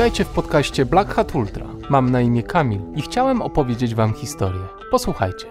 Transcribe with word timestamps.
Witajcie 0.00 0.24
w 0.24 0.28
podcaście 0.28 0.86
Black 0.86 1.14
Hat 1.14 1.34
Ultra. 1.34 1.66
Mam 1.90 2.10
na 2.10 2.20
imię 2.20 2.42
Kamil 2.42 2.80
i 2.96 3.02
chciałem 3.02 3.42
opowiedzieć 3.42 3.94
Wam 3.94 4.14
historię. 4.14 4.62
Posłuchajcie. 4.90 5.46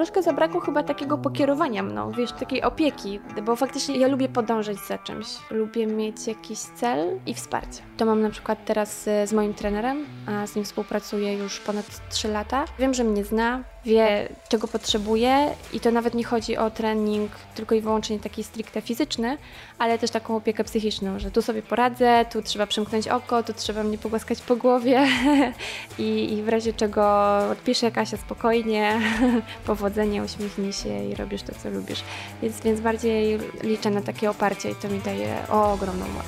troszkę 0.00 0.22
zabrakło 0.22 0.60
chyba 0.60 0.82
takiego 0.82 1.18
pokierowania 1.18 1.82
mną, 1.82 2.12
wiesz, 2.12 2.32
takiej 2.32 2.62
opieki, 2.62 3.20
bo 3.44 3.56
faktycznie 3.56 3.96
ja 3.96 4.08
lubię 4.08 4.28
podążać 4.28 4.76
za 4.88 4.98
czymś, 4.98 5.26
lubię 5.50 5.86
mieć 5.86 6.26
jakiś 6.26 6.58
cel 6.58 7.20
i 7.26 7.34
wsparcie. 7.34 7.82
To 7.96 8.06
mam 8.06 8.22
na 8.22 8.30
przykład 8.30 8.64
teraz 8.64 9.08
e, 9.08 9.26
z 9.26 9.32
moim 9.32 9.54
trenerem, 9.54 10.06
a 10.26 10.46
z 10.46 10.56
nim 10.56 10.64
współpracuję 10.64 11.34
już 11.34 11.60
ponad 11.60 12.08
3 12.10 12.28
lata. 12.28 12.64
Wiem, 12.78 12.94
że 12.94 13.04
mnie 13.04 13.24
zna, 13.24 13.64
wie 13.84 14.28
czego 14.48 14.68
potrzebuje 14.68 15.54
i 15.72 15.80
to 15.80 15.90
nawet 15.90 16.14
nie 16.14 16.24
chodzi 16.24 16.56
o 16.56 16.70
trening 16.70 17.32
tylko 17.54 17.74
i 17.74 17.80
wyłącznie 17.80 18.18
taki 18.18 18.44
stricte 18.44 18.80
fizyczny, 18.80 19.38
ale 19.78 19.98
też 19.98 20.10
taką 20.10 20.36
opiekę 20.36 20.64
psychiczną, 20.64 21.18
że 21.18 21.30
tu 21.30 21.42
sobie 21.42 21.62
poradzę, 21.62 22.24
tu 22.32 22.42
trzeba 22.42 22.66
przymknąć 22.66 23.08
oko, 23.08 23.42
tu 23.42 23.52
trzeba 23.52 23.82
mnie 23.82 23.98
pogłaskać 23.98 24.40
po 24.42 24.56
głowie 24.56 25.06
i, 25.98 26.32
i 26.32 26.42
w 26.42 26.48
razie 26.48 26.72
czego 26.72 27.38
odpiszę 27.52 27.90
Kasia 27.90 28.16
spokojnie, 28.16 29.00
powodzenie, 29.66 30.22
uśmiechnij 30.22 30.72
się 30.72 31.04
i 31.04 31.14
robisz 31.14 31.42
to, 31.42 31.52
co 31.62 31.70
lubisz. 31.70 32.02
Więc, 32.42 32.60
więc 32.60 32.80
bardziej 32.80 33.38
liczę 33.62 33.90
na 33.90 34.00
takie 34.00 34.30
oparcie 34.30 34.70
i 34.70 34.74
to 34.74 34.88
mi 34.88 35.00
daje 35.00 35.48
ogromną 35.48 36.04
moc. 36.08 36.26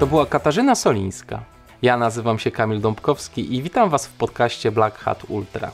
To 0.00 0.06
była 0.06 0.26
Katarzyna 0.26 0.74
Solińska. 0.74 1.53
Ja 1.84 1.96
nazywam 1.96 2.38
się 2.38 2.50
Kamil 2.50 2.80
Dąbkowski 2.80 3.54
i 3.54 3.62
witam 3.62 3.90
Was 3.90 4.06
w 4.06 4.12
podcaście 4.12 4.72
Black 4.72 4.98
Hat 4.98 5.24
Ultra. 5.28 5.70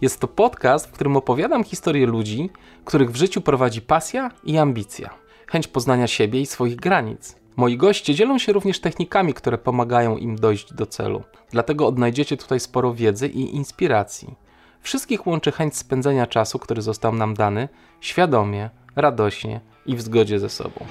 Jest 0.00 0.20
to 0.20 0.28
podcast, 0.28 0.86
w 0.86 0.92
którym 0.92 1.16
opowiadam 1.16 1.64
historię 1.64 2.06
ludzi, 2.06 2.50
których 2.84 3.10
w 3.10 3.16
życiu 3.16 3.40
prowadzi 3.40 3.82
pasja 3.82 4.30
i 4.44 4.58
ambicja, 4.58 5.10
chęć 5.46 5.68
poznania 5.68 6.06
siebie 6.06 6.40
i 6.40 6.46
swoich 6.46 6.76
granic. 6.76 7.36
Moi 7.56 7.76
goście 7.76 8.14
dzielą 8.14 8.38
się 8.38 8.52
również 8.52 8.80
technikami, 8.80 9.34
które 9.34 9.58
pomagają 9.58 10.16
im 10.16 10.36
dojść 10.36 10.72
do 10.72 10.86
celu. 10.86 11.22
Dlatego 11.50 11.86
odnajdziecie 11.86 12.36
tutaj 12.36 12.60
sporo 12.60 12.94
wiedzy 12.94 13.28
i 13.28 13.56
inspiracji. 13.56 14.34
Wszystkich 14.80 15.26
łączy 15.26 15.52
chęć 15.52 15.76
spędzenia 15.76 16.26
czasu, 16.26 16.58
który 16.58 16.82
został 16.82 17.14
nam 17.14 17.34
dany, 17.34 17.68
świadomie, 18.00 18.70
radośnie 18.96 19.60
i 19.86 19.96
w 19.96 20.02
zgodzie 20.02 20.38
ze 20.38 20.48
sobą. 20.48 20.86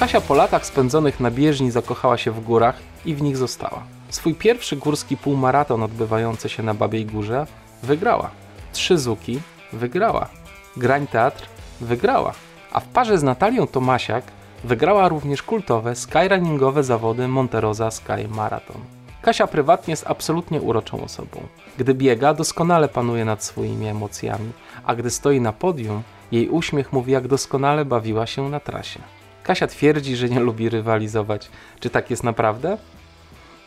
Kasia 0.00 0.20
po 0.20 0.34
latach 0.34 0.66
spędzonych 0.66 1.20
na 1.20 1.30
bieżni 1.30 1.70
zakochała 1.70 2.18
się 2.18 2.30
w 2.30 2.40
górach 2.40 2.76
i 3.04 3.14
w 3.14 3.22
nich 3.22 3.36
została. 3.36 3.82
Swój 4.08 4.34
pierwszy 4.34 4.76
górski 4.76 5.16
półmaraton 5.16 5.82
odbywający 5.82 6.48
się 6.48 6.62
na 6.62 6.74
Babiej 6.74 7.06
Górze 7.06 7.46
wygrała. 7.82 8.30
Trzy 8.72 8.98
Zuki 8.98 9.40
wygrała. 9.72 10.28
Grań 10.76 11.06
Teatr 11.06 11.48
wygrała. 11.80 12.32
A 12.72 12.80
w 12.80 12.84
parze 12.84 13.18
z 13.18 13.22
Natalią 13.22 13.66
Tomasiak 13.66 14.24
wygrała 14.64 15.08
również 15.08 15.42
kultowe 15.42 15.96
skyrunningowe 15.96 16.84
zawody 16.84 17.28
Monterosa 17.28 17.90
Sky 17.90 18.28
Marathon. 18.28 18.80
Kasia 19.22 19.46
prywatnie 19.46 19.92
jest 19.92 20.06
absolutnie 20.06 20.60
uroczą 20.60 21.04
osobą. 21.04 21.40
Gdy 21.78 21.94
biega, 21.94 22.34
doskonale 22.34 22.88
panuje 22.88 23.24
nad 23.24 23.44
swoimi 23.44 23.86
emocjami, 23.86 24.52
a 24.84 24.94
gdy 24.94 25.10
stoi 25.10 25.40
na 25.40 25.52
podium, 25.52 26.02
jej 26.32 26.48
uśmiech 26.48 26.92
mówi, 26.92 27.12
jak 27.12 27.28
doskonale 27.28 27.84
bawiła 27.84 28.26
się 28.26 28.48
na 28.48 28.60
trasie. 28.60 29.00
Kasia 29.44 29.66
twierdzi, 29.66 30.16
że 30.16 30.28
nie 30.28 30.40
lubi 30.40 30.68
rywalizować. 30.68 31.50
Czy 31.80 31.90
tak 31.90 32.10
jest 32.10 32.24
naprawdę? 32.24 32.78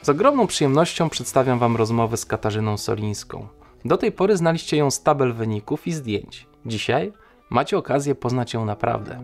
Z 0.02 0.10
ogromną 0.10 0.48
przyjemnością 0.48 1.10
przedstawiam 1.10 1.60
Wam 1.60 1.76
rozmowę 1.76 2.18
z 2.18 2.26
Katarzyną 2.26 2.78
Solińską. 2.78 3.48
Do 3.86 3.98
tej 3.98 4.12
pory 4.12 4.38
znaliście 4.38 4.78
ją 4.78 4.92
z 4.92 5.04
tabel 5.04 5.34
wyników 5.34 5.88
i 5.88 5.94
zdjęć. 5.94 6.48
Dzisiaj 6.66 7.14
macie 7.50 7.78
okazję 7.78 8.16
poznać 8.16 8.54
ją 8.54 8.66
naprawdę. 8.66 9.20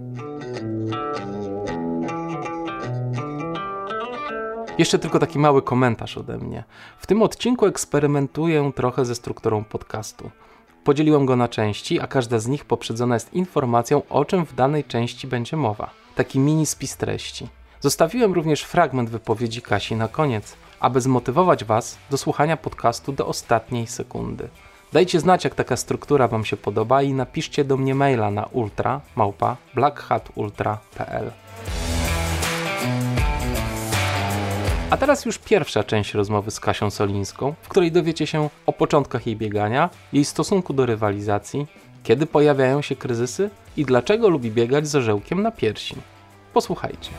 Jeszcze 4.78 5.00
tylko 5.00 5.20
taki 5.20 5.40
mały 5.40 5.62
komentarz 5.62 6.18
ode 6.18 6.38
mnie. 6.38 6.64
W 6.98 7.08
tym 7.08 7.22
odcinku 7.22 7.66
eksperymentuję 7.66 8.72
trochę 8.76 9.06
ze 9.06 9.16
strukturą 9.16 9.64
podcastu. 9.64 10.32
Podzieliłem 10.84 11.26
go 11.26 11.36
na 11.36 11.48
części, 11.48 12.00
a 12.00 12.08
każda 12.08 12.40
z 12.40 12.48
nich 12.48 12.66
poprzedzona 12.66 13.16
jest 13.16 13.34
informacją, 13.34 14.02
o 14.10 14.26
czym 14.26 14.46
w 14.46 14.56
danej 14.56 14.84
części 14.84 15.28
będzie 15.28 15.58
mowa. 15.58 16.03
Taki 16.16 16.40
mini 16.40 16.66
spis 16.66 16.98
treści. 16.98 17.48
Zostawiłem 17.80 18.34
również 18.34 18.62
fragment 18.62 19.10
wypowiedzi 19.10 19.62
Kasi 19.62 19.96
na 19.96 20.08
koniec, 20.08 20.56
aby 20.80 21.02
zmotywować 21.02 21.64
Was 21.64 21.98
do 22.12 22.18
słuchania 22.18 22.58
podcastu 22.58 23.12
do 23.12 23.28
ostatniej 23.28 23.88
sekundy. 23.88 24.50
Dajcie 24.94 25.20
znać, 25.20 25.44
jak 25.44 25.56
taka 25.56 25.78
struktura 25.78 26.28
Wam 26.28 26.46
się 26.46 26.58
podoba 26.58 27.02
i 27.02 27.14
napiszcie 27.14 27.64
do 27.64 27.78
mnie 27.78 27.96
maila 27.96 28.32
na 28.32 28.46
ultra. 28.46 29.02
A 34.90 34.98
teraz 34.98 35.26
już 35.26 35.38
pierwsza 35.38 35.84
część 35.84 36.14
rozmowy 36.14 36.52
z 36.52 36.60
Kasią 36.60 36.90
Solińską, 36.90 37.54
w 37.62 37.70
której 37.70 37.92
dowiecie 37.92 38.28
się 38.28 38.50
o 38.66 38.74
początkach 38.74 39.28
jej 39.28 39.36
biegania, 39.36 39.90
jej 40.14 40.26
stosunku 40.26 40.74
do 40.74 40.86
rywalizacji, 40.86 41.68
kiedy 42.04 42.26
pojawiają 42.26 42.82
się 42.82 42.96
kryzysy 42.96 43.50
i 43.78 43.86
dlaczego 43.86 44.30
lubi 44.30 44.52
biegać 44.52 44.88
z 44.88 44.96
orzełkiem 44.96 45.42
na 45.42 45.52
piersi. 45.52 45.96
Posłuchajcie. 46.54 47.10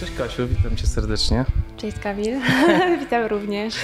Cześć 0.00 0.12
Kasiu, 0.12 0.48
witam 0.48 0.76
cię 0.76 0.86
serdecznie. 0.86 1.44
Cześć 1.76 1.98
Kamil, 1.98 2.40
witam 3.00 3.24
również. 3.24 3.74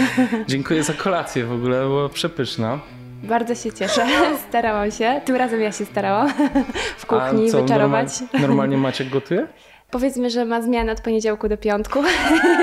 Dziękuję 0.48 0.82
za 0.82 0.92
kolację 0.92 1.44
w 1.44 1.52
ogóle, 1.52 1.80
była 1.80 2.08
przepyszna. 2.08 2.80
Bardzo 3.22 3.54
się 3.54 3.72
cieszę, 3.72 4.06
starałam 4.48 4.90
się. 4.90 5.20
Tym 5.25 5.36
razem 5.36 5.60
ja 5.60 5.72
się 5.72 5.84
starałam 5.84 6.32
w 6.98 7.06
kuchni 7.06 7.48
A 7.48 7.52
co, 7.52 7.62
wyczarować. 7.62 8.20
Normal, 8.20 8.40
normalnie 8.40 8.76
Maciek 8.76 9.08
gotuje? 9.08 9.46
Powiedzmy, 9.91 10.31
że 10.31 10.44
ma 10.44 10.62
zmianę 10.62 10.93
od 10.93 11.00
poniedziałku 11.00 11.49
do 11.49 11.56
piątku. 11.56 12.03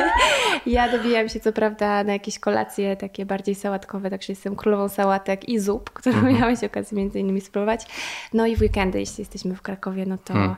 ja 0.66 0.91
dobijam 0.91 1.30
się 1.30 1.40
co 1.40 1.53
prawda 1.53 2.03
na 2.03 2.13
jakieś 2.13 2.40
kolacje 2.40 2.97
takie 2.97 3.25
bardziej 3.25 3.56
sałatkowe, 3.56 4.09
także 4.09 4.34
jestem 4.34 4.56
królową 4.56 4.90
sałatek 4.90 5.50
i 5.50 5.59
zup, 5.59 5.90
które 5.90 6.16
mhm. 6.16 6.36
miałeś 6.36 6.63
okazję 6.63 6.97
między 6.97 7.19
innymi 7.19 7.41
spróbować. 7.41 7.86
No 8.34 8.46
i 8.46 8.56
w 8.56 8.62
weekendy, 8.62 9.00
jeśli 9.00 9.22
jesteśmy 9.22 9.56
w 9.56 9.62
Krakowie, 9.62 10.06
no 10.06 10.18
to, 10.18 10.34
hmm. 10.34 10.56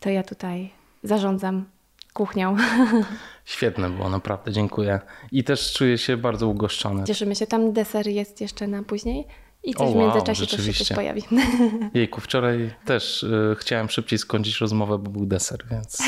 to 0.00 0.10
ja 0.10 0.22
tutaj 0.22 0.70
zarządzam 1.02 1.64
kuchnią. 2.12 2.56
Świetne 3.44 3.90
było, 3.90 4.08
naprawdę, 4.08 4.52
dziękuję. 4.52 5.00
I 5.32 5.44
też 5.44 5.72
czuję 5.72 5.98
się 5.98 6.16
bardzo 6.16 6.48
ugoszczony. 6.48 7.04
Cieszymy 7.04 7.34
się, 7.34 7.46
tam 7.46 7.72
deser 7.72 8.06
jest 8.06 8.40
jeszcze 8.40 8.66
na 8.66 8.82
później. 8.82 9.26
I 9.64 9.74
coś 9.74 9.88
o, 9.88 9.92
w 9.92 9.96
międzyczasie 9.96 10.46
też 10.46 10.66
się 10.66 10.84
coś 10.84 10.96
pojawi. 10.96 11.22
Jejku, 11.94 12.20
wczoraj 12.20 12.74
też 12.84 13.22
y, 13.22 13.56
chciałem 13.58 13.88
szybciej 13.88 14.18
skończyć 14.18 14.60
rozmowę, 14.60 14.98
bo 14.98 15.10
był 15.10 15.26
deser, 15.26 15.58
więc 15.70 16.00
y, 16.00 16.04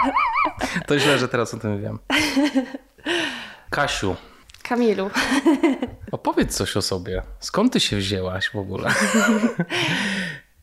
to 0.86 0.98
źle, 0.98 1.18
że 1.18 1.28
teraz 1.28 1.54
o 1.54 1.58
tym 1.58 1.82
wiem. 1.82 1.98
Kasiu. 3.70 4.16
Kamilu. 4.62 5.10
Opowiedz 6.12 6.56
coś 6.56 6.76
o 6.76 6.82
sobie. 6.82 7.22
Skąd 7.40 7.72
ty 7.72 7.80
się 7.80 7.96
wzięłaś 7.96 8.50
w 8.50 8.56
ogóle? 8.56 8.90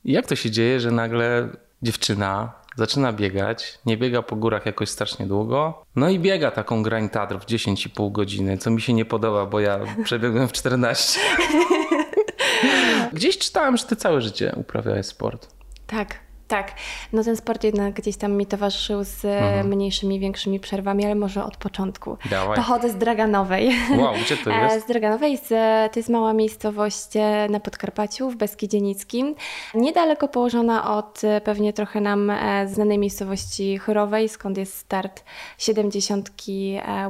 Jak 0.06 0.25
to 0.25 0.35
się 0.35 0.51
dzieje, 0.51 0.79
że 0.79 0.91
nagle 0.91 1.50
dziewczyna 1.81 2.53
zaczyna 2.78 3.13
biegać, 3.13 3.79
nie 3.85 3.97
biega 3.97 4.22
po 4.22 4.35
górach 4.35 4.66
jakoś 4.66 4.89
strasznie 4.89 5.25
długo, 5.25 5.84
no 5.95 6.09
i 6.09 6.19
biega 6.19 6.51
taką 6.51 6.84
grań 6.84 7.09
Tatr 7.09 7.39
w 7.39 7.45
10,5 7.45 8.12
godziny, 8.12 8.57
co 8.57 8.72
mi 8.72 8.81
się 8.81 8.94
nie 8.94 9.06
podoba, 9.06 9.45
bo 9.45 9.59
ja 9.59 9.79
przebiegłem 10.03 10.47
w 10.47 10.51
14. 10.51 11.19
Gdzieś 13.13 13.38
czytałem, 13.38 13.77
że 13.77 13.83
ty 13.83 13.95
całe 13.95 14.21
życie 14.21 14.54
uprawiałeś 14.56 15.06
sport. 15.06 15.48
Tak, 15.88 16.19
tak, 16.47 16.73
no 17.13 17.23
ten 17.23 17.35
sport 17.38 17.63
jednak 17.63 17.94
gdzieś 17.94 18.17
tam 18.17 18.31
mi 18.31 18.45
towarzyszył 18.45 19.03
z 19.03 19.25
mhm. 19.25 19.67
mniejszymi, 19.67 20.19
większymi 20.19 20.59
przerwami, 20.59 21.05
ale 21.05 21.15
może 21.15 21.44
od 21.44 21.57
początku. 21.57 22.17
Dawaj. 22.29 22.55
Pochodzę 22.55 22.89
z 22.89 22.95
Draganowej. 22.95 23.75
Wow, 23.97 24.13
gdzie 24.25 24.38
to 24.38 24.49
jest? 24.61 24.85
Z 24.85 24.88
Draganowej, 24.88 25.38
z, 25.38 25.47
to 25.94 25.99
jest 25.99 26.09
mała 26.09 26.33
miejscowość 26.33 27.15
e, 27.15 27.47
na 27.49 27.59
Podkarpaciu, 27.59 28.29
w 28.29 28.35
Beskidzie 28.35 28.81
Nickim. 28.81 29.35
Niedaleko 29.73 30.27
położona 30.27 30.97
od 30.97 31.23
e, 31.23 31.41
pewnie 31.41 31.73
trochę 31.73 32.01
nam 32.01 32.29
e, 32.29 32.67
znanej 32.67 32.97
miejscowości 32.97 33.77
Chorowej, 33.77 34.29
skąd 34.29 34.57
jest 34.57 34.77
start 34.77 35.23
70 35.57 36.31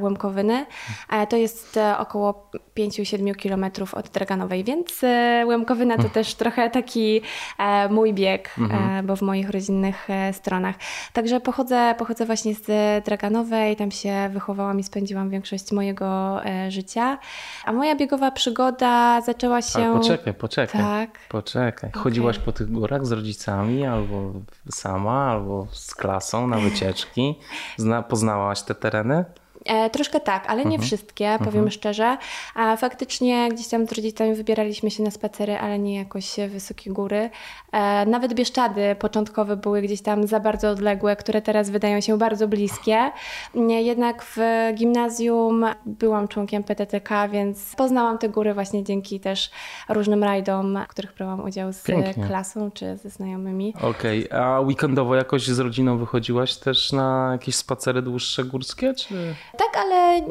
Łemkowyny. 0.01 0.65
To 1.29 1.37
jest 1.37 1.79
około 1.97 2.49
5-7 2.77 3.35
kilometrów 3.35 3.93
od 3.93 4.09
Draganowej, 4.09 4.63
więc 4.63 5.01
Łemkowyna 5.45 5.95
to 5.95 6.03
mhm. 6.03 6.13
też 6.13 6.35
trochę 6.35 6.69
taki 6.69 7.21
mój 7.89 8.13
bieg, 8.13 8.55
mhm. 8.57 9.05
bo 9.05 9.15
w 9.15 9.21
moich 9.27 9.49
rodzinnych 9.49 10.09
e, 10.09 10.33
stronach. 10.33 10.75
Także 11.13 11.39
pochodzę, 11.39 11.95
pochodzę 11.97 12.25
właśnie 12.25 12.55
z 12.55 12.65
Draganowej, 13.05 13.75
tam 13.75 13.91
się 13.91 14.29
wychowałam 14.33 14.79
i 14.79 14.83
spędziłam 14.83 15.29
większość 15.29 15.71
mojego 15.71 16.07
e, 16.45 16.71
życia. 16.71 17.17
A 17.65 17.73
moja 17.73 17.95
biegowa 17.95 18.31
przygoda 18.31 19.21
zaczęła 19.21 19.61
się... 19.61 19.79
Ale 19.79 19.93
poczekaj, 19.93 20.33
poczekaj. 20.33 20.81
Tak. 20.81 21.19
Poczekaj. 21.29 21.91
Chodziłaś 21.91 22.39
po 22.39 22.51
tych 22.51 22.71
górach 22.71 23.05
z 23.05 23.11
rodzicami, 23.11 23.85
albo 23.85 24.33
sama, 24.69 25.31
albo 25.31 25.67
z 25.71 25.95
klasą 25.95 26.47
na 26.47 26.57
wycieczki? 26.57 27.35
Zna, 27.77 28.03
poznałaś 28.03 28.61
te 28.61 28.75
tereny? 28.75 29.25
E, 29.65 29.89
troszkę 29.89 30.19
tak, 30.19 30.43
ale 30.47 30.57
nie 30.59 30.65
Mhm. 30.65 30.81
wszystkie, 30.81 31.37
powiem 31.43 31.71
szczerze. 31.71 32.17
A 32.55 32.75
faktycznie 32.75 33.49
gdzieś 33.49 33.67
tam 33.67 33.87
z 33.87 33.91
rodzicami 33.91 34.35
wybieraliśmy 34.35 34.91
się 34.91 35.03
na 35.03 35.11
spacery, 35.11 35.57
ale 35.57 35.79
nie 35.79 35.95
jakoś 35.95 36.35
wysokie 36.49 36.91
góry. 36.91 37.29
E, 37.71 38.05
nawet 38.05 38.33
Bieszczady 38.33 38.95
początkowe 38.99 39.55
były 39.57 39.81
gdzieś 39.81 40.01
tam 40.01 40.27
za 40.27 40.39
bardzo 40.39 40.69
odległe, 40.69 41.15
które 41.15 41.41
teraz 41.41 41.69
wydają 41.69 42.01
się 42.01 42.17
bardzo 42.17 42.47
bliskie. 42.47 43.11
Nie, 43.55 43.81
Jednak 43.81 44.23
w 44.23 44.37
gimnazjum 44.75 45.65
byłam 45.85 46.27
członkiem 46.27 46.63
PTTK, 46.63 47.27
więc 47.27 47.75
poznałam 47.75 48.17
te 48.17 48.29
góry 48.29 48.53
właśnie 48.53 48.83
dzięki 48.83 49.19
też 49.19 49.49
różnym 49.89 50.23
rajdom, 50.23 50.79
w 50.85 50.87
których 50.87 51.13
brałam 51.15 51.43
udział 51.43 51.73
z 51.73 51.83
Pięknie. 51.83 52.25
klasą 52.27 52.71
czy 52.71 52.97
ze 52.97 53.09
znajomymi. 53.09 53.73
Okej, 53.81 54.31
a 54.31 54.59
weekendowo 54.61 55.15
jakoś 55.15 55.47
z 55.47 55.59
rodziną 55.59 55.97
wychodziłaś 55.97 56.55
też 56.55 56.91
na 56.91 57.29
jakieś 57.31 57.55
spacery 57.55 58.01
dłuższe 58.01 58.43
górskie, 58.43 58.93
czy... 58.93 59.35
Tak, 59.51 59.77
ale 59.77 60.21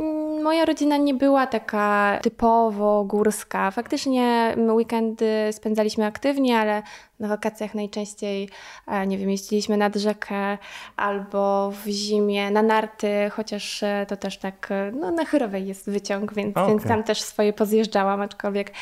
moja 0.43 0.65
rodzina 0.65 0.97
nie 0.97 1.15
była 1.15 1.47
taka 1.47 2.19
typowo 2.23 3.05
górska. 3.05 3.71
Faktycznie 3.71 4.55
weekendy 4.71 5.49
spędzaliśmy 5.53 6.07
aktywnie, 6.07 6.59
ale 6.59 6.83
na 7.21 7.29
wakacjach 7.29 7.75
najczęściej, 7.75 8.49
e, 8.87 9.07
nie 9.07 9.19
wiem, 9.19 9.31
jeździliśmy 9.31 9.77
nad 9.77 9.97
rzekę 9.97 10.59
albo 10.97 11.71
w 11.71 11.87
zimie 11.87 12.51
na 12.51 12.63
narty, 12.63 13.31
chociaż 13.33 13.83
e, 13.83 14.07
to 14.09 14.17
też 14.17 14.39
tak, 14.39 14.69
e, 14.71 14.93
no 15.01 15.11
na 15.11 15.25
Chyrowej 15.25 15.67
jest 15.67 15.91
wyciąg, 15.91 16.35
więc, 16.35 16.57
Okej. 16.57 16.69
więc 16.69 16.85
tam 16.85 17.03
też 17.03 17.23
swoje 17.23 17.53
pozjeżdżałam, 17.53 18.21
aczkolwiek 18.21 18.73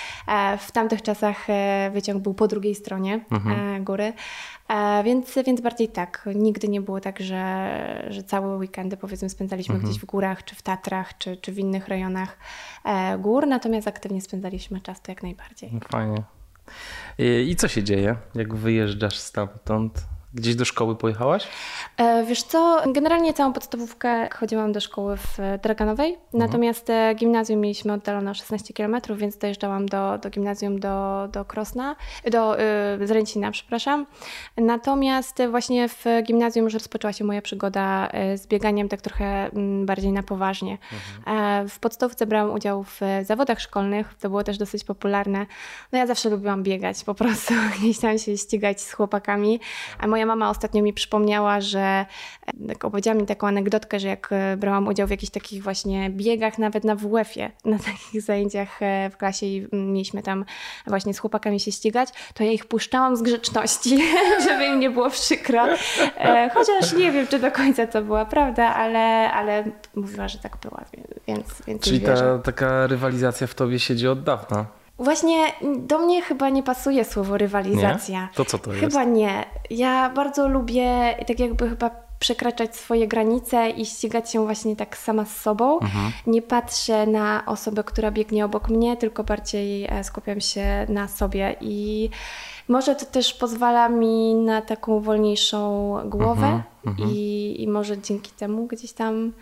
w 0.59 0.73
tamtych 0.73 1.03
czasach 1.03 1.47
wyciąg 1.93 2.23
był 2.23 2.35
po 2.35 2.49
drugiej 2.49 2.75
stronie 2.75 3.21
e, 3.77 3.81
góry. 3.81 4.13
Więc, 5.05 5.39
więc 5.47 5.61
bardziej 5.61 5.89
tak. 5.89 6.29
Nigdy 6.35 6.69
nie 6.69 6.81
było 6.81 7.01
tak, 7.01 7.21
że, 7.21 8.07
że 8.11 8.23
całe 8.23 8.57
weekendy 8.57 8.97
powiedzmy 8.97 9.31
spędzaliśmy 9.31 9.79
gdzieś 9.79 9.99
w 9.99 10.05
górach, 10.05 10.45
czy 10.45 10.55
w 10.55 10.63
Tatrach, 10.63 11.19
czy, 11.19 11.37
czy 11.37 11.53
w 11.53 11.59
innych 11.59 11.89
rejonach 11.89 12.39
gór, 13.19 13.47
natomiast 13.47 13.89
aktywnie 13.89 14.21
spędzaliśmy 14.21 14.81
czas 14.81 15.03
to 15.03 15.13
jak 15.13 15.23
najbardziej. 15.23 15.71
Fajnie. 15.91 16.23
I, 17.19 17.57
co 17.57 17.69
się 17.69 17.83
dzieje, 17.83 18.17
jak 18.35 18.55
wyjeżdżasz 18.55 19.19
stamtąd? 19.19 20.05
Gdzieś 20.35 20.55
do 20.55 20.65
szkoły 20.65 20.97
pojechałaś? 20.97 21.49
E, 21.97 22.25
Wiesz 22.25 22.43
co, 22.43 22.83
generalnie 22.87 23.35
całą 23.35 23.53
podstawówkę 23.53 24.29
chodziłam 24.35 24.73
do 24.73 24.81
szkoły 24.81 25.17
w 25.17 25.41
e, 25.41 25.59
Draganowej, 25.59 26.19
natomiast 26.33 26.91
e, 26.91 27.15
gimnazjum 27.15 27.61
mieliśmy 27.61 27.93
oddalone 27.93 28.31
o 28.31 28.35
16 28.35 28.75
km, 28.75 28.97
więc 29.17 29.39
dojeżdżałam 29.39 29.87
do, 29.87 30.19
do 30.19 30.31
gimnazjum 30.31 30.81
do, 30.81 31.29
do 31.33 31.45
Krosna, 31.45 31.97
do 32.31 32.61
y, 32.61 33.07
Zręcina, 33.07 33.51
przepraszam. 33.51 34.07
Natomiast 34.57 35.41
e, 35.41 35.49
właśnie 35.49 35.89
w 35.89 36.05
gimnazjum 36.23 36.65
już 36.65 36.75
rozpoczęła 36.75 37.13
się 37.13 37.25
moja 37.25 37.43
przygoda 37.43 38.09
e, 38.13 38.39
z 38.39 38.47
bieganiem 38.47 38.89
tak 38.89 39.01
trochę 39.01 39.25
mm, 39.25 39.87
bardziej 39.87 40.13
na 40.13 40.23
poważnie. 40.23 40.79
E, 41.27 41.69
W 41.69 41.79
podstawówce 41.79 42.27
brałam 42.27 42.55
udział 42.55 42.85
w 42.85 43.03
e, 43.03 43.25
zawodach 43.25 43.61
szkolnych, 43.61 44.15
to 44.21 44.29
było 44.29 44.45
też 44.45 44.59
dosyć 44.59 44.85
popularne. 44.85 45.47
No 45.93 45.99
ja 45.99 46.07
zawsze 46.07 46.31
lubiłam 46.31 46.63
biegać, 46.63 47.05
po 47.05 47.15
prostu 47.15 47.55
gdzieś 47.79 47.99
tam 47.99 48.19
się 48.19 48.37
ścigać 48.37 48.81
z 48.81 48.93
chłopakami. 48.93 49.61
A 49.99 50.07
moja 50.07 50.24
mama 50.27 50.51
ostatnio 50.51 50.83
mi 50.83 50.93
przypomniała, 50.93 51.61
że 51.61 52.07
tak 52.69 52.85
opowiedziała 52.85 53.17
mi 53.17 53.27
taką 53.27 53.47
anegdotkę, 53.47 54.01
że 54.01 54.09
jak 54.09 54.29
e, 54.33 54.57
brałam 54.57 54.89
udział 54.89 55.07
w 55.07 55.11
jakichś 55.11 55.33
takich 55.33 55.63
właśnie 55.63 56.11
biegach, 56.11 56.59
nawet 56.59 56.85
na 56.85 56.97
WF-ie, 56.97 57.51
na 57.65 57.79
takich 57.79 58.23
zajęciach 58.23 58.83
e, 58.83 59.11
w 59.11 59.17
klasie 59.17 59.47
i 59.47 59.69
mieliśmy 59.73 60.23
tam 60.23 60.45
właśnie 60.87 61.15
z 61.15 61.19
chłopakami 61.19 61.61
się 61.61 61.73
ścigać, 61.73 62.09
to 62.35 62.45
ja 62.45 62.53
ich 62.53 62.67
puszczałam 62.67 63.17
z 63.17 63.23
grzeczności, 63.23 63.99
żeby 64.49 64.67
im 64.67 64.81
nie 64.81 64.91
było 64.91 65.11
przykro. 65.11 65.67
Chociaż 66.55 66.93
nie 66.93 67.13
wiem, 67.13 67.27
czy 67.27 67.39
do 67.39 67.51
końca 67.51 67.87
to 67.87 68.03
była 68.03 68.25
prawda, 68.25 68.75
ale, 68.75 69.33
ale 69.33 69.65
mówiła, 69.95 70.29
że 70.29 70.39
tak 70.39 70.57
była, 70.63 70.85
więc, 71.29 71.63
więc 71.67 71.83
Czyli 71.83 72.01
ta 72.01 72.39
taka 72.39 72.87
rywalizacja 72.87 73.47
w 73.47 73.55
tobie 73.55 73.79
siedzi 73.79 74.09
od 74.09 74.23
dawna. 74.23 74.67
Właśnie 74.99 75.53
do 75.79 75.99
mnie 75.99 76.23
chyba 76.23 76.49
nie 76.49 76.63
pasuje 76.63 77.05
słowo 77.05 77.39
rywalizacja. 77.39 78.21
Nie? 78.21 78.29
To 78.35 78.45
co 78.45 78.59
to 78.59 78.73
jest? 78.73 78.85
Chyba 78.85 79.05
nie. 79.05 79.45
Ja 79.71 80.11
bardzo 80.11 80.49
lubię 80.49 81.17
tak 81.27 81.41
jakby 81.41 81.69
chyba 81.69 81.91
przekraczać 82.19 82.77
swoje 82.77 83.09
granice 83.09 83.71
i 83.71 83.87
ścigać 83.87 84.31
się 84.31 84.45
właśnie 84.45 84.77
tak 84.77 84.97
sama 84.97 85.25
z 85.25 85.37
sobą. 85.37 85.79
Mhm. 85.79 86.13
Nie 86.27 86.43
patrzę 86.43 87.07
na 87.07 87.43
osobę, 87.47 87.85
która 87.85 88.11
biegnie 88.11 88.45
obok 88.45 88.69
mnie, 88.69 88.97
tylko 88.97 89.25
bardziej 89.25 89.85
e, 89.85 90.05
skupiam 90.05 90.41
się 90.41 90.87
na 90.89 91.09
sobie 91.09 91.57
i 91.61 92.11
może 92.69 92.95
to 92.95 93.07
też 93.07 93.35
pozwala 93.35 93.89
mi 93.89 94.35
na 94.35 94.63
taką 94.63 95.01
wolniejszą 95.01 95.97
głowę 96.05 96.63
Mhm, 96.87 97.09
i, 97.11 97.57
i 97.59 97.69
może 97.69 97.99
dzięki 97.99 98.31
temu 98.31 98.67
gdzieś 98.67 98.93
tam 98.93 99.33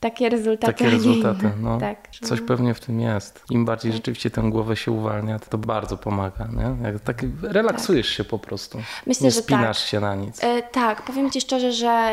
takie 0.00 0.28
rezultaty. 0.28 0.72
Takie 0.72 0.90
rezultaty, 0.90 1.50
no. 1.62 1.78
tak. 1.78 2.08
Coś 2.22 2.40
pewnie 2.40 2.74
w 2.74 2.80
tym 2.80 3.00
jest. 3.00 3.44
Im 3.50 3.64
bardziej 3.64 3.92
rzeczywiście 3.92 4.30
tę 4.30 4.42
głowę 4.42 4.76
się 4.76 4.92
uwalnia, 4.92 5.38
to, 5.38 5.46
to 5.50 5.58
bardzo 5.58 5.96
pomaga. 5.96 6.48
Nie? 6.56 6.86
Jak 6.86 7.00
tak 7.00 7.22
relaksujesz 7.42 8.08
się 8.08 8.24
po 8.24 8.38
prostu. 8.38 8.78
Myślę, 9.06 9.24
nie 9.24 9.30
że 9.30 9.36
tak. 9.36 9.44
spinasz 9.44 9.84
się 9.84 10.00
na 10.00 10.14
nic. 10.14 10.44
E, 10.44 10.62
tak, 10.62 11.02
powiem 11.02 11.30
Ci 11.30 11.40
szczerze, 11.40 11.72
że 11.72 12.12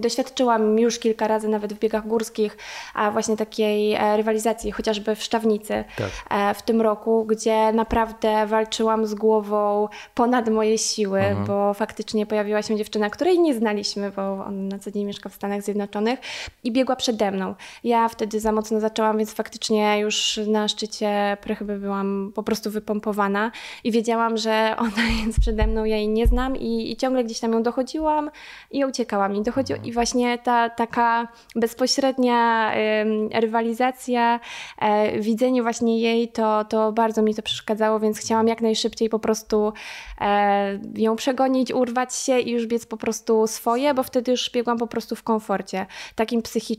doświadczyłam 0.00 0.78
już 0.78 0.98
kilka 0.98 1.28
razy 1.28 1.48
nawet 1.48 1.72
w 1.72 1.78
biegach 1.78 2.06
górskich, 2.06 2.56
a 2.94 3.10
właśnie 3.10 3.36
takiej 3.36 3.92
e, 3.92 4.16
rywalizacji, 4.16 4.72
chociażby 4.72 5.14
w 5.16 5.22
Szczawnicy 5.22 5.84
Tak. 5.96 6.10
e, 6.30 6.54
w 6.54 6.62
tym 6.62 6.80
roku, 6.80 7.24
gdzie 7.24 7.72
naprawdę 7.72 8.46
walczyłam 8.46 9.06
z 9.06 9.14
głową 9.14 9.88
ponad 10.14 10.48
moje 10.48 10.78
siły, 10.78 11.20
Mhm. 11.20 11.46
bo 11.46 11.74
faktycznie 11.74 12.26
pojawiła 12.26 12.62
się 12.62 12.76
dziewczyna, 12.76 13.10
której 13.10 13.38
nie 13.40 13.54
znaliśmy, 13.54 14.10
bo 14.10 14.22
on 14.44 14.68
na 14.68 14.78
co 14.78 14.90
dzień 14.90 15.04
mieszka 15.04 15.28
w 15.28 15.34
Stanach 15.34 15.62
Zjednoczonych 15.62 16.18
i 16.64 16.72
biegła 16.72 16.83
przede 16.96 17.30
mną. 17.30 17.54
Ja 17.84 18.08
wtedy 18.08 18.40
za 18.40 18.52
mocno 18.52 18.80
zaczęłam, 18.80 19.18
więc 19.18 19.34
faktycznie 19.34 19.98
już 19.98 20.40
na 20.46 20.68
szczycie 20.68 21.36
chyba 21.58 21.74
byłam 21.74 22.32
po 22.34 22.42
prostu 22.42 22.70
wypompowana 22.70 23.50
i 23.84 23.90
wiedziałam, 23.90 24.36
że 24.36 24.74
ona 24.78 25.08
jest 25.26 25.40
przede 25.40 25.66
mną, 25.66 25.84
ja 25.84 25.96
jej 25.96 26.08
nie 26.08 26.26
znam 26.26 26.56
i, 26.56 26.92
i 26.92 26.96
ciągle 26.96 27.24
gdzieś 27.24 27.40
tam 27.40 27.52
ją 27.52 27.62
dochodziłam 27.62 28.30
i 28.70 28.84
uciekałam. 28.84 29.36
I, 29.36 29.42
dochodziło, 29.42 29.78
I 29.84 29.92
właśnie 29.92 30.38
ta 30.38 30.70
taka 30.70 31.28
bezpośrednia 31.56 32.72
em, 32.72 33.28
rywalizacja, 33.28 34.40
e, 34.78 35.20
widzenie 35.20 35.62
właśnie 35.62 36.00
jej, 36.00 36.28
to, 36.28 36.64
to 36.64 36.92
bardzo 36.92 37.22
mi 37.22 37.34
to 37.34 37.42
przeszkadzało, 37.42 38.00
więc 38.00 38.18
chciałam 38.18 38.48
jak 38.48 38.60
najszybciej 38.60 39.08
po 39.08 39.18
prostu 39.18 39.72
e, 40.20 40.78
ją 40.94 41.16
przegonić, 41.16 41.72
urwać 41.72 42.14
się 42.14 42.38
i 42.40 42.50
już 42.50 42.66
biec 42.66 42.86
po 42.86 42.96
prostu 42.96 43.46
swoje, 43.46 43.94
bo 43.94 44.02
wtedy 44.02 44.30
już 44.30 44.50
biegłam 44.50 44.78
po 44.78 44.86
prostu 44.86 45.16
w 45.16 45.22
komforcie, 45.22 45.86
takim 46.14 46.42
psychicznym. 46.42 46.73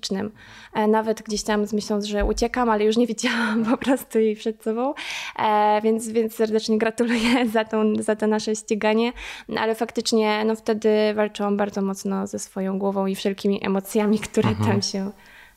E, 0.74 0.88
nawet 0.88 1.22
gdzieś 1.22 1.44
tam 1.44 1.66
z 1.68 1.74
myślą, 1.74 2.02
że 2.02 2.26
uciekam, 2.26 2.70
ale 2.70 2.84
już 2.84 2.98
nie 2.98 3.08
widziałam 3.16 3.66
po 3.66 3.78
prostu 3.78 4.20
jej 4.20 4.36
przed 4.36 4.64
sobą. 4.64 4.94
E, 5.40 5.82
więc, 5.84 6.08
więc 6.08 6.36
serdecznie 6.36 6.78
gratuluję 6.78 7.48
za, 7.54 7.66
tą, 7.66 7.96
za 8.00 8.16
to 8.16 8.28
nasze 8.28 8.56
ściganie. 8.56 9.14
No, 9.50 9.62
ale 9.62 9.76
faktycznie 9.76 10.46
no, 10.46 10.56
wtedy 10.56 10.90
walczyłam 11.14 11.58
bardzo 11.58 11.82
mocno 11.82 12.28
ze 12.28 12.40
swoją 12.40 12.80
głową 12.80 13.06
i 13.06 13.16
wszelkimi 13.16 13.66
emocjami, 13.66 14.20
które 14.20 14.50
tam 14.66 14.82
się 14.82 15.12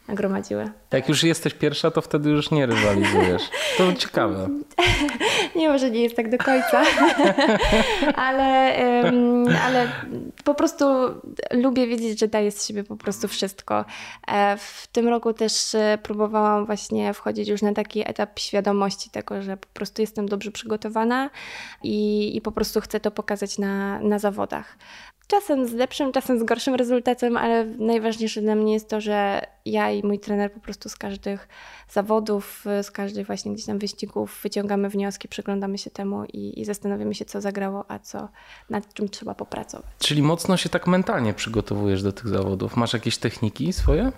nagromadziły. 0.09 0.71
Jak 0.93 1.09
już 1.09 1.23
jesteś 1.23 1.55
pierwsza, 1.55 1.91
to 1.91 2.01
wtedy 2.03 2.31
już 2.31 2.51
nie 2.51 2.67
rywalizujesz. 2.67 3.43
To 3.79 3.93
ciekawe. 4.03 4.49
Nie, 5.57 5.69
może 5.69 5.91
nie 5.91 6.03
jest 6.03 6.17
tak 6.17 6.31
do 6.31 6.39
końca, 6.39 6.83
ale, 8.27 8.77
ale 9.63 9.89
po 10.45 10.55
prostu 10.55 10.85
lubię 11.53 11.87
wiedzieć, 11.87 12.21
że 12.21 12.29
daję 12.29 12.51
z 12.51 12.67
siebie 12.67 12.85
po 12.85 12.97
prostu 12.97 13.29
wszystko. 13.29 13.85
E, 14.29 14.57
W 14.57 14.87
tym 14.93 15.09
roku 15.09 15.33
też 15.33 15.75
e, 15.75 15.99
próbowałam 16.03 16.67
właśnie 16.67 17.15
wchodzić 17.15 17.49
już 17.49 17.63
na 17.63 17.73
taki 17.75 18.11
etap 18.11 18.39
świadomości 18.39 19.11
tego, 19.11 19.43
że 19.43 19.57
po 19.57 19.69
prostu 19.75 20.03
jestem 20.03 20.29
dobrze 20.29 20.51
przygotowana 20.51 21.31
i, 21.83 22.37
i 22.37 22.41
po 22.41 22.53
prostu 22.53 22.81
chcę 22.81 23.01
to 23.01 23.11
pokazać 23.11 23.59
na, 23.59 24.01
na 24.01 24.19
zawodach. 24.19 24.79
Czasem 25.27 25.67
z 25.67 25.73
lepszym, 25.73 26.13
czasem 26.13 26.39
z 26.39 26.43
gorszym 26.43 26.75
rezultatem, 26.75 27.37
ale 27.37 27.65
najważniejsze 27.65 28.41
dla 28.41 28.55
mnie 28.55 28.73
jest 28.73 28.89
to, 28.89 29.01
że 29.01 29.41
ja 29.65 29.91
i 29.91 30.03
mój 30.07 30.19
trener 30.19 30.53
po 30.53 30.61
prostu 30.61 30.78
z 30.87 30.97
każdych 30.97 31.49
zawodów, 31.91 32.65
z 32.83 32.91
każdych 32.91 33.27
właśnie 33.27 33.53
gdzieś 33.53 33.67
tam 33.67 33.79
wyścigów 33.79 34.41
wyciągamy 34.43 34.89
wnioski, 34.89 35.29
przyglądamy 35.29 35.79
się 35.79 35.91
temu 35.91 36.25
i, 36.25 36.61
i 36.61 36.65
zastanawiamy 36.65 37.15
się, 37.15 37.25
co 37.25 37.41
zagrało, 37.41 37.85
a 37.89 37.99
co, 37.99 38.29
nad 38.71 38.95
czym 38.95 39.09
trzeba 39.09 39.35
popracować. 39.35 39.87
Czyli 39.99 40.23
mocno 40.23 40.57
się 40.57 40.69
tak 40.69 40.87
mentalnie 40.87 41.35
przygotowujesz 41.35 42.03
do 42.03 42.13
tych 42.13 42.29
zawodów. 42.29 42.77
Masz 42.77 42.93
jakieś 42.93 43.19
techniki 43.19 43.73
swoje? 43.73 44.13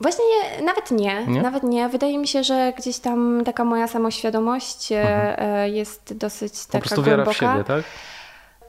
Właśnie 0.00 0.24
nawet 0.64 0.90
nie, 0.90 1.26
Nie? 1.26 1.42
nawet 1.42 1.62
nie. 1.62 1.88
Wydaje 1.88 2.18
mi 2.18 2.28
się, 2.28 2.44
że 2.44 2.72
gdzieś 2.78 2.98
tam 2.98 3.42
taka 3.44 3.64
moja 3.64 3.88
samoświadomość 3.88 4.92
e, 4.92 5.38
e, 5.38 5.70
jest 5.70 6.14
dosyć 6.16 6.52
Po 6.66 6.72
taka 6.72 6.84
prostu 6.88 7.02
wiara 7.02 7.24
głęboka. 7.24 7.52
w 7.52 7.52
siebie, 7.52 7.64
tak? 7.64 7.84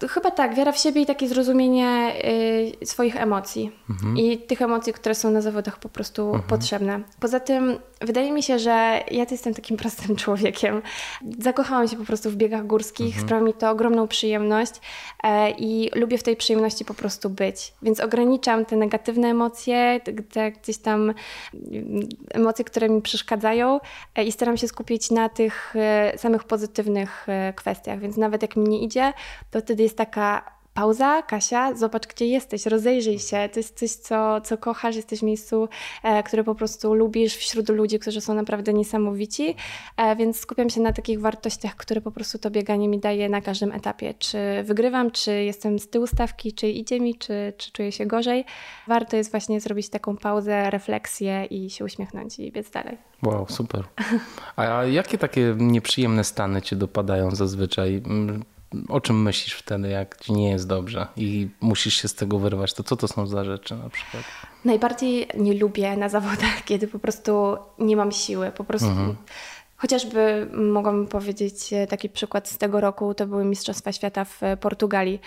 Chyba 0.09 0.31
tak, 0.31 0.55
wiara 0.55 0.71
w 0.71 0.77
siebie 0.79 1.01
i 1.01 1.05
takie 1.05 1.27
zrozumienie 1.27 2.13
y, 2.81 2.85
swoich 2.85 3.15
emocji 3.15 3.71
mhm. 3.89 4.17
i 4.17 4.37
tych 4.37 4.61
emocji, 4.61 4.93
które 4.93 5.15
są 5.15 5.31
na 5.31 5.41
zawodach 5.41 5.79
po 5.79 5.89
prostu 5.89 6.25
mhm. 6.25 6.43
potrzebne. 6.43 6.99
Poza 7.19 7.39
tym 7.39 7.79
wydaje 8.01 8.31
mi 8.31 8.43
się, 8.43 8.59
że 8.59 9.03
ja 9.11 9.25
to 9.25 9.33
jestem 9.33 9.53
takim 9.53 9.77
prostym 9.87 10.15
człowiekiem. 10.15 10.81
Zakochałam 11.39 11.87
się 11.87 11.97
po 11.97 12.03
prostu 12.03 12.29
w 12.29 12.35
biegach 12.35 12.67
górskich, 12.67 13.07
mhm. 13.07 13.25
sprawia 13.25 13.45
mi 13.45 13.53
to 13.53 13.69
ogromną 13.69 14.07
przyjemność 14.07 14.73
e, 15.23 15.51
i 15.51 15.91
lubię 15.95 16.17
w 16.17 16.23
tej 16.23 16.35
przyjemności 16.35 16.85
po 16.85 16.93
prostu 16.93 17.29
być. 17.29 17.73
Więc 17.81 17.99
ograniczam 17.99 18.65
te 18.65 18.75
negatywne 18.75 19.27
emocje, 19.27 19.99
te 20.31 20.51
gdzieś 20.51 20.77
tam 20.77 21.13
mm, 21.71 22.09
emocje, 22.31 22.65
które 22.65 22.89
mi 22.89 23.01
przeszkadzają 23.01 23.79
e, 24.15 24.23
i 24.23 24.31
staram 24.31 24.57
się 24.57 24.67
skupić 24.67 25.11
na 25.11 25.29
tych 25.29 25.75
e, 25.75 26.17
samych 26.17 26.43
pozytywnych 26.43 27.27
kwestiach. 27.55 27.99
Więc 27.99 28.17
nawet 28.17 28.41
jak 28.41 28.55
mi 28.55 28.69
nie 28.69 28.83
idzie, 28.83 29.13
to 29.51 29.59
wtedy 29.59 29.83
jest 29.87 29.97
taka 29.97 30.57
pauza, 30.77 31.21
Kasia, 31.21 31.75
zobacz 31.75 32.07
gdzie 32.07 32.25
jesteś, 32.25 32.65
rozejrzyj 32.65 33.19
się, 33.19 33.49
to 33.53 33.59
jest 33.59 33.79
coś, 33.79 33.91
co, 33.91 34.41
co 34.41 34.57
kochasz, 34.57 34.95
jesteś 34.95 35.19
w 35.19 35.23
miejscu, 35.23 35.69
e, 36.03 36.23
które 36.23 36.43
po 36.43 36.55
prostu 36.55 36.93
lubisz, 36.93 37.35
wśród 37.35 37.69
ludzi, 37.69 37.99
którzy 37.99 38.21
są 38.21 38.33
naprawdę 38.33 38.73
niesamowici, 38.73 39.55
e, 39.97 40.15
więc 40.15 40.39
skupiam 40.39 40.69
się 40.69 40.81
na 40.81 40.93
takich 40.93 41.21
wartościach, 41.21 41.75
które 41.75 42.01
po 42.01 42.11
prostu 42.11 42.37
to 42.39 42.51
bieganie 42.51 42.87
mi 42.89 42.99
daje 42.99 43.29
na 43.29 43.41
każdym 43.41 43.71
etapie, 43.71 44.13
czy 44.13 44.37
wygrywam, 44.63 45.11
czy 45.11 45.31
jestem 45.31 45.79
z 45.79 45.89
tyłu 45.89 46.07
stawki, 46.07 46.53
czy 46.53 46.67
idzie 46.67 46.99
mi, 46.99 47.15
czy, 47.15 47.53
czy 47.57 47.71
czuję 47.71 47.91
się 47.91 48.05
gorzej. 48.05 48.45
Warto 48.87 49.17
jest 49.17 49.31
właśnie 49.31 49.61
zrobić 49.61 49.89
taką 49.89 50.17
pauzę, 50.17 50.69
refleksję 50.69 51.45
i 51.45 51.69
się 51.69 51.85
uśmiechnąć 51.85 52.39
i 52.39 52.51
biec 52.51 52.69
dalej. 52.69 52.97
Wow, 53.23 53.45
super. 53.49 53.83
A 54.55 54.83
jakie 54.85 55.17
takie 55.17 55.55
nieprzyjemne 55.57 56.23
stany 56.23 56.61
cię 56.61 56.75
dopadają 56.75 57.31
zazwyczaj? 57.31 58.01
O 58.89 59.01
czym 59.01 59.21
myślisz 59.21 59.53
wtedy, 59.53 59.89
jak 59.89 60.17
ci 60.17 60.33
nie 60.33 60.49
jest 60.49 60.67
dobrze 60.67 61.07
i 61.15 61.49
musisz 61.61 61.93
się 61.93 62.07
z 62.07 62.15
tego 62.15 62.39
wyrwać, 62.39 62.73
to 62.73 62.83
co 62.83 62.95
to 62.95 63.07
są 63.07 63.27
za 63.27 63.43
rzeczy 63.43 63.75
na 63.75 63.89
przykład? 63.89 64.23
Najbardziej 64.65 65.27
nie 65.37 65.53
lubię 65.53 65.97
na 65.97 66.09
zawodach, 66.09 66.63
kiedy 66.65 66.87
po 66.87 66.99
prostu 66.99 67.57
nie 67.79 67.95
mam 67.95 68.11
siły, 68.11 68.51
po 68.51 68.63
prostu... 68.63 68.87
Mhm. 68.87 69.15
Chociażby 69.79 70.47
mogłabym 70.53 71.07
powiedzieć 71.07 71.73
e, 71.73 71.87
taki 71.87 72.09
przykład 72.09 72.49
z 72.49 72.57
tego 72.57 72.81
roku, 72.81 73.13
to 73.13 73.27
były 73.27 73.45
Mistrzostwa 73.45 73.91
Świata 73.91 74.25
w 74.25 74.43
e, 74.43 74.57
Portugalii. 74.57 75.19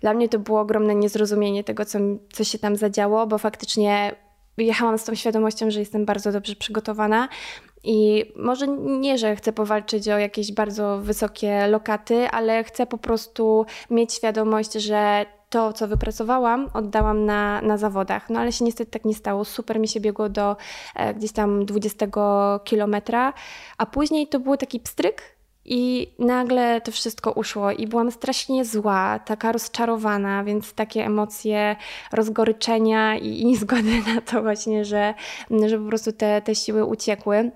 Dla 0.00 0.14
mnie 0.14 0.28
to 0.28 0.38
było 0.38 0.60
ogromne 0.60 0.94
niezrozumienie 0.94 1.64
tego, 1.64 1.84
co, 1.84 1.98
co 2.32 2.44
się 2.44 2.58
tam 2.58 2.76
zadziało, 2.76 3.26
bo 3.26 3.38
faktycznie 3.38 4.14
jechałam 4.58 4.98
z 4.98 5.04
tą 5.04 5.14
świadomością, 5.14 5.70
że 5.70 5.80
jestem 5.80 6.04
bardzo 6.04 6.32
dobrze 6.32 6.56
przygotowana, 6.56 7.28
i 7.86 8.24
może 8.36 8.68
nie, 8.78 9.18
że 9.18 9.36
chcę 9.36 9.52
powalczyć 9.52 10.08
o 10.08 10.18
jakieś 10.18 10.52
bardzo 10.52 10.98
wysokie 10.98 11.66
lokaty, 11.66 12.28
ale 12.30 12.64
chcę 12.64 12.86
po 12.86 12.98
prostu 12.98 13.66
mieć 13.90 14.14
świadomość, 14.14 14.72
że 14.72 15.26
to, 15.50 15.72
co 15.72 15.88
wypracowałam, 15.88 16.70
oddałam 16.74 17.24
na, 17.24 17.60
na 17.62 17.78
zawodach. 17.78 18.30
No 18.30 18.40
ale 18.40 18.52
się 18.52 18.64
niestety 18.64 18.90
tak 18.90 19.04
nie 19.04 19.14
stało. 19.14 19.44
Super 19.44 19.80
mi 19.80 19.88
się 19.88 20.00
biegło 20.00 20.28
do 20.28 20.56
e, 20.94 21.14
gdzieś 21.14 21.32
tam 21.32 21.64
20 21.64 22.06
kilometra, 22.64 23.32
a 23.78 23.86
później 23.86 24.26
to 24.26 24.40
był 24.40 24.56
taki 24.56 24.80
pstryk, 24.80 25.36
i 25.68 26.12
nagle 26.18 26.80
to 26.80 26.92
wszystko 26.92 27.32
uszło 27.32 27.70
i 27.70 27.86
byłam 27.86 28.10
strasznie 28.10 28.64
zła, 28.64 29.18
taka 29.18 29.52
rozczarowana, 29.52 30.44
więc 30.44 30.72
takie 30.72 31.04
emocje 31.04 31.76
rozgoryczenia 32.12 33.16
i, 33.16 33.40
i 33.40 33.46
niezgody 33.46 34.02
na 34.14 34.20
to 34.20 34.42
właśnie, 34.42 34.84
że, 34.84 35.14
że 35.66 35.78
po 35.78 35.88
prostu 35.88 36.12
te, 36.12 36.42
te 36.42 36.54
siły 36.54 36.84
uciekły. 36.84 37.50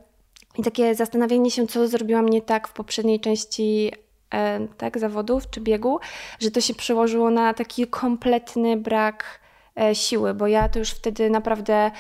I 0.59 0.63
takie 0.63 0.95
zastanawianie 0.95 1.51
się, 1.51 1.67
co 1.67 1.89
zrobiłam 1.89 2.29
nie 2.29 2.43
tak 2.43 2.69
w 2.69 2.73
poprzedniej 2.73 3.21
części 3.21 3.93
e, 4.35 4.69
tak, 4.79 4.99
zawodów 4.99 5.51
czy 5.51 5.61
biegu, 5.61 5.99
że 6.41 6.51
to 6.51 6.61
się 6.61 6.75
przełożyło 6.75 7.31
na 7.31 7.55
taki 7.55 7.87
kompletny 7.87 8.77
brak 8.77 9.41
e, 9.81 9.95
siły, 9.95 10.35
bo 10.35 10.47
ja 10.47 10.69
to 10.69 10.79
już 10.79 10.91
wtedy 10.91 11.31
naprawdę 11.31 11.91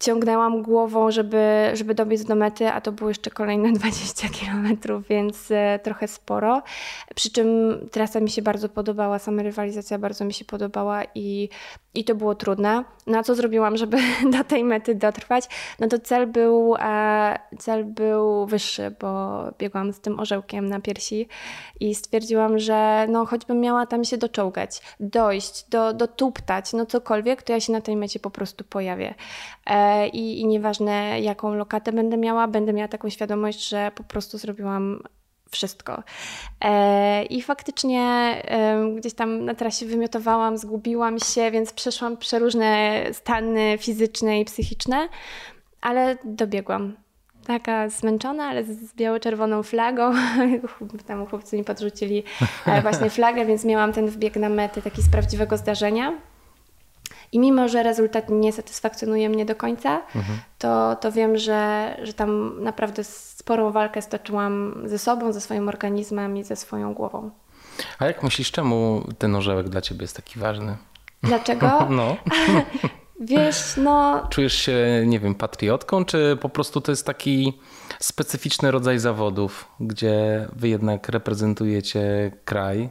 ciągnęłam 0.00 0.62
głową, 0.62 1.10
żeby, 1.10 1.70
żeby 1.74 1.94
dobiec 1.94 2.24
do 2.24 2.34
mety, 2.34 2.68
a 2.68 2.80
to 2.80 2.92
było 2.92 3.10
jeszcze 3.10 3.30
kolejne 3.30 3.72
20 3.78 4.28
km, 4.28 4.76
więc 5.08 5.50
e, 5.50 5.78
trochę 5.82 6.08
sporo. 6.08 6.62
Przy 7.14 7.30
czym 7.30 7.48
trasa 7.90 8.20
mi 8.20 8.30
się 8.30 8.42
bardzo 8.42 8.68
podobała, 8.68 9.18
sama 9.18 9.42
rywalizacja 9.42 9.98
bardzo 9.98 10.24
mi 10.24 10.32
się 10.34 10.44
podobała 10.44 11.02
i, 11.14 11.48
i 11.94 12.04
to 12.04 12.14
było 12.14 12.34
trudne. 12.34 12.84
No 13.06 13.18
a 13.18 13.22
co 13.22 13.34
zrobiłam, 13.34 13.76
żeby 13.76 13.96
do 14.38 14.44
tej 14.44 14.64
mety 14.64 14.94
dotrwać? 14.94 15.44
No 15.78 15.88
to 15.88 15.98
cel 15.98 16.26
był, 16.26 16.76
e, 16.80 17.38
cel 17.58 17.84
był 17.84 18.46
wyższy, 18.46 18.94
bo 19.00 19.40
biegłam 19.58 19.92
z 19.92 20.00
tym 20.00 20.20
orzełkiem 20.20 20.68
na 20.68 20.80
piersi 20.80 21.28
i 21.80 21.94
stwierdziłam, 21.94 22.58
że 22.58 23.06
no 23.08 23.26
choćbym 23.26 23.60
miała 23.60 23.86
tam 23.86 24.04
się 24.04 24.18
doczołgać, 24.18 24.82
dojść, 25.00 25.68
do, 25.68 25.92
dotuptać, 25.92 26.72
no 26.72 26.86
cokolwiek, 26.86 27.42
to 27.42 27.52
ja 27.52 27.60
się 27.60 27.72
na 27.72 27.80
tej 27.80 27.96
mecie 27.96 28.20
po 28.20 28.30
prostu 28.30 28.64
pojawię. 28.64 29.14
E, 29.66 29.87
i, 30.12 30.40
I 30.40 30.46
nieważne 30.46 31.20
jaką 31.20 31.54
lokatę 31.54 31.92
będę 31.92 32.16
miała, 32.16 32.48
będę 32.48 32.72
miała 32.72 32.88
taką 32.88 33.10
świadomość, 33.10 33.68
że 33.68 33.90
po 33.94 34.04
prostu 34.04 34.38
zrobiłam 34.38 35.02
wszystko. 35.50 36.02
E, 36.64 37.24
I 37.24 37.42
faktycznie 37.42 38.34
gdzieś 38.96 39.14
tam 39.14 39.44
na 39.44 39.54
trasie 39.54 39.86
wymiotowałam, 39.86 40.58
zgubiłam 40.58 41.18
się, 41.18 41.50
więc 41.50 41.72
przeszłam 41.72 42.16
przeróżne 42.16 43.00
stany 43.12 43.78
fizyczne 43.78 44.40
i 44.40 44.44
psychiczne, 44.44 45.08
ale 45.80 46.16
dobiegłam. 46.24 46.96
Taka 47.46 47.88
zmęczona, 47.88 48.44
ale 48.44 48.64
z 48.64 48.94
biało-czerwoną 48.94 49.62
flagą. 49.62 50.12
Tam 51.06 51.26
chłopcy 51.26 51.56
mi 51.56 51.64
podrzucili 51.64 52.22
e, 52.66 52.82
właśnie 52.82 53.10
flagę, 53.10 53.46
więc 53.46 53.64
miałam 53.64 53.92
ten 53.92 54.06
wbieg 54.06 54.36
na 54.36 54.48
metę 54.48 54.82
taki 54.82 55.02
z 55.02 55.10
prawdziwego 55.10 55.56
zdarzenia. 55.56 56.12
I 57.32 57.38
mimo, 57.38 57.68
że 57.68 57.82
rezultat 57.82 58.30
nie 58.30 58.52
satysfakcjonuje 58.52 59.28
mnie 59.28 59.46
do 59.46 59.56
końca, 59.56 60.02
mhm. 60.14 60.38
to, 60.58 60.96
to 61.00 61.12
wiem, 61.12 61.38
że, 61.38 61.96
że 62.02 62.12
tam 62.12 62.62
naprawdę 62.62 63.04
sporą 63.04 63.70
walkę 63.72 64.02
stoczyłam 64.02 64.82
ze 64.84 64.98
sobą, 64.98 65.32
ze 65.32 65.40
swoim 65.40 65.68
organizmem 65.68 66.36
i 66.36 66.44
ze 66.44 66.56
swoją 66.56 66.94
głową. 66.94 67.30
A 67.98 68.06
jak 68.06 68.22
myślisz, 68.22 68.50
czemu 68.50 69.04
ten 69.18 69.34
orzełek 69.34 69.68
dla 69.68 69.80
ciebie 69.80 70.02
jest 70.02 70.16
taki 70.16 70.38
ważny? 70.38 70.76
Dlaczego? 71.22 71.86
No. 71.90 72.16
Wiesz, 73.20 73.74
no. 73.76 74.26
Czujesz 74.30 74.54
się, 74.54 75.04
nie 75.06 75.20
wiem, 75.20 75.34
patriotką, 75.34 76.04
czy 76.04 76.38
po 76.40 76.48
prostu 76.48 76.80
to 76.80 76.92
jest 76.92 77.06
taki 77.06 77.58
specyficzny 77.98 78.70
rodzaj 78.70 78.98
zawodów, 78.98 79.68
gdzie 79.80 80.48
wy 80.56 80.68
jednak 80.68 81.08
reprezentujecie 81.08 82.32
kraj 82.44 82.90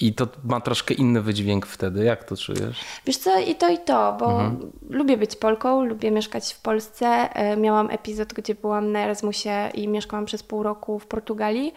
i 0.00 0.14
to 0.14 0.28
ma 0.44 0.60
troszkę 0.60 0.94
inny 0.94 1.22
wydźwięk 1.22 1.66
wtedy. 1.66 2.04
Jak 2.04 2.24
to 2.24 2.36
czujesz? 2.36 2.80
Wiesz 3.06 3.16
co, 3.16 3.38
i 3.40 3.54
to, 3.54 3.68
i 3.68 3.78
to, 3.78 4.16
bo 4.20 4.30
mhm. 4.30 4.72
lubię 4.90 5.16
być 5.16 5.36
Polką, 5.36 5.84
lubię 5.84 6.10
mieszkać 6.10 6.54
w 6.54 6.60
Polsce. 6.60 7.06
E, 7.06 7.56
miałam 7.56 7.90
epizod, 7.90 8.32
gdzie 8.32 8.54
byłam 8.54 8.92
na 8.92 9.00
Erasmusie 9.00 9.70
i 9.74 9.88
mieszkałam 9.88 10.24
przez 10.24 10.42
pół 10.42 10.62
roku 10.62 10.98
w 10.98 11.06
Portugalii 11.06 11.74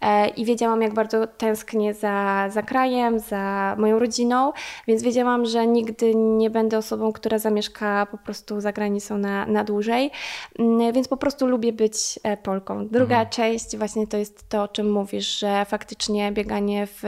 e, 0.00 0.28
i 0.28 0.44
wiedziałam, 0.44 0.82
jak 0.82 0.94
bardzo 0.94 1.26
tęsknię 1.26 1.94
za, 1.94 2.48
za 2.50 2.62
krajem, 2.62 3.20
za 3.20 3.76
moją 3.78 3.98
rodziną, 3.98 4.52
więc 4.86 5.02
wiedziałam, 5.02 5.46
że 5.46 5.66
nigdy 5.66 6.14
nie 6.14 6.50
będę 6.50 6.78
osobą, 6.78 7.12
która 7.12 7.38
zamieszka 7.38 8.06
po 8.10 8.18
prostu 8.18 8.60
za 8.60 8.72
granicą 8.72 9.18
na, 9.18 9.46
na 9.46 9.64
dłużej, 9.64 10.10
mm, 10.58 10.92
więc 10.92 11.08
po 11.08 11.16
prostu 11.16 11.46
lubię 11.46 11.72
być 11.72 12.18
e, 12.22 12.36
Polką. 12.36 12.88
Druga 12.88 13.16
mhm. 13.16 13.28
część 13.28 13.76
właśnie 13.76 14.06
to 14.06 14.16
jest 14.16 14.48
to, 14.48 14.62
o 14.62 14.68
czym 14.68 14.92
mówisz, 14.92 15.38
że 15.38 15.64
faktycznie 15.64 16.32
bieganie 16.32 16.86
w 16.86 17.02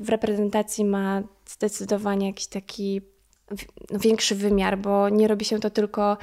w 0.00 0.08
reprezentacji 0.08 0.84
ma 0.84 1.22
zdecydowanie 1.46 2.26
jakiś 2.26 2.46
taki 2.46 3.00
no, 3.90 3.98
większy 3.98 4.34
wymiar, 4.34 4.78
bo 4.78 5.08
nie 5.08 5.28
robi 5.28 5.44
się 5.44 5.60
to 5.60 5.70
tylko 5.70 6.16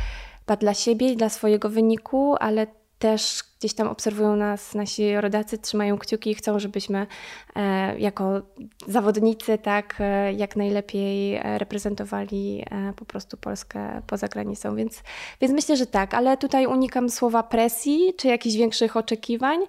dla 0.59 0.73
siebie 0.73 1.11
i 1.11 1.17
dla 1.17 1.29
swojego 1.29 1.69
wyniku, 1.69 2.35
ale 2.39 2.67
też 2.99 3.43
gdzieś 3.59 3.73
tam 3.73 3.87
obserwują 3.87 4.35
nas 4.35 4.75
nasi 4.75 5.15
rodacy, 5.21 5.57
trzymają 5.57 5.97
kciuki 5.97 6.31
i 6.31 6.35
chcą, 6.35 6.59
żebyśmy 6.59 7.07
e, 7.55 7.99
jako 7.99 8.41
zawodnicy 8.87 9.57
tak 9.57 9.95
e, 9.99 10.33
jak 10.33 10.55
najlepiej 10.55 11.39
reprezentowali 11.43 12.65
po 12.95 13.05
prostu 13.05 13.37
Polskę 13.37 14.01
poza 14.07 14.27
granicą. 14.27 14.75
Więc, 14.75 15.03
więc 15.41 15.53
myślę, 15.53 15.77
że 15.77 15.85
tak, 15.85 16.13
ale 16.13 16.37
tutaj 16.37 16.65
unikam 16.65 17.09
słowa 17.09 17.43
presji 17.43 18.13
czy 18.17 18.27
jakichś 18.27 18.55
większych 18.55 18.97
oczekiwań, 18.97 19.59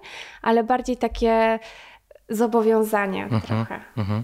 ale 0.41 0.63
bardziej 0.63 0.97
takie 0.97 1.59
zobowiązanie 2.29 3.23
mhm, 3.23 3.41
trochę. 3.41 3.79
Mhm. 3.97 4.23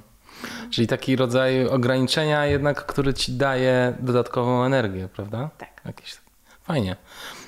Czyli 0.70 0.88
taki 0.88 1.16
rodzaj 1.16 1.68
ograniczenia 1.68 2.46
jednak, 2.46 2.86
który 2.86 3.14
ci 3.14 3.32
daje 3.32 3.94
dodatkową 4.00 4.64
energię, 4.64 5.10
prawda? 5.16 5.50
Tak. 5.58 5.82
Fajnie. 6.64 6.96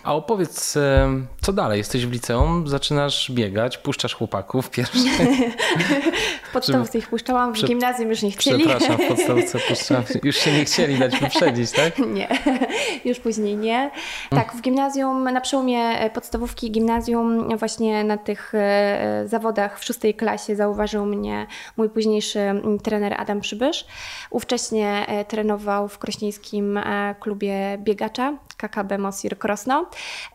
A 0.03 0.15
opowiedz 0.15 0.77
Co 1.41 1.53
dalej? 1.53 1.77
Jesteś 1.77 2.05
w 2.05 2.12
liceum, 2.12 2.67
zaczynasz 2.67 3.31
biegać, 3.31 3.77
puszczasz 3.77 4.15
chłopaków 4.15 4.69
pierwszy. 4.69 5.00
w 6.50 6.53
podstawce 6.53 6.98
ich 6.98 7.07
puszczałam, 7.07 7.51
w 7.51 7.53
Prze... 7.53 7.67
gimnazjum 7.67 8.10
już 8.10 8.21
nie 8.21 8.31
chcieli. 8.31 8.65
Przepraszam, 8.65 8.98
w 8.98 9.07
podstawce 9.15 9.60
puszczałam. 9.60 10.03
Już 10.24 10.36
się 10.36 10.51
nie 10.51 10.65
chcieli 10.65 11.00
dać 11.00 11.19
wyprzedzić, 11.19 11.71
tak? 11.71 12.00
Nie, 12.15 12.27
już 13.05 13.19
później 13.19 13.55
nie. 13.57 13.91
Tak, 14.29 14.53
w 14.53 14.62
gimnazjum, 14.62 15.24
na 15.24 15.41
przełomie 15.41 16.10
podstawówki 16.10 16.67
i 16.67 16.71
gimnazjum, 16.71 17.57
właśnie 17.57 18.03
na 18.03 18.17
tych 18.17 18.51
e, 18.55 19.24
zawodach 19.25 19.79
w 19.79 19.83
szóstej 19.83 20.13
klasie 20.13 20.55
zauważył 20.55 21.05
mnie 21.05 21.48
mój 21.77 21.89
późniejszy 21.89 22.39
trener 22.83 23.13
Adam 23.17 23.41
Przybysz. 23.41 23.86
Ówcześnie 24.29 25.05
e, 25.07 25.25
trenował 25.25 25.88
w 25.88 25.98
krośnieńskim 25.98 26.77
e, 26.77 27.15
klubie 27.19 27.77
biegacza 27.79 28.38
KKB 28.57 28.98
Mosir 28.98 29.38
Krosno. 29.38 29.81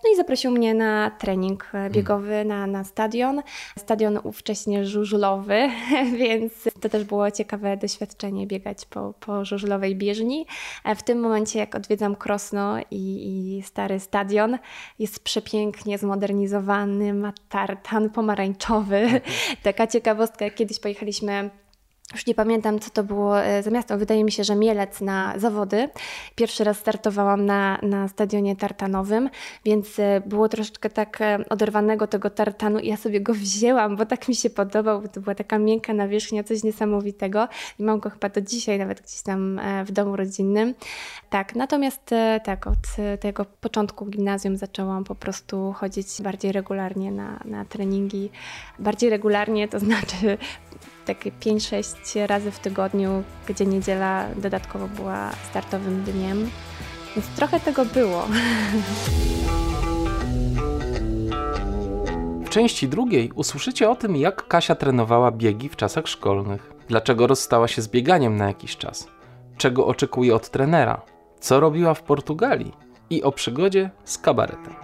No 0.05 0.11
i 0.13 0.17
zaprosił 0.17 0.51
mnie 0.51 0.75
na 0.75 0.96
trening 1.19 1.71
e, 1.75 1.91
biegowy 1.91 2.45
na, 2.45 2.67
na 2.67 2.85
stadion. 2.85 3.43
Stadion 3.79 4.19
ówcześnie 4.23 4.87
żużlowy, 4.87 5.69
więc 6.19 6.53
to 6.81 6.89
też 6.89 7.05
było 7.05 7.31
ciekawe 7.31 7.77
doświadczenie 7.77 8.47
biegać 8.47 8.87
po, 8.87 9.15
po 9.21 9.45
żużlowej 9.45 9.97
bieżni. 9.97 10.47
W 10.97 11.03
tym 11.03 11.21
momencie, 11.21 11.59
jak 11.59 11.75
odwiedzam 11.75 12.17
Krosno 12.17 12.77
i, 12.91 13.57
i 13.59 13.63
stary 13.63 14.01
stadion, 14.01 14.59
jest 14.99 15.25
przepięknie 15.25 15.99
zmodernizowany, 15.99 17.15
ma 17.15 17.33
tartan 17.49 18.11
pomarańczowy. 18.11 19.21
Taka 19.63 19.87
ciekawostka, 19.87 20.51
kiedyś 20.51 20.81
pojechaliśmy 20.81 21.51
już 22.13 22.27
nie 22.27 22.35
pamiętam, 22.35 22.79
co 22.79 22.91
to 22.91 23.05
było 23.05 23.43
e, 23.43 23.63
za 23.63 23.71
miasto. 23.71 23.99
Wydaje 23.99 24.25
mi 24.25 24.33
się, 24.33 24.45
że 24.45 24.55
Mielec 24.55 25.01
na 25.01 25.35
zawody. 25.37 25.89
Pierwszy 26.35 26.65
raz 26.65 26.79
startowałam 26.79 27.47
na, 27.47 27.79
na 27.83 28.09
stadionie 28.09 28.57
tartanowym, 28.57 29.31
więc 29.65 29.99
e, 29.99 30.23
było 30.27 30.49
troszeczkę 30.49 30.91
tak 30.91 31.21
e, 31.21 31.39
oderwanego 31.49 32.07
tego 32.07 32.31
tartanu 32.31 32.79
i 32.79 32.89
ja 32.89 32.97
sobie 32.97 33.21
go 33.21 33.35
wzięłam, 33.35 33.97
bo 33.97 34.07
tak 34.07 34.29
mi 34.29 34.35
się 34.35 34.51
podobał, 34.51 35.03
bo 35.03 35.09
to 35.09 35.21
była 35.21 35.35
taka 35.35 35.59
miękka 35.59 35.95
nawierzchnia, 35.95 36.45
coś 36.45 36.63
niesamowitego 36.63 37.49
i 37.79 37.83
mam 37.83 38.01
go 38.01 38.11
chyba 38.11 38.29
do 38.29 38.41
dzisiaj 38.41 38.79
nawet 38.79 39.03
gdzieś 39.03 39.23
tam 39.23 39.61
w 39.85 39.93
domu 39.93 40.17
rodzinnym. 40.17 40.75
Tak, 41.31 41.55
natomiast 41.55 42.11
tak, 42.45 42.67
od 42.67 42.77
tego 43.21 43.45
początku 43.61 44.07
gimnazjum 44.07 44.57
zaczęłam 44.57 45.05
po 45.05 45.15
prostu 45.15 45.73
chodzić 45.73 46.07
bardziej 46.23 46.53
regularnie 46.53 47.13
na, 47.13 47.41
na 47.45 47.65
treningi. 47.65 48.31
Bardziej 48.79 49.11
regularnie 49.11 49.69
to 49.69 49.79
znaczy 49.79 50.39
takie 51.07 51.33
5-6 51.33 52.27
razy 52.27 52.51
w 52.51 52.59
tygodniu, 52.59 53.23
gdzie 53.49 53.67
niedziela 53.67 54.25
dodatkowo 54.37 54.89
była 54.89 55.31
startowym 55.51 56.03
dniem. 56.03 56.51
Więc 57.17 57.29
trochę 57.29 57.61
tego 57.61 57.85
było. 57.85 58.27
W 62.45 62.49
części 62.49 62.89
drugiej 62.89 63.33
usłyszycie 63.35 63.91
o 63.91 63.97
tym, 63.97 64.17
jak 64.17 64.49
Kasia 64.49 64.75
trenowała 64.75 65.31
biegi 65.31 65.69
w 65.69 65.77
czasach 65.77 66.09
szkolnych, 66.09 66.73
dlaczego 66.89 67.27
rozstała 67.27 67.69
się 67.69 67.83
z 67.83 67.89
bieganiem 67.89 68.37
na 68.37 68.47
jakiś 68.47 68.77
czas, 68.77 69.09
czego 69.57 69.87
oczekuje 69.87 70.35
od 70.35 70.51
trenera, 70.51 71.03
co 71.41 71.61
robiła 71.61 71.95
w 71.95 72.03
Portugalii 72.03 72.73
i 73.11 73.23
o 73.23 73.33
przygodzie 73.33 73.91
z 74.05 74.19
kabaretem. 74.19 74.75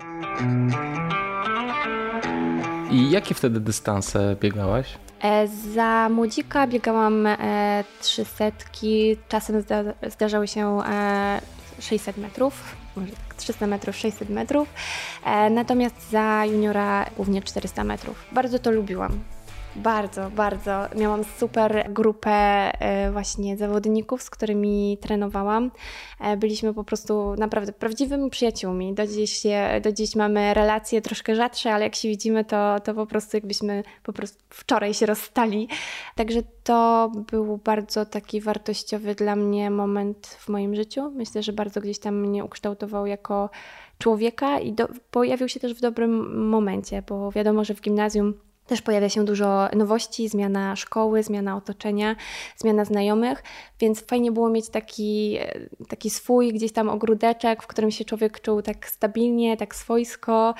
I 2.90 3.10
jakie 3.10 3.34
wtedy 3.34 3.60
dystanse 3.60 4.36
biegałaś? 4.40 4.98
E, 5.22 5.48
za 5.48 6.08
młodzika 6.08 6.66
biegałam 6.66 7.26
e, 7.26 7.84
trzy 8.00 8.24
setki, 8.24 9.16
czasem 9.28 9.64
zdarzały 10.08 10.48
się 10.48 10.78
600 11.80 12.18
e, 12.18 12.20
metrów, 12.20 12.76
może 12.96 13.12
tak 13.12 13.34
300 13.34 13.66
metrów, 13.66 13.96
600 13.96 14.30
metrów, 14.30 14.68
natomiast 15.50 16.10
za 16.10 16.44
juniora 16.46 17.06
głównie 17.16 17.42
400 17.42 17.84
metrów. 17.84 18.24
Bardzo 18.32 18.58
to 18.58 18.70
lubiłam. 18.70 19.18
Bardzo, 19.76 20.30
bardzo. 20.30 20.70
Miałam 20.96 21.24
super 21.24 21.86
grupę 21.90 22.30
e, 22.30 23.12
właśnie 23.12 23.56
zawodników, 23.56 24.22
z 24.22 24.30
którymi 24.30 24.98
trenowałam. 25.00 25.70
E, 26.20 26.36
byliśmy 26.36 26.74
po 26.74 26.84
prostu 26.84 27.34
naprawdę 27.38 27.72
prawdziwymi 27.72 28.30
przyjaciółmi. 28.30 28.94
Do 28.94 29.06
dziś, 29.06 29.42
do 29.82 29.92
dziś 29.92 30.16
mamy 30.16 30.54
relacje 30.54 31.02
troszkę 31.02 31.34
rzadsze, 31.36 31.72
ale 31.72 31.84
jak 31.84 31.94
się 31.94 32.08
widzimy, 32.08 32.44
to, 32.44 32.80
to 32.80 32.94
po 32.94 33.06
prostu 33.06 33.36
jakbyśmy 33.36 33.82
po 34.02 34.12
prostu 34.12 34.44
wczoraj 34.50 34.94
się 34.94 35.06
rozstali. 35.06 35.68
Także 36.14 36.40
to 36.64 37.10
był 37.30 37.56
bardzo 37.64 38.06
taki 38.06 38.40
wartościowy 38.40 39.14
dla 39.14 39.36
mnie 39.36 39.70
moment 39.70 40.26
w 40.26 40.48
moim 40.48 40.74
życiu. 40.74 41.10
Myślę, 41.10 41.42
że 41.42 41.52
bardzo 41.52 41.80
gdzieś 41.80 41.98
tam 41.98 42.20
mnie 42.20 42.44
ukształtował 42.44 43.06
jako 43.06 43.50
człowieka 43.98 44.60
i 44.60 44.72
do, 44.72 44.88
pojawił 45.10 45.48
się 45.48 45.60
też 45.60 45.74
w 45.74 45.80
dobrym 45.80 46.48
momencie, 46.48 47.02
bo 47.08 47.30
wiadomo, 47.30 47.64
że 47.64 47.74
w 47.74 47.80
gimnazjum 47.80 48.34
też 48.66 48.82
pojawia 48.82 49.08
się 49.08 49.24
dużo 49.24 49.68
nowości, 49.76 50.28
zmiana 50.28 50.76
szkoły, 50.76 51.22
zmiana 51.22 51.56
otoczenia, 51.56 52.16
zmiana 52.56 52.84
znajomych, 52.84 53.42
więc 53.80 54.00
fajnie 54.00 54.32
było 54.32 54.48
mieć 54.48 54.68
taki, 54.68 55.38
taki 55.88 56.10
swój 56.10 56.52
gdzieś 56.52 56.72
tam 56.72 56.88
ogródeczek, 56.88 57.62
w 57.62 57.66
którym 57.66 57.90
się 57.90 58.04
człowiek 58.04 58.40
czuł 58.40 58.62
tak 58.62 58.88
stabilnie, 58.88 59.56
tak 59.56 59.74
swojsko 59.74 60.54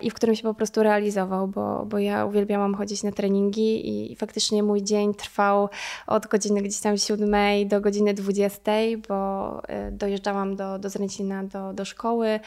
i 0.00 0.10
w 0.10 0.14
którym 0.14 0.36
się 0.36 0.42
po 0.42 0.54
prostu 0.54 0.82
realizował, 0.82 1.48
bo, 1.48 1.86
bo 1.86 1.98
ja 1.98 2.26
uwielbiałam 2.26 2.74
chodzić 2.74 3.02
na 3.02 3.12
treningi 3.12 4.12
i, 4.12 4.16
faktycznie 4.16 4.62
mój 4.62 4.82
dzień 4.82 5.14
trwał 5.14 5.68
od 6.06 6.26
godziny 6.26 6.62
gdzieś 6.62 6.80
tam 6.80 6.96
7 6.96 7.34
do 7.68 7.80
godziny 7.80 8.14
20, 8.14 8.72
bo 9.08 9.58
y, 9.88 9.92
dojeżdżałam 9.92 10.56
do, 10.56 10.78
do 10.78 10.88
Zręcina 10.88 11.44
do, 11.44 11.72
do 11.72 11.84
szkoły, 11.84 12.40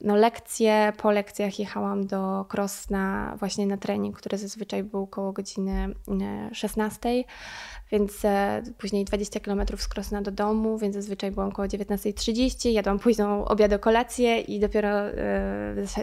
no 0.00 0.16
lekcje, 0.16 0.92
po 0.96 1.10
lekcjach 1.10 1.58
jechałam 1.58 2.06
do 2.06 2.44
Krosna 2.48 3.36
właśnie 3.38 3.66
na 3.66 3.76
trening, 3.76 4.16
który 4.16 4.38
zazwyczaj 4.48 4.84
był 4.84 5.02
około 5.02 5.32
godziny 5.32 5.94
16, 6.52 7.08
e, 7.08 7.24
więc 7.92 8.24
e, 8.24 8.62
później 8.78 9.04
20 9.04 9.40
km 9.40 9.62
z 9.76 9.88
Krosna 9.88 10.22
do 10.22 10.30
domu, 10.30 10.78
więc 10.78 10.94
zazwyczaj 10.94 11.30
byłam 11.30 11.48
około 11.48 11.68
19.30, 11.68 12.68
jadłam 12.68 12.98
późną 12.98 13.44
obiad 13.44 13.72
o 13.72 13.78
kolację 13.78 14.40
i 14.40 14.60
dopiero 14.60 14.88
e, 14.88 15.14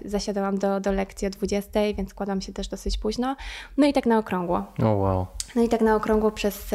zasiadałam 0.06 0.58
do, 0.58 0.80
do 0.80 0.92
lekcji 0.92 1.28
o 1.28 1.30
20, 1.30 1.80
więc 1.98 2.14
kładłam 2.14 2.42
się 2.42 2.54
też 2.54 2.68
dosyć 2.68 2.98
późno. 2.98 3.36
No 3.78 3.88
i 3.88 3.94
tak 3.94 4.06
na 4.06 4.18
okrągło. 4.18 4.58
Oh, 4.80 4.92
wow. 4.92 5.28
No 5.56 5.64
i 5.64 5.70
tak 5.70 5.82
na 5.82 5.96
okrągło 5.96 6.32
przez 6.32 6.70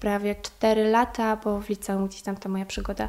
prawie 0.00 0.34
4 0.34 0.84
lata, 0.84 1.36
bo 1.36 1.60
w 1.60 1.68
liceum 1.68 2.06
gdzieś 2.06 2.22
tam 2.22 2.36
ta 2.36 2.48
moja 2.48 2.66
przygoda 2.66 3.08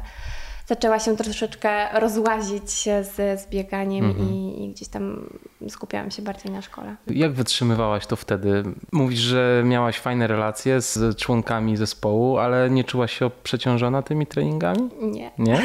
zaczęła 0.66 0.98
się 0.98 1.16
troszeczkę 1.16 2.00
rozłazić 2.00 2.70
z, 2.82 3.40
z 3.40 3.48
bieganiem 3.48 4.04
mhm. 4.04 4.30
i, 4.30 4.64
i, 4.64 4.68
gdzieś 4.68 4.88
tam 4.88 5.30
skupiałam 5.68 6.10
się 6.10 6.22
bardziej 6.22 6.52
na 6.52 6.62
szkole. 6.62 6.96
Jak 7.06 7.32
wytrzymywałaś 7.32 8.06
to 8.06 8.16
wtedy? 8.16 8.62
Mówisz, 8.92 9.18
że 9.18 9.62
miałaś 9.64 9.98
fajne 9.98 10.26
relacje 10.26 10.80
z 10.80 11.16
członkami 11.16 11.76
zespołu, 11.76 12.38
ale 12.38 12.70
nie 12.70 12.84
czułaś 12.84 13.18
się 13.18 13.30
przeciążona 13.42 14.02
tymi 14.02 14.26
treningami? 14.26 14.90
Nie. 15.00 15.30
Nie? 15.38 15.60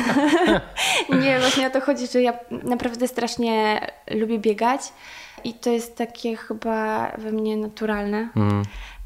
nie, 1.24 1.40
właśnie 1.40 1.68
o 1.68 1.70
to 1.70 1.82
chodzi, 1.82 2.08
że 2.08 2.22
ja 2.22 2.34
naprawdę 2.64 3.08
strasznie 3.08 3.82
lubię 4.12 4.40
biegać 4.40 4.82
i 5.44 5.54
to 5.54 5.70
jest 5.70 5.98
takie 5.98 6.36
chyba 6.36 7.12
we 7.18 7.32
mnie 7.32 7.58
naturalne. 7.58 8.30
Mm. 8.36 8.64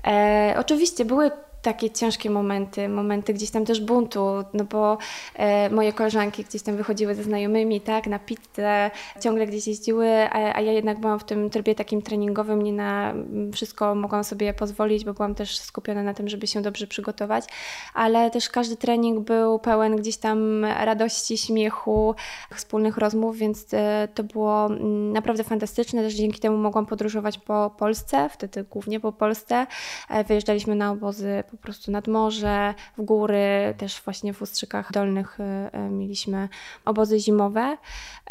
E, 0.07 0.55
oczywiście 0.59 1.05
były 1.05 1.31
takie 1.63 1.89
ciężkie 1.89 2.29
momenty, 2.29 2.89
momenty 2.89 3.33
gdzieś 3.33 3.51
tam 3.51 3.65
też 3.65 3.81
buntu, 3.81 4.43
no 4.53 4.63
bo 4.63 4.97
e, 5.35 5.69
moje 5.69 5.93
koleżanki 5.93 6.43
gdzieś 6.43 6.61
tam 6.61 6.77
wychodziły 6.77 7.15
ze 7.15 7.23
znajomymi, 7.23 7.81
tak, 7.81 8.07
na 8.07 8.19
pizzę, 8.19 8.91
ciągle 9.21 9.47
gdzieś 9.47 9.67
jeździły, 9.67 10.09
a, 10.09 10.55
a 10.55 10.61
ja 10.61 10.71
jednak 10.71 10.99
byłam 10.99 11.19
w 11.19 11.23
tym 11.23 11.49
trybie 11.49 11.75
takim 11.75 12.01
treningowym, 12.01 12.61
nie 12.61 12.73
na 12.73 13.13
wszystko 13.53 13.95
mogłam 13.95 14.23
sobie 14.23 14.53
pozwolić, 14.53 15.05
bo 15.05 15.13
byłam 15.13 15.35
też 15.35 15.59
skupiona 15.59 16.03
na 16.03 16.13
tym, 16.13 16.29
żeby 16.29 16.47
się 16.47 16.61
dobrze 16.61 16.87
przygotować, 16.87 17.45
ale 17.93 18.31
też 18.31 18.49
każdy 18.49 18.75
trening 18.75 19.19
był 19.19 19.59
pełen 19.59 19.95
gdzieś 19.95 20.17
tam 20.17 20.65
radości, 20.65 21.37
śmiechu, 21.37 22.15
wspólnych 22.55 22.97
rozmów, 22.97 23.37
więc 23.37 23.73
e, 23.73 24.07
to 24.13 24.23
było 24.23 24.65
mm, 24.65 25.11
naprawdę 25.11 25.43
fantastyczne, 25.43 26.01
też 26.01 26.13
dzięki 26.13 26.39
temu 26.39 26.57
mogłam 26.57 26.85
podróżować 26.85 27.37
po 27.37 27.71
Polsce, 27.77 28.29
wtedy 28.29 28.63
głównie 28.63 28.99
po 28.99 29.11
Polsce, 29.11 29.67
e, 30.09 30.23
wyjeżdżaliśmy 30.23 30.75
na 30.75 30.91
obozy 30.91 31.43
po 31.53 31.57
prostu 31.57 31.91
nad 31.91 32.07
morze, 32.07 32.73
w 32.97 33.01
góry, 33.01 33.73
też 33.77 34.01
właśnie 34.01 34.33
w 34.33 34.41
Ustrzykach 34.41 34.91
Dolnych 34.91 35.39
e, 35.39 35.69
e, 35.73 35.89
mieliśmy 35.89 36.49
obozy 36.85 37.19
zimowe. 37.19 37.77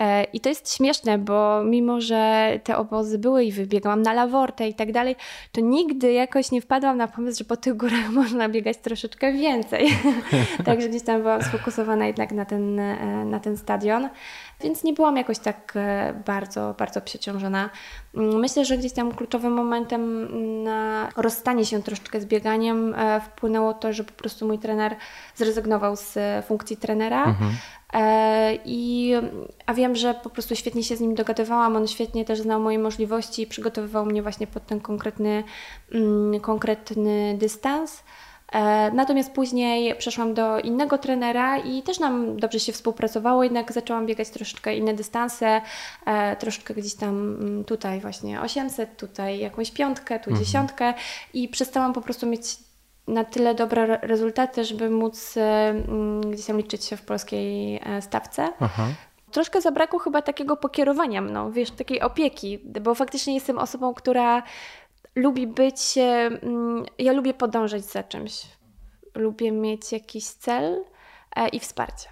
E, 0.00 0.24
I 0.24 0.40
to 0.40 0.48
jest 0.48 0.74
śmieszne, 0.76 1.18
bo 1.18 1.64
mimo, 1.64 2.00
że 2.00 2.52
te 2.64 2.76
obozy 2.76 3.18
były 3.18 3.44
i 3.44 3.52
wybiegałam 3.52 4.02
na 4.02 4.12
lawortę 4.12 4.68
i 4.68 4.74
tak 4.74 4.92
dalej, 4.92 5.16
to 5.52 5.60
nigdy 5.60 6.12
jakoś 6.12 6.50
nie 6.50 6.60
wpadłam 6.60 6.96
na 6.96 7.08
pomysł, 7.08 7.38
że 7.38 7.44
po 7.44 7.56
tych 7.56 7.76
górach 7.76 8.10
można 8.20 8.48
biegać 8.48 8.76
troszeczkę 8.76 9.32
więcej. 9.32 9.88
Także 10.66 10.88
gdzieś 10.88 11.02
tam 11.02 11.22
byłam 11.22 11.42
sfokusowana 11.42 12.06
jednak 12.06 12.32
na 12.32 12.44
ten, 12.44 12.80
na 13.30 13.40
ten 13.40 13.56
stadion 13.56 14.08
więc 14.62 14.84
nie 14.84 14.92
byłam 14.92 15.16
jakoś 15.16 15.38
tak 15.38 15.74
bardzo, 16.26 16.74
bardzo 16.78 17.00
przeciążona. 17.00 17.70
Mm, 18.14 18.38
myślę, 18.38 18.64
że 18.64 18.78
gdzieś 18.78 18.92
tam 18.92 19.14
kluczowym 19.14 19.52
momentem 19.52 20.28
na 20.64 21.08
rozstanie 21.16 21.66
się 21.66 21.82
troszeczkę 21.82 22.20
z 22.20 22.26
bieganiem 22.26 22.94
e, 22.94 23.20
wpłynęło 23.20 23.74
to, 23.74 23.92
że 23.92 24.04
po 24.04 24.12
prostu 24.12 24.46
mój 24.46 24.58
trener 24.58 24.96
zrezygnował 25.34 25.96
z 25.96 26.16
e, 26.16 26.42
funkcji 26.46 26.76
trenera. 26.76 27.24
Mhm. 27.24 27.50
E, 27.92 28.58
I, 28.64 29.12
a 29.66 29.74
wiem, 29.74 29.96
że 29.96 30.14
po 30.14 30.30
prostu 30.30 30.56
świetnie 30.56 30.84
się 30.84 30.96
z 30.96 31.00
nim 31.00 31.14
dogadywałam, 31.14 31.76
on 31.76 31.86
świetnie 31.88 32.24
też 32.24 32.40
znał 32.40 32.60
moje 32.60 32.78
możliwości 32.78 33.42
i 33.42 33.46
przygotowywał 33.46 34.06
mnie 34.06 34.22
właśnie 34.22 34.46
pod 34.46 34.66
ten 34.66 34.80
konkretny, 34.80 35.44
mm, 35.92 36.40
konkretny 36.40 37.36
dystans. 37.38 38.02
E, 38.52 38.90
Natomiast 38.90 39.32
później 39.32 39.94
przeszłam 39.96 40.34
do 40.34 40.58
innego 40.60 40.98
trenera 40.98 41.58
i 41.58 41.82
też 41.82 41.98
nam 42.00 42.36
dobrze 42.36 42.60
się 42.60 42.72
współpracowało, 42.72 43.44
jednak 43.44 43.72
zaczęłam 43.72 44.06
biegać 44.06 44.30
troszeczkę 44.30 44.76
inne 44.76 44.94
dystanse, 44.94 45.60
e, 46.06 46.36
troszeczkę 46.36 46.74
gdzieś 46.74 46.94
tam 46.94 47.08
mm, 47.40 47.64
tutaj 47.64 48.00
właśnie 48.00 48.40
800, 48.40 48.96
tutaj 48.96 49.38
jakąś 49.38 49.70
piątkę, 49.70 50.20
tu 50.20 50.32
dziesiątkę 50.32 50.94
i 51.34 51.48
przestałam 51.48 51.92
po 51.92 52.00
prostu 52.00 52.26
mieć 52.26 52.56
na 53.08 53.24
tyle 53.24 53.54
dobre 53.54 53.82
re- 53.82 53.98
rezultaty, 54.02 54.64
żeby 54.64 54.90
móc 54.90 55.36
e, 55.36 55.40
mm, 55.68 56.20
gdzieś 56.30 56.46
tam 56.46 56.56
liczyć 56.56 56.84
się 56.84 56.96
w 56.96 57.02
polskiej 57.02 57.80
stawce. 58.00 58.52
Aha. 58.60 58.86
Troszkę 59.30 59.60
zabrakło 59.60 59.98
chyba 59.98 60.22
takiego 60.22 60.56
pokierowania 60.56 61.20
mną, 61.20 61.52
wiesz, 61.52 61.70
takiej 61.70 62.00
opieki, 62.00 62.58
bo 62.58 62.94
faktycznie 62.94 63.34
jestem 63.34 63.58
osobą, 63.58 63.94
która 63.94 64.42
lubi 65.14 65.46
być, 65.46 65.98
e, 65.98 66.02
mm, 66.02 66.84
ja 66.98 67.12
lubię 67.12 67.34
podążać 67.34 67.84
za 67.84 68.02
czymś. 68.02 68.42
Lubię 69.14 69.52
mieć 69.52 69.92
jakiś 69.92 70.24
cel 70.24 70.84
e, 71.36 71.48
i 71.48 71.60
wsparcie. 71.60 72.08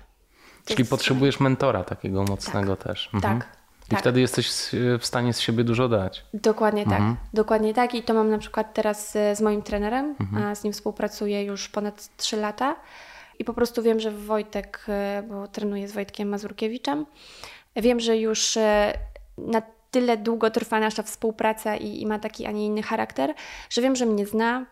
Czyli 0.65 0.81
jest- 0.81 0.91
potrzebujesz 0.91 1.41
mentora 1.41 1.85
takiego 1.85 2.25
mocnego 2.25 2.77
też. 2.77 3.11
Mhm. 3.15 3.39
Tak. 3.41 3.49
I 3.87 3.91
tak. 3.91 4.01
wtedy 4.01 4.21
jesteś 4.21 4.47
s- 4.49 4.77
w 5.01 5.07
stanie 5.07 5.33
z 5.33 5.41
siebie 5.41 5.65
dużo 5.65 5.89
dać. 5.89 6.25
Dokładnie 6.35 6.83
Mhm. 6.83 7.17
tak. 7.17 7.25
Dokładnie 7.35 7.75
tak. 7.75 7.95
I 7.95 8.03
to 8.03 8.15
mam 8.15 8.31
na 8.31 8.39
przykład 8.39 8.75
teraz 8.75 9.17
e, 9.17 9.37
z 9.37 9.41
moim 9.41 9.63
trenerem. 9.63 10.17
Mhm. 10.21 10.43
A 10.45 10.55
z 10.55 10.65
nim 10.65 10.73
współpracuję 10.73 11.45
już 11.45 11.69
ponad 11.69 12.17
3 12.17 12.37
lata. 12.37 12.77
I 13.39 13.45
po 13.45 13.55
prostu 13.55 13.83
wiem, 13.83 14.01
że 14.01 14.11
Wojtek, 14.11 14.85
e, 14.89 15.23
bo 15.29 15.49
trenuję 15.49 15.89
z 15.89 15.93
Wojtkiem 15.93 16.29
Mazurkiewiczem, 16.29 17.07
wiem, 17.77 18.01
że 18.01 18.17
już 18.17 18.57
e, 18.57 18.93
na 19.39 19.63
tyle 19.91 20.17
długo 20.17 20.51
trwa 20.51 20.81
nasza 20.81 21.03
współpraca 21.03 21.77
i, 21.77 22.01
i 22.03 22.07
ma 22.07 22.19
taki, 22.19 22.47
a 22.47 22.51
nie 22.51 22.67
inny 22.67 22.83
charakter, 22.83 23.35
że 23.71 23.83
wiem, 23.83 23.97
że 23.97 24.07
mnie 24.07 24.27
zna, 24.27 24.67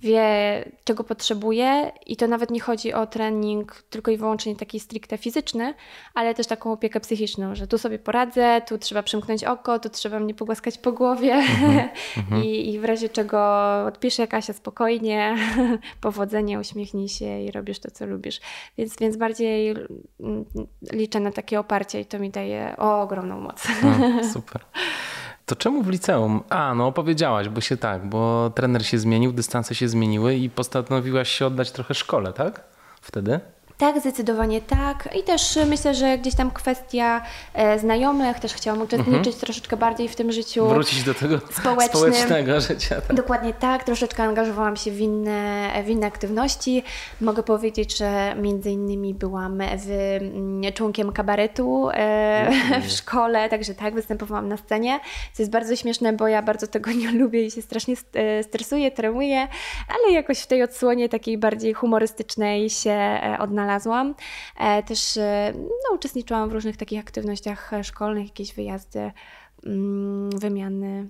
wie 0.00 0.64
czego 0.84 1.04
potrzebuje 1.04 1.92
i 2.06 2.16
to 2.16 2.26
nawet 2.26 2.50
nie 2.50 2.60
chodzi 2.60 2.92
o 2.92 3.06
trening 3.06 3.82
tylko 3.90 4.10
i 4.10 4.16
wyłącznie 4.16 4.56
taki 4.56 4.80
stricte 4.80 5.18
fizyczny, 5.18 5.74
ale 6.14 6.34
też 6.34 6.46
taką 6.46 6.72
opiekę 6.72 7.00
psychiczną, 7.00 7.54
że 7.54 7.66
tu 7.66 7.78
sobie 7.78 7.98
poradzę, 7.98 8.62
tu 8.68 8.78
trzeba 8.78 9.02
przymknąć 9.02 9.44
oko, 9.44 9.78
tu 9.78 9.88
trzeba 9.88 10.20
mnie 10.20 10.34
pogłaskać 10.34 10.78
po 10.78 10.92
głowie 10.92 11.42
I, 12.44 12.72
i 12.72 12.78
w 12.78 12.84
razie 12.84 13.08
czego 13.08 13.38
odpiszę 13.86 14.26
Kasia 14.26 14.52
spokojnie, 14.52 15.36
powodzenie, 16.00 16.60
uśmiechnij 16.60 17.08
się 17.08 17.40
i 17.40 17.50
robisz 17.50 17.78
to, 17.78 17.90
co 17.90 18.06
lubisz. 18.06 18.40
Więc, 18.78 18.96
więc 18.96 19.16
bardziej 19.16 19.70
mm, 20.20 20.44
liczę 20.92 21.20
na 21.20 21.32
takie 21.32 21.60
oparcie 21.60 22.00
i 22.00 22.06
to 22.06 22.18
mi 22.18 22.30
daje 22.30 22.76
ogromną 22.76 23.40
moc. 23.40 23.68
No, 23.82 24.24
super. 24.34 24.64
To 25.48 25.56
czemu 25.56 25.82
w 25.82 25.88
liceum? 25.88 26.40
A, 26.48 26.74
no 26.74 26.86
opowiedziałaś, 26.86 27.48
bo 27.48 27.60
się 27.60 27.76
tak, 27.76 28.06
bo 28.06 28.50
trener 28.54 28.86
się 28.86 28.98
zmienił, 28.98 29.32
dystanse 29.32 29.74
się 29.74 29.88
zmieniły 29.88 30.34
i 30.34 30.50
postanowiłaś 30.50 31.28
się 31.28 31.46
oddać 31.46 31.72
trochę 31.72 31.94
szkole, 31.94 32.32
tak? 32.32 32.64
Wtedy? 33.00 33.40
Tak, 33.78 34.00
zdecydowanie 34.00 34.60
tak. 34.60 35.08
I 35.20 35.22
też 35.22 35.56
y, 35.56 35.66
myślę, 35.66 35.94
że 35.94 36.18
gdzieś 36.18 36.34
tam 36.34 36.50
kwestia 36.50 37.22
e, 37.54 37.78
znajomych, 37.78 38.40
też 38.40 38.54
chciałam 38.54 38.82
uczestniczyć 38.82 39.36
troszeczkę 39.36 39.76
bardziej 39.76 40.08
w 40.08 40.16
tym 40.16 40.32
życiu. 40.32 40.68
Wrócić 40.68 41.02
do 41.04 41.14
tego 41.14 41.38
Społecznym. 41.50 41.88
społecznego 41.88 42.60
życia. 42.60 43.00
Tak? 43.00 43.16
Dokładnie 43.16 43.54
tak, 43.54 43.84
troszeczkę 43.84 44.22
angażowałam 44.22 44.76
się 44.76 44.90
w 44.90 45.00
inne, 45.00 45.70
w 45.84 45.88
inne 45.88 46.06
aktywności. 46.06 46.82
Mogę 47.20 47.42
powiedzieć, 47.42 47.98
że 47.98 48.34
między 48.36 48.70
innymi 48.70 49.14
byłam 49.14 49.58
w, 49.76 49.90
mm, 49.90 50.72
członkiem 50.72 51.12
kabaretu 51.12 51.88
e, 51.92 52.80
w 52.86 52.90
szkole, 52.90 53.48
także 53.48 53.74
tak, 53.74 53.94
występowałam 53.94 54.48
na 54.48 54.56
scenie, 54.56 55.00
co 55.32 55.42
jest 55.42 55.52
bardzo 55.52 55.76
śmieszne, 55.76 56.12
bo 56.12 56.28
ja 56.28 56.42
bardzo 56.42 56.66
tego 56.66 56.92
nie 56.92 57.10
lubię 57.10 57.46
i 57.46 57.50
się 57.50 57.62
strasznie 57.62 57.96
st- 57.96 58.16
e, 58.16 58.42
stresuję, 58.42 58.90
tremuję, 58.90 59.48
ale 59.88 60.14
jakoś 60.14 60.38
w 60.38 60.46
tej 60.46 60.62
odsłonie 60.62 61.08
takiej 61.08 61.38
bardziej 61.38 61.74
humorystycznej 61.74 62.70
się 62.70 63.20
odnalazłam. 63.38 63.67
E, 64.56 64.82
Też 64.82 65.16
e, 65.16 65.52
no, 65.56 65.94
uczestniczyłam 65.94 66.48
w 66.48 66.52
różnych 66.52 66.76
takich 66.76 67.00
aktywnościach 67.00 67.70
szkolnych, 67.82 68.24
jakieś 68.24 68.54
wyjazdy, 68.54 69.12
mm, 69.66 70.30
wymiany 70.30 71.08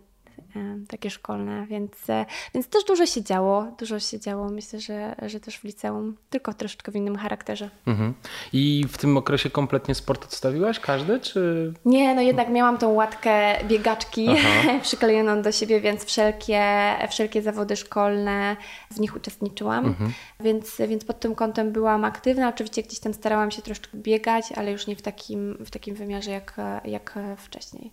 takie 0.88 1.10
szkolne, 1.10 1.66
więc, 1.66 2.10
e, 2.10 2.26
więc 2.54 2.68
też 2.68 2.84
dużo 2.84 3.06
się 3.06 3.22
działo, 3.22 3.66
dużo 3.78 4.00
się 4.00 4.20
działo, 4.20 4.48
myślę, 4.48 4.80
że, 4.80 5.14
że 5.26 5.40
też 5.40 5.58
w 5.58 5.64
liceum, 5.64 6.16
tylko 6.30 6.54
troszeczkę 6.54 6.92
w 6.92 6.96
innym 6.96 7.16
charakterze. 7.16 7.70
Mhm. 7.86 8.14
I 8.52 8.84
w 8.88 8.98
tym 8.98 9.16
okresie 9.16 9.50
kompletnie 9.50 9.94
sport 9.94 10.24
odstawiłaś 10.24 10.80
każdy, 10.80 11.20
czy... 11.20 11.72
Nie, 11.84 12.14
no 12.14 12.22
jednak 12.22 12.48
miałam 12.48 12.78
tą 12.78 12.92
łatkę 12.92 13.64
biegaczki 13.64 14.28
przyklejoną 14.82 15.42
do 15.42 15.52
siebie, 15.52 15.80
więc 15.80 16.04
wszelkie, 16.04 16.62
wszelkie 17.10 17.42
zawody 17.42 17.76
szkolne 17.76 18.56
w 18.90 19.00
nich 19.00 19.16
uczestniczyłam, 19.16 19.94
więc, 20.40 20.76
więc 20.88 21.04
pod 21.04 21.20
tym 21.20 21.34
kątem 21.34 21.72
byłam 21.72 22.04
aktywna. 22.04 22.48
Oczywiście 22.48 22.82
gdzieś 22.82 23.00
tam 23.00 23.14
starałam 23.14 23.50
się 23.50 23.62
troszeczkę 23.62 23.98
biegać, 23.98 24.52
ale 24.52 24.72
już 24.72 24.86
nie 24.86 24.96
w 24.96 25.02
takim, 25.02 25.56
w 25.60 25.70
takim 25.70 25.94
wymiarze 25.94 26.30
jak, 26.30 26.56
jak 26.84 27.18
wcześniej. 27.36 27.92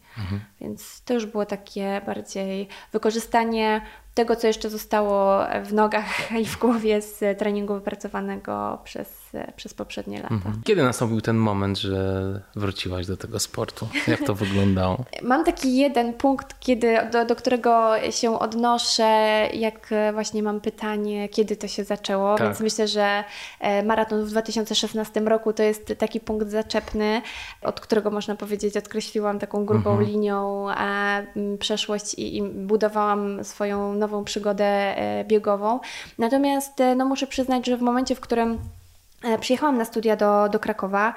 Więc 0.62 1.02
to 1.06 1.14
już 1.14 1.26
było 1.26 1.46
takie 1.46 2.02
bardziej 2.06 2.45
wykorzystanie 2.92 3.82
tego, 4.14 4.36
co 4.36 4.48
jeszcze 4.48 4.70
zostało 4.70 5.40
w 5.64 5.74
nogach 5.74 6.32
i 6.42 6.46
w 6.46 6.60
głowie 6.60 7.02
z 7.02 7.40
treningu 7.40 7.74
wypracowanego 7.74 8.80
przez, 8.84 9.25
przez 9.56 9.74
poprzednie 9.74 10.22
lata. 10.22 10.36
Kiedy 10.64 10.84
nastąpił 10.84 11.22
ten 11.22 11.38
moment, 11.38 11.78
że 11.78 12.42
wróciłaś 12.56 13.08
do 13.08 13.18
tego 13.18 13.40
sportu? 13.40 13.88
Jak 14.08 14.24
to 14.24 14.36
wyglądało? 14.36 15.06
Mam 15.24 15.44
taki 15.44 15.78
jeden 15.78 16.14
punkt, 16.14 16.60
kiedy, 16.60 16.98
do, 17.12 17.26
do 17.26 17.36
którego 17.36 17.92
się 18.12 18.40
odnoszę, 18.40 19.04
jak 19.54 19.92
e, 19.92 20.14
właśnie 20.14 20.44
mam 20.44 20.62
pytanie, 20.62 21.30
kiedy 21.30 21.56
to 21.56 21.68
się 21.68 21.84
zaczęło, 21.84 22.38
Tak. 22.38 22.48
więc 22.48 22.60
myślę, 22.60 22.88
że 22.88 23.24
e, 23.60 23.84
maraton 23.84 24.26
w 24.26 24.30
2016 24.30 25.20
roku 25.20 25.54
to 25.54 25.64
jest 25.64 25.94
taki 25.98 26.20
punkt 26.20 26.50
zaczepny, 26.50 27.22
od 27.62 27.80
którego 27.80 28.12
można 28.12 28.36
powiedzieć 28.36 28.78
odkreśliłam 28.78 29.40
taką 29.40 29.66
grubą 29.66 29.90
Mhm. 29.92 30.10
linią 30.10 30.66
przeszłość 31.60 32.14
i, 32.14 32.38
i 32.38 32.44
budowałam 32.44 33.44
swoją 33.44 33.94
nową 33.94 34.24
przygodę 34.24 34.66
e, 34.66 35.26
biegową. 35.26 35.80
Natomiast 36.18 36.82
e, 36.82 36.96
no, 36.96 37.06
muszę 37.06 37.28
przyznać, 37.28 37.66
że 37.66 37.78
w 37.78 37.82
momencie, 37.82 38.16
w 38.16 38.20
którym 38.20 38.46
E, 38.54 38.58
Przyjechałam 39.40 39.78
na 39.78 39.86
studia 39.86 40.16
do, 40.16 40.50
do 40.50 40.60
Krakowa. 40.60 41.14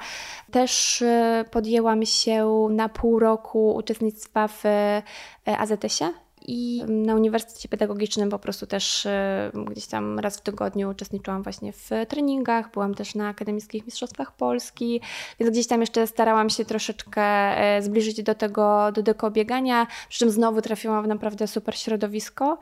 Też 0.51 1.01
e, 1.01 1.45
podjęłam 1.51 2.05
się 2.05 2.67
na 2.71 2.89
pół 2.89 3.19
roku 3.19 3.75
uczestnictwa 3.75 4.47
w 4.47 4.65
e, 4.65 5.01
AZS-ie 5.45 6.13
i 6.47 6.83
na 6.87 7.15
Uniwersytecie 7.15 7.69
Pedagogicznym 7.69 8.29
po 8.29 8.39
prostu 8.39 8.67
też 8.67 9.05
e, 9.05 9.51
gdzieś 9.71 9.87
tam 9.87 10.19
raz 10.19 10.37
w 10.37 10.41
tygodniu 10.41 10.89
uczestniczyłam 10.89 11.43
właśnie 11.43 11.73
w 11.73 11.89
treningach. 12.07 12.71
Byłam 12.71 12.95
też 12.95 13.15
na 13.15 13.27
Akademickich 13.27 13.85
Mistrzostwach 13.85 14.31
Polski, 14.31 15.01
więc 15.39 15.51
gdzieś 15.51 15.67
tam 15.67 15.81
jeszcze 15.81 16.07
starałam 16.07 16.49
się 16.49 16.65
troszeczkę 16.65 17.21
e, 17.21 17.81
zbliżyć 17.81 18.23
do 18.23 18.35
tego, 18.35 18.91
do 18.91 19.03
tego 19.03 19.31
biegania, 19.31 19.87
przy 20.09 20.19
czym 20.19 20.29
znowu 20.29 20.61
trafiłam 20.61 21.03
w 21.03 21.07
naprawdę 21.07 21.47
super 21.47 21.77
środowisko. 21.77 22.59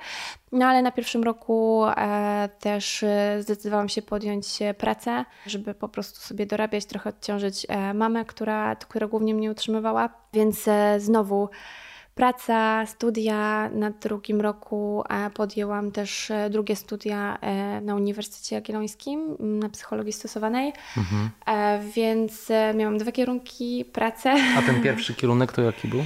No 0.52 0.66
ale 0.66 0.82
na 0.82 0.92
pierwszym 0.92 1.24
roku 1.24 1.86
e, 1.86 2.50
też 2.60 3.06
zdecydowałam 3.40 3.90
się 3.90 4.02
podjąć 4.02 4.48
pracę, 4.78 5.26
żeby 5.46 5.74
po 5.74 5.90
prostu 5.90 6.20
sobie 6.20 6.46
dorabiać, 6.46 6.86
trochę 6.86 7.10
odciążyć 7.10 7.68
mamę, 7.94 8.26
która, 8.26 8.76
która 8.76 9.08
głównie 9.08 9.36
mnie 9.36 9.52
utrzymywała. 9.52 10.10
Więc 10.34 10.66
znowu 10.98 11.50
praca, 12.18 12.86
studia. 12.86 13.70
Na 13.74 13.90
drugim 13.92 14.42
roku 14.42 15.04
podjęłam 15.34 15.92
też 15.92 16.32
e, 16.32 16.50
drugie 16.50 16.76
studia 16.76 17.38
e, 17.42 17.82
na 17.82 17.96
Uniwersytecie 17.96 18.56
Jagiellońskim 18.56 19.36
na 19.40 19.70
psychologii 19.70 20.14
stosowanej. 20.14 20.74
E, 21.48 21.80
Więc 21.96 22.52
miałam 22.76 22.98
dwa 22.98 23.12
kierunki 23.12 23.86
pracę. 23.94 24.34
A 24.58 24.62
ten 24.62 24.82
pierwszy 24.84 25.14
kierunek 25.14 25.52
to 25.52 25.62
jaki 25.62 25.88
był? 25.88 26.06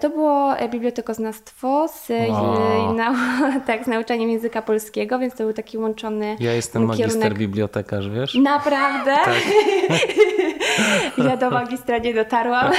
To 0.00 0.10
było 0.10 0.54
bibliotekoznawstwo 0.70 1.88
z, 1.88 2.08
Wow. 2.28 2.94
nau, 2.94 3.14
tak, 3.66 3.84
z 3.84 3.86
nauczaniem 3.86 4.30
języka 4.30 4.62
polskiego, 4.62 5.18
więc 5.18 5.34
to 5.34 5.44
był 5.44 5.52
taki 5.52 5.78
łączony 5.78 6.36
Ja 6.40 6.52
jestem 6.52 6.82
kierunek. 6.82 6.98
magister 7.06 7.34
bibliotekarz, 7.34 8.08
wiesz? 8.08 8.34
Naprawdę? 8.34 9.16
Tak. 9.24 9.34
ja 11.18 11.36
do 11.36 11.50
magistra 11.50 11.98
nie 11.98 12.14
dotarłam. 12.14 12.72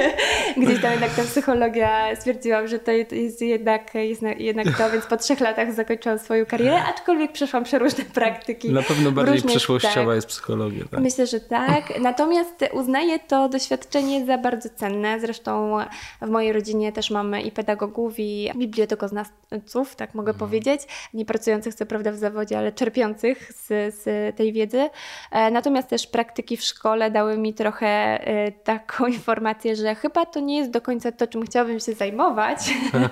Gdzieś 0.62 0.82
tam 0.82 0.90
jednak 0.90 1.14
ta 1.14 1.22
psychologia 1.22 2.16
stwierdziłam, 2.16 2.68
że 2.68 2.78
to 2.78 2.90
jest 2.90 3.42
jednak, 3.42 3.94
jest 3.94 4.22
jednak 4.38 4.78
to, 4.78 4.90
więc 4.90 5.06
po 5.06 5.16
trzech 5.16 5.40
latach 5.40 5.72
zakończyłam 5.72 6.18
swoją 6.18 6.46
karierę, 6.46 6.84
aczkolwiek 6.84 7.32
przeszłam 7.32 7.64
przeróżne 7.64 8.04
praktyki. 8.04 8.70
Na 8.70 8.82
pewno 8.82 9.12
bardziej 9.12 9.34
różnych, 9.34 9.56
przyszłościowa 9.56 10.06
tak. 10.06 10.14
jest 10.14 10.28
psychologia. 10.28 10.84
Tak? 10.90 11.00
Myślę, 11.00 11.26
że 11.26 11.40
tak. 11.40 12.00
Natomiast 12.00 12.64
uznaję 12.72 13.18
to 13.18 13.48
doświadczenie 13.48 14.26
za 14.26 14.38
bardzo 14.38 14.68
cenne. 14.68 15.20
Zresztą 15.20 15.78
w 16.22 16.30
mojej 16.30 16.52
rodzinie 16.52 16.92
też 16.92 17.10
mamy 17.10 17.42
i 17.42 17.52
pedagogów, 17.52 18.14
i 18.18 18.50
bibliotekoznawców, 18.56 19.96
tak 19.96 20.14
mogę 20.14 20.30
mhm. 20.30 20.38
powiedzieć, 20.38 20.80
nie 21.14 21.24
pracujących 21.24 21.74
co 21.74 21.86
prawda 21.86 22.12
w 22.12 22.16
zawodzie, 22.16 22.58
ale 22.58 22.72
czerpiących 22.72 23.52
z, 23.52 23.94
z 23.94 24.36
tej 24.36 24.52
wiedzy. 24.52 24.90
E, 25.30 25.50
natomiast 25.50 25.88
też 25.88 26.06
praktyki 26.06 26.56
w 26.56 26.62
szkole 26.62 27.10
dały 27.10 27.35
mi 27.36 27.54
trochę 27.54 27.86
e, 27.86 28.52
taką 28.52 29.06
informację, 29.18 29.76
że 29.76 29.94
chyba 29.94 30.26
to 30.26 30.40
nie 30.40 30.58
jest 30.58 30.70
do 30.70 30.80
końca 30.80 31.12
to, 31.12 31.26
czym 31.26 31.46
chciałabym 31.46 31.80
się 31.80 31.92
zajmować. 31.92 32.58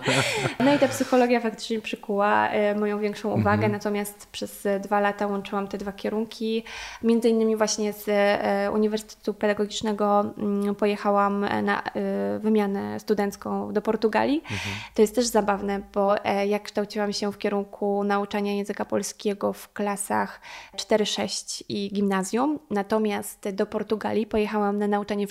no 0.64 0.74
i 0.74 0.78
ta 0.78 0.88
psychologia 0.88 1.40
faktycznie 1.40 1.80
przykuła 1.80 2.48
e, 2.48 2.74
moją 2.74 2.98
większą 2.98 3.28
uwagę, 3.28 3.52
mhm. 3.52 3.72
natomiast 3.72 4.26
przez 4.26 4.66
dwa 4.80 5.00
lata 5.00 5.26
łączyłam 5.26 5.68
te 5.68 5.78
dwa 5.78 5.92
kierunki. 5.92 6.64
Między 7.02 7.28
innymi 7.28 7.56
właśnie 7.56 7.92
z 7.92 8.10
Uniwersytetu 8.74 9.34
Pedagogicznego 9.34 10.34
mm, 10.38 10.74
pojechałam 10.74 11.46
na 11.62 11.82
wymianę 12.40 13.00
studencką 13.00 13.72
do 13.72 13.82
Portugalii. 13.82 14.36
Mhm. 14.36 14.76
To 14.94 15.02
jest 15.02 15.14
też 15.14 15.26
zabawne, 15.26 15.80
bo 15.94 16.14
jak 16.46 16.62
kształciłam 16.62 17.12
się 17.12 17.32
w 17.32 17.38
kierunku 17.38 18.04
nauczania 18.04 18.52
języka 18.52 18.84
polskiego 18.84 19.52
w 19.52 19.72
klasach 19.72 20.40
4-6 20.76 21.62
i 21.68 21.90
gimnazjum, 21.92 22.58
natomiast 22.70 23.48
do 23.52 23.66
Portugalii 23.66 24.13
pojechałam 24.26 24.78
na 24.78 24.88
nauczanie 24.88 25.26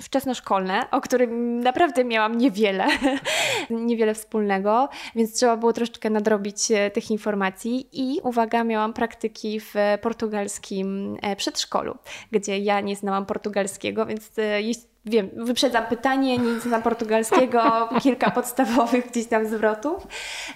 wczesnoszkolne, 0.00 0.90
o 0.90 1.00
którym 1.00 1.60
naprawdę 1.60 2.04
miałam 2.04 2.38
niewiele, 2.38 2.86
niewiele 3.70 4.14
wspólnego, 4.14 4.88
więc 5.14 5.34
trzeba 5.34 5.56
było 5.56 5.72
troszeczkę 5.72 6.10
nadrobić 6.10 6.70
e, 6.70 6.90
tych 6.90 7.10
informacji. 7.10 7.88
I 7.92 8.20
uwaga, 8.22 8.64
miałam 8.64 8.92
praktyki 8.92 9.60
w 9.60 9.74
portugalskim 10.02 11.16
e, 11.22 11.36
przedszkolu, 11.36 11.98
gdzie 12.32 12.58
ja 12.58 12.80
nie 12.80 12.96
znałam 12.96 13.26
portugalskiego, 13.26 14.06
więc 14.06 14.38
e, 14.38 14.62
wiem, 15.04 15.30
wyprzedzam 15.36 15.86
pytanie, 15.86 16.38
nic 16.38 16.64
na 16.64 16.80
portugalskiego, 16.80 17.88
kilka 18.02 18.30
podstawowych 18.30 19.10
gdzieś 19.10 19.26
tam 19.26 19.46
zwrotów. 19.46 20.06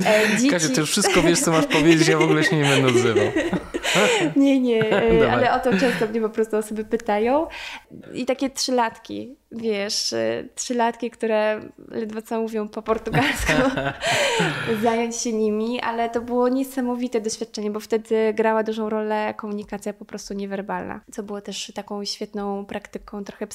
E, 0.07 0.29
dzieci... 0.29 0.51
Kasia, 0.51 0.69
ty 0.69 0.81
już 0.81 0.91
wszystko 0.91 1.23
wiesz, 1.23 1.41
co 1.41 1.51
masz 1.51 1.67
powiedzieć, 1.67 2.09
ja 2.09 2.19
w 2.19 2.23
ogóle 2.23 2.45
się 2.45 2.57
nie 2.57 2.65
będę 2.65 2.89
odzywał. 2.89 3.27
nie, 4.37 4.61
nie, 4.61 4.93
e, 4.93 5.33
ale 5.33 5.53
o 5.53 5.61
to 5.61 5.71
często 5.71 6.07
mnie 6.07 6.21
po 6.21 6.29
prostu 6.29 6.57
osoby 6.57 6.85
pytają. 6.85 7.47
I 8.15 8.27
takie 8.27 8.51
trzylatki, 8.51 9.37
wiesz, 9.57 10.12
y, 10.12 10.49
trzylatki, 10.55 11.11
które 11.11 11.61
ledwo 11.88 12.23
co 12.23 12.40
mówią 12.40 12.69
po 12.69 12.83
portugalsku, 12.83 13.53
zająć 14.83 15.17
się 15.17 15.33
nimi, 15.33 15.81
ale 15.81 16.11
to 16.11 16.21
było 16.21 16.49
niesamowite 16.49 17.21
doświadczenie, 17.21 17.71
bo 17.71 17.81
wtedy 17.81 18.35
grała 18.35 18.62
dużą 18.62 18.88
rolę 18.88 19.35
komunikacja 19.37 19.93
po 19.93 20.05
prostu 20.05 20.35
niewerbalna, 20.35 21.01
co 21.12 21.23
było 21.23 21.40
też 21.40 21.73
taką 21.75 22.05
świetną 22.05 22.67
praktyką, 22.67 23.25
trochę 23.25 23.47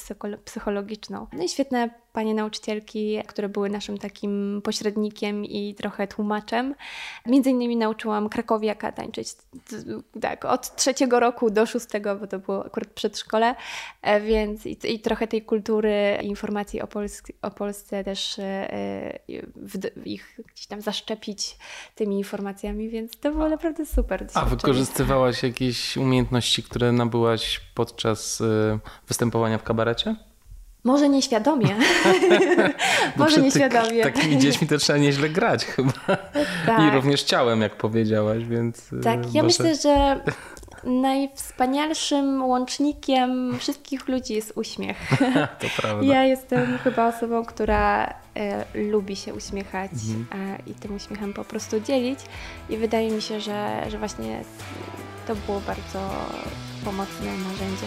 psychologiczną. 0.44 1.26
No 1.32 1.42
i 1.42 1.48
świetne 1.48 1.90
panie 2.12 2.34
nauczycielki, 2.34 3.18
które 3.26 3.48
były 3.48 3.70
naszym 3.70 3.98
takim 3.98 4.60
pośrednikiem 4.64 5.44
i 5.44 5.74
trochę 5.74 6.06
tłumaczem. 6.06 6.74
Między 7.26 7.50
innymi 7.50 7.76
nauczyłam 7.76 8.28
krakowiaka 8.28 8.92
tańczyć 8.92 9.28
tak, 10.20 10.44
od 10.44 10.76
trzeciego 10.76 11.20
roku 11.20 11.50
do 11.50 11.66
szóstego, 11.66 12.16
bo 12.16 12.26
to 12.26 12.38
było 12.38 12.66
akurat 12.66 12.88
przedszkole, 12.88 13.54
e, 14.02 14.20
więc 14.20 14.66
i, 14.66 14.76
i 14.84 15.00
trochę 15.00 15.26
tej 15.26 15.42
kultury, 15.42 16.18
informacji 16.22 16.82
o, 16.82 16.86
Polsk 16.86 17.28
o 17.42 17.50
Polsce 17.50 18.04
też 18.04 18.38
e, 18.38 19.18
w, 19.56 20.06
ich 20.06 20.40
gdzieś 20.54 20.66
tam 20.66 20.80
zaszczepić 20.80 21.56
tymi 21.94 22.18
informacjami, 22.18 22.88
więc 22.88 23.16
to 23.20 23.30
było 23.30 23.48
naprawdę 23.48 23.86
super. 23.86 24.26
A 24.34 24.44
wykorzystywałaś 24.44 25.42
jakieś 25.42 25.96
umiejętności, 25.96 26.62
które 26.62 26.92
nabyłaś 26.92 27.60
podczas 27.74 28.40
e, 28.40 28.78
występowania 29.08 29.58
w 29.58 29.62
kabarecie? 29.62 30.29
Może 30.84 31.08
nieświadomie. 31.08 31.76
Może 33.16 33.42
nieświadomie. 33.42 34.02
Takimi 34.02 34.38
dziećmi 34.38 34.68
to 34.68 34.78
trzeba 34.78 34.98
nieźle 34.98 35.28
grać 35.28 35.64
chyba. 35.64 35.92
Tak. 36.66 36.80
I 36.80 36.96
również 36.96 37.22
ciałem, 37.22 37.60
jak 37.60 37.76
powiedziałaś, 37.76 38.44
więc... 38.44 38.90
Tak, 39.02 39.34
ja 39.34 39.42
może... 39.42 39.42
myślę, 39.42 39.74
że 39.74 40.20
najwspanialszym 40.84 42.44
łącznikiem 42.44 43.58
wszystkich 43.58 44.08
ludzi 44.08 44.34
jest 44.34 44.52
uśmiech. 44.54 44.96
to 45.60 45.66
prawda. 45.76 46.06
Ja 46.06 46.24
jestem 46.24 46.78
chyba 46.78 47.08
osobą, 47.08 47.44
która 47.44 48.14
e, 48.36 48.64
lubi 48.74 49.16
się 49.16 49.34
uśmiechać 49.34 49.90
mhm. 49.92 50.48
e, 50.50 50.70
i 50.70 50.74
tym 50.74 50.96
uśmiechem 50.96 51.32
po 51.32 51.44
prostu 51.44 51.80
dzielić 51.80 52.18
i 52.70 52.76
wydaje 52.76 53.10
mi 53.10 53.22
się, 53.22 53.40
że, 53.40 53.86
że 53.88 53.98
właśnie 53.98 54.44
to 55.26 55.34
było 55.34 55.60
bardzo 55.60 56.10
pomocne 56.84 57.26
narzędzie 57.26 57.86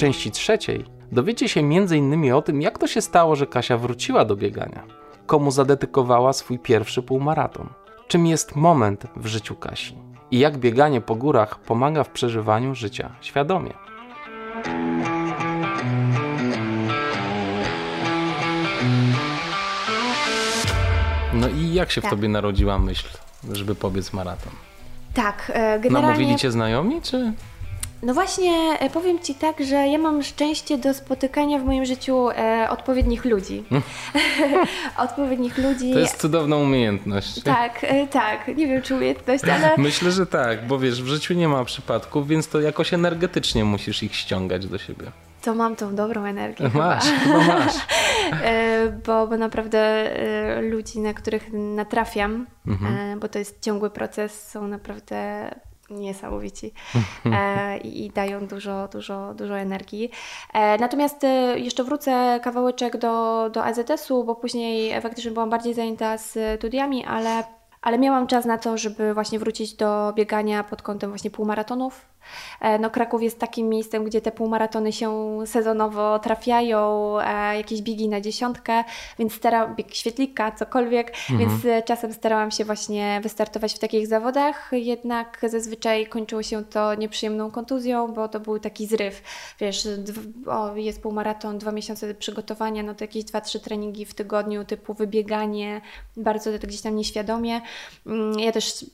części 0.00 0.30
trzeciej 0.30 0.84
dowiecie 1.12 1.48
się 1.48 1.60
m.in. 1.60 2.32
o 2.32 2.42
tym, 2.42 2.62
jak 2.62 2.78
to 2.78 2.86
się 2.86 3.00
stało, 3.00 3.36
że 3.36 3.46
Kasia 3.46 3.76
wróciła 3.76 4.24
do 4.24 4.36
biegania, 4.36 4.82
komu 5.26 5.50
zadedykowała 5.50 6.32
swój 6.32 6.58
pierwszy 6.58 7.02
półmaraton, 7.02 7.68
czym 8.08 8.26
jest 8.26 8.56
moment 8.56 9.06
w 9.16 9.26
życiu 9.26 9.54
Kasi 9.56 9.94
i 10.30 10.38
jak 10.38 10.58
bieganie 10.58 11.00
po 11.00 11.14
górach 11.14 11.58
pomaga 11.58 12.04
w 12.04 12.10
przeżywaniu 12.10 12.74
życia 12.74 13.10
świadomie. 13.20 13.72
No 21.34 21.48
i 21.48 21.74
jak 21.74 21.90
się 21.90 22.00
tak. 22.00 22.10
w 22.10 22.14
tobie 22.14 22.28
narodziła 22.28 22.78
myśl, 22.78 23.08
żeby 23.52 23.74
pobiec 23.74 24.12
maraton? 24.12 24.52
Tak, 25.14 25.52
e, 25.54 25.80
generalnie... 25.80 26.08
Namówili 26.08 26.36
cię 26.36 26.50
znajomi, 26.50 27.02
czy... 27.02 27.32
No 28.02 28.14
właśnie, 28.14 28.78
e, 28.80 28.90
powiem 28.90 29.18
Ci 29.18 29.34
tak, 29.34 29.64
że 29.64 29.74
ja 29.74 29.98
mam 29.98 30.22
szczęście 30.22 30.78
do 30.78 30.94
spotykania 30.94 31.58
w 31.58 31.64
moim 31.64 31.84
życiu 31.84 32.30
e, 32.30 32.66
odpowiednich 32.70 33.24
ludzi. 33.24 33.64
odpowiednich 35.06 35.58
ludzi. 35.58 35.92
To 35.92 35.98
jest 35.98 36.20
cudowna 36.20 36.56
umiejętność. 36.56 37.42
Tak, 37.42 37.84
e, 37.84 38.06
tak. 38.06 38.48
Nie 38.56 38.66
wiem, 38.66 38.82
czy 38.82 38.94
umiejętność, 38.94 39.44
ale... 39.44 39.76
Myślę, 39.78 40.10
że 40.10 40.26
tak, 40.26 40.66
bo 40.66 40.78
wiesz, 40.78 41.02
w 41.02 41.06
życiu 41.06 41.34
nie 41.34 41.48
ma 41.48 41.64
przypadków, 41.64 42.28
więc 42.28 42.48
to 42.48 42.60
jakoś 42.60 42.94
energetycznie 42.94 43.64
musisz 43.64 44.02
ich 44.02 44.14
ściągać 44.14 44.66
do 44.66 44.78
siebie. 44.78 45.12
To 45.42 45.54
mam 45.54 45.76
tą 45.76 45.94
dobrą 45.94 46.24
energię. 46.24 46.70
Masz, 46.74 47.04
chyba, 47.04 47.40
chyba 47.40 47.58
masz. 47.58 47.74
E, 48.32 49.00
bo, 49.06 49.26
bo 49.26 49.36
naprawdę 49.36 49.78
e, 49.78 50.62
ludzi, 50.62 51.00
na 51.00 51.14
których 51.14 51.52
natrafiam, 51.52 52.46
mhm. 52.66 53.20
bo 53.20 53.28
to 53.28 53.38
jest 53.38 53.62
ciągły 53.62 53.90
proces, 53.90 54.48
są 54.48 54.68
naprawdę 54.68 55.50
niesamowici 55.90 56.72
e, 57.24 57.78
i 57.78 58.10
dają 58.10 58.46
dużo, 58.46 58.88
dużo, 58.88 59.34
dużo 59.34 59.58
energii. 59.58 60.10
E, 60.52 60.78
natomiast 60.78 61.24
e, 61.24 61.58
jeszcze 61.58 61.84
wrócę 61.84 62.40
kawałeczek 62.42 62.96
do, 62.96 63.50
do 63.52 63.64
AZS-u, 63.64 64.24
bo 64.24 64.34
później 64.34 65.00
faktycznie 65.00 65.30
byłam 65.30 65.50
bardziej 65.50 65.74
zajęta 65.74 66.16
studiami, 66.18 67.04
ale 67.04 67.44
ale 67.82 67.98
miałam 67.98 68.26
czas 68.26 68.44
na 68.44 68.58
to, 68.58 68.78
żeby 68.78 69.14
właśnie 69.14 69.38
wrócić 69.38 69.74
do 69.74 70.12
biegania 70.16 70.64
pod 70.64 70.82
kątem 70.82 71.10
właśnie 71.10 71.30
półmaratonów, 71.30 72.06
no, 72.80 72.90
Kraków 72.90 73.22
jest 73.22 73.38
takim 73.38 73.68
miejscem, 73.68 74.04
gdzie 74.04 74.20
te 74.20 74.32
półmaratony 74.32 74.92
się 74.92 75.38
sezonowo 75.46 76.18
trafiają, 76.18 77.16
e, 77.20 77.56
jakieś 77.56 77.82
biegi 77.82 78.08
na 78.08 78.20
dziesiątkę, 78.20 78.84
więc 79.18 79.34
starałam, 79.34 79.74
bieg 79.74 79.94
świetlika, 79.94 80.52
cokolwiek, 80.52 81.08
mhm. 81.08 81.38
więc 81.38 81.64
e, 81.64 81.82
czasem 81.82 82.12
starałam 82.12 82.50
się 82.50 82.64
właśnie 82.64 83.20
wystartować 83.22 83.74
w 83.74 83.78
takich 83.78 84.06
zawodach, 84.06 84.70
jednak 84.72 85.38
zazwyczaj 85.48 86.06
kończyło 86.06 86.42
się 86.42 86.64
to 86.64 86.94
nieprzyjemną 86.94 87.50
kontuzją, 87.50 88.12
bo 88.12 88.28
to 88.28 88.40
był 88.40 88.58
taki 88.58 88.86
zryw. 88.86 89.22
Wiesz, 89.60 89.88
o, 90.46 90.76
jest 90.76 91.02
półmaraton, 91.02 91.58
dwa 91.58 91.72
miesiące 91.72 92.14
przygotowania, 92.14 92.82
no 92.82 92.94
to 92.94 93.04
jakieś 93.04 93.24
dwa, 93.24 93.40
trzy 93.40 93.60
treningi 93.60 94.04
w 94.04 94.14
tygodniu, 94.14 94.64
typu 94.64 94.94
wybieganie, 94.94 95.80
bardzo 96.16 96.58
to 96.58 96.66
gdzieś 96.66 96.80
tam 96.80 96.96
nieświadomie. 96.96 97.60
Mm, 98.06 98.38
ja 98.38 98.52
też 98.52 98.86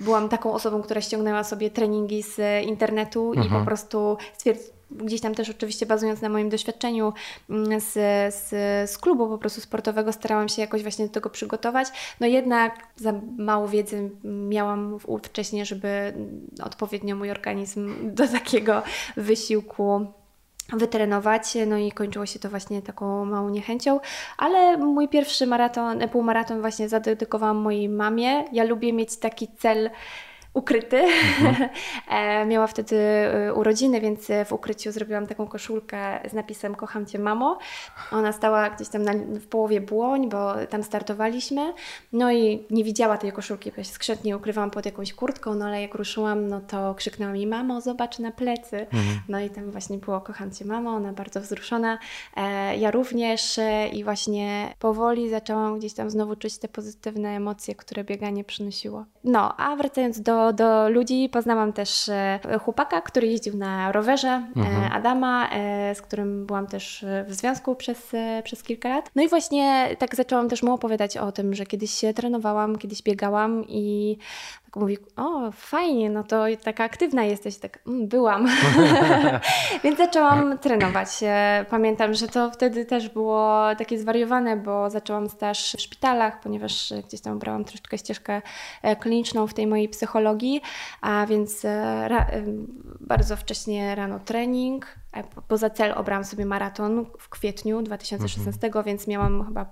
byłam 0.00 0.28
taką 0.28 0.52
osobą, 0.52 0.82
która 0.82 1.00
ściągnęła 1.00 1.44
sobie 1.44 1.70
treningi 1.70 2.22
z 2.22 2.65
internetu 2.66 3.28
mhm. 3.28 3.46
i 3.46 3.48
po 3.48 3.56
mhm. 3.56 3.66
prostu 3.66 4.16
stwierdziłam, 4.34 4.76
gdzieś 4.90 5.20
tam 5.20 5.34
też 5.34 5.50
oczywiście 5.50 5.86
bazując 5.86 6.22
na 6.22 6.28
moim 6.28 6.48
doświadczeniu 6.48 7.12
mm, 7.50 7.80
z, 7.80 7.92
z, 8.34 8.50
z, 8.90 8.98
klubu 8.98 9.28
po 9.28 9.38
prostu 9.38 9.60
sportowego, 9.60 10.12
starałam 10.12 10.48
się 10.48 10.62
jakoś 10.62 10.82
właśnie 10.82 11.06
do 11.06 11.12
tego 11.12 11.30
przygotować. 11.30 11.88
No 12.20 12.26
jednak 12.26 12.86
za 12.96 13.12
mało 13.38 13.68
wiedzy 13.68 14.10
miałam 14.24 14.98
wcześniej, 15.22 15.66
żeby 15.66 16.14
odpowiednio 16.62 17.16
mój 17.16 17.30
organizm 17.30 18.14
do 18.14 18.28
takiego 18.28 18.82
wysiłku 19.16 20.06
wytrenować, 20.72 21.42
no 21.66 21.76
i 21.76 21.92
kończyło 21.92 22.26
się 22.26 22.38
to 22.38 22.50
właśnie 22.50 22.82
taką 22.82 23.24
małą 23.24 23.48
niechęcią, 23.48 24.00
ale 24.38 24.78
mój 24.78 25.08
pierwszy 25.08 25.46
maraton, 25.46 26.08
półmaraton 26.08 26.60
właśnie 26.60 26.88
zadedykowałam 26.88 27.56
mojej 27.56 27.88
mamie. 27.88 28.44
Ja 28.52 28.64
lubię 28.64 28.92
mieć 28.92 29.16
taki 29.16 29.48
cel 29.58 29.90
ukryty. 30.56 30.96
Mhm. 30.96 31.68
Miała 32.48 32.66
wtedy 32.66 32.96
urodziny, 33.54 34.00
więc 34.00 34.28
w 34.46 34.52
ukryciu 34.52 34.92
zrobiłam 34.92 35.26
taką 35.26 35.46
koszulkę 35.46 36.20
z 36.30 36.32
napisem 36.32 36.74
Kocham 36.74 37.06
Cię 37.06 37.18
mamo. 37.18 37.58
Ona 38.12 38.32
stała 38.32 38.70
gdzieś 38.70 38.88
tam 38.88 39.02
na, 39.02 39.12
w 39.40 39.46
połowie 39.46 39.80
błoń, 39.80 40.28
bo 40.28 40.54
tam 40.70 40.82
startowaliśmy. 40.82 41.72
No 42.12 42.32
i 42.32 42.66
nie 42.70 42.84
widziała 42.84 43.18
tej 43.18 43.32
koszulki, 43.32 43.72
bo 43.76 43.82
się 43.82 43.90
skrzętnie 43.90 44.36
ukrywałam 44.36 44.70
pod 44.70 44.86
jakąś 44.86 45.12
kurtką, 45.12 45.54
no 45.54 45.64
ale 45.64 45.82
jak 45.82 45.94
ruszyłam, 45.94 46.48
no 46.48 46.60
to 46.60 46.94
krzyknęła 46.94 47.32
mi 47.32 47.46
mamo, 47.46 47.80
zobacz 47.80 48.18
na 48.18 48.30
plecy. 48.30 48.80
Mhm. 48.80 49.20
No 49.28 49.40
i 49.40 49.50
tam 49.50 49.70
właśnie 49.70 49.98
było 49.98 50.20
Kocham 50.20 50.50
Cię 50.50 50.64
mamo, 50.64 50.90
ona 50.90 51.12
bardzo 51.12 51.40
wzruszona. 51.40 51.98
Ja 52.78 52.90
również 52.90 53.60
i 53.92 54.04
właśnie 54.04 54.74
powoli 54.78 55.30
zaczęłam 55.30 55.78
gdzieś 55.78 55.94
tam 55.94 56.10
znowu 56.10 56.36
czuć 56.36 56.58
te 56.58 56.68
pozytywne 56.68 57.28
emocje, 57.28 57.74
które 57.74 58.04
bieganie 58.04 58.44
przynosiło. 58.44 59.04
No, 59.24 59.56
a 59.56 59.76
wracając 59.76 60.20
do, 60.20 60.45
do 60.52 60.88
ludzi, 60.88 61.28
poznałam 61.32 61.72
też 61.72 62.08
e, 62.08 62.40
chłopaka, 62.64 63.00
który 63.00 63.26
jeździł 63.26 63.56
na 63.56 63.92
rowerze, 63.92 64.28
e, 64.28 64.60
mhm. 64.60 64.92
Adama, 64.92 65.50
e, 65.50 65.94
z 65.94 66.02
którym 66.02 66.46
byłam 66.46 66.66
też 66.66 67.04
w 67.28 67.34
związku 67.34 67.74
przez, 67.74 68.12
przez 68.44 68.62
kilka 68.62 68.88
lat. 68.88 69.10
No 69.16 69.22
i 69.22 69.28
właśnie 69.28 69.96
tak 69.98 70.16
zaczęłam 70.16 70.48
też 70.48 70.62
mu 70.62 70.72
opowiadać 70.72 71.16
o 71.16 71.32
tym, 71.32 71.54
że 71.54 71.66
kiedyś 71.66 72.00
trenowałam, 72.14 72.78
kiedyś 72.78 73.02
biegałam 73.02 73.64
i 73.68 74.18
mówi, 74.76 74.98
o 75.16 75.50
fajnie, 75.52 76.10
no 76.10 76.24
to 76.24 76.44
taka 76.64 76.84
aktywna 76.84 77.24
jesteś, 77.24 77.58
tak 77.58 77.78
mm, 77.86 78.08
byłam. 78.08 78.48
Więc 79.84 79.98
zaczęłam 79.98 80.58
trenować. 80.58 81.08
Pamiętam, 81.70 82.14
że 82.14 82.28
to 82.28 82.50
wtedy 82.50 82.84
też 82.84 83.08
było 83.08 83.62
takie 83.78 83.98
zwariowane, 83.98 84.56
bo 84.56 84.90
zaczęłam 84.90 85.28
staż 85.28 85.76
w 85.76 85.80
szpitalach, 85.80 86.40
ponieważ 86.40 86.92
gdzieś 87.08 87.20
tam 87.20 87.38
brałam 87.38 87.64
troszeczkę 87.64 87.98
ścieżkę 87.98 88.42
e, 88.82 88.96
kliniczną 88.96 89.46
w 89.46 89.54
tej 89.54 89.66
mojej 89.66 89.88
psychologii, 89.88 90.60
a 91.00 91.26
więc 91.26 91.64
e, 91.64 92.44
bardzo 93.00 93.36
wcześnie 93.36 93.94
rano 93.94 94.20
trening, 94.20 94.86
Poza 95.48 95.70
cel 95.70 95.92
obrałam 95.96 96.24
sobie 96.24 96.46
maraton 96.46 97.06
w 97.18 97.28
kwietniu 97.28 97.82
2016, 97.82 98.66
mhm. 98.66 98.84
więc 98.84 99.06
miałam 99.06 99.44
chyba 99.44 99.64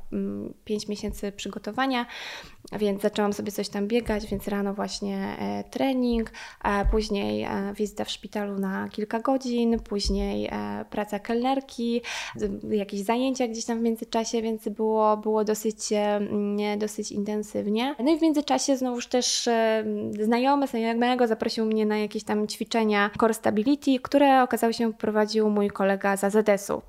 5 0.65 0.85
mm, 0.85 0.91
miesięcy 0.91 1.33
przygotowania, 1.33 2.07
więc 2.73 3.03
zaczęłam 3.03 3.33
sobie 3.33 3.53
coś 3.53 3.69
tam 3.69 3.89
biegać, 3.89 4.27
więc 4.27 4.49
rano 4.49 4.75
właśnie 4.75 5.37
e, 5.39 5.65
trening, 5.71 6.33
później 6.91 7.43
e, 7.43 7.75
wizyta 7.77 8.05
w 8.05 8.11
szpitalu 8.11 8.59
na 8.59 8.89
kilka 8.89 9.21
godzin, 9.21 9.81
później 9.81 10.49
e, 10.53 10.85
praca 10.91 11.19
kelnerki, 11.19 12.03
jakieś 12.71 13.01
zajęcia 13.01 13.49
gdzieś 13.49 13.65
tam 13.65 13.79
w 13.79 13.83
międzyczasie, 13.83 14.43
więc 14.43 14.69
było, 14.69 15.17
było 15.17 15.45
dosyć, 15.45 15.77
dosyć 16.79 17.13
intensywnie. 17.13 17.95
No 17.99 18.13
i 18.13 18.19
w 18.19 18.23
międzyczasie 18.23 18.77
znowuż 18.77 19.07
też 19.07 19.49
znajomy, 20.21 20.67
znajomego 20.67 21.27
zaprosił 21.27 21.67
mnie 21.67 21.87
na 21.87 21.99
jakieś 21.99 22.25
tam 22.25 22.49
ćwiczenia 22.49 23.11
Core 23.21 23.35
Stability, 23.35 24.01
które 24.03 24.43
okazały 24.43 24.75
się 24.75 24.93
prowadzić 24.93 25.34
prowadził 25.35 25.51
mój 25.51 25.70
kolega 25.70 26.16
z 26.16 26.25
AZS-u. 26.25 26.83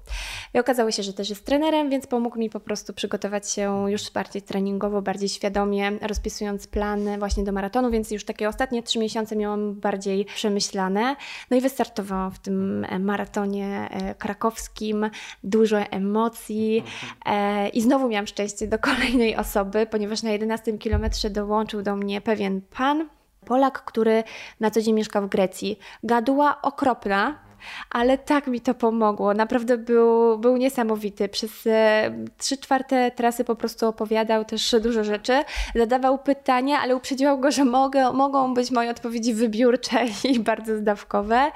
I 0.54 0.60
okazało 0.60 0.92
się, 0.92 1.04
że 1.04 1.14
też 1.14 1.30
jest 1.30 1.46
trenerem, 1.46 1.90
więc 1.90 2.08
pomógł 2.08 2.40
mi 2.40 2.50
po 2.50 2.60
prostu 2.60 2.94
przygotować 2.94 3.52
się 3.52 3.92
już 3.92 4.12
bardziej 4.12 4.42
treningowo, 4.42 5.02
bardziej 5.02 5.30
świadomie, 5.30 5.92
rozpisując 6.02 6.68
plany 6.68 7.18
właśnie 7.18 7.44
do 7.44 7.52
maratonu, 7.52 7.92
więc 7.92 8.12
już 8.12 8.26
takie 8.26 8.50
ostatnie 8.50 8.84
trzy 8.84 9.00
miesiące 9.00 9.36
miałam 9.36 9.74
bardziej 9.74 10.26
przemyślane. 10.26 11.16
No 11.52 11.58
i 11.58 11.62
wystartowałam 11.62 12.32
w 12.32 12.40
tym 12.40 12.86
e, 12.86 13.00
maratonie 13.00 13.90
e, 13.92 14.16
krakowskim, 14.16 15.10
dużo 15.44 15.78
emocji 15.78 16.84
e, 17.26 17.70
i 17.70 17.82
znowu 17.82 18.08
miałam 18.10 18.28
szczęście 18.28 18.68
do 18.68 18.80
kolejnej 18.80 19.36
osoby, 19.36 19.88
ponieważ 19.92 20.24
na 20.24 20.32
11 20.32 20.78
kilometrze 20.78 21.30
dołączył 21.30 21.82
do 21.82 21.96
mnie 21.96 22.22
pewien 22.22 22.62
pan, 22.62 23.10
Polak, 23.46 23.86
który 23.86 24.24
na 24.60 24.72
co 24.72 24.82
dzień 24.82 24.94
mieszka 24.94 25.22
w 25.22 25.28
Grecji. 25.28 25.80
Gaduła 26.04 26.62
okropna, 26.62 27.45
ale 27.90 28.18
tak 28.18 28.48
mi 28.48 28.62
to 28.62 28.74
pomogło. 28.74 29.34
Naprawdę 29.34 29.78
był, 29.78 30.38
był 30.38 30.58
niesamowity. 30.58 31.30
Przez 31.30 31.68
e, 31.68 32.12
trzy 32.38 32.58
czwarte 32.58 33.12
trasy 33.12 33.44
po 33.44 33.56
prostu 33.56 33.88
opowiadał 33.88 34.46
też 34.46 34.76
dużo 34.84 35.04
rzeczy, 35.04 35.44
zadawał 35.76 36.18
pytania, 36.18 36.80
ale 36.80 36.96
uprzedziłam 36.96 37.42
go, 37.42 37.52
że 37.52 37.66
mogę, 37.66 38.14
mogą 38.14 38.54
być 38.54 38.72
moje 38.72 38.92
odpowiedzi 38.92 39.34
wybiórcze 39.34 40.06
i 40.32 40.40
bardzo 40.40 40.78
zdawkowe, 40.78 41.52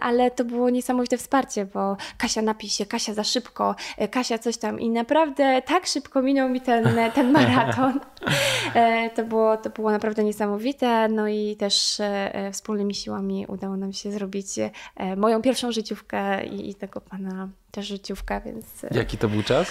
ale 0.00 0.30
to 0.30 0.44
było 0.44 0.70
niesamowite 0.70 1.16
wsparcie, 1.16 1.66
bo 1.66 1.96
Kasia 2.18 2.42
napisie, 2.42 2.86
Kasia 2.86 3.14
za 3.14 3.24
szybko, 3.24 3.74
e, 3.98 4.08
Kasia 4.08 4.38
coś 4.38 4.56
tam 4.56 4.80
i 4.80 4.90
naprawdę 4.90 5.62
tak 5.66 5.86
szybko 5.86 6.22
minął 6.22 6.48
mi 6.48 6.60
ten, 6.60 6.88
ten 7.14 7.32
maraton. 7.36 8.00
E, 8.74 9.10
to 9.10 9.24
było, 9.24 9.56
to 9.56 9.70
było 9.70 9.90
naprawdę 9.90 10.24
niesamowite, 10.24 11.08
no 11.08 11.28
i 11.28 11.56
też 11.56 12.02
wspólnymi 12.52 12.94
siłami 12.94 13.46
udało 13.48 13.76
nam 13.76 13.92
się 13.92 14.12
zrobić 14.12 14.46
moją 15.16 15.42
pierwszą 15.42 15.51
pierwszą 15.52 15.72
życiówkę 15.72 16.44
i, 16.44 16.70
i 16.70 16.74
tego 16.74 17.00
pana 17.00 17.48
też 17.70 17.86
życiówka, 17.86 18.40
więc... 18.40 18.84
E, 18.84 18.88
Jaki 18.90 19.18
to 19.18 19.28
był 19.28 19.42
czas? 19.42 19.68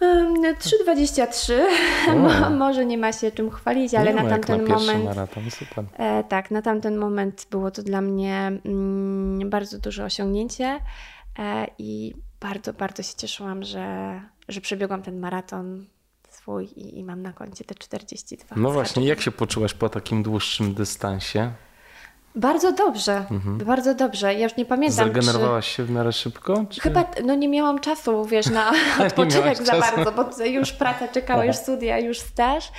3,23. 0.00 1.52
No, 2.16 2.50
może 2.64 2.86
nie 2.86 2.98
ma 2.98 3.12
się 3.12 3.32
czym 3.32 3.50
chwalić, 3.50 3.94
ale 3.94 4.14
nie 4.14 4.22
na 4.22 4.30
tamten 4.30 4.64
na 4.64 4.74
moment... 4.74 5.04
Maraton, 5.04 5.50
super. 5.50 5.84
E, 5.98 6.24
tak, 6.24 6.50
na 6.50 6.62
tamten 6.62 6.96
moment 6.96 7.46
było 7.50 7.70
to 7.70 7.82
dla 7.82 8.00
mnie 8.00 8.52
mm, 8.64 9.50
bardzo 9.50 9.78
duże 9.78 10.04
osiągnięcie 10.04 10.80
e, 11.38 11.66
i 11.78 12.14
bardzo, 12.40 12.72
bardzo 12.72 13.02
się 13.02 13.14
cieszyłam, 13.16 13.62
że, 13.62 14.20
że 14.48 14.60
przebiegłam 14.60 15.02
ten 15.02 15.18
maraton 15.18 15.86
swój 16.30 16.64
i, 16.64 16.98
i 16.98 17.04
mam 17.04 17.22
na 17.22 17.32
koncie 17.32 17.64
te 17.64 17.74
42. 17.74 18.56
No 18.56 18.70
właśnie, 18.70 19.06
jak 19.06 19.20
się 19.20 19.30
poczułaś 19.30 19.74
po 19.74 19.88
takim 19.88 20.22
dłuższym 20.22 20.74
dystansie? 20.74 21.52
Bardzo 22.34 22.72
dobrze, 22.72 23.24
mhm. 23.30 23.58
bardzo 23.58 23.94
dobrze. 23.94 24.34
Ja 24.34 24.44
już 24.44 24.56
nie 24.56 24.64
pamiętam. 24.64 25.06
Zagenerowałaś 25.06 25.68
czy... 25.68 25.74
się 25.74 25.84
w 25.84 25.90
miarę 25.90 26.12
szybko? 26.12 26.64
Czy... 26.70 26.80
Chyba, 26.80 27.04
no 27.24 27.34
nie 27.34 27.48
miałam 27.48 27.78
czasu, 27.78 28.24
wiesz, 28.24 28.46
na 28.46 28.72
odpoczynek 29.06 29.62
za 29.62 29.80
bardzo, 29.80 30.12
bo 30.12 30.44
już 30.44 30.72
praca 30.72 31.08
czekała, 31.08 31.44
już 31.44 31.56
studia, 31.56 31.98
już 31.98 32.18
staż, 32.18 32.72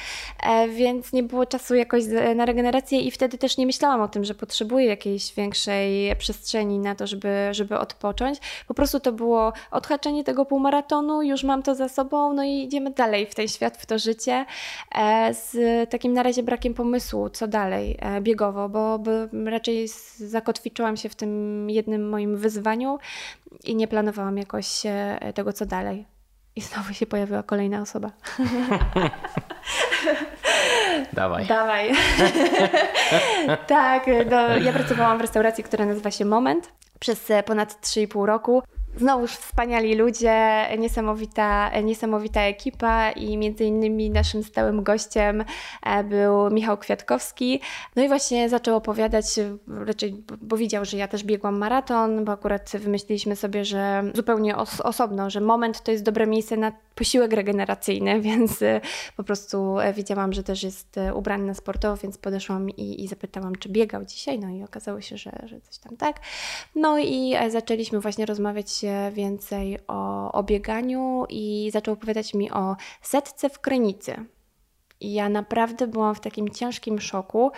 e, 0.44 0.68
więc 0.68 1.14
nie 1.14 1.24
było 1.24 1.46
czasu 1.46 1.76
jakoś 1.76 2.04
na 2.36 2.46
regenerację 2.46 3.00
i 3.00 3.12
wtedy 3.12 3.38
też 3.38 3.58
nie 3.58 3.66
myślałam 3.66 4.02
o 4.02 4.08
tym, 4.08 4.24
że 4.24 4.36
potrzebuję 4.36 4.86
jakiejś 4.86 5.34
większej 5.34 6.16
przestrzeni 6.16 6.80
na 6.80 6.96
to, 6.96 7.08
żeby, 7.08 7.48
żeby 7.52 7.80
odpocząć. 7.80 8.40
Po 8.68 8.74
prostu 8.74 9.00
to 9.00 9.12
było 9.12 9.54
odhaczenie 9.72 10.24
tego 10.24 10.46
półmaratonu, 10.46 11.22
już 11.22 11.44
mam 11.44 11.64
to 11.64 11.76
za 11.76 11.90
sobą, 11.90 12.34
no 12.34 12.44
i 12.44 12.64
idziemy 12.64 12.92
dalej 12.92 13.26
w 13.26 13.36
ten 13.36 13.48
świat, 13.48 13.78
w 13.78 13.86
to 13.86 14.00
życie, 14.00 14.46
e, 14.96 15.34
z 15.34 15.56
takim 15.90 16.14
na 16.14 16.24
razie 16.24 16.44
brakiem 16.44 16.74
pomysłu, 16.74 17.30
co 17.30 17.48
dalej, 17.48 17.98
e, 18.00 18.22
biegowo, 18.22 18.70
bo, 18.70 19.00
bo 19.00 19.12
raczej 19.48 19.88
zakotwiczyłam 20.18 20.98
się 20.98 21.10
w 21.10 21.16
tym 21.16 21.70
jednym 21.70 22.10
moim 22.10 22.38
wyzwaniu 22.38 23.00
i 23.64 23.76
nie 23.76 23.88
planowałam 23.88 24.38
jakoś 24.38 24.86
e, 24.86 25.34
tego, 25.36 25.54
co 25.54 25.66
dalej. 25.66 26.06
I 26.56 26.62
znowu 26.68 26.94
się 26.94 27.06
pojawiła 27.06 27.44
kolejna 27.44 27.82
osoba. 27.82 28.12
Dawaj. 31.14 31.46
Dawaj. 31.46 31.92
tak, 33.68 34.06
no, 34.32 34.58
ja 34.58 34.74
pracowałam 34.74 35.18
w 35.18 35.22
restauracji, 35.22 35.64
która 35.64 35.86
nazywa 35.86 36.12
się 36.12 36.26
Moment 36.26 36.72
przez 37.00 37.32
e, 37.32 37.44
ponad 37.44 37.82
3,5 37.82 38.26
roku. 38.26 38.64
Znowuż 38.98 39.32
wspaniali 39.32 39.96
ludzie, 39.96 40.68
niesamowita, 40.78 41.80
niesamowita 41.80 42.42
ekipa 42.42 43.12
i 43.12 43.38
między 43.38 43.66
innymi 43.66 44.10
naszym 44.10 44.44
stałym 44.44 44.84
gościem 44.84 45.44
e, 45.84 46.04
był 46.04 46.50
Michał 46.50 46.78
Kwiatkowski. 46.78 47.62
No 47.96 48.04
i 48.04 48.08
właśnie 48.08 48.50
zaczął 48.50 48.76
opowiadać, 48.76 49.26
raczej, 49.68 50.24
bo 50.42 50.58
widział, 50.58 50.86
że 50.86 50.98
ja 50.98 51.08
też 51.08 51.24
biegłam 51.24 51.58
maraton, 51.58 52.26
bo 52.26 52.32
akurat 52.32 52.72
wymyśliliśmy 52.80 53.36
sobie, 53.36 53.66
że 53.66 54.04
zupełnie 54.14 54.58
os 54.58 54.82
osobno, 54.82 55.30
że 55.30 55.42
moment 55.42 55.84
to 55.84 55.92
jest 55.92 56.04
dobre 56.04 56.28
miejsce 56.28 56.58
na 56.58 56.72
posiłek 56.96 57.34
regeneracyjny, 57.34 58.22
więc 58.30 58.62
e, 58.62 58.82
po 59.18 59.24
prostu 59.24 59.80
e, 59.80 59.94
wiedziałam, 59.94 60.34
że 60.34 60.44
też 60.44 60.64
jest 60.64 60.96
ubrany 61.14 61.46
na 61.46 61.54
sportowo, 61.54 61.98
więc 61.98 62.18
podeszłam 62.18 62.70
i, 62.70 63.04
i 63.04 63.08
zapytałam, 63.08 63.56
czy 63.56 63.70
biegał 63.70 64.06
dzisiaj. 64.06 64.40
No 64.40 64.50
i 64.50 64.64
okazało 64.64 65.02
się, 65.02 65.18
że, 65.18 65.32
że 65.46 65.62
coś 65.62 65.78
tam 65.78 65.98
tak. 65.98 66.20
No 66.76 67.00
i 67.00 67.36
zaczęliśmy 67.50 68.00
właśnie 68.00 68.26
rozmawiać 68.26 68.81
się 68.82 69.12
więcej 69.14 69.78
o, 69.88 70.32
o 70.32 70.44
bieganiu 70.44 71.26
i 71.30 71.70
zaczął 71.74 71.94
opowiadać 71.94 72.34
mi 72.34 72.52
o 72.52 72.76
setce 73.02 73.50
w 73.50 73.60
Krynicy. 73.60 74.26
I 75.00 75.14
ja 75.14 75.30
naprawdę 75.30 75.88
byłam 75.88 76.16
w 76.16 76.20
takim 76.20 76.50
ciężkim 76.50 77.00
szoku, 77.00 77.52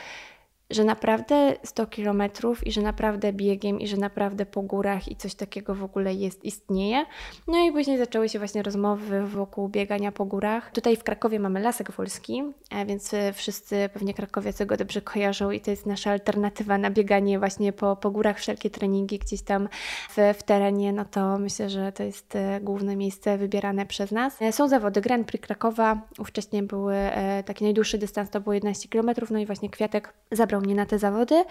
że 0.73 0.83
naprawdę 0.83 1.55
100 1.63 1.85
kilometrów 1.85 2.67
i 2.67 2.71
że 2.71 2.81
naprawdę 2.81 3.33
biegiem 3.33 3.79
i 3.79 3.87
że 3.87 3.97
naprawdę 3.97 4.45
po 4.45 4.61
górach 4.61 5.11
i 5.11 5.15
coś 5.15 5.35
takiego 5.35 5.75
w 5.75 5.83
ogóle 5.83 6.13
jest, 6.13 6.43
istnieje. 6.43 7.05
No 7.47 7.65
i 7.65 7.71
później 7.71 7.97
zaczęły 7.97 8.29
się 8.29 8.39
właśnie 8.39 8.63
rozmowy 8.63 9.27
wokół 9.27 9.69
biegania 9.69 10.11
po 10.11 10.25
górach. 10.25 10.71
Tutaj 10.71 10.97
w 10.97 11.03
Krakowie 11.03 11.39
mamy 11.39 11.59
Lasek 11.59 11.91
Wolski, 11.91 12.43
więc 12.87 13.11
wszyscy 13.33 13.89
pewnie 13.93 14.13
krakowiacy 14.13 14.65
go 14.65 14.77
dobrze 14.77 15.01
kojarzą 15.01 15.51
i 15.51 15.59
to 15.59 15.71
jest 15.71 15.85
nasza 15.85 16.11
alternatywa 16.11 16.77
na 16.77 16.89
bieganie 16.89 17.39
właśnie 17.39 17.73
po, 17.73 17.95
po 17.95 18.11
górach, 18.11 18.37
wszelkie 18.37 18.69
treningi 18.69 19.19
gdzieś 19.19 19.41
tam 19.41 19.69
w, 20.09 20.17
w 20.37 20.43
terenie, 20.43 20.93
no 20.93 21.05
to 21.05 21.37
myślę, 21.37 21.69
że 21.69 21.91
to 21.91 22.03
jest 22.03 22.35
e, 22.35 22.59
główne 22.61 22.95
miejsce 22.95 23.37
wybierane 23.37 23.85
przez 23.85 24.11
nas. 24.11 24.41
E, 24.41 24.51
są 24.51 24.67
zawody 24.67 25.01
Grand 25.01 25.27
Prix 25.27 25.45
Krakowa, 25.45 26.01
wcześniej 26.25 26.63
były 26.63 26.95
e, 26.95 27.43
taki 27.43 27.63
najdłuższy 27.63 27.97
dystans 27.97 28.29
to 28.29 28.41
było 28.41 28.53
11 28.53 28.89
km, 28.89 29.11
no 29.29 29.39
i 29.39 29.45
właśnie 29.45 29.69
Kwiatek 29.69 30.13
zabrał 30.31 30.61
mnie 30.63 30.75
na 30.75 30.85
te 30.85 30.99
zawody. 30.99 31.43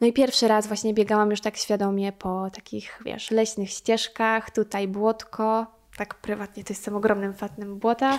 No 0.00 0.06
i 0.06 0.12
pierwszy 0.12 0.48
raz 0.48 0.66
właśnie 0.66 0.94
biegałam 0.94 1.30
już 1.30 1.40
tak 1.40 1.56
świadomie 1.56 2.12
po 2.12 2.50
takich, 2.50 2.98
wiesz, 3.04 3.30
leśnych 3.30 3.70
ścieżkach, 3.70 4.50
tutaj 4.50 4.88
błotko, 4.88 5.66
tak 5.96 6.14
prywatnie 6.14 6.64
to 6.64 6.72
jestem 6.72 6.96
ogromnym 6.96 7.34
fatnem 7.34 7.78
błota. 7.78 8.18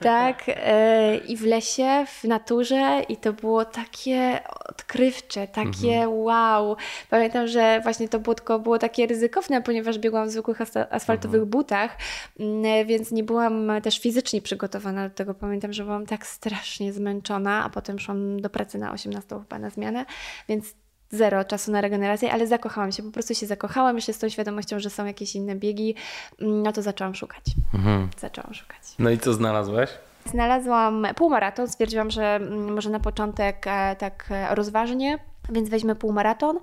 tak, 0.00 0.44
e, 0.48 1.16
i 1.16 1.36
w 1.36 1.44
lesie, 1.44 2.04
w 2.06 2.24
naturze 2.24 3.02
i 3.08 3.16
to 3.16 3.32
było 3.32 3.64
takie 3.64 4.40
odkrywcze, 4.68 5.48
takie 5.48 5.94
mhm. 5.94 6.12
wow. 6.12 6.76
Pamiętam, 7.10 7.46
że 7.46 7.80
właśnie 7.82 8.08
to 8.08 8.20
błotko 8.20 8.58
było 8.58 8.78
takie 8.78 9.06
ryzykowne, 9.06 9.62
ponieważ 9.62 9.98
biegłam 9.98 10.28
w 10.28 10.30
zwykłych 10.30 10.60
asfaltowych 10.90 11.34
mhm. 11.34 11.50
butach, 11.50 11.98
mm, 12.40 12.86
więc 12.86 13.10
nie 13.10 13.24
byłam 13.24 13.70
też 13.82 13.98
fizycznie 14.00 14.42
przygotowana 14.42 15.08
do 15.08 15.14
tego. 15.14 15.34
Pamiętam, 15.34 15.72
że 15.72 15.84
byłam 15.84 16.06
tak 16.06 16.26
strasznie 16.26 16.92
zmęczona, 16.92 17.64
a 17.64 17.70
potem 17.70 17.98
szłam 17.98 18.40
do 18.40 18.50
pracy 18.50 18.78
na 18.78 18.92
18 18.92 19.38
chyba 19.38 19.58
na 19.58 19.70
zmianę, 19.70 20.04
więc 20.48 20.74
zero 21.14 21.44
czasu 21.44 21.72
na 21.72 21.80
regenerację, 21.80 22.32
ale 22.32 22.46
zakochałam 22.46 22.92
się, 22.92 23.02
po 23.02 23.10
prostu 23.10 23.34
się 23.34 23.46
zakochałam, 23.46 23.96
jeszcze 23.96 24.12
z 24.12 24.18
tą 24.18 24.28
świadomością, 24.28 24.80
że 24.80 24.90
są 24.90 25.04
jakieś 25.06 25.34
inne 25.34 25.56
biegi, 25.56 25.94
mm, 26.40 26.62
no 26.62 26.72
to 26.72 26.82
zaczęłam 26.82 27.14
szukać. 27.14 27.44
Mhm. 27.74 28.08
Zaczęłam 28.18 28.54
szukać. 28.54 28.80
No 28.98 29.10
i 29.10 29.18
co 29.18 29.32
znalazłaś? 29.32 29.90
Znalazłam 30.26 31.06
półmaraton, 31.16 31.68
stwierdziłam, 31.68 32.10
że 32.10 32.34
mm, 32.34 32.74
może 32.74 32.90
na 32.90 33.00
początek 33.00 33.66
e, 33.66 33.96
tak 33.96 34.28
e, 34.30 34.54
rozważnie, 34.54 35.18
więc 35.50 35.68
weźmy 35.68 35.94
półmaraton. 35.94 36.58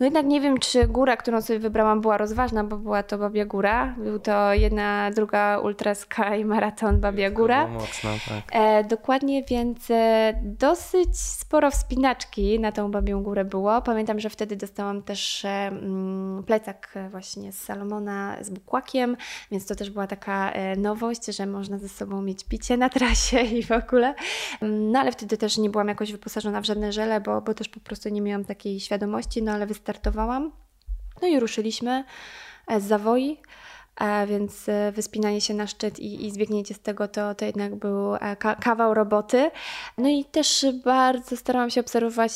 No 0.00 0.06
jednak 0.06 0.26
nie 0.26 0.40
wiem, 0.40 0.58
czy 0.58 0.86
góra, 0.86 1.16
którą 1.16 1.42
sobie 1.42 1.58
wybrałam, 1.58 2.00
była 2.00 2.18
rozważna, 2.18 2.64
bo 2.64 2.76
była 2.76 3.02
to 3.02 3.18
Babia 3.18 3.44
Góra. 3.44 3.94
Był 3.98 4.18
to 4.18 4.54
jedna, 4.54 5.10
druga 5.10 5.58
Ultra 5.58 5.94
Sky 5.94 6.44
Maraton 6.44 7.00
Babia 7.00 7.30
Góra. 7.30 7.66
Mocno, 7.66 8.10
tak. 8.28 8.44
E, 8.52 8.84
dokładnie, 8.84 9.44
więc 9.44 9.90
e, 9.90 10.34
dosyć 10.42 11.18
sporo 11.18 11.70
wspinaczki 11.70 12.60
na 12.60 12.72
tą 12.72 12.90
Babią 12.90 13.22
Górę 13.22 13.44
było. 13.44 13.82
Pamiętam, 13.82 14.20
że 14.20 14.30
wtedy 14.30 14.56
dostałam 14.56 15.02
też 15.02 15.44
e, 15.44 15.48
mm, 15.48 16.44
plecak 16.44 16.94
właśnie 17.10 17.52
z 17.52 17.58
Salomona 17.62 18.36
z 18.40 18.50
bukłakiem, 18.50 19.16
więc 19.50 19.66
to 19.66 19.74
też 19.74 19.90
była 19.90 20.06
taka 20.06 20.50
e, 20.50 20.76
nowość, 20.76 21.26
że 21.26 21.46
można 21.46 21.78
ze 21.78 21.88
sobą 21.88 22.22
mieć 22.22 22.44
picie 22.44 22.76
na 22.76 22.88
trasie 22.88 23.40
i 23.40 23.62
w 23.62 23.72
ogóle. 23.72 24.14
Mm, 24.62 24.92
no 24.92 24.98
ale 24.98 25.12
wtedy 25.12 25.36
też 25.36 25.58
nie 25.58 25.70
byłam 25.70 25.88
jakoś 25.88 26.12
wyposażona 26.12 26.60
w 26.60 26.64
żadne 26.64 26.92
żele, 26.92 27.20
bo, 27.20 27.40
bo 27.40 27.54
też 27.54 27.68
po 27.68 27.80
prostu 27.80 28.08
nie 28.08 28.20
miałam 28.20 28.44
takiej 28.44 28.80
świadomości, 28.80 29.42
no 29.42 29.52
ale 29.52 29.66
wystartowałam. 29.86 30.52
No 31.22 31.28
i 31.28 31.40
ruszyliśmy 31.40 32.04
e, 32.66 32.80
z 32.80 32.84
zawoi. 32.84 33.38
A 33.96 34.26
więc 34.26 34.68
e, 34.68 34.92
wyspinanie 34.92 35.40
się 35.40 35.54
na 35.54 35.66
szczyt 35.66 35.98
i, 35.98 36.26
i 36.26 36.30
zbiegnięcie 36.30 36.74
z 36.74 36.80
tego 36.80 37.08
to, 37.08 37.34
to 37.34 37.44
jednak 37.44 37.74
był 37.74 38.14
e, 38.14 38.36
ka 38.36 38.54
kawał 38.54 38.94
roboty. 38.94 39.50
No 39.98 40.08
i 40.08 40.24
też 40.24 40.66
bardzo 40.84 41.36
starałam 41.36 41.70
się 41.70 41.80
obserwować 41.80 42.32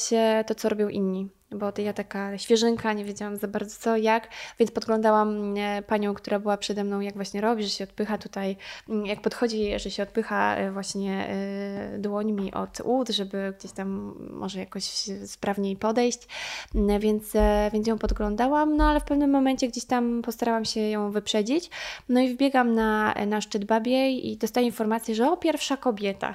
to, 0.47 0.55
co 0.55 0.69
robią 0.69 0.89
inni 0.89 1.29
bo 1.53 1.73
ja 1.79 1.93
taka 1.93 2.39
świeżynka, 2.39 2.93
nie 2.93 3.05
wiedziałam 3.05 3.37
za 3.37 3.49
bardzo 3.49 3.77
co, 3.79 3.97
jak, 3.97 4.29
więc 4.59 4.71
podglądałam 4.71 5.55
e, 5.57 5.83
panią, 5.83 6.15
która 6.15 6.39
była 6.39 6.57
przede 6.57 6.85
mną, 6.85 7.01
jak 7.01 7.15
właśnie 7.15 7.41
robi, 7.41 7.65
że 7.65 7.71
się 7.71 7.85
odpycha 7.85 8.19
tutaj, 8.19 8.57
mm, 8.89 9.07
jak 9.07 9.21
podchodzi, 9.21 9.79
że 9.79 9.91
się 9.91 10.03
odpycha 10.03 10.57
e, 10.57 10.73
właśnie 10.73 11.27
e, 11.29 11.99
dłońmi 11.99 12.55
od 12.55 12.81
ud, 12.81 13.09
żeby 13.09 13.55
gdzieś 13.59 13.73
tam 13.73 14.15
może 14.31 14.59
jakoś 14.59 14.85
sprawniej 15.27 15.77
podejść, 15.77 16.29
mm, 16.75 17.01
więc, 17.01 17.33
więc 17.73 17.87
ją 17.87 17.99
podglądałam, 17.99 18.77
no 18.77 18.89
ale 18.89 19.01
w 19.01 19.05
pewnym 19.05 19.31
momencie 19.31 19.69
gdzieś 19.69 19.85
tam 19.85 20.23
postarałam 20.23 20.65
się 20.65 20.81
ją 20.81 21.11
wyprzedzić, 21.11 21.71
no 22.09 22.21
i 22.21 22.35
wbiegam 22.35 22.75
na, 22.75 23.15
na 23.27 23.41
szczyt 23.41 23.65
babiej 23.65 24.31
i 24.31 24.37
dostaję 24.37 24.67
informację, 24.67 25.15
że 25.15 25.31
o, 25.31 25.37
pierwsza 25.37 25.77
kobieta. 25.77 26.33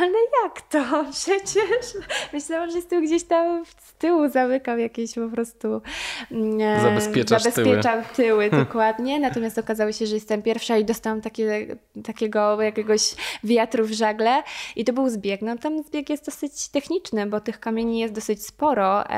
ale 0.00 0.18
jak 0.42 0.60
to? 0.60 1.04
Przecież 1.12 2.04
myślałam, 2.32 2.70
że 2.70 2.76
jestem 2.76 3.04
gdzieś 3.04 3.24
tam 3.24 3.64
z 3.64 3.94
tyłu 3.94 4.28
za 4.28 4.39
zamykam 4.40 4.80
jakieś 4.80 5.14
po 5.14 5.28
prostu 5.28 5.82
mm, 6.30 6.80
Zabezpieczasz 6.82 7.42
zabezpieczam 7.42 8.02
tyły, 8.16 8.48
tyły 8.48 8.50
dokładnie. 8.64 9.20
Natomiast 9.20 9.58
okazało 9.58 9.92
się, 9.92 10.06
że 10.06 10.14
jestem 10.14 10.42
pierwsza 10.42 10.76
i 10.76 10.84
dostałam 10.84 11.20
takie, 11.20 11.76
takiego 12.04 12.62
jakiegoś 12.62 13.14
wiatru 13.44 13.84
w 13.84 13.92
żagle 13.92 14.42
i 14.76 14.84
to 14.84 14.92
był 14.92 15.08
zbieg. 15.08 15.42
No 15.42 15.58
tam 15.58 15.82
zbieg 15.82 16.10
jest 16.10 16.26
dosyć 16.26 16.68
techniczny, 16.68 17.26
bo 17.26 17.40
tych 17.40 17.60
kamieni 17.60 17.98
jest 17.98 18.14
dosyć 18.14 18.46
sporo, 18.46 19.08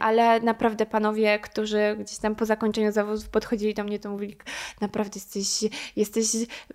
ale 0.00 0.40
naprawdę 0.40 0.86
panowie, 0.86 1.38
którzy 1.38 1.96
gdzieś 2.00 2.18
tam 2.18 2.34
po 2.34 2.46
zakończeniu 2.46 2.92
zawodów 2.92 3.28
podchodzili 3.28 3.74
do 3.74 3.84
mnie, 3.84 3.98
to 3.98 4.10
mówili, 4.10 4.36
naprawdę 4.80 5.20
jesteś, 5.34 5.70
jesteś 5.96 6.26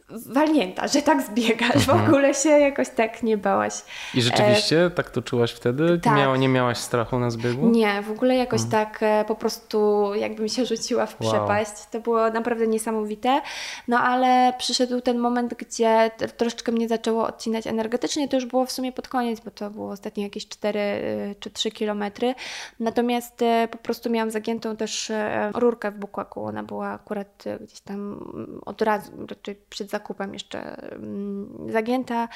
walnięta, 0.10 0.88
że 0.88 1.01
tak 1.01 1.22
zbiegasz, 1.22 1.86
w 1.86 1.89
mhm. 1.89 2.10
ogóle 2.10 2.34
się 2.34 2.49
jakoś 2.49 2.89
tak 2.89 3.24
nie 3.24 3.38
bałaś. 3.38 3.74
I 4.14 4.22
rzeczywiście 4.22 4.86
e... 4.86 4.89
tak 4.89 5.10
to 5.10 5.22
czułaś 5.22 5.51
wtedy? 5.51 5.99
Tak. 5.99 6.18
Miała, 6.18 6.38
nie 6.38 6.49
miałaś 6.49 6.78
strachu 6.78 7.20
na 7.20 7.30
zbieg? 7.30 7.49
Nie, 7.58 8.02
w 8.02 8.12
ogóle 8.12 8.36
jakoś 8.36 8.62
mhm. 8.62 8.86
tak 8.86 9.04
e, 9.04 9.26
po 9.28 9.36
prostu 9.36 10.12
jakbym 10.16 10.50
się 10.50 10.66
rzuciła 10.66 11.06
w 11.06 11.16
przepaść. 11.16 11.72
Wow. 11.72 11.88
To 11.91 12.00
było 12.00 12.30
naprawdę 12.30 12.68
niesamowite. 12.68 13.41
No 13.88 14.00
ale 14.00 14.54
przyszedł 14.58 15.02
ten 15.02 15.18
moment, 15.18 15.54
gdzie 15.54 16.12
troszeczkę 16.38 16.72
mnie 16.72 16.88
zaczęło 16.88 17.28
odcinać 17.28 17.68
energetycznie. 17.68 18.28
To 18.28 18.38
już 18.38 18.45
było 18.45 18.66
w 18.66 18.72
sumie 18.72 18.91
pod 18.91 19.08
koniec, 19.08 19.39
bo 19.39 19.52
to 19.52 19.70
było 19.70 19.91
ostatnio 19.91 20.24
jakieś 20.24 20.47
4 20.47 20.80
e, 20.80 21.36
czy 21.39 21.50
3 21.50 21.72
kilometry. 21.72 22.36
Natomiast 22.80 23.41
e, 23.41 23.68
po 23.72 23.78
prostu 23.78 24.10
miałam 24.10 24.32
zagiętą 24.32 24.76
też 24.76 25.12
rurkę 25.54 25.91
w 25.91 25.97
bukłaku. 25.97 26.43
Ona 26.43 26.64
była 26.64 26.88
akurat 26.88 27.43
gdzieś 27.62 27.82
tam 27.82 28.20
od 28.66 28.82
razu, 28.82 29.12
raczej 29.30 29.56
przed 29.70 29.89
zakupem 29.89 30.34
jeszcze 30.34 30.91
mm, 30.91 31.72
zagięta 31.72 32.28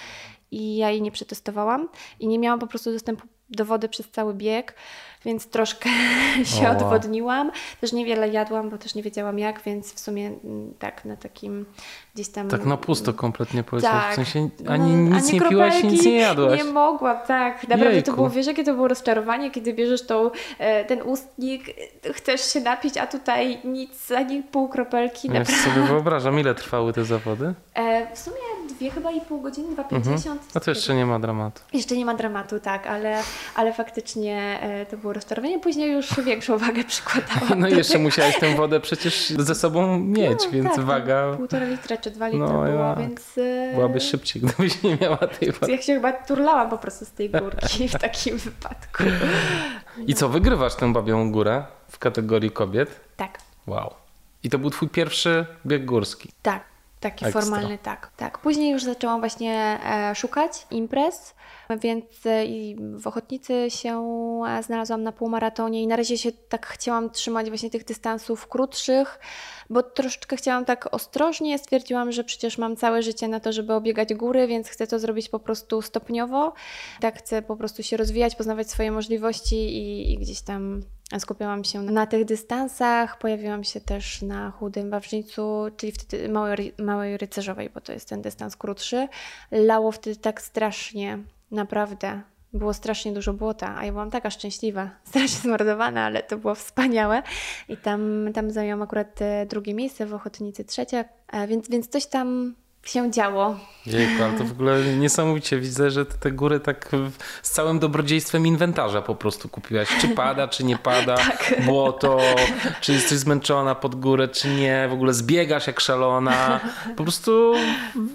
i 0.51 0.75
ja 0.75 0.89
jej 0.89 1.01
nie 1.01 1.11
przetestowałam 1.11 1.89
i 2.19 2.27
nie 2.27 2.39
miałam 2.39 2.59
po 2.59 2.67
prostu 2.67 2.91
dostępu 2.91 3.27
do 3.55 3.65
wody 3.65 3.89
przez 3.89 4.09
cały 4.09 4.33
bieg, 4.33 4.75
więc 5.25 5.47
troszkę 5.47 5.89
się 6.59 6.67
o. 6.67 6.71
odwodniłam. 6.71 7.51
Też 7.81 7.93
niewiele 7.93 8.29
jadłam, 8.29 8.69
bo 8.69 8.77
też 8.77 8.95
nie 8.95 9.03
wiedziałam 9.03 9.39
jak, 9.39 9.61
więc 9.61 9.93
w 9.93 9.99
sumie 9.99 10.27
mm, 10.27 10.73
tak 10.79 11.05
na 11.05 11.15
takim 11.15 11.65
gdzieś 12.15 12.29
tam... 12.29 12.49
Tak 12.49 12.65
na 12.65 12.77
pusto 12.77 13.13
kompletnie 13.13 13.63
powiedziałaś, 13.63 14.03
tak. 14.03 14.11
w 14.11 14.15
sensie 14.15 14.49
ani 14.67 14.95
no, 14.95 15.15
nic 15.15 15.29
ani 15.29 15.33
nie 15.33 15.49
piłaś, 15.49 15.83
nic 15.83 16.05
nie 16.05 16.15
jadłaś. 16.15 16.57
Nie 16.57 16.71
mogłam, 16.71 17.17
tak. 17.27 17.63
Naprawdę 17.63 17.93
Jejku. 17.93 18.11
to 18.11 18.15
było, 18.15 18.29
wiesz 18.29 18.47
jakie 18.47 18.63
to 18.63 18.73
było 18.73 18.87
rozczarowanie, 18.87 19.51
kiedy 19.51 19.73
bierzesz 19.73 20.05
tą, 20.05 20.31
e, 20.59 20.85
ten 20.85 21.01
ustnik, 21.01 21.63
chcesz 22.13 22.53
się 22.53 22.61
napić, 22.61 22.97
a 22.97 23.07
tutaj 23.07 23.61
nic, 23.63 24.11
ani 24.11 24.43
pół 24.43 24.69
kropelki. 24.69 25.27
Ja 25.33 25.45
sobie 25.45 25.81
wyobrażam, 25.91 26.39
ile 26.39 26.55
trwały 26.55 26.93
te 26.93 27.05
zawody? 27.05 27.53
E, 27.73 28.15
w 28.15 28.19
sumie 28.19 28.52
dwie 28.73 28.91
chyba 28.91 29.11
i 29.11 29.21
pół 29.21 29.41
godziny, 29.41 29.75
2,50. 29.75 29.95
Mhm. 29.95 30.39
No 30.55 30.61
to 30.61 30.71
jeszcze 30.71 30.95
nie 30.95 31.05
ma 31.05 31.19
dramatu. 31.19 31.61
Jeszcze 31.73 31.95
nie 31.95 32.05
ma 32.05 32.13
dramatu, 32.13 32.59
tak, 32.59 32.87
ale, 32.87 33.23
ale 33.55 33.73
faktycznie 33.73 34.59
e, 34.61 34.85
to 34.85 34.97
było 34.97 35.13
rozczarowanie. 35.13 35.59
Później 35.59 35.91
już 35.91 36.19
większą 36.25 36.57
wagę 36.57 36.83
przykładałam. 36.83 37.59
No 37.63 37.67
i 37.67 37.77
jeszcze 37.77 37.99
musiałaś 37.99 38.39
tę 38.39 38.55
wodę 38.55 38.79
przecież 38.79 39.29
ze 39.29 39.55
sobą 39.55 39.99
mieć, 40.19 40.39
no, 40.45 40.51
więc 40.51 40.75
tak, 40.75 40.85
waga... 40.85 41.33
Półtora 41.37 41.65
litra 41.65 41.97
czy 41.97 42.11
dwa 42.11 42.27
litry 42.27 42.39
no, 42.39 42.63
było, 42.63 42.95
więc... 42.95 43.37
E, 43.37 43.71
Byłaby 43.75 43.99
szybciej, 43.99 44.41
gdybyś 44.41 44.83
nie 44.83 44.97
miała 45.01 45.17
tej 45.17 45.51
wody. 45.51 45.71
Ja 45.75 45.81
się 45.81 45.93
chyba 45.93 46.13
turlałam 46.13 46.69
po 46.69 46.77
prostu 46.77 47.05
z 47.05 47.11
tej 47.11 47.29
górki 47.29 47.87
w 47.89 47.95
takim 47.99 48.37
wypadku. 48.37 49.03
I 50.07 50.13
co, 50.13 50.29
wygrywasz 50.29 50.75
tę 50.75 50.93
babią 50.93 51.31
górę 51.31 51.63
w 51.89 51.99
kategorii 51.99 52.51
kobiet? 52.51 52.99
Tak. 53.17 53.37
Wow. 53.67 53.93
I 54.43 54.49
to 54.49 54.59
był 54.59 54.69
twój 54.69 54.89
pierwszy 54.89 55.45
bieg 55.65 55.85
górski? 55.85 56.29
Tak. 56.41 56.72
Taki 57.03 57.25
Ekstra. 57.25 57.41
formalny, 57.41 57.77
tak. 57.77 58.11
tak. 58.17 58.39
Później 58.39 58.71
już 58.71 58.83
zaczęłam 58.83 59.19
właśnie 59.19 59.79
e, 59.85 60.15
szukać 60.15 60.67
imprez, 60.71 61.35
więc 61.79 62.25
e, 62.25 62.45
i 62.45 62.75
w 62.75 63.07
Ochotnicy 63.07 63.65
się 63.69 64.01
e, 64.47 64.63
znalazłam 64.63 65.03
na 65.03 65.11
półmaratonie 65.11 65.83
i 65.83 65.87
na 65.87 65.95
razie 65.95 66.17
się 66.17 66.31
tak 66.31 66.67
chciałam 66.67 67.09
trzymać 67.09 67.47
właśnie 67.47 67.69
tych 67.69 67.85
dystansów 67.85 68.47
krótszych, 68.47 69.19
bo 69.69 69.83
troszeczkę 69.83 70.35
chciałam 70.35 70.65
tak 70.65 70.93
ostrożnie. 70.93 71.59
Stwierdziłam, 71.59 72.11
że 72.11 72.23
przecież 72.23 72.57
mam 72.57 72.75
całe 72.75 73.03
życie 73.03 73.27
na 73.27 73.39
to, 73.39 73.53
żeby 73.53 73.73
obiegać 73.73 74.13
góry, 74.13 74.47
więc 74.47 74.69
chcę 74.69 74.87
to 74.87 74.99
zrobić 74.99 75.29
po 75.29 75.39
prostu 75.39 75.81
stopniowo. 75.81 76.53
Tak 76.99 77.17
chcę 77.19 77.41
po 77.41 77.55
prostu 77.55 77.83
się 77.83 77.97
rozwijać, 77.97 78.35
poznawać 78.35 78.71
swoje 78.71 78.91
możliwości 78.91 79.55
i, 79.55 80.13
i 80.13 80.17
gdzieś 80.17 80.41
tam 80.41 80.81
skupiałam 81.19 81.63
się 81.63 81.81
na 81.81 82.07
tych 82.07 82.25
dystansach. 82.25 83.17
Pojawiłam 83.17 83.63
się 83.63 83.81
też 83.81 84.21
na 84.21 84.51
Chudym 84.51 84.89
Wawrzyńcu, 84.89 85.65
czyli 85.77 85.91
wtedy 85.91 86.29
Małej, 86.29 86.73
Małej 86.79 87.17
Rycerzowej, 87.17 87.69
bo 87.69 87.81
to 87.81 87.93
jest 87.93 88.09
ten 88.09 88.21
dystans 88.21 88.55
krótszy. 88.55 89.07
Lało 89.51 89.91
wtedy 89.91 90.15
tak 90.15 90.41
strasznie, 90.41 91.19
naprawdę. 91.51 92.21
Było 92.53 92.73
strasznie 92.73 93.13
dużo 93.13 93.33
błota, 93.33 93.75
a 93.77 93.85
ja 93.85 93.91
byłam 93.91 94.11
taka 94.11 94.29
szczęśliwa, 94.29 94.89
strasznie 95.09 95.39
zmordowana, 95.39 96.05
ale 96.05 96.23
to 96.23 96.37
było 96.37 96.55
wspaniałe. 96.55 97.23
I 97.69 97.77
tam, 97.77 98.29
tam 98.33 98.51
zajęłam 98.51 98.81
akurat 98.81 99.19
drugie 99.49 99.73
miejsce, 99.73 100.05
w 100.05 100.13
Ochotnicy 100.13 100.65
trzecie, 100.65 101.05
e, 101.27 101.47
więc, 101.47 101.69
więc 101.69 101.87
coś 101.87 102.05
tam 102.05 102.55
się 102.83 103.11
działo. 103.11 103.55
Jejku, 103.85 104.23
ale 104.23 104.37
to 104.37 104.43
w 104.43 104.51
ogóle 104.51 104.83
niesamowicie 104.83 105.59
widzę, 105.59 105.91
że 105.91 106.05
te 106.05 106.31
góry 106.31 106.59
tak 106.59 106.89
z 107.41 107.51
całym 107.51 107.79
dobrodziejstwem 107.79 108.47
inwentarza 108.47 109.01
po 109.01 109.15
prostu 109.15 109.49
kupiłaś. 109.49 109.87
Czy 110.01 110.07
pada, 110.07 110.47
czy 110.47 110.63
nie 110.63 110.77
pada, 110.77 111.15
tak. 111.27 111.53
błoto, 111.65 112.17
czy 112.81 112.93
jesteś 112.93 113.17
zmęczona 113.17 113.75
pod 113.75 113.95
górę, 113.95 114.27
czy 114.27 114.47
nie, 114.47 114.87
w 114.89 114.93
ogóle 114.93 115.13
zbiegasz 115.13 115.67
jak 115.67 115.79
szalona. 115.79 116.59
Po 116.97 117.03
prostu 117.03 117.53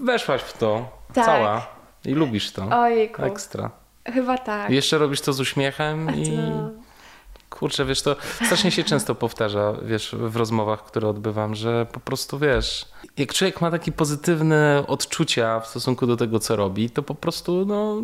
weszłaś 0.05 0.41
w 0.41 0.59
to, 0.59 0.89
tak. 1.15 1.25
cała 1.25 1.67
i 2.05 2.15
lubisz 2.15 2.53
to. 2.53 2.69
Ojejku. 2.81 3.23
Ekstra. 3.23 3.71
Chyba 4.05 4.39
tak. 4.39 4.71
Jeszcze 4.71 4.99
robisz 4.99 5.21
to 5.21 5.33
z 5.33 5.41
uśmiechem 5.41 6.15
i... 6.17 6.31
No. 6.31 6.88
Kurczę, 7.59 7.85
wiesz, 7.85 8.03
to 8.03 8.17
strasznie 8.45 8.71
się 8.71 8.85
często 8.85 9.15
powtarza, 9.15 9.73
wiesz, 9.83 10.15
w 10.19 10.37
rozmowach, 10.37 10.85
które 10.85 11.09
odbywam, 11.09 11.55
że 11.55 11.87
po 11.93 12.01
prostu, 12.01 12.39
wiesz, 12.39 12.89
jak 13.17 13.35
człowiek 13.35 13.61
ma 13.61 13.71
takie 13.71 13.93
pozytywne 13.93 14.85
odczucia 14.87 15.61
w 15.61 15.67
stosunku 15.67 16.07
do 16.07 16.17
tego, 16.17 16.39
co 16.39 16.57
robi, 16.57 16.91
to 16.91 17.03
po 17.03 17.15
prostu, 17.15 17.67
no, 17.67 18.03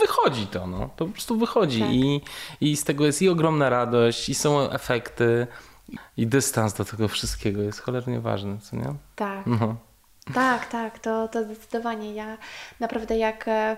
wychodzi 0.00 0.46
to, 0.46 0.66
no, 0.66 0.90
to 0.96 1.06
po 1.06 1.12
prostu 1.12 1.38
wychodzi 1.38 1.80
Tak. 1.80 1.90
i, 1.90 2.20
i 2.60 2.76
z 2.76 2.84
tego 2.84 3.06
jest 3.06 3.22
i 3.22 3.28
ogromna 3.28 3.70
radość, 3.70 4.28
i 4.28 4.34
są 4.34 4.70
efekty, 4.70 5.46
i 6.16 6.26
dystans 6.26 6.74
do 6.74 6.84
tego 6.84 7.08
wszystkiego 7.08 7.62
jest 7.62 7.80
cholernie 7.80 8.20
ważny, 8.20 8.58
co 8.58 8.76
nie? 8.76 8.94
Tak. 9.16 9.46
No. 9.46 9.76
Tak, 10.34 10.68
tak, 10.68 10.98
to, 10.98 11.28
to 11.28 11.44
zdecydowanie. 11.44 12.14
Ja 12.14 12.38
naprawdę 12.80 13.18
jak 13.18 13.48
e, 13.48 13.76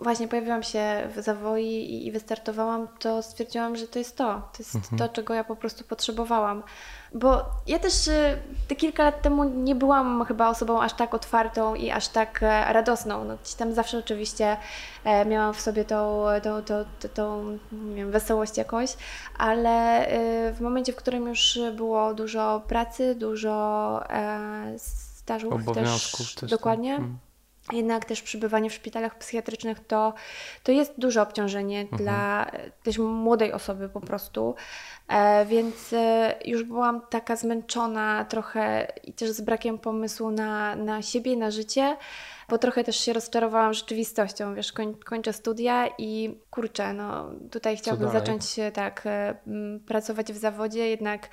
właśnie 0.00 0.28
pojawiłam 0.28 0.62
się 0.62 1.08
w 1.16 1.22
Zawoi 1.22 1.66
i, 1.66 2.06
i 2.06 2.12
wystartowałam, 2.12 2.88
to 2.98 3.22
stwierdziłam, 3.22 3.76
że 3.76 3.88
to 3.88 3.98
jest 3.98 4.16
to. 4.16 4.24
To 4.24 4.58
jest 4.58 4.90
to, 4.98 5.08
czego 5.08 5.34
ja 5.34 5.44
po 5.44 5.56
prostu 5.56 5.84
potrzebowałam. 5.84 6.62
Bo 7.14 7.44
ja 7.66 7.78
też 7.78 8.08
e, 8.08 8.38
te 8.68 8.76
kilka 8.76 9.04
lat 9.04 9.22
temu 9.22 9.44
nie 9.44 9.74
byłam 9.74 10.24
chyba 10.24 10.48
osobą 10.48 10.82
aż 10.82 10.92
tak 10.92 11.14
otwartą 11.14 11.74
i 11.74 11.90
aż 11.90 12.08
tak 12.08 12.42
e, 12.42 12.72
radosną. 12.72 13.24
No, 13.24 13.36
gdzieś 13.42 13.54
tam 13.54 13.74
zawsze 13.74 13.98
oczywiście 13.98 14.56
e, 15.04 15.24
miałam 15.24 15.54
w 15.54 15.60
sobie 15.60 15.84
tą, 15.84 16.24
tą, 16.42 16.62
tą, 16.62 16.84
tą, 17.00 17.08
tą 17.14 17.58
nie 17.72 17.94
wiem, 17.94 18.10
wesołość 18.10 18.56
jakąś, 18.56 18.96
ale 19.38 20.06
e, 20.06 20.52
w 20.52 20.60
momencie, 20.60 20.92
w 20.92 20.96
którym 20.96 21.28
już 21.28 21.58
było 21.76 22.14
dużo 22.14 22.62
pracy, 22.68 23.14
dużo 23.14 24.00
e, 24.10 24.78
stażów 24.78 25.52
Obowiązków 25.52 26.26
też, 26.26 26.34
też, 26.34 26.40
tak. 26.40 26.50
dokładnie. 26.50 26.94
Mm. 26.94 27.29
Jednak 27.72 28.04
też 28.04 28.22
przebywanie 28.22 28.70
w 28.70 28.74
szpitalach 28.74 29.18
psychiatrycznych 29.18 29.80
to, 29.86 30.14
to 30.62 30.72
jest 30.72 30.94
duże 30.98 31.22
obciążenie 31.22 31.80
Mhm. 31.80 32.02
dla 32.02 32.46
e, 32.46 32.70
też 32.82 32.98
młodej 32.98 33.52
osoby 33.52 33.88
po 33.88 34.00
prostu. 34.00 34.54
E, 35.08 35.46
więc 35.46 35.92
e, 35.92 36.34
już 36.44 36.62
byłam 36.62 37.00
taka 37.10 37.36
zmęczona 37.36 38.24
trochę 38.24 38.92
i 39.04 39.12
też 39.12 39.30
z 39.30 39.40
brakiem 39.40 39.78
pomysłu 39.78 40.30
na, 40.30 40.76
na 40.76 41.02
siebie, 41.02 41.36
na 41.36 41.50
życie, 41.50 41.96
bo 42.48 42.58
trochę 42.58 42.84
też 42.84 42.96
się 42.96 43.12
rozczarowałam 43.12 43.74
rzeczywistością. 43.74 44.54
Wiesz, 44.54 44.72
koń, 44.72 44.94
kończę 44.94 45.32
studia 45.32 45.88
i 45.98 46.38
kurczę, 46.50 46.92
no 46.92 47.30
tutaj 47.50 47.76
chciałabym 47.76 48.10
zacząć 48.10 48.44
tak 48.72 49.02
e, 49.06 49.34
pracować 49.86 50.32
w 50.32 50.36
zawodzie, 50.36 50.88
jednak 50.88 51.28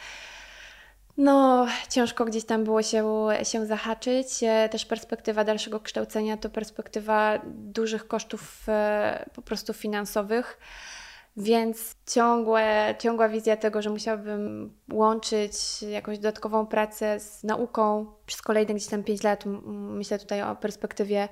no, 1.18 1.68
ciężko 1.89 2.26
gdzieś 2.26 2.45
tam 2.45 2.63
było 2.63 2.84
się, 2.84 3.28
się 3.43 3.65
zahaczyć. 3.65 4.28
E, 4.43 4.70
Też 4.70 4.86
perspektywa 4.86 5.43
dalszego 5.43 5.80
kształcenia 5.80 6.38
to 6.38 6.49
perspektywa 6.49 7.39
dużych 7.45 8.07
kosztów 8.07 8.63
e, 8.68 9.30
po 9.36 9.41
prostu 9.41 9.74
finansowych. 9.74 10.59
Więc 11.38 11.95
ciągłe, 12.07 12.95
ciągła 12.99 13.30
wizja 13.30 13.57
tego, 13.57 13.82
że 13.82 13.89
musiałabym 13.89 14.74
łączyć 14.93 15.82
jakąś 15.82 16.18
dodatkową 16.18 16.65
pracę 16.65 17.20
z 17.20 17.43
nauką 17.43 18.05
przez 18.28 18.41
kolejne 18.41 18.73
gdzieś 18.73 18.88
tam 18.88 19.03
5 19.03 19.23
lat, 19.23 19.43
myślę 19.71 20.19
tutaj 20.19 20.41
o 20.41 20.55
perspektywie 20.55 21.30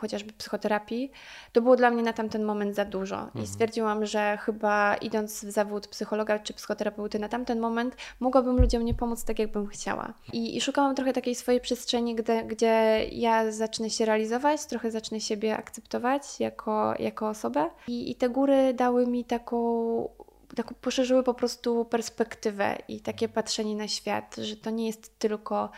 chociażby 0.00 0.32
psychoterapii, 0.32 1.12
to 1.52 1.62
było 1.62 1.76
dla 1.76 1.90
mnie 1.90 2.02
na 2.02 2.12
tamten 2.12 2.44
moment 2.44 2.74
za 2.74 2.84
dużo. 2.84 3.28
I 3.42 3.46
stwierdziłam, 3.46 4.06
że 4.06 4.38
chyba 4.40 4.94
idąc 4.94 5.44
w 5.44 5.50
zawód 5.50 5.86
psychologa 5.86 6.38
czy 6.38 6.54
psychoterapeuty 6.54 7.18
na 7.18 7.28
tamten 7.28 7.60
moment, 7.60 7.96
mogłabym 8.20 8.60
ludziom 8.60 8.84
nie 8.84 8.94
pomóc 8.94 9.24
tak, 9.24 9.38
jakbym 9.38 9.66
chciała. 9.66 10.14
I, 10.32 10.56
i 10.56 10.60
szukałam 10.60 10.94
trochę 10.94 11.12
takiej 11.12 11.34
swojej 11.34 11.60
przestrzeni, 11.60 12.14
gdzie, 12.14 12.44
gdzie 12.44 13.04
ja 13.12 13.52
zacznę 13.52 13.90
się 13.90 14.04
realizować, 14.04 14.66
trochę 14.66 14.90
zacznę 14.90 15.20
siebie 15.20 15.56
akceptować 15.56 16.40
jako, 16.40 16.94
jako 16.98 17.28
osobę. 17.28 17.70
I, 17.88 18.10
I 18.10 18.14
te 18.14 18.28
góry 18.28 18.74
dały 18.74 19.06
mi 19.06 19.24
taką 19.24 20.08
taką 20.56 20.74
poszerzyły 20.80 21.22
po 21.22 21.34
prostu 21.34 21.84
perspektywę 21.84 22.78
i 22.88 23.00
takie 23.00 23.28
patrzenie 23.28 23.76
na 23.76 23.88
świat, 23.88 24.36
że 24.36 24.56
to 24.56 24.70
nie 24.70 24.86
jest 24.86 25.18
tylko 25.18 25.70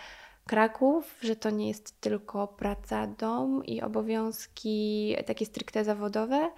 Kraków, 0.47 1.17
że 1.21 1.37
to 1.37 1.51
nie 1.51 1.69
jest 1.69 2.01
tylko 2.01 2.49
praca, 2.49 3.07
dom 3.07 3.65
i 3.65 3.83
obowiązki 3.83 5.17
takie 5.27 5.47
stricte 5.47 5.85
zawodowe, 5.85 6.51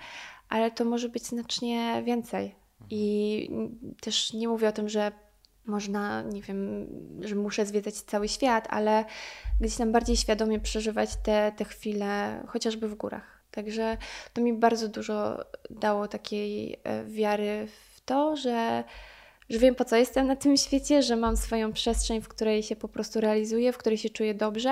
ale 0.48 0.70
to 0.70 0.84
może 0.84 1.08
być 1.08 1.26
znacznie 1.26 2.02
więcej. 2.04 2.54
I 2.90 3.50
też 4.00 4.32
nie 4.32 4.48
mówię 4.48 4.68
o 4.68 4.72
tym, 4.72 4.88
że 4.88 5.12
można, 5.66 6.22
nie 6.22 6.42
wiem, 6.42 6.86
że 7.20 7.34
muszę 7.34 7.66
zwiedzać 7.66 7.94
cały 7.94 8.28
świat, 8.28 8.66
ale 8.70 9.04
gdzieś 9.60 9.76
tam 9.76 9.92
bardziej 9.92 10.16
świadomie 10.16 10.60
przeżywać 10.60 11.10
te, 11.22 11.52
te 11.56 11.64
chwile, 11.64 12.42
chociażby 12.48 12.88
w 12.88 12.94
górach. 12.94 13.42
Także 13.50 13.96
to 14.32 14.40
mi 14.40 14.52
bardzo 14.52 14.88
dużo 14.88 15.44
dało 15.70 16.08
takiej 16.08 16.80
e, 16.84 17.04
wiary 17.04 17.66
w 17.66 18.00
to, 18.00 18.36
że, 18.36 18.84
że 19.50 19.58
wiem 19.58 19.74
po 19.74 19.84
co 19.84 19.96
jestem 19.96 20.26
na 20.26 20.36
tym 20.36 20.56
świecie, 20.56 21.02
że 21.02 21.16
mam 21.16 21.36
swoją 21.36 21.72
przestrzeń, 21.72 22.20
w 22.20 22.28
której 22.28 22.62
się 22.62 22.76
po 22.76 22.88
prostu 22.88 23.20
realizuję, 23.20 23.72
w 23.72 23.78
której 23.78 23.98
się 23.98 24.10
czuję 24.10 24.34
dobrze. 24.34 24.70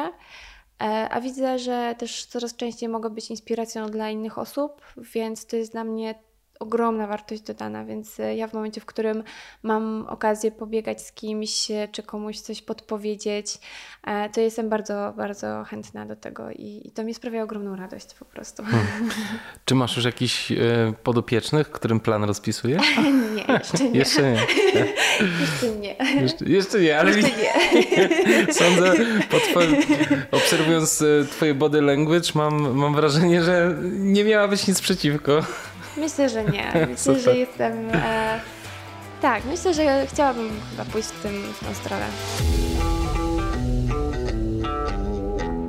E, 0.82 1.08
A 1.10 1.20
widzę, 1.20 1.58
że 1.58 1.94
też 1.98 2.26
coraz 2.26 2.56
częściej 2.56 2.88
mogę 2.88 3.10
być 3.10 3.30
inspiracją 3.30 3.90
dla 3.90 4.10
innych 4.10 4.38
osób, 4.38 4.82
więc 4.96 5.46
to 5.46 5.56
jest 5.56 5.72
dla 5.72 5.84
mnie 5.84 6.14
ogromna 6.64 7.06
wartość 7.06 7.42
dodana, 7.42 7.84
więc 7.84 8.20
e, 8.20 8.36
ja 8.36 8.48
w 8.48 8.52
momencie, 8.54 8.80
w 8.80 8.86
którym 8.86 9.22
mam 9.62 10.06
okazję 10.08 10.50
pobiegać 10.50 11.02
z 11.02 11.12
kimś, 11.12 11.70
e, 11.70 11.88
czy 11.92 12.02
komuś 12.02 12.38
coś 12.38 12.62
podpowiedzieć, 12.62 13.58
e, 14.04 14.30
to 14.30 14.40
jestem 14.40 14.68
bardzo, 14.68 15.12
bardzo 15.16 15.64
chętna 15.64 16.06
do 16.06 16.16
tego 16.16 16.50
i, 16.50 16.82
i 16.84 16.90
to 16.90 17.04
mi 17.04 17.14
sprawia 17.14 17.42
ogromną 17.42 17.76
radość 17.76 18.14
po 18.18 18.24
prostu. 18.24 18.62
Czy 19.64 19.74
masz 19.74 19.96
już 19.96 20.04
jakichś 20.04 20.52
e, 20.52 20.56
podopiecznych, 21.02 21.70
którym 21.70 22.00
plan 22.00 22.24
rozpisujesz? 22.24 22.96
nie, 23.36 23.54
jeszcze 23.58 23.84
nie. 23.84 23.98
Jeszcze 23.98 24.22
nie. 24.22 24.46
Jeszcze 25.40 25.68
nie. 25.80 25.96
Jeszcze, 26.22 26.44
jeszcze 26.44 26.80
nie, 26.80 26.98
ale 26.98 27.10
Jeszcze 27.10 27.30
nie. 27.36 28.52
sądzę, 28.60 28.94
twoim, 29.50 29.76
obserwując 30.30 31.04
twoje 31.30 31.54
body 31.54 31.82
language, 31.82 32.30
mam, 32.34 32.76
mam 32.76 32.94
wrażenie, 32.94 33.42
że 33.42 33.74
nie 33.92 34.24
miałabyś 34.24 34.66
nic 34.66 34.80
przeciwko. 34.80 35.42
Myślę, 35.96 36.28
że 36.28 36.44
nie. 36.44 36.72
Myślę, 36.90 36.96
Super. 36.96 37.20
że 37.20 37.36
jestem. 37.36 37.90
E, 37.94 38.40
tak, 39.22 39.44
myślę, 39.44 39.74
że 39.74 40.06
chciałabym 40.06 40.50
chyba 40.70 40.84
pójść 40.84 41.08
w, 41.08 41.22
tym, 41.22 41.32
w 41.52 41.66
tą 41.66 41.74
stronę. 41.74 42.06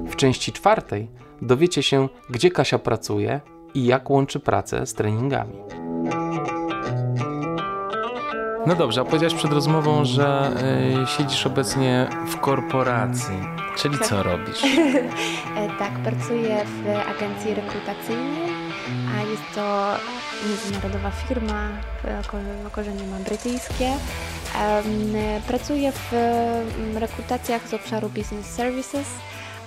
W 0.10 0.16
części 0.16 0.52
czwartej 0.52 1.08
dowiecie 1.42 1.84
się, 1.84 2.10
gdzie 2.30 2.52
Kasia 2.52 2.80
pracuje 2.80 3.42
i 3.74 3.86
jak 3.86 4.10
łączy 4.10 4.40
pracę 4.40 4.86
z 4.86 4.94
treningami. 4.94 5.54
No 8.68 8.76
dobrze, 8.76 9.02
a 9.02 9.06
powiedziałaś 9.06 9.34
przed 9.34 9.54
rozmową, 9.54 10.06
że 10.06 10.52
y, 11.04 11.08
siedzisz 11.08 11.46
obecnie 11.48 12.08
w 12.28 12.38
korporacji. 12.38 13.36
Czyli 13.78 14.00
co 14.00 14.24
robisz? 14.30 14.64
E, 14.64 15.70
tak, 15.80 15.92
pracuję 16.04 16.66
w 16.66 17.10
agencji 17.10 17.54
rekrutacyjnej, 17.54 18.52
a 19.18 19.22
jest 19.22 19.44
to 19.56 19.96
międzynarodowa 20.48 21.12
firma, 21.12 21.68
e, 22.06 22.24
ko- 22.28 22.38
korzenie 22.72 23.08
ma 23.08 23.20
brytyjskie. 23.20 23.86
E, 24.56 24.84
Pracuję 25.48 25.92
w 25.92 26.14
mm, 26.14 26.98
rekrutacjach 26.98 27.68
z 27.68 27.74
obszaru 27.74 28.10
Business 28.10 28.46
Services, 28.46 29.08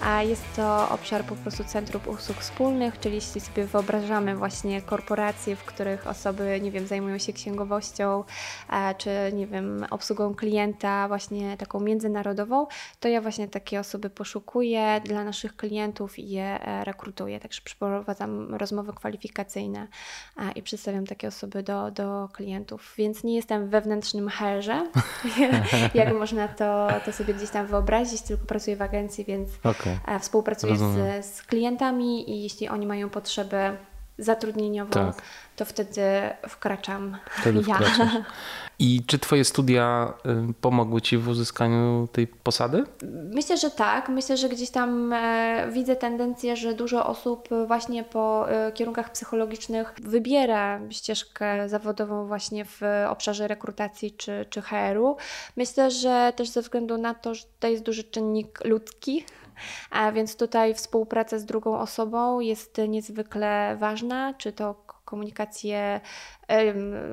a 0.04 0.22
jest 0.22 0.44
to 0.56 0.88
obszar 0.90 1.24
po 1.24 1.36
prostu 1.36 1.64
Centrum 1.64 2.02
Usług 2.06 2.38
Wspólnych, 2.38 3.00
czyli 3.00 3.14
jeśli 3.14 3.40
sobie 3.40 3.64
wyobrażamy 3.64 4.36
właśnie 4.36 4.82
korporacje, 4.82 5.56
w 5.56 5.64
których 5.64 6.06
osoby, 6.06 6.60
nie 6.62 6.70
wiem, 6.70 6.86
zajmują 6.86 7.18
się 7.18 7.32
księgowością, 7.32 8.24
e, 8.70 8.94
czy 8.94 9.10
nie 9.32 9.46
wiem, 9.46 9.86
obsługą 9.90 10.34
klienta 10.34 11.08
właśnie 11.08 11.56
taką 11.56 11.80
międzynarodową, 11.80 12.66
to 13.00 13.08
ja 13.08 13.20
właśnie 13.20 13.48
takie 13.48 13.80
osoby 13.80 14.10
poszukuję 14.10 15.00
dla 15.04 15.24
naszych 15.24 15.56
klientów 15.56 16.18
i 16.18 16.30
je 16.30 16.60
e, 16.60 16.84
rekrutuję. 16.84 17.40
Także 17.40 17.60
przeprowadzam 17.64 18.54
rozmowy 18.54 18.92
kwalifikacyjne 18.92 19.88
i 20.54 20.62
przedstawiam 20.62 21.06
takie 21.06 21.28
osoby 21.28 21.62
do, 21.62 21.90
do 21.90 22.28
klientów. 22.32 22.94
Więc 22.98 23.24
nie 23.24 23.36
jestem 23.36 23.68
wewnętrznym 23.68 24.28
herze, 24.28 24.86
jak 25.94 26.14
można 26.14 26.48
to, 26.48 26.88
to 27.04 27.12
sobie 27.12 27.34
gdzieś 27.34 27.50
tam 27.50 27.66
wyobrazić, 27.66 28.22
tylko 28.22 28.46
pracuję 28.46 28.76
w 28.76 28.82
agencji, 28.82 29.24
więc 29.24 29.48
Okej. 29.64 29.87
E, 30.06 30.20
współpracuję 30.20 30.76
z, 30.76 31.26
z 31.26 31.42
klientami 31.42 32.30
i 32.30 32.42
jeśli 32.42 32.68
oni 32.68 32.86
mają 32.86 33.10
potrzebę 33.10 33.76
zatrudnieniową, 34.18 34.90
Tak. 34.90 35.22
to 35.56 35.64
wtedy 35.64 36.02
wkraczam 36.48 37.16
Wtedy 37.30 37.62
ja. 37.66 37.74
wkraczasz. 37.74 38.08
I 38.80 39.02
czy 39.06 39.18
twoje 39.18 39.44
studia 39.44 40.14
y, 40.50 40.54
pomogły 40.60 41.00
ci 41.00 41.18
w 41.18 41.28
uzyskaniu 41.28 42.08
tej 42.12 42.26
posady? 42.26 42.84
Myślę, 43.34 43.56
że 43.56 43.70
tak. 43.70 44.08
Myślę, 44.08 44.36
że 44.36 44.48
gdzieś 44.48 44.70
tam 44.70 45.12
e, 45.12 45.68
widzę 45.72 45.96
tendencję, 45.96 46.56
że 46.56 46.74
dużo 46.74 47.06
osób 47.06 47.52
e, 47.52 47.66
właśnie 47.66 48.04
po 48.04 48.46
kierunkach 48.74 49.12
psychologicznych 49.12 49.94
wybiera 50.02 50.80
ścieżkę 50.90 51.68
zawodową 51.68 52.26
właśnie 52.26 52.64
w 52.64 52.80
obszarze 53.08 53.48
rekrutacji 53.48 54.12
czy, 54.12 54.46
czy 54.50 54.62
HR-u. 54.62 55.16
Myślę, 55.56 55.90
że 55.90 56.32
też 56.36 56.48
ze 56.48 56.62
względu 56.62 56.98
na 56.98 57.14
to, 57.14 57.34
że 57.34 57.44
to 57.60 57.68
jest 57.68 57.82
duży 57.82 58.04
czynnik 58.04 58.64
ludzki, 58.64 59.24
a 59.90 60.12
więc 60.12 60.36
tutaj 60.36 60.74
współpraca 60.74 61.38
z 61.38 61.44
drugą 61.44 61.78
osobą 61.78 62.40
jest 62.40 62.80
niezwykle 62.88 63.76
ważna, 63.80 64.34
czy 64.34 64.52
to 64.52 64.74
komunikację, 65.04 66.00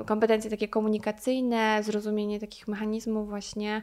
kompetencje 0.05 0.49
takie 0.49 0.67
komunikacyjne, 0.67 1.83
zrozumienie 1.83 2.39
takich 2.39 2.67
mechanizmów 2.67 3.29
właśnie. 3.29 3.81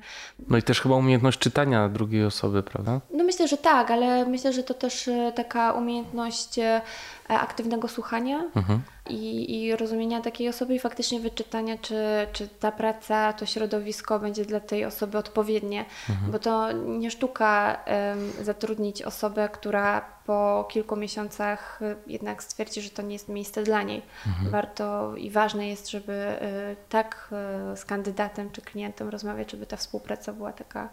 No 0.48 0.58
i 0.58 0.62
też 0.62 0.80
chyba 0.80 0.96
umiejętność 0.96 1.38
czytania 1.38 1.88
drugiej 1.88 2.24
osoby, 2.24 2.62
prawda? 2.62 3.00
No 3.14 3.24
myślę, 3.24 3.48
że 3.48 3.56
tak, 3.56 3.90
ale 3.90 4.26
myślę, 4.26 4.52
że 4.52 4.62
to 4.62 4.74
też 4.74 5.08
e, 5.08 5.32
taka 5.36 5.72
umiejętność 5.72 6.58
e, 6.58 6.80
aktywnego 7.28 7.88
słuchania 7.88 8.42
Mhm. 8.54 8.82
i, 9.10 9.62
i 9.64 9.76
rozumienia 9.76 10.20
takiej 10.20 10.48
osoby 10.48 10.74
i 10.74 10.78
faktycznie 10.78 11.20
wyczytania, 11.20 11.78
czy, 11.78 11.96
czy 12.32 12.48
ta 12.48 12.72
praca, 12.72 13.32
to 13.32 13.46
środowisko 13.46 14.18
będzie 14.18 14.44
dla 14.44 14.60
tej 14.60 14.84
osoby 14.84 15.18
odpowiednie, 15.18 15.84
bo 16.32 16.38
to 16.38 16.72
nie 16.72 17.10
sztuka 17.10 17.76
em, 17.84 18.32
zatrudnić 18.42 19.02
osobę, 19.02 19.48
która 19.52 20.00
po 20.26 20.68
kilku 20.70 20.96
miesiącach 20.96 21.80
jednak 22.06 22.42
stwierdzi, 22.42 22.82
że 22.82 22.90
to 22.90 23.02
nie 23.02 23.12
jest 23.12 23.28
miejsce 23.28 23.62
dla 23.62 23.82
niej. 23.82 24.02
Warto 24.50 25.16
i 25.16 25.30
ważne 25.42 25.68
jest, 25.68 25.90
żeby 25.90 26.12
y, 26.12 26.76
tak 26.88 27.30
y, 27.72 27.76
z 27.76 27.84
kandydatem 27.84 28.50
czy 28.50 28.62
klientem 28.62 29.08
rozmawiać, 29.08 29.50
żeby 29.50 29.66
ta 29.66 29.76
współpraca 29.76 30.32
była 30.32 30.52
taka 30.52 30.88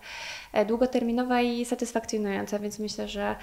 e, 0.53 0.65
długoterminowa 0.65 1.41
i 1.41 1.65
satysfakcjonująca, 1.65 2.59
więc 2.59 2.79
myślę, 2.79 3.07
że 3.07 3.35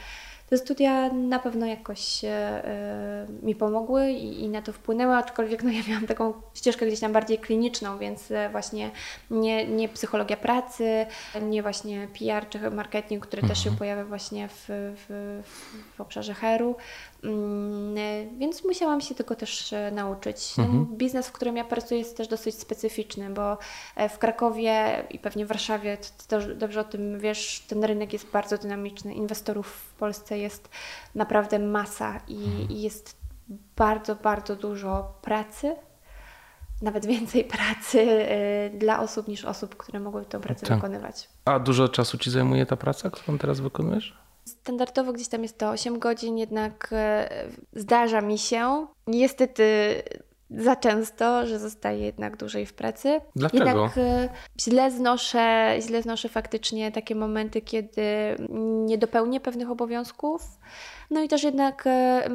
te 0.51 0.59
studia 0.59 1.13
na 1.13 1.39
pewno 1.39 1.67
jakoś 1.67 2.25
e, 2.25 3.27
mi 3.43 3.55
pomogły 3.55 4.11
i, 4.11 4.41
i 4.41 4.49
na 4.49 4.63
to 4.63 4.73
wpłynęły, 4.73 5.15
aczkolwiek 5.15 5.63
no, 5.63 5.71
ja 5.71 5.83
miałam 5.89 6.07
taką 6.07 6.33
ścieżkę 6.55 6.87
gdzieś 6.87 7.01
tam 7.01 7.13
bardziej 7.13 7.39
kliniczną, 7.39 7.99
więc 7.99 8.31
e, 8.31 8.49
właśnie 8.51 8.91
nie, 9.31 9.67
nie 9.67 9.89
psychologia 9.89 10.37
pracy, 10.37 11.07
nie 11.43 11.63
właśnie 11.63 12.09
PR 12.19 12.49
czy 12.49 12.71
marketing, 12.71 13.27
który 13.27 13.49
też 13.49 13.65
się 13.65 13.77
pojawia 13.77 14.05
właśnie 14.05 14.49
w, 14.49 14.65
w, 14.69 15.43
w 15.97 16.01
obszarze 16.01 16.35
HR-u. 16.35 16.77
Mm, 17.27 17.99
e, 17.99 18.39
Więc 18.39 18.65
musiałam 18.65 19.01
się 19.01 19.15
tego 19.15 19.35
też 19.35 19.73
e, 19.73 19.91
nauczyć. 19.91 20.55
Ten 20.55 20.85
biznes, 20.85 21.29
w 21.29 21.33
którym 21.33 21.57
ja 21.57 21.65
pracuję, 21.65 22.01
jest 22.01 22.17
też 22.17 22.29
dosyć 22.29 22.55
specyficzny, 22.55 23.31
bo 23.31 23.59
e, 23.97 24.09
w 24.09 24.19
Krakowie 24.19 25.05
i 25.11 25.19
pewnie 25.19 25.45
w 25.45 25.49
Warszawie, 25.49 25.97
ty 26.29 26.55
dobrze 26.55 26.81
o 26.81 26.85
tym 26.85 27.21
wiesz, 27.21 27.65
ten 27.69 27.85
rynek 27.85 28.13
jest 28.13 28.31
bardzo 28.31 28.59
dynamiczny. 28.59 29.15
Inwestorów 29.15 29.67
w 29.67 29.95
Polsce 29.95 30.39
jest 30.39 30.69
naprawdę 31.15 31.59
masa 31.59 32.21
i, 32.29 32.73
i 32.73 32.83
jest 32.83 33.17
bardzo, 33.77 34.17
bardzo 34.17 34.57
dużo 34.57 35.15
pracy. 35.23 35.77
Nawet 36.83 37.07
więcej 37.07 37.45
pracy 37.59 38.27
dla 38.75 39.01
osób 39.01 39.29
niż 39.29 39.45
osób, 39.45 39.77
które 39.77 40.01
mogłyby 40.01 40.27
tę 40.27 40.41
pracę 40.41 40.67
Tak. 40.67 40.77
wykonywać. 40.77 41.29
A 41.45 41.59
dużo 41.59 41.89
czasu 41.89 42.19
ci 42.19 42.31
zajmuje 42.31 42.67
ta 42.67 42.77
praca, 42.77 43.11
którą 43.11 43.39
teraz 43.39 43.61
wykonujesz? 43.61 44.26
Standardowo 44.47 45.13
gdzieś 45.13 45.29
tam 45.29 45.43
jest 45.43 45.59
to 45.59 45.71
8 45.71 45.99
godzin, 45.99 46.39
jednak 46.39 46.89
e, 46.93 47.29
zdarza 47.73 48.21
mi 48.21 48.39
się, 48.39 48.87
niestety 49.07 49.63
za 50.51 50.77
często, 50.77 51.47
że 51.47 51.59
zostaję 51.59 52.05
jednak 52.05 52.37
dłużej 52.37 52.67
w 52.67 52.75
pracy. 52.75 53.21
Dlaczego? 53.37 53.65
Jednak 53.65 53.99
e, 53.99 54.29
źle 54.61 54.91
znoszę, 54.91 55.77
źle 55.81 56.03
znoszę 56.03 56.29
faktycznie 56.29 56.93
takie 56.93 57.15
momenty, 57.15 57.61
kiedy 57.61 58.03
nie 58.87 58.99
dopełnię 58.99 59.41
pewnych 59.41 59.71
obowiązków. 59.71 60.43
No 61.11 61.23
i 61.23 61.29
też 61.29 61.43
jednak 61.43 61.87
e, 61.87 62.29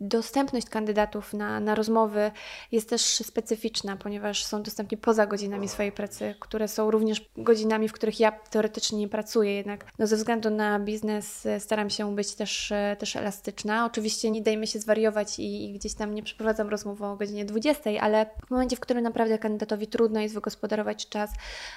dostępność 0.00 0.68
kandydatów 0.68 1.34
na, 1.34 1.60
na 1.60 1.74
rozmowy 1.74 2.30
jest 2.72 2.88
też 2.88 3.02
specyficzna, 3.02 3.96
ponieważ 3.96 4.44
są 4.44 4.62
dostępni 4.62 4.98
poza 4.98 5.26
godzinami 5.26 5.68
swojej 5.68 5.92
pracy, 5.92 6.34
które 6.40 6.68
są 6.68 6.90
również 6.90 7.30
godzinami, 7.36 7.88
w 7.88 7.92
których 7.92 8.20
ja 8.20 8.32
teoretycznie 8.32 8.98
nie 8.98 9.08
pracuję. 9.08 9.54
Jednak 9.54 9.84
no, 9.98 10.06
ze 10.06 10.16
względu 10.16 10.50
na 10.50 10.80
biznes 10.80 11.46
e, 11.46 11.60
staram 11.60 11.90
się 11.90 12.14
być 12.14 12.34
też, 12.34 12.72
e, 12.72 12.96
też 12.98 13.16
elastyczna. 13.16 13.86
Oczywiście 13.86 14.30
nie 14.30 14.42
dajmy 14.42 14.66
się 14.66 14.78
zwariować 14.78 15.38
i, 15.38 15.64
i 15.64 15.72
gdzieś 15.72 15.94
tam 15.94 16.14
nie 16.14 16.22
przeprowadzam 16.22 16.68
rozmowy 16.68 17.06
o 17.06 17.16
godzinie 17.16 17.44
20, 17.44 17.90
ale 18.00 18.26
w 18.46 18.50
momencie, 18.50 18.76
w 18.76 18.80
którym 18.80 19.02
naprawdę 19.02 19.38
kandydatowi 19.38 19.86
trudno 19.86 20.20
jest 20.20 20.34
wygospodarować 20.34 21.08
czas 21.08 21.30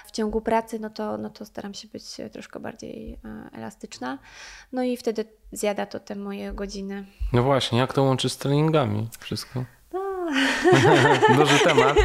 w 0.05 0.11
ciągu 0.11 0.41
pracy, 0.41 0.79
no 0.79 0.89
to, 0.89 1.17
no 1.17 1.29
to 1.29 1.45
staram 1.45 1.73
się 1.73 1.87
być 1.87 2.03
troszkę 2.31 2.59
bardziej 2.59 3.19
elastyczna. 3.53 4.19
No 4.71 4.83
i 4.83 4.97
wtedy 4.97 5.25
zjada 5.51 5.85
to 5.85 5.99
te 5.99 6.15
moje 6.15 6.53
godziny. 6.53 7.05
No 7.33 7.43
właśnie, 7.43 7.79
jak 7.79 7.93
to 7.93 8.03
łączy 8.03 8.29
z 8.29 8.37
treningami? 8.37 9.07
Wszystko. 9.19 9.65
Duży 11.39 11.59
temat. 11.59 11.97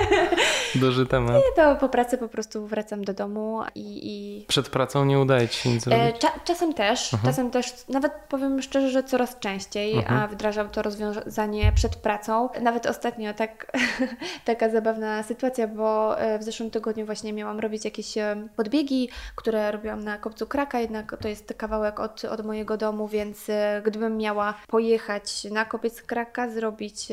Duży 0.75 1.07
temat. 1.07 1.43
to 1.57 1.77
po 1.77 1.89
pracy 1.89 2.19
po 2.19 2.29
prostu 2.29 2.67
wracam 2.67 3.05
do 3.05 3.15
domu 3.15 3.63
i, 3.75 4.01
i 4.03 4.47
Przed 4.47 4.69
pracą 4.69 5.05
nie 5.05 5.19
udaje 5.19 5.49
ci 5.49 5.59
się 5.61 5.69
nic 5.71 5.87
E, 5.87 5.91
zrobić? 5.91 6.19
cza, 6.19 6.29
czasem 6.45 6.75
też, 6.75 7.11
czasem 7.25 7.51
też, 7.51 7.73
nawet 7.89 8.13
powiem 8.29 8.63
szczerze, 8.63 8.91
że 8.91 9.03
coraz 9.03 9.39
częściej, 9.39 9.95
Mhm. 9.95 10.21
a 10.23 10.27
wdrażam 10.29 10.69
to 10.69 10.83
rozwiązanie 10.83 11.73
przed 11.75 11.97
pracą. 11.97 12.49
Nawet 12.61 12.87
ostatnio 12.87 13.35
tak, 13.35 13.73
taka 14.45 14.69
zabawna 14.69 15.23
sytuacja, 15.23 15.67
bo 15.69 16.19
e, 16.21 16.39
w 16.39 16.43
zeszłym 16.43 16.71
tygodniu 16.71 17.07
właśnie 17.07 17.33
miałam 17.33 17.61
robić 17.61 17.85
jakieś 17.85 18.19
e, 18.19 18.37
podbiegi, 18.57 19.09
które 19.37 19.73
robiłam 19.73 20.05
na 20.05 20.19
kopcu 20.19 20.47
Kraka, 20.47 20.81
jednak 20.81 21.17
to 21.21 21.29
jest 21.29 21.55
kawałek 21.57 22.01
od, 22.01 22.25
od 22.25 22.47
mojego 22.47 22.77
domu, 22.77 23.09
więc 23.09 23.47
gdybym 23.85 24.17
miała 24.17 24.55
pojechać 24.69 25.45
na 25.45 25.65
kopiec 25.65 26.03
Kraka, 26.03 26.49
zrobić 26.51 27.07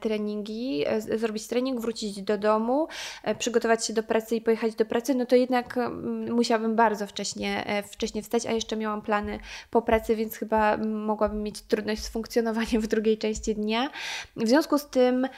treningi, 0.00 0.51
e, 0.86 1.00
zrobić 1.00 1.46
trening, 1.46 1.80
wrócić 1.80 2.22
do 2.22 2.38
domu, 2.38 2.88
e, 3.22 3.34
przygotować 3.34 3.86
się 3.86 3.92
do 3.92 4.02
pracy 4.02 4.36
i 4.36 4.40
pojechać 4.40 4.74
do 4.74 4.84
pracy, 4.84 5.14
no 5.14 5.26
to 5.26 5.36
jednak 5.36 5.78
mm, 5.78 6.32
musiałabym 6.34 6.76
bardzo 6.76 7.06
wcześnie, 7.06 7.66
e, 7.66 7.82
wcześnie 7.82 8.22
wstać, 8.22 8.46
a 8.46 8.52
jeszcze 8.52 8.76
miałam 8.76 9.02
plany 9.02 9.38
po 9.70 9.82
pracy, 9.82 10.16
więc 10.16 10.36
chyba 10.36 10.74
mm, 10.74 11.04
mogłabym 11.04 11.42
mieć 11.42 11.60
trudność 11.60 12.02
z 12.02 12.08
funkcjonowaniem 12.08 12.82
w 12.82 12.86
drugiej 12.86 13.18
części 13.18 13.54
dnia. 13.54 13.90
W 14.36 14.48
związku 14.48 14.78
z 14.78 14.86
tym 14.86 15.28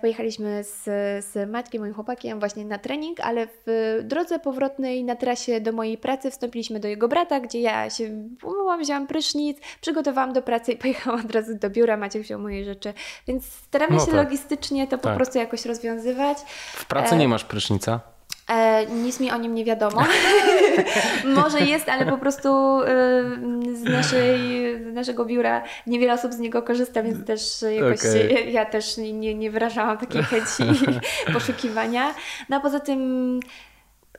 pojechaliśmy 0.00 0.64
z, 0.64 0.84
z 1.24 1.50
Matkiem, 1.50 1.80
moim 1.80 1.94
chłopakiem, 1.94 2.38
właśnie 2.38 2.64
na 2.64 2.78
trening, 2.78 3.20
ale 3.20 3.46
w 3.66 4.00
drodze 4.02 4.38
powrotnej 4.38 5.04
na 5.04 5.16
trasie 5.16 5.60
do 5.60 5.72
mojej 5.72 5.98
pracy 5.98 6.30
wstąpiliśmy 6.30 6.80
do 6.80 6.88
jego 6.88 7.08
brata, 7.08 7.40
gdzie 7.40 7.60
ja 7.60 7.90
się 7.90 8.28
umyłam, 8.42 8.80
wzięłam 8.80 9.06
prysznic, 9.06 9.58
przygotowałam 9.80 10.32
do 10.32 10.42
pracy 10.42 10.72
i 10.72 10.76
pojechałam 10.76 11.20
od 11.20 11.32
razu 11.32 11.54
do 11.54 11.70
biura. 11.70 11.96
Maciek 11.96 12.22
wziął 12.22 12.40
moje 12.40 12.64
rzeczy, 12.64 12.94
więc 13.26 13.44
staramy 13.44 13.94
No 13.94 14.00
się 14.00 14.06
tak. 14.06 14.14
logistycznie 14.14 14.53
to 14.56 14.98
po 14.98 15.08
Tak. 15.08 15.16
prostu 15.16 15.38
jakoś 15.38 15.64
rozwiązywać. 15.64 16.38
W 16.74 16.86
pracy 16.86 17.14
e, 17.14 17.18
nie 17.18 17.28
masz 17.28 17.44
prysznica? 17.44 18.00
E, 18.48 18.86
nic 18.86 19.20
mi 19.20 19.30
o 19.30 19.36
nim 19.36 19.54
nie 19.54 19.64
wiadomo. 19.64 20.04
Może 21.24 21.60
jest, 21.60 21.88
ale 21.88 22.06
po 22.06 22.18
prostu 22.18 22.48
e, 22.82 22.86
z, 23.74 23.82
naszej, 23.82 24.38
z 24.90 24.94
naszego 24.94 25.24
biura 25.24 25.62
niewiele 25.86 26.12
osób 26.14 26.32
z 26.32 26.38
niego 26.38 26.62
korzysta, 26.62 27.02
więc 27.02 27.26
też 27.26 27.64
jakoś 27.76 28.00
Okej. 28.00 28.52
ja 28.52 28.64
też 28.64 28.96
nie, 28.96 29.12
nie, 29.12 29.34
nie 29.34 29.50
wyrażałam 29.50 29.98
takiej 29.98 30.22
chęci 30.22 30.64
poszukiwania. 31.34 32.14
No 32.48 32.56
a 32.56 32.60
poza 32.60 32.80
tym 32.80 33.40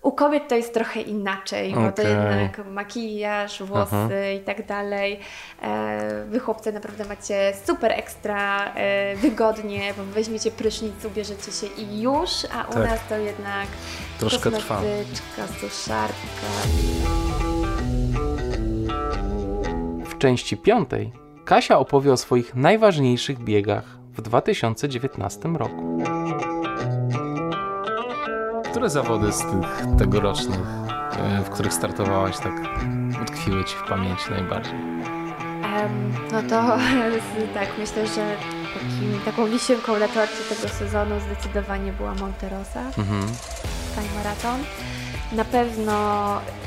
u 0.05 0.11
kobiet 0.11 0.47
to 0.47 0.55
jest 0.55 0.73
trochę 0.73 1.01
inaczej, 1.01 1.73
bo 1.73 1.91
to 1.91 2.01
jednak 2.01 2.65
makijaż, 2.67 3.63
włosy 3.63 3.95
Aha. 3.95 4.09
i 4.35 4.39
tak 4.39 4.65
dalej. 4.65 5.19
E, 5.61 6.25
Wy 6.29 6.39
chłopcy 6.39 6.71
naprawdę 6.71 7.05
macie 7.05 7.53
super 7.65 7.91
ekstra 7.91 8.73
e, 8.75 9.15
wygodnie, 9.15 9.93
bo 9.97 10.03
weźmiecie 10.03 10.51
prysznic, 10.51 11.05
ubierzecie 11.05 11.51
się 11.51 11.67
i 11.67 12.01
już, 12.01 12.29
a 12.55 12.69
u 12.69 12.73
Tak. 12.73 12.89
nas 12.89 12.99
to 13.09 13.17
jednak 13.17 13.67
Troszkę 14.19 14.51
trwa. 14.51 14.81
suszarka. 15.59 16.47
W 20.05 20.17
części 20.17 20.57
piątej 20.57 21.11
Kasia 21.45 21.79
opowie 21.79 22.13
o 22.13 22.17
swoich 22.17 22.55
najważniejszych 22.55 23.39
biegach 23.39 23.97
w 24.13 24.21
2019 24.21 25.49
roku. 25.49 25.99
Które 28.75 28.89
zawody 28.89 29.31
z 29.31 29.37
tych 29.37 29.97
tegorocznych, 29.97 30.59
e, 31.19 31.43
w 31.43 31.49
których 31.49 31.73
startowałaś, 31.73 32.37
tak 32.37 32.53
utkwiły 33.21 33.63
ci 33.63 33.75
w 33.75 33.89
pamięci 33.89 34.23
najbardziej? 34.29 34.73
Em, 34.73 36.13
no 36.31 36.41
to 36.41 36.77
tak, 37.59 37.69
myślę, 37.79 38.07
że 38.07 38.35
takim, 38.73 39.21
taką 39.25 39.45
wisienką 39.45 39.99
na 39.99 40.07
torcie 40.07 40.43
tego 40.49 40.67
sezonu 40.67 41.15
zdecydowanie 41.19 41.93
była 41.93 42.15
Monterosa. 42.15 42.81
Mhm. 42.97 43.27
Sky 43.91 44.15
Marathon. 44.15 44.59
Na 45.31 45.45
pewno 45.45 45.93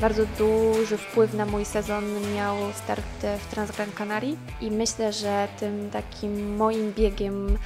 bardzo 0.01 0.23
duży 0.37 0.97
wpływ 0.97 1.33
na 1.33 1.45
mój 1.45 1.65
sezon 1.65 2.03
miał 2.35 2.55
start 2.83 3.25
w 3.39 3.51
Transgran 3.51 3.91
Canaria 3.91 4.35
i 4.61 4.71
myślę, 4.71 5.13
że 5.13 5.47
tym 5.59 5.89
takim 5.89 6.55
moim 6.55 6.93
biegiem 6.93 7.57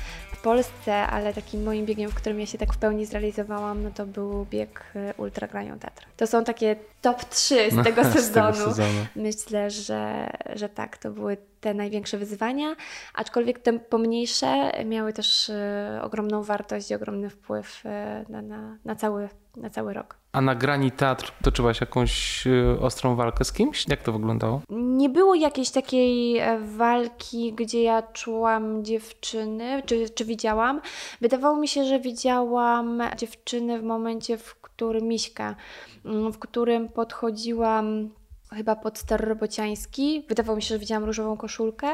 Polsce, 0.44 0.94
ale 1.08 1.34
takim 1.34 1.64
moim 1.64 1.86
biegiem, 1.86 2.12
w 2.12 2.16
którym 2.16 2.40
ja 2.40 2.46
się 2.46 2.58
tak 2.58 2.74
w 2.74 2.78
pełni 2.78 3.06
zrealizowałam, 3.06 3.84
no 3.84 3.92
to 3.92 4.06
był 4.06 4.46
bieg 4.46 4.84
e, 4.96 5.14
Ultra 5.18 5.48
Grają 5.48 5.80
Tatr. 5.80 6.06
To 6.18 6.28
są 6.28 6.44
takie 6.44 6.76
top 7.02 7.26
3 7.26 7.56
z 7.72 7.84
tego 7.84 8.04
Z 8.04 8.14
sezonu. 8.14 8.54
tego 8.54 8.66
sezonu. 8.70 9.06
Myślę, 9.16 9.72
że, 9.72 10.30
że 10.56 10.70
tak, 10.70 10.98
to 10.98 11.12
były 11.12 11.38
te 11.64 11.74
największe 11.74 12.18
wyzwania, 12.18 12.76
aczkolwiek 13.14 13.60
te 13.60 13.80
pomniejsze 13.80 14.72
miały 14.86 15.14
też 15.14 15.50
e, 15.50 16.00
ogromną 16.04 16.44
wartość 16.44 16.92
i 16.92 16.96
ogromny 16.96 17.30
wpływ 17.30 17.86
e, 17.86 18.26
na, 18.30 18.42
na, 18.42 18.78
na, 18.86 18.96
cały, 18.96 19.30
na 19.58 19.70
cały 19.70 19.94
rok. 19.94 20.18
A 20.32 20.42
na 20.42 20.56
grani 20.56 20.92
teatr 20.92 21.32
toczyłaś 21.44 21.82
jakąś 21.82 22.48
y, 22.48 22.78
ostrą 22.82 23.16
walkę 23.16 23.44
z 23.44 23.52
kimś? 23.54 23.88
Jak 23.88 24.04
to 24.04 24.12
wyglądało? 24.12 24.62
Nie 24.70 25.10
było 25.10 25.36
jakiejś 25.36 25.70
takiej 25.70 26.38
e, 26.38 26.60
walki, 26.60 27.54
gdzie 27.54 27.84
ja 27.84 28.02
czułam 28.02 28.84
dziewczyny, 28.86 29.84
czy, 29.86 30.10
czy 30.10 30.26
widziałam. 30.26 30.82
Wydawało 31.22 31.58
mi 31.58 31.68
się, 31.68 31.86
że 31.86 32.00
widziałam 32.00 33.02
dziewczyny 33.18 33.80
w 33.80 33.84
momencie, 33.84 34.38
w 34.38 34.56
którym 34.56 35.08
Miśka, 35.08 35.56
mm, 36.06 36.34
w 36.34 36.40
którym 36.40 36.90
podchodziłam 36.90 38.10
chyba 38.54 38.76
pod 38.76 38.98
Starobociański. 38.98 40.26
Wydawało 40.30 40.56
mi 40.56 40.62
się, 40.62 40.68
że 40.68 40.80
widziałam 40.80 41.04
różową 41.04 41.38
koszulkę. 41.38 41.88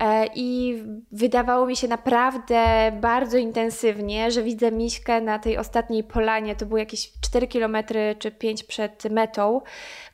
E, 0.00 0.26
I 0.34 0.76
wydawało 1.12 1.66
mi 1.66 1.76
się 1.76 1.88
naprawdę 1.88 2.92
bardzo 3.00 3.38
intensywnie, 3.38 4.30
że 4.30 4.42
widzę 4.42 4.72
Miśkę 4.72 5.20
na 5.20 5.38
tej 5.38 5.58
ostatniej 5.58 6.04
polanie. 6.04 6.56
To 6.56 6.66
było 6.66 6.78
jakieś 6.78 7.12
4 7.20 7.48
km 7.48 7.76
czy 8.18 8.30
5 8.30 8.64
przed 8.64 9.04
metą, 9.10 9.60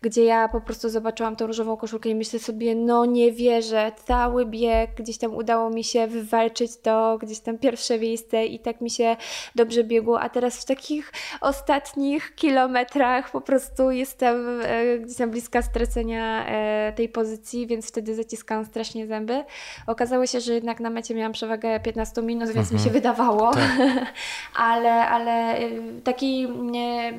gdzie 0.01 0.25
ja 0.25 0.49
po 0.49 0.61
prostu 0.61 0.89
zobaczyłam 0.89 1.37
tą 1.37 1.47
różową 1.47 1.77
koszulkę 1.77 2.09
i 2.09 2.15
myślę 2.15 2.39
sobie, 2.39 2.75
no 2.75 3.05
nie 3.05 3.33
wierzę, 3.33 3.93
cały 4.05 4.47
bieg, 4.47 4.95
gdzieś 4.95 5.19
tam 5.19 5.35
udało 5.35 5.71
mi 5.71 5.85
się 5.85 6.07
wywalczyć 6.07 6.77
to, 6.77 7.19
gdzieś 7.19 7.41
tam 7.41 7.59
pierwsze 7.59 7.99
miejsce 7.99 8.47
i 8.47 8.61
tak 8.61 8.81
mi 8.81 8.91
się 8.91 9.17
dobrze 9.55 9.85
biegło, 9.85 10.21
a 10.21 10.29
teraz 10.29 10.63
w 10.63 10.65
takich 10.65 11.13
ostatnich 11.41 12.35
kilometrach 12.35 13.31
po 13.31 13.41
prostu 13.41 13.91
jestem 13.91 14.61
e, 14.63 14.99
gdzieś 14.99 15.17
tam 15.17 15.31
bliska 15.31 15.63
stracenia 15.63 16.47
e, 16.47 16.93
tej 16.97 17.09
pozycji, 17.09 17.67
więc 17.67 17.89
wtedy 17.89 18.15
zaciskałam 18.15 18.65
strasznie 18.65 19.07
zęby. 19.07 19.45
Okazało 19.87 20.27
się, 20.27 20.41
że 20.41 20.55
jednak 20.55 20.81
na 20.81 20.91
mecie 20.91 21.15
miałam 21.15 21.33
przewagę 21.33 21.81
15 21.81 22.23
minut, 22.23 22.51
więc 22.51 22.73
mi 22.73 22.81
się 22.81 22.91
wydawało, 22.91 23.51
tak. 23.55 23.63
ale, 24.71 25.09
ale 25.09 25.61
y, 25.61 26.01
takiej 26.05 26.49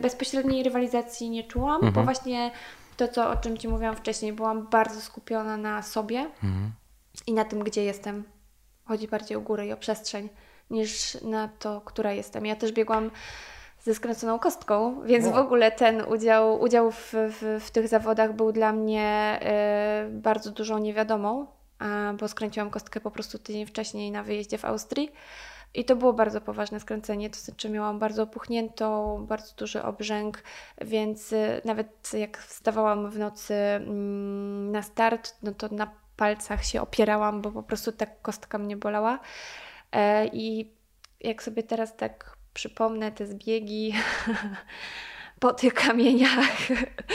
bezpośredniej 0.02 0.64
rywalizacji 0.64 1.30
nie 1.30 1.44
czułam, 1.44 1.76
mhm. 1.76 1.94
bo 1.94 2.04
właśnie 2.04 2.52
to, 2.98 3.08
co, 3.08 3.30
o 3.30 3.36
czym 3.36 3.58
Ci 3.58 3.68
mówiłam 3.68 3.96
wcześniej, 3.96 4.34
byłam 4.34 4.68
bardzo 4.68 5.02
skupiona 5.02 5.58
na 5.58 5.82
sobie 5.82 6.20
mhm. 6.20 6.72
i 7.28 7.34
na 7.34 7.46
tym, 7.46 7.64
gdzie 7.64 7.84
jestem. 7.84 8.24
Chodzi 8.86 9.08
bardziej 9.08 9.38
o 9.38 9.42
górę 9.42 9.68
i 9.68 9.72
o 9.72 9.78
przestrzeń, 9.78 10.30
niż 10.70 11.22
na 11.22 11.50
to, 11.60 11.82
która 11.82 12.12
jestem. 12.14 12.46
Ja 12.46 12.56
też 12.56 12.72
biegłam 12.72 13.12
ze 13.84 13.96
skręconą 13.96 14.40
kostką, 14.40 15.02
więc 15.06 15.28
w 15.28 15.38
ogóle 15.38 15.72
ten 15.72 16.02
udział, 16.02 16.62
udział 16.62 16.92
w, 16.92 17.14
w, 17.14 17.64
w 17.66 17.72
tych 17.72 17.88
zawodach 17.88 18.36
był 18.36 18.52
dla 18.52 18.74
mnie 18.74 19.40
y, 20.08 20.10
bardzo 20.12 20.52
dużą 20.52 20.78
niewiadomą, 20.78 21.48
bo 22.20 22.28
skręciłam 22.28 22.70
kostkę 22.70 23.02
po 23.02 23.12
prostu 23.12 23.40
tydzień 23.40 23.66
wcześniej 23.66 24.12
na 24.12 24.24
wyjeździe 24.24 24.58
w 24.58 24.66
Austrii. 24.66 25.12
I 25.74 25.86
to 25.86 25.96
było 25.96 26.14
bardzo 26.14 26.42
poważne 26.42 26.80
skręcenie, 26.80 27.30
to 27.30 27.40
znaczy 27.40 27.70
miałam 27.70 28.00
bardzo 28.00 28.24
opuchniętą, 28.24 29.18
bardzo 29.26 29.56
duży 29.56 29.84
obrzęk, 29.84 30.44
więc 30.82 31.34
y, 31.34 31.62
nawet 31.66 32.14
jak 32.14 32.38
wstawałam 32.38 33.10
w 33.12 33.20
nocy 33.20 33.54
mm, 33.54 34.72
na 34.72 34.82
start, 34.82 35.36
no 35.44 35.52
to 35.52 35.68
na 35.72 35.92
palcach 36.16 36.66
się 36.66 36.82
opierałam, 36.82 37.42
bo 37.42 37.52
po 37.52 37.64
prostu 37.64 37.92
tak 37.92 38.22
kostka 38.22 38.58
mnie 38.58 38.78
bolała. 38.78 39.20
E, 39.92 40.28
I 40.28 40.72
jak 41.22 41.44
sobie 41.44 41.64
teraz 41.64 41.96
tak 41.96 42.38
przypomnę 42.54 43.12
te 43.12 43.26
zbiegi 43.28 43.94
po 45.40 45.54
tych 45.54 45.74
kamieniach, 45.74 46.58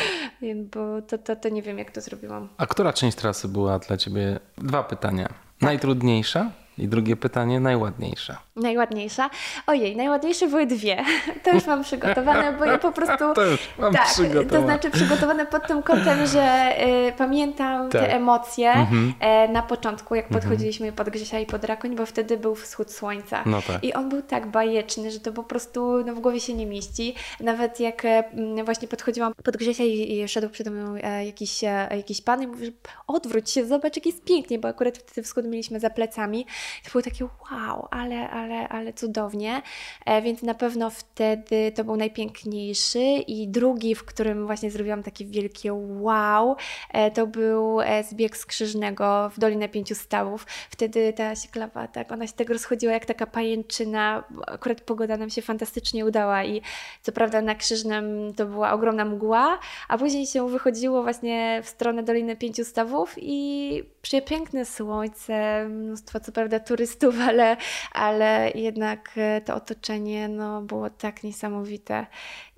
bo 0.74 1.02
to, 1.02 1.18
to, 1.18 1.36
to 1.36 1.48
nie 1.48 1.62
wiem, 1.62 1.78
jak 1.78 1.90
to 1.90 2.00
zrobiłam. 2.00 2.48
A 2.56 2.66
która 2.66 2.92
część 2.92 3.16
trasy 3.16 3.48
była 3.48 3.78
dla 3.78 3.96
Ciebie? 3.96 4.40
Dwa 4.58 4.82
pytania. 4.82 5.28
Tak. 5.28 5.36
Najtrudniejsza 5.60 6.50
i 6.78 6.88
drugie 6.88 7.16
pytanie, 7.16 7.60
najładniejsza. 7.60 8.38
Najładniejsza? 8.56 9.30
Ojej, 9.66 9.96
najładniejsze 9.96 10.48
były 10.48 10.66
dwie. 10.66 11.04
To 11.44 11.50
już 11.50 11.66
mam 11.66 11.82
przygotowane, 11.82 12.52
bo 12.58 12.64
ja 12.64 12.78
po 12.78 12.92
prostu. 12.92 13.24
To 13.34 13.44
już 13.44 13.60
mam 13.78 13.92
tak, 13.92 14.06
przygotowane. 14.06 14.48
To 14.48 14.62
znaczy 14.62 14.90
przygotowane 14.90 15.46
pod 15.46 15.66
tym 15.66 15.82
kątem, 15.82 16.26
że 16.26 16.74
y, 17.08 17.12
pamiętam 17.18 17.90
tak. 17.90 18.02
te 18.02 18.14
emocje 18.14 18.72
mhm. 18.72 19.14
y, 19.48 19.52
na 19.52 19.62
początku, 19.62 20.14
jak 20.14 20.24
mhm. 20.24 20.40
podchodziliśmy 20.40 20.92
pod 20.92 21.10
Grzesia 21.10 21.38
i 21.38 21.46
pod 21.46 21.64
Rakoń, 21.64 21.96
bo 21.96 22.06
wtedy 22.06 22.36
był 22.36 22.54
wschód 22.54 22.92
słońca. 22.92 23.42
No 23.46 23.62
tak. 23.62 23.84
I 23.84 23.94
on 23.94 24.08
był 24.08 24.22
tak 24.22 24.46
bajeczny, 24.46 25.10
że 25.10 25.20
to 25.20 25.32
po 25.32 25.42
prostu 25.42 26.04
no, 26.06 26.14
w 26.14 26.20
głowie 26.20 26.40
się 26.40 26.54
nie 26.54 26.66
mieści. 26.66 27.14
Nawet 27.40 27.80
jak 27.80 28.04
y, 28.04 28.64
właśnie 28.64 28.88
podchodziłam 28.88 29.32
pod 29.44 29.56
Grzesia 29.56 29.84
i, 29.84 30.12
i 30.12 30.28
szedł 30.28 30.48
przede 30.48 30.70
mną 30.70 30.94
e, 31.02 31.26
jakiś, 31.26 31.62
jakiś 31.90 32.20
pan 32.20 32.42
i 32.42 32.46
mówił, 32.46 32.64
że 32.64 32.72
odwróć 33.06 33.50
się, 33.50 33.66
zobacz, 33.66 33.96
jak 33.96 34.06
jest 34.06 34.24
pięknie, 34.24 34.58
bo 34.58 34.68
akurat 34.68 34.98
wtedy 34.98 35.22
wschód 35.22 35.44
mieliśmy 35.44 35.80
za 35.80 35.90
plecami. 35.90 36.46
To 36.84 36.90
było 36.90 37.02
takie 37.02 37.24
wow, 37.24 37.88
ale, 37.90 38.30
ale, 38.30 38.68
ale 38.68 38.92
cudownie, 38.92 39.62
e, 40.06 40.22
więc 40.22 40.42
na 40.42 40.54
pewno 40.54 40.90
wtedy 40.90 41.72
to 41.74 41.84
był 41.84 41.96
najpiękniejszy 41.96 43.00
i 43.26 43.48
drugi, 43.48 43.94
w 43.94 44.04
którym 44.04 44.46
właśnie 44.46 44.70
zrobiłam 44.70 45.02
takie 45.02 45.24
wielkie 45.24 45.72
wow, 45.74 46.56
e, 46.92 47.10
to 47.10 47.26
był 47.26 47.80
e, 47.80 48.04
zbieg 48.04 48.36
skrzyżnego 48.36 49.30
w 49.34 49.38
Dolinę 49.38 49.68
Pięciu 49.68 49.94
Stawów. 49.94 50.46
Wtedy 50.70 51.12
ta 51.12 51.36
sieklawa, 51.36 51.88
tak, 51.88 52.12
ona 52.12 52.26
się 52.26 52.32
tak 52.32 52.50
rozchodziła 52.50 52.92
jak 52.92 53.04
taka 53.04 53.26
pajęczyna, 53.26 54.24
akurat 54.46 54.80
pogoda 54.80 55.16
nam 55.16 55.30
się 55.30 55.42
fantastycznie 55.42 56.06
udała 56.06 56.44
i 56.44 56.62
co 57.02 57.12
prawda 57.12 57.42
na 57.42 57.54
Krzyżnem 57.54 58.34
to 58.34 58.46
była 58.46 58.72
ogromna 58.72 59.04
mgła, 59.04 59.58
a 59.88 59.98
później 59.98 60.26
się 60.26 60.48
wychodziło 60.48 61.02
właśnie 61.02 61.60
w 61.62 61.68
stronę 61.68 62.02
Doliny 62.02 62.36
Pięciu 62.36 62.64
Stawów 62.64 63.14
i 63.16 63.82
przepiękne 64.02 64.64
słońce, 64.64 65.66
mnóstwo 65.68 66.20
co 66.20 66.32
prawda 66.32 66.53
turystów, 66.60 67.14
ale, 67.28 67.56
ale 67.92 68.50
jednak 68.54 69.10
e, 69.16 69.40
to 69.40 69.54
otoczenie 69.54 70.28
no, 70.28 70.62
było 70.62 70.90
tak 70.90 71.24
niesamowite 71.24 72.06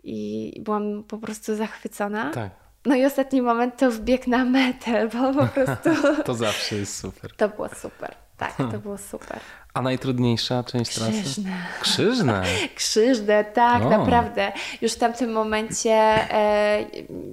i 0.05 0.53
byłam 0.65 1.05
po 1.05 1.19
prostu 1.19 1.57
zachwycona. 1.57 2.31
Tak. 2.31 2.51
No 2.85 2.95
i 2.95 3.05
ostatni 3.05 3.43
moment 3.43 3.77
to 3.77 3.91
wbieg 3.91 4.27
na 4.27 4.45
metę, 4.45 5.09
bo 5.09 5.35
po 5.35 5.47
prostu... 5.55 6.23
to 6.25 6.35
zawsze 6.35 6.77
jest 6.77 6.99
super. 6.99 7.37
To 7.37 7.49
było 7.49 7.69
super. 7.69 8.15
Tak, 8.37 8.57
to 8.57 8.79
było 8.79 8.99
super. 8.99 9.41
A 9.75 9.83
najtrudniejsza 9.83 10.63
część 10.63 10.91
Krzyżne. 10.91 11.13
trasy? 11.13 11.43
Krzyżne. 11.81 12.45
Krzyżne, 12.75 13.45
tak, 13.63 13.85
naprawdę. 13.85 14.53
Już 14.83 14.93
w 14.93 14.99
tamtym 14.99 15.33
momencie, 15.33 15.93
e, 15.93 16.85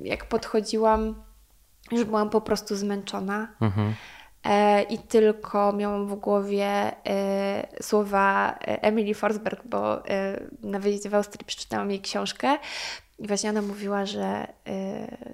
jak 0.03 0.26
podchodziłam, 0.26 1.24
już 1.91 2.03
byłam 2.03 2.30
po 2.30 2.41
prostu 2.41 2.76
zmęczona. 2.76 3.47
Mhm. 3.61 3.93
E, 4.44 4.84
i 4.84 4.98
tylko 4.98 5.74
miałam 5.74 6.08
w 6.08 6.16
głowie 6.16 6.66
e, 7.08 7.68
słowa 7.82 8.58
Emily 8.62 9.14
Forsberg, 9.14 9.62
bo 9.66 10.08
e, 10.08 10.39
na 10.64 10.80
wyjeździe 10.80 11.10
w 11.10 11.16
Austrii 11.16 11.46
przeczytałam 11.46 11.91
jej 11.91 12.02
książkę 12.02 12.58
i 13.20 13.28
właśnie 13.28 13.50
ona 13.50 13.62
mówiła, 13.62 14.06
że 14.06 14.48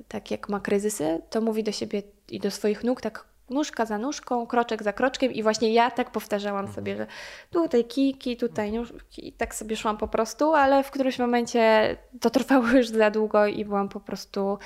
tak 0.08 0.32
jak 0.32 0.50
ma 0.50 0.60
kryzysy, 0.60 1.22
to 1.30 1.42
mówi 1.42 1.64
do 1.64 1.72
siebie 1.72 2.04
i 2.30 2.40
do 2.40 2.52
swoich 2.52 2.84
nóg 2.84 3.02
tak 3.02 3.26
nóżka 3.50 3.86
za 3.86 3.98
nóżką, 3.98 4.48
kroczek 4.48 4.84
za 4.84 4.94
kroczkiem 4.94 5.32
i 5.32 5.44
właśnie 5.44 5.74
ja 5.74 5.92
tak 5.92 6.12
powtarzałam 6.12 6.66
mhm. 6.66 6.76
sobie, 6.76 6.98
że 6.98 7.08
tutaj 7.52 7.86
kiki, 7.86 8.38
tutaj 8.38 8.72
nóżki 8.72 9.28
i 9.28 9.34
tak 9.34 9.56
sobie 9.56 9.76
szłam 9.76 9.98
po 9.98 10.08
prostu, 10.08 10.54
ale 10.54 10.84
w 10.84 10.92
którymś 10.92 11.20
momencie 11.20 11.96
to 12.22 12.30
trwało 12.30 12.68
już 12.78 12.88
za 12.88 13.12
długo 13.12 13.48
i 13.48 13.66
byłam 13.66 13.90
po 13.90 14.00
prostu 14.00 14.58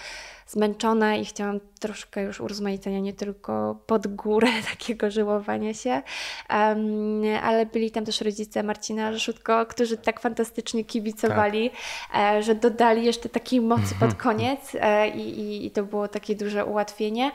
zmęczona 0.47 1.15
i 1.15 1.25
chciałam 1.25 1.59
troszkę 1.79 2.23
już 2.23 2.41
urozmaicenia, 2.41 2.99
nie 2.99 3.13
tylko 3.13 3.75
pod 3.85 4.07
górę 4.07 4.47
takiego 4.71 5.11
żyłowania 5.11 5.73
się, 5.73 6.01
um, 6.49 7.21
ale 7.43 7.65
byli 7.65 7.91
tam 7.91 8.05
też 8.05 8.21
rodzice 8.21 8.63
Marcina 8.63 9.13
Rzeszutko, 9.13 9.65
którzy 9.65 9.97
tak 9.97 10.19
fantastycznie 10.19 10.83
kibicowali, 10.83 11.71
tak. 12.11 12.35
e, 12.37 12.43
że 12.43 12.55
dodali 12.55 13.05
jeszcze 13.05 13.29
takiej 13.29 13.61
mocy 13.61 13.95
pod 13.99 14.13
koniec 14.13 14.59
e, 14.79 15.09
i, 15.09 15.65
i 15.65 15.71
to 15.71 15.83
było 15.83 16.07
takie 16.07 16.35
duże 16.35 16.65
ułatwienie. 16.65 17.31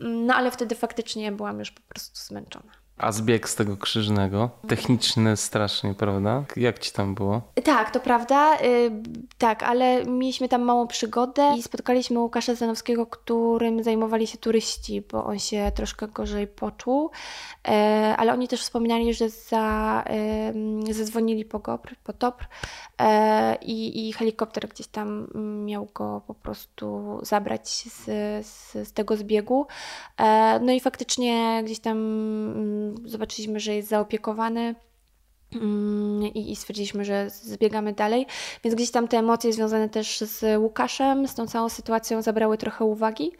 No 0.00 0.34
ale 0.34 0.50
wtedy 0.50 0.74
faktycznie 0.74 1.32
byłam 1.32 1.58
już 1.58 1.70
po 1.70 1.82
prostu 1.82 2.20
zmęczona. 2.20 2.72
A 3.00 3.12
zbieg 3.12 3.48
z 3.48 3.54
tego 3.54 3.76
krzyżnego, 3.76 4.50
techniczny 4.68 5.36
strasznie, 5.36 5.94
prawda? 5.94 6.44
Jak 6.56 6.78
ci 6.78 6.92
tam 6.92 7.14
było? 7.14 7.42
Tak, 7.64 7.90
to 7.90 8.00
prawda. 8.00 8.56
Yy, 8.56 8.90
tak, 9.38 9.62
ale 9.62 10.04
mieliśmy 10.04 10.48
tam 10.48 10.62
małą 10.62 10.86
przygodę 10.86 11.54
i 11.58 11.62
spotkaliśmy 11.62 12.18
Łukasza 12.18 12.54
Zanowskiego, 12.54 13.06
którym 13.06 13.82
zajmowali 13.82 14.26
się 14.26 14.38
turyści, 14.38 15.02
bo 15.12 15.24
on 15.24 15.38
się 15.38 15.72
troszkę 15.74 16.08
gorzej 16.08 16.46
poczuł. 16.46 17.10
Yy, 17.68 17.74
ale 18.16 18.32
oni 18.32 18.48
też 18.48 18.60
wspominali, 18.60 19.14
że 19.14 19.28
za, 19.28 20.04
yy, 20.84 20.94
zadzwonili 20.94 21.44
po 21.44 21.60
po 22.04 22.12
TOPR 22.12 22.44
yy, 23.00 23.06
i 23.62 24.12
helikopter 24.12 24.68
gdzieś 24.68 24.86
tam 24.86 25.26
miał 25.64 25.88
go 25.94 26.22
po 26.26 26.34
prostu 26.34 27.18
zabrać 27.22 27.68
z, 27.68 28.04
z, 28.46 28.72
z 28.88 28.92
tego 28.92 29.16
zbiegu. 29.16 29.66
Yy, 30.18 30.26
no 30.60 30.72
i 30.72 30.80
faktycznie 30.80 31.62
gdzieś 31.64 31.80
tam 31.80 31.98
zobaczyliśmy, 33.04 33.60
że 33.60 33.74
jest 33.74 33.88
zaopiekowany. 33.88 34.74
Mm, 35.52 36.22
I, 36.22 36.52
I 36.52 36.56
stwierdziliśmy, 36.56 37.04
że 37.04 37.30
zbiegamy 37.30 37.92
dalej, 37.92 38.26
więc 38.64 38.76
gdzieś 38.76 38.90
tam 38.90 39.08
te 39.08 39.18
emocje 39.18 39.52
związane 39.52 39.88
też 39.88 40.20
z 40.20 40.60
Łukaszem, 40.60 41.28
z 41.28 41.34
tą 41.34 41.46
całą 41.46 41.68
sytuacją 41.68 42.22
zabrały 42.22 42.58
trochę 42.58 42.84
uwagi. 42.84 43.32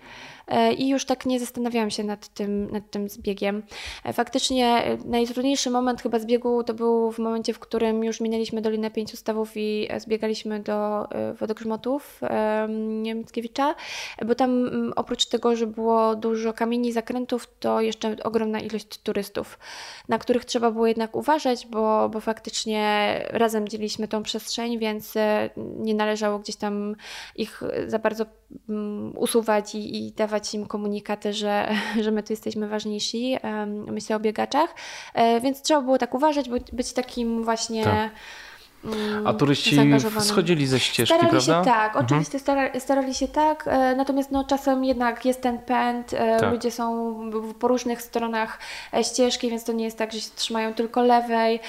E, 0.50 0.72
i 0.72 0.88
już 0.88 1.04
tak 1.04 1.26
nie 1.26 1.40
zastanawiałam 1.40 1.90
się 1.90 2.04
nad 2.04 2.28
tym, 2.28 2.70
nad 2.70 2.90
tym 2.90 3.08
zbiegiem. 3.08 3.62
E, 4.04 4.12
faktycznie 4.12 4.66
e, 4.66 4.98
najtrudniejszy 5.04 5.70
moment 5.70 6.02
chyba 6.02 6.18
zbiegu 6.18 6.64
to 6.64 6.74
był 6.74 7.12
w 7.12 7.18
momencie, 7.18 7.54
w 7.54 7.58
którym 7.58 8.04
już 8.04 8.20
minęliśmy 8.20 8.62
Dolinę 8.62 8.90
Pięciu 8.90 9.16
Stawów 9.16 9.52
i 9.56 9.88
zbiegaliśmy 9.98 10.60
do 10.60 11.08
wodogrzmotów 11.40 12.20
Mickiewicza, 13.14 13.74
bo 14.26 14.34
tam 14.34 14.70
oprócz 14.96 15.26
tego, 15.26 15.56
że 15.56 15.66
było 15.66 16.16
dużo 16.16 16.52
kamieni 16.52 16.92
zakrętów, 16.92 17.48
to 17.60 17.80
jeszcze 17.80 18.16
ogromna 18.24 18.60
ilość 18.60 18.98
turystów, 18.98 19.58
na 20.08 20.18
których 20.18 20.44
trzeba 20.44 20.70
było 20.70 20.86
jednak 20.86 21.16
uważać, 21.16 21.66
bo, 21.66 22.08
bo 22.08 22.20
faktycznie 22.20 23.14
razem 23.30 23.68
dzieliliśmy 23.68 24.08
tą 24.08 24.22
przestrzeń, 24.22 24.78
więc 24.78 25.14
nie 25.56 25.94
należało 25.94 26.38
gdzieś 26.38 26.56
tam 26.56 26.96
ich 27.36 27.62
za 27.86 27.98
bardzo 27.98 28.26
usuwać 29.14 29.74
i, 29.74 30.06
i 30.06 30.12
dawać 30.12 30.39
im 30.54 30.66
komunikaty, 30.66 31.32
że, 31.32 31.68
że 32.04 32.10
my 32.10 32.22
tu 32.22 32.32
jesteśmy 32.32 32.68
ważniejsi, 32.68 33.36
myślę 33.86 34.16
o 34.16 34.20
biegaczach, 34.20 34.74
e, 35.14 35.40
więc 35.40 35.62
trzeba 35.62 35.80
było 35.80 35.98
tak 35.98 36.14
uważać, 36.14 36.48
być 36.72 36.92
takim 36.92 37.44
właśnie... 37.44 37.84
Tak 37.84 38.10
A 39.24 39.32
turyści 39.32 39.76
schodzili 40.20 40.66
ze 40.66 40.80
ścieżki, 40.80 41.14
starali 41.14 41.30
prawda? 41.30 41.60
Się 41.60 41.64
tak, 41.64 41.86
mhm. 41.86 42.04
oczywiście 42.04 42.38
starali, 42.38 42.80
starali 42.80 43.14
się 43.14 43.28
tak, 43.28 43.64
e, 43.66 43.96
natomiast 43.96 44.30
no, 44.30 44.44
czasem 44.44 44.84
jednak 44.84 45.24
jest 45.24 45.42
ten 45.42 45.58
pęd, 45.58 46.12
e, 46.12 46.40
tak. 46.40 46.52
ludzie 46.52 46.70
są 46.70 47.16
po 47.58 47.68
różnych 47.68 48.02
stronach 48.02 48.58
e, 48.94 49.04
ścieżki, 49.04 49.50
więc 49.50 49.64
to 49.64 49.72
nie 49.72 49.84
jest 49.84 49.98
tak, 49.98 50.12
że 50.12 50.20
się 50.20 50.30
trzymają 50.36 50.74
tylko 50.74 51.02
lewej, 51.02 51.60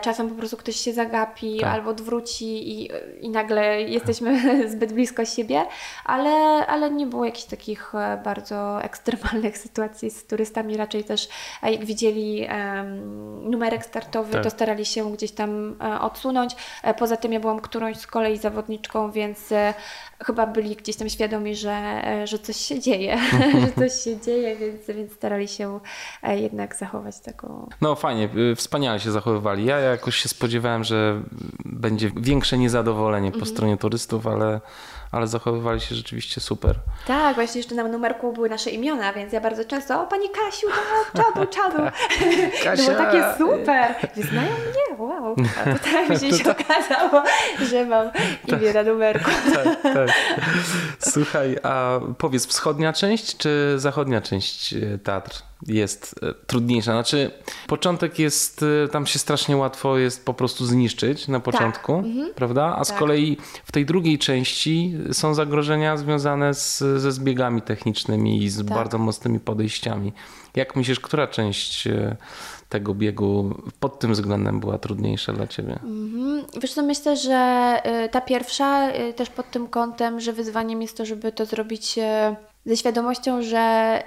czasem 0.00 0.28
po 0.28 0.34
prostu 0.34 0.56
ktoś 0.56 0.76
się 0.76 0.92
zagapi 0.92 1.60
tak. 1.60 1.74
albo 1.74 1.90
odwróci 1.90 2.82
i, 2.82 2.90
i 3.20 3.30
nagle 3.30 3.82
jesteśmy 3.82 4.40
zbyt 4.72 4.92
blisko 4.92 5.24
siebie, 5.24 5.66
ale, 6.04 6.30
ale 6.66 6.90
nie 6.90 7.06
było 7.06 7.24
jakichś 7.24 7.46
takich 7.46 7.92
bardzo 8.24 8.78
ekstremalnych 8.82 9.58
sytuacji 9.58 10.10
z 10.10 10.26
turystami, 10.26 10.76
raczej 10.76 11.04
też 11.04 11.28
jak 11.62 11.84
widzieli 11.84 12.46
um, 12.48 13.50
numerek 13.50 13.84
startowy, 13.84 14.32
tak. 14.32 14.44
to 14.44 14.50
starali 14.50 14.86
się 14.86 15.12
gdzieś 15.12 15.32
tam 15.32 15.76
odsunąć, 16.00 16.54
E, 16.54 16.59
poza 16.98 17.16
tym 17.16 17.32
ja 17.32 17.40
byłam 17.40 17.60
którąś 17.60 17.96
z 17.96 18.06
kolei 18.06 18.38
zawodniczką, 18.38 19.10
więc 19.10 19.52
e, 19.52 19.74
chyba 20.24 20.46
byli 20.46 20.76
gdzieś 20.76 20.96
tam 20.96 21.08
świadomi, 21.08 21.56
że, 21.56 21.72
e, 21.72 22.26
że 22.26 22.38
coś 22.38 22.56
się 22.56 22.80
dzieje, 22.80 23.18
że 23.66 23.72
coś 23.72 24.04
się 24.04 24.20
dzieje, 24.20 24.56
więc, 24.56 24.86
więc 24.86 25.12
starali 25.12 25.48
się 25.48 25.80
jednak 26.22 26.76
zachować 26.76 27.20
taką... 27.20 27.68
No 27.80 27.94
fajnie, 27.94 28.28
y, 28.52 28.56
wspaniale 28.56 29.00
się 29.00 29.10
zachowywali. 29.10 29.64
Ja 29.64 29.78
jakoś 29.78 30.16
się 30.16 30.28
spodziewałem, 30.28 30.84
że 30.84 31.22
będzie 31.64 32.10
większe 32.16 32.58
niezadowolenie 32.58 33.30
po 33.30 33.38
mhm. 33.38 33.54
stronie 33.54 33.76
turystów, 33.76 34.26
ale 34.26 34.60
ale 35.12 35.26
zachowywali 35.26 35.80
się 35.80 35.94
rzeczywiście 35.94 36.40
super. 36.40 36.74
Tak, 37.06 37.34
właśnie 37.34 37.58
jeszcze 37.58 37.74
na 37.74 37.88
numerku 37.88 38.32
były 38.32 38.48
nasze 38.48 38.70
imiona, 38.70 39.12
więc 39.12 39.32
ja 39.32 39.40
bardzo 39.40 39.64
często, 39.64 40.02
o 40.02 40.06
Pani 40.06 40.28
Kasiu, 40.28 40.66
no, 41.14 41.22
czadu, 41.22 41.46
czadu. 41.46 41.82
Kasia. 42.64 42.76
To 42.76 42.92
było 42.92 42.96
takie 42.98 43.38
super. 43.38 43.94
Wyznają 44.16 44.50
mnie, 44.50 44.98
wow. 44.98 45.36
A 45.60 45.78
potem 45.78 46.18
się, 46.18 46.32
się 46.38 46.50
okazało, 46.50 47.22
że 47.70 47.86
mam 47.86 48.10
imię 48.46 48.72
na 48.72 48.82
numerku. 48.82 49.30
Tak, 49.54 49.82
tak. 49.82 50.10
Słuchaj, 50.98 51.56
a 51.62 52.00
powiedz, 52.18 52.46
wschodnia 52.46 52.92
część 52.92 53.36
czy 53.36 53.74
zachodnia 53.76 54.20
część 54.20 54.72
e, 54.72 54.98
teatr? 54.98 55.42
Jest 55.66 56.14
e, 56.22 56.34
trudniejsza. 56.46 56.92
Znaczy, 56.92 57.30
początek 57.66 58.18
jest, 58.18 58.64
e, 58.84 58.88
tam 58.88 59.06
się 59.06 59.18
strasznie 59.18 59.56
łatwo 59.56 59.98
jest 59.98 60.24
po 60.24 60.34
prostu 60.34 60.66
zniszczyć 60.66 61.28
na 61.28 61.40
początku, 61.40 61.96
tak. 61.96 62.04
mhm. 62.04 62.34
prawda? 62.34 62.76
A 62.78 62.84
z 62.84 62.88
tak. 62.88 62.98
kolei 62.98 63.36
w 63.64 63.72
tej 63.72 63.86
drugiej 63.86 64.18
części 64.18 64.94
są 65.12 65.34
zagrożenia 65.34 65.96
związane 65.96 66.54
z, 66.54 66.78
ze 66.78 67.12
zbiegami 67.12 67.62
technicznymi 67.62 68.42
i 68.42 68.48
z 68.48 68.56
tak. 68.56 68.66
bardzo 68.66 68.98
mocnymi 68.98 69.40
podejściami. 69.40 70.12
Jak 70.56 70.76
myślisz, 70.76 71.00
która 71.00 71.26
część 71.26 71.86
e, 71.86 72.16
tego 72.68 72.94
biegu 72.94 73.54
pod 73.80 73.98
tym 73.98 74.12
względem 74.12 74.60
była 74.60 74.78
trudniejsza 74.78 75.32
dla 75.32 75.46
Ciebie? 75.46 75.72
Mhm. 75.72 76.44
Wiesz 76.60 76.72
co, 76.72 76.82
myślę, 76.82 77.16
że 77.16 77.76
ta 78.10 78.20
pierwsza 78.20 78.88
też 79.16 79.30
pod 79.30 79.50
tym 79.50 79.68
kątem, 79.68 80.20
że 80.20 80.32
wyzwaniem 80.32 80.82
jest 80.82 80.96
to, 80.96 81.06
żeby 81.06 81.32
to 81.32 81.46
zrobić 81.46 81.98
ze 82.66 82.76
świadomością, 82.76 83.42
że 83.42 84.02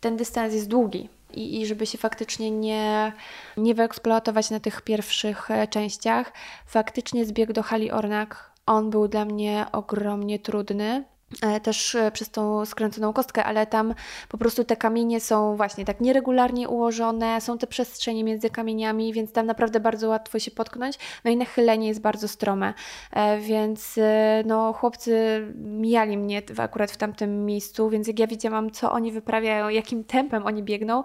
ten 0.00 0.16
dystans 0.16 0.54
jest 0.54 0.68
długi. 0.68 1.08
I, 1.34 1.60
i 1.60 1.66
żeby 1.66 1.86
się 1.86 1.98
faktycznie 1.98 2.50
nie, 2.50 3.12
nie 3.56 3.74
wyeksploatować 3.74 4.50
na 4.50 4.60
tych 4.60 4.82
pierwszych 4.82 5.50
e, 5.50 5.68
częściach. 5.68 6.32
Faktycznie 6.66 7.24
zbieg 7.24 7.52
do 7.52 7.62
Hali 7.62 7.90
Ornak, 7.90 8.50
on 8.66 8.90
był 8.90 9.08
dla 9.08 9.24
mnie 9.24 9.66
ogromnie 9.72 10.38
trudny. 10.38 11.04
E, 11.42 11.60
też 11.60 11.94
e, 11.94 12.10
przez 12.10 12.30
tą 12.30 12.66
skręconą 12.66 13.12
kostkę, 13.12 13.44
ale 13.44 13.66
tam 13.66 13.94
po 14.28 14.38
prostu 14.38 14.64
te 14.64 14.76
kamienie 14.76 15.20
są 15.20 15.56
właśnie 15.56 15.84
tak 15.84 16.00
nieregularnie 16.00 16.68
ułożone, 16.68 17.40
są 17.40 17.58
te 17.58 17.66
przestrzenie 17.66 18.24
między 18.24 18.50
kamieniami, 18.50 19.12
więc 19.12 19.32
tam 19.32 19.46
naprawdę 19.46 19.80
bardzo 19.80 20.08
łatwo 20.08 20.38
się 20.38 20.50
potknąć. 20.50 20.98
No 21.24 21.30
i 21.30 21.36
nachylenie 21.36 21.88
jest 21.88 22.00
bardzo 22.00 22.28
strome, 22.28 22.74
e, 23.12 23.38
więc 23.38 23.98
no 24.44 24.72
chłopcy 24.72 25.46
mijali 25.54 26.18
mnie 26.18 26.42
akurat 26.56 26.90
w 26.90 26.96
tamtym 26.96 27.46
miejscu, 27.46 27.90
więc 27.90 28.08
jak 28.08 28.18
ja 28.18 28.26
widziałam, 28.26 28.70
co 28.70 28.92
oni 28.92 29.12
wyprawiają, 29.12 29.68
jakim 29.68 30.04
tempem 30.04 30.46
oni 30.46 30.62
biegną, 30.62 31.04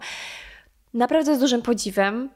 naprawdę 0.94 1.36
z 1.36 1.40
dużym 1.40 1.62
podziwem 1.62 2.30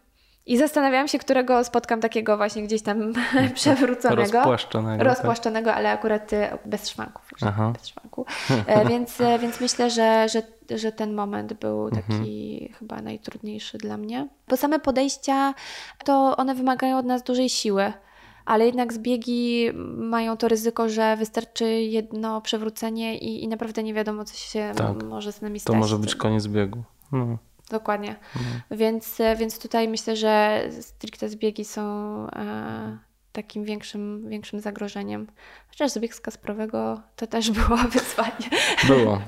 i 0.45 0.57
zastanawiałam 0.57 1.07
się, 1.07 1.19
którego 1.19 1.63
spotkam 1.63 2.01
takiego 2.01 2.37
właśnie 2.37 2.63
gdzieś 2.63 2.81
tam 2.81 3.13
przewróconego. 3.55 4.21
Rozpłaszczonego. 4.21 5.03
Tak. 5.03 5.07
Rozpłaszczonego, 5.07 5.69
tak? 5.69 5.77
ale 5.77 5.91
akurat 5.91 6.33
y, 6.33 6.47
bez 6.65 6.89
szwanków. 6.89 7.29
Bez 7.73 7.87
szwanku. 7.87 8.25
E, 8.67 8.85
więc, 8.89 9.21
e, 9.21 9.39
więc 9.39 9.61
myślę, 9.61 9.89
że, 9.89 10.29
że, 10.29 10.41
że 10.77 10.91
ten 10.91 11.13
moment 11.13 11.53
był 11.53 11.89
taki 11.89 12.13
mhm. 12.13 12.79
chyba 12.79 13.01
najtrudniejszy 13.01 13.77
dla 13.77 13.97
mnie. 13.97 14.27
Bo 14.47 14.57
same 14.57 14.79
podejścia, 14.79 15.53
to 16.03 16.37
one 16.37 16.55
wymagają 16.55 16.97
od 16.97 17.05
nas 17.05 17.23
dużej 17.23 17.49
siły. 17.49 17.93
Ale 18.45 18.65
jednak 18.65 18.93
zbiegi 18.93 19.71
mają 19.97 20.37
to 20.37 20.47
ryzyko, 20.47 20.89
że 20.89 21.17
wystarczy 21.17 21.65
jedno 21.65 22.41
przewrócenie 22.41 23.17
i, 23.17 23.43
i 23.43 23.47
naprawdę 23.47 23.83
nie 23.83 23.93
wiadomo, 23.93 24.25
co 24.25 24.35
się 24.35 24.71
tak. 24.75 25.03
może 25.03 25.31
z 25.31 25.41
nami 25.41 25.59
stać. 25.59 25.73
To 25.73 25.79
może 25.79 25.97
być 25.97 26.15
koniec 26.15 26.47
biegu. 26.47 26.83
No. 27.11 27.37
Dokładnie. 27.69 28.15
Mhm. 28.35 28.61
Więc, 28.71 29.19
e, 29.19 29.35
więc 29.35 29.59
tutaj 29.59 29.87
myślę, 29.87 30.15
że 30.15 30.63
stricte 30.81 31.29
zbiegi 31.29 31.65
są 31.65 31.81
e, 32.35 32.97
takim 33.35 33.63
większym, 33.63 34.29
większym 34.29 34.59
zagrożeniem. 34.59 35.27
Chociaż 35.69 35.91
zbieg 35.91 36.15
z 36.15 36.21
Kasprowego 36.21 37.01
to 37.15 37.27
też 37.27 37.51
było 37.59 37.77
wyzwanie. 37.77 38.49
Było. 38.87 39.21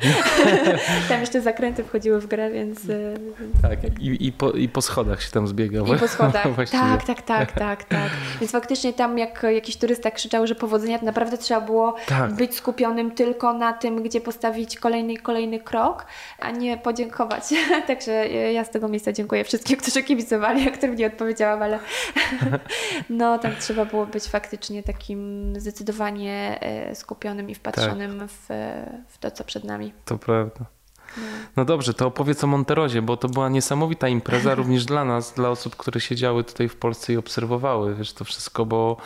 tam 1.10 1.20
jeszcze 1.20 1.42
zakręty 1.42 1.84
wchodziły 1.84 2.22
w 2.22 2.28
grę, 2.28 2.52
więc... 2.52 2.90
E, 2.90 3.14
tak, 3.62 4.00
i, 4.00 4.28
i, 4.28 4.32
po, 4.32 4.52
i 4.52 4.70
po 4.70 4.82
schodach 4.82 5.22
się 5.22 5.32
tam 5.32 5.48
zbiegał. 5.48 5.86
I 5.86 6.00
po 6.00 6.08
schodach, 6.08 6.48
tak, 6.72 7.04
tak, 7.04 7.22
tak, 7.22 7.52
tak, 7.52 7.84
tak. 7.84 8.10
Więc 8.40 8.52
faktycznie 8.52 8.94
tam 8.94 9.18
jak 9.18 9.44
jakiś 9.44 9.78
turysta 9.78 10.12
krzyczał, 10.12 10.48
że 10.48 10.56
powodzenia, 10.56 11.00
to 11.00 11.06
naprawdę 11.06 11.38
trzeba 11.38 11.62
było 11.62 11.96
tak. 12.06 12.34
być 12.34 12.56
skupionym 12.56 13.12
tylko 13.12 13.54
na 13.54 13.74
tym, 13.74 14.04
gdzie 14.04 14.22
postawić 14.22 14.80
kolejny 14.80 15.18
kolejny 15.18 15.60
krok, 15.60 16.06
a 16.40 16.52
nie 16.52 16.78
podziękować. 16.78 17.44
Także 17.88 18.28
ja 18.28 18.64
z 18.64 18.70
tego 18.70 18.88
miejsca 18.88 19.12
dziękuję 19.12 19.44
wszystkim, 19.44 19.78
którzy 19.78 20.04
kibicowali, 20.04 20.70
o 20.70 20.72
którym 20.72 20.96
nie 20.96 21.08
odpowiedziałam, 21.08 21.64
ale 21.64 21.80
no 23.10 23.40
tam 23.40 23.52
trzeba 23.60 23.86
było 23.86 23.97
być 24.06 24.24
faktycznie 24.24 24.84
takim 24.84 25.54
zdecydowanie 25.60 26.58
E, 26.62 26.96
skupionym 26.96 27.50
i 27.50 27.56
wpatrzonym 27.56 28.20
tak. 28.20 28.30
w, 28.30 28.48
w 29.08 29.18
to, 29.18 29.32
co 29.32 29.44
przed 29.44 29.64
nami. 29.64 29.94
To 30.06 30.18
prawda. 30.18 30.66
No. 31.18 31.24
no 31.56 31.66
dobrze, 31.66 31.94
to 31.94 32.08
opowiedz 32.08 32.44
o 32.44 32.48
Monterozie, 32.48 33.02
bo 33.02 33.18
to 33.18 33.30
była 33.30 33.50
niesamowita 33.50 34.08
impreza 34.08 34.56
również 34.60 34.86
dla 34.86 35.06
nas, 35.06 35.34
dla 35.34 35.50
osób, 35.50 35.76
które 35.76 36.02
siedziały 36.02 36.44
tutaj 36.44 36.70
w 36.70 36.76
Polsce 36.76 37.14
i 37.14 37.18
obserwowały, 37.18 37.96
wiesz, 37.96 38.14
to 38.14 38.26
wszystko, 38.26 38.66
bo 38.66 38.98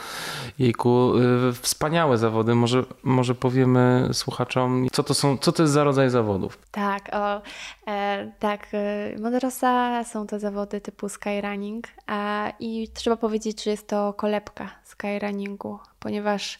jejku, 0.59 1.13
y, 1.49 1.53
wspaniałe 1.53 2.17
zawody. 2.17 2.55
Może, 2.55 2.83
może 3.03 3.35
powiemy 3.35 4.09
słuchaczom, 4.13 4.87
co 4.91 5.03
to 5.03 5.13
są, 5.13 5.37
co 5.37 5.51
to 5.51 5.63
jest 5.63 5.73
za 5.73 5.83
rodzaj 5.83 6.09
zawodów? 6.09 6.57
Tak, 6.71 7.09
o, 7.13 7.41
e, 7.87 8.31
tak, 8.39 8.67
e, 8.73 9.19
Monterosa 9.19 10.03
są 10.03 10.27
to 10.27 10.39
zawody 10.39 10.81
typu 10.81 11.09
skyrunning 11.09 11.87
e, 12.11 12.53
i 12.59 12.87
trzeba 12.93 13.17
powiedzieć, 13.17 13.63
że 13.63 13.71
jest 13.71 13.87
to 13.87 14.13
kolebka 14.13 14.69
skyrunningu 15.01 15.79
ponieważ 15.99 16.57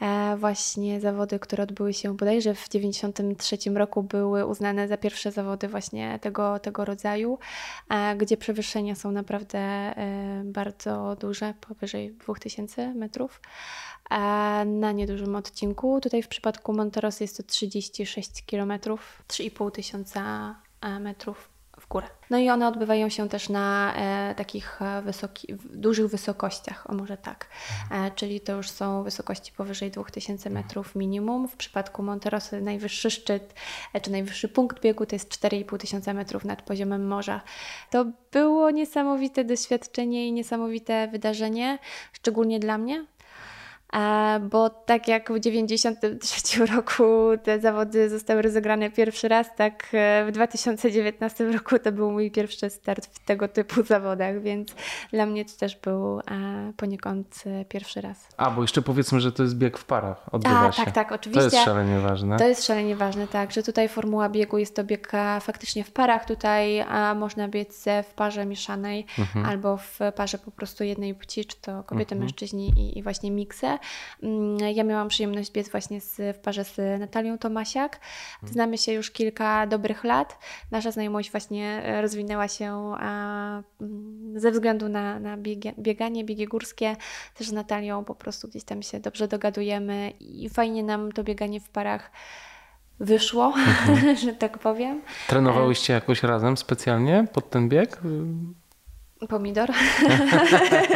e, 0.00 0.36
właśnie 0.36 1.00
zawody, 1.00 1.38
które 1.38 1.62
odbyły 1.62 1.94
się 1.94 2.16
bodajże 2.16 2.54
w 2.54 2.68
1993 2.68 3.70
roku, 3.70 4.02
były 4.02 4.46
uznane 4.46 4.88
za 4.88 4.96
pierwsze 4.96 5.32
zawody 5.32 5.68
właśnie 5.68 6.18
tego, 6.18 6.58
tego 6.58 6.84
rodzaju, 6.84 7.38
e, 7.90 8.16
gdzie 8.16 8.36
przewyższenia 8.36 8.94
są 8.94 9.10
naprawdę 9.10 9.58
e, 9.58 10.42
bardzo 10.44 11.16
duże, 11.20 11.54
powyżej 11.68 12.12
2000 12.12 12.94
metrów 12.94 13.40
na 14.66 14.92
niedużym 14.92 15.36
odcinku. 15.36 16.00
Tutaj 16.00 16.22
w 16.22 16.28
przypadku 16.28 16.72
Monteros 16.72 17.20
jest 17.20 17.36
to 17.36 17.42
36 17.42 18.44
km, 18.46 18.70
3,5 18.70 19.70
tysiąca 19.70 20.54
metrów 21.00 21.51
górę. 21.92 22.06
No 22.30 22.38
i 22.38 22.50
one 22.50 22.68
odbywają 22.68 23.08
się 23.08 23.28
też 23.28 23.48
na 23.48 23.94
e, 23.96 24.34
takich 24.34 24.82
e, 24.82 25.02
wysoki, 25.02 25.54
dużych 25.64 26.06
wysokościach, 26.06 26.90
o 26.90 26.94
może 26.94 27.16
tak. 27.16 27.48
E, 27.90 28.10
czyli 28.10 28.40
to 28.40 28.52
już 28.52 28.70
są 28.70 29.02
wysokości 29.02 29.52
powyżej 29.52 29.90
2000 29.90 30.50
metrów 30.50 30.94
minimum. 30.94 31.48
W 31.48 31.56
przypadku 31.56 32.02
Monterosy 32.02 32.60
najwyższy 32.60 33.10
szczyt, 33.10 33.54
e, 33.92 34.00
czy 34.00 34.10
najwyższy 34.10 34.48
punkt 34.48 34.80
biegu 34.80 35.06
to 35.06 35.14
jest 35.14 35.28
4500 35.28 35.80
tysiąca 35.80 36.14
metrów 36.14 36.44
nad 36.44 36.62
poziomem 36.62 37.06
morza. 37.06 37.40
To 37.90 38.06
było 38.32 38.70
niesamowite 38.70 39.44
doświadczenie 39.44 40.28
i 40.28 40.32
niesamowite 40.32 41.08
wydarzenie, 41.08 41.78
szczególnie 42.12 42.60
dla 42.60 42.78
mnie. 42.78 43.06
Bo 44.50 44.70
tak 44.70 45.08
jak 45.08 45.32
w 45.32 45.40
93 45.40 46.66
roku 46.76 47.02
te 47.42 47.60
zawody 47.60 48.10
zostały 48.10 48.42
rozegrane 48.42 48.90
pierwszy 48.90 49.28
raz, 49.28 49.46
tak 49.56 49.88
e, 49.92 50.24
w 50.28 50.32
2019 50.32 51.44
roku 51.52 51.78
to 51.78 51.92
był 51.92 52.10
mój 52.10 52.30
pierwszy 52.30 52.70
start 52.70 53.06
w 53.06 53.18
tego 53.24 53.48
typu 53.48 53.82
zawodach, 53.82 54.40
więc 54.42 54.68
dla 55.12 55.26
mnie 55.26 55.44
to 55.44 55.50
też 55.58 55.76
był 55.76 56.18
e, 56.20 56.22
poniekąd 56.76 57.42
e, 57.46 57.64
pierwszy 57.64 58.00
raz. 58.00 58.28
A, 58.36 58.50
bo 58.50 58.62
jeszcze 58.62 58.82
powiedzmy, 58.82 59.20
że 59.20 59.32
to 59.32 59.42
jest 59.42 59.56
bieg 59.56 59.78
w 59.78 59.84
parach. 59.84 60.34
Odbywa 60.34 60.60
A, 60.68 60.72
się. 60.72 60.84
tak, 60.84 60.94
tak, 60.94 61.08
To 61.08 61.14
oczywiście. 61.14 61.42
jest 61.44 61.56
szalenie 61.64 61.98
ważne. 62.00 62.36
To 62.36 62.48
jest 62.48 62.64
szalenie 62.66 62.96
ważne, 62.96 63.28
tak, 63.28 63.52
że 63.52 63.62
tutaj 63.62 63.88
formuła 63.88 64.28
biegu 64.28 64.58
jest 64.58 64.76
to 64.76 64.84
bieg 64.84 65.12
faktycznie 65.40 65.84
w 65.84 65.90
parach. 65.90 66.24
Tutaj 66.24 66.80
a, 66.80 67.14
można 67.14 67.48
biec 67.48 67.84
w 68.10 68.14
parze 68.14 68.46
mieszanej 68.46 69.06
Mhm. 69.18 69.46
albo 69.46 69.76
w 69.76 69.98
parze 70.16 70.38
po 70.38 70.50
prostu 70.50 70.84
jednej 70.84 71.14
płci, 71.14 71.44
czy 71.44 71.56
to 71.60 71.82
kobiety, 71.82 72.14
Mhm. 72.14 72.20
mężczyźni 72.20 72.68
i, 72.76 72.98
i 72.98 73.02
właśnie 73.02 73.30
miksy. 73.30 73.66
Mm, 74.22 74.58
Ja 74.74 74.84
miałam 74.84 75.08
przyjemność 75.08 75.52
biec 75.52 75.70
właśnie 75.70 76.00
z, 76.00 76.36
w 76.36 76.40
parze 76.40 76.64
z 76.64 77.00
Natalią 77.00 77.38
Tomasiak. 77.38 78.00
Mhm. 78.34 78.52
Znamy 78.52 78.78
się 78.78 78.92
już 78.92 79.10
kilka 79.10 79.66
dobrych 79.66 80.04
lat. 80.04 80.38
Nasza 80.70 80.90
znajomość 80.90 81.30
właśnie 81.30 81.82
e, 81.84 82.02
rozwinęła 82.02 82.48
się 82.48 82.94
a, 82.98 83.62
mm, 83.80 84.40
ze 84.40 84.50
względu 84.50 84.88
na, 84.88 85.20
na 85.20 85.36
biegie, 85.36 85.72
bieganie, 85.78 86.24
biegi 86.24 86.46
górskie. 86.46 86.96
Też 87.34 87.46
z 87.48 87.52
Natalią 87.52 88.04
po 88.04 88.14
prostu 88.14 88.48
gdzieś 88.48 88.64
tam 88.64 88.82
się 88.82 89.00
dobrze 89.00 89.28
dogadujemy 89.28 90.10
i 90.20 90.48
fajnie 90.48 90.82
nam 90.82 91.12
to 91.12 91.24
bieganie 91.24 91.60
w 91.60 91.68
parach 91.68 92.10
wyszło, 93.00 93.54
że 94.24 94.32
tak 94.32 94.58
powiem. 94.58 95.02
Trenowałyście 95.28 95.92
jakoś 95.92 96.22
razem 96.22 96.56
specjalnie 96.56 97.24
pod 97.32 97.50
ten 97.50 97.68
bieg? 97.68 98.00
Pomidor? 99.28 99.70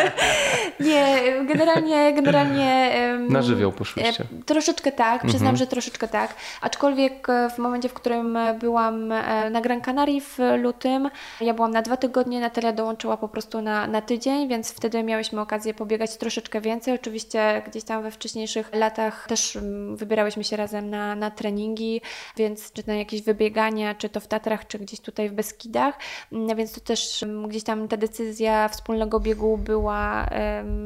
nie, 0.80 1.22
generalnie, 1.46 2.12
generalnie... 2.12 2.90
Na 3.28 3.42
żywioł 3.42 3.72
poszłyście. 3.72 4.24
Troszeczkę 4.46 4.92
tak, 4.92 5.20
przyznam, 5.22 5.46
Mhm. 5.46 5.56
że 5.56 5.66
troszeczkę 5.66 6.08
tak. 6.08 6.34
Aczkolwiek 6.60 7.28
e, 7.28 7.50
w 7.50 7.58
momencie, 7.58 7.88
w 7.88 7.94
którym 7.94 8.36
e, 8.36 8.54
byłam 8.54 9.12
e, 9.12 9.50
na 9.50 9.60
Gran 9.60 9.80
Canaria 9.80 10.20
w 10.20 10.38
lutym, 10.62 11.10
ja 11.40 11.54
byłam 11.54 11.70
na 11.70 11.82
dwa 11.82 11.96
tygodnie, 11.96 12.40
Natalia 12.40 12.72
dołączyła 12.72 13.16
po 13.16 13.28
prostu 13.28 13.62
na, 13.62 13.86
na 13.86 14.00
tydzień, 14.00 14.48
więc 14.48 14.72
wtedy 14.72 15.02
miałyśmy 15.02 15.40
okazję 15.40 15.74
pobiegać 15.74 16.16
troszeczkę 16.16 16.60
więcej. 16.60 16.94
Oczywiście 16.94 17.62
gdzieś 17.66 17.84
tam 17.84 18.02
we 18.02 18.10
wcześniejszych 18.10 18.74
latach 18.74 19.26
też 19.28 19.58
wybierałyśmy 19.94 20.44
się 20.44 20.56
razem 20.56 20.90
na, 20.90 21.14
na 21.14 21.30
treningi, 21.30 22.00
więc 22.36 22.72
czy 22.72 22.82
na 22.86 22.94
jakieś 22.94 23.22
wybiegania, 23.22 23.94
czy 23.94 24.08
to 24.08 24.20
w 24.20 24.26
Tatrach, 24.26 24.66
czy 24.66 24.78
gdzieś 24.78 25.00
tutaj 25.00 25.28
w 25.28 25.32
Beskidach, 25.32 25.98
Mm, 26.32 26.56
więc 26.56 26.72
to 26.72 26.80
też 26.80 27.24
gdzieś 27.48 27.62
tam 27.64 27.88
ta 27.88 27.96
decyzja 27.96 28.68
wspólnego 28.68 29.20
biegu 29.20 29.56
była 29.58 30.28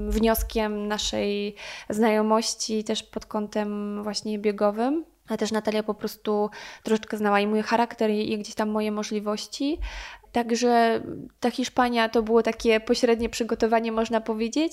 wnioskiem 0.09 0.89
naszej 0.89 1.55
znajomości 1.89 2.85
też 2.85 3.03
pod 3.03 3.27
kątem 3.27 4.03
właśnie 4.03 4.39
biegowym. 4.39 5.05
A 5.29 5.37
też 5.37 5.53
Natalia 5.53 5.83
po 5.83 5.95
prostu 5.95 6.51
troszeczkę 6.83 7.17
znała 7.17 7.41
i 7.41 7.47
mój 7.47 7.63
charakter, 7.63 8.11
i 8.11 8.39
gdzieś 8.39 8.55
tam 8.55 8.69
moje 8.69 8.93
możliwości. 8.93 9.79
Także 10.33 11.03
ta 11.41 11.51
Hiszpania 11.51 12.09
to 12.09 12.23
było 12.23 12.43
takie 12.43 12.81
pośrednie 12.81 13.29
przygotowanie, 13.29 13.93
można 13.93 14.21
powiedzieć. 14.21 14.73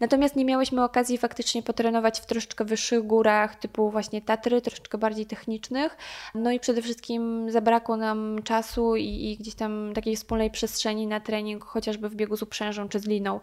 Natomiast 0.00 0.36
nie 0.36 0.44
miałyśmy 0.44 0.84
okazji 0.84 1.18
faktycznie 1.18 1.62
potrenować 1.62 2.20
w 2.20 2.26
troszeczkę 2.26 2.64
wyższych 2.64 3.02
górach, 3.02 3.56
typu 3.56 3.90
właśnie 3.90 4.22
Tatry, 4.22 4.60
troszeczkę 4.60 4.98
bardziej 4.98 5.26
technicznych. 5.26 5.96
No 6.34 6.50
i 6.50 6.60
przede 6.60 6.82
wszystkim 6.82 7.50
zabrakło 7.50 7.96
nam 7.96 8.42
czasu 8.44 8.96
i, 8.96 9.04
i 9.04 9.36
gdzieś 9.36 9.54
tam 9.54 9.92
takiej 9.94 10.16
wspólnej 10.16 10.50
przestrzeni 10.50 11.06
na 11.06 11.20
trening, 11.20 11.64
chociażby 11.64 12.08
w 12.08 12.14
biegu 12.14 12.36
z 12.36 12.42
uprzężą 12.42 12.88
czy 12.88 12.98
z 12.98 13.06
liną. 13.06 13.40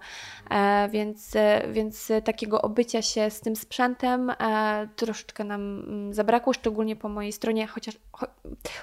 E, 0.49 0.89
więc, 0.89 1.35
e, 1.35 1.67
więc 1.71 2.11
takiego 2.23 2.61
obycia 2.61 3.01
się 3.01 3.29
z 3.29 3.41
tym 3.41 3.55
sprzętem 3.55 4.29
e, 4.29 4.87
troszeczkę 4.95 5.43
nam 5.43 5.61
mm, 5.61 6.13
zabrakło, 6.13 6.53
szczególnie 6.53 6.95
po 6.95 7.09
mojej 7.09 7.31
stronie, 7.31 7.67
chociaż, 7.67 7.95
cho, 8.11 8.27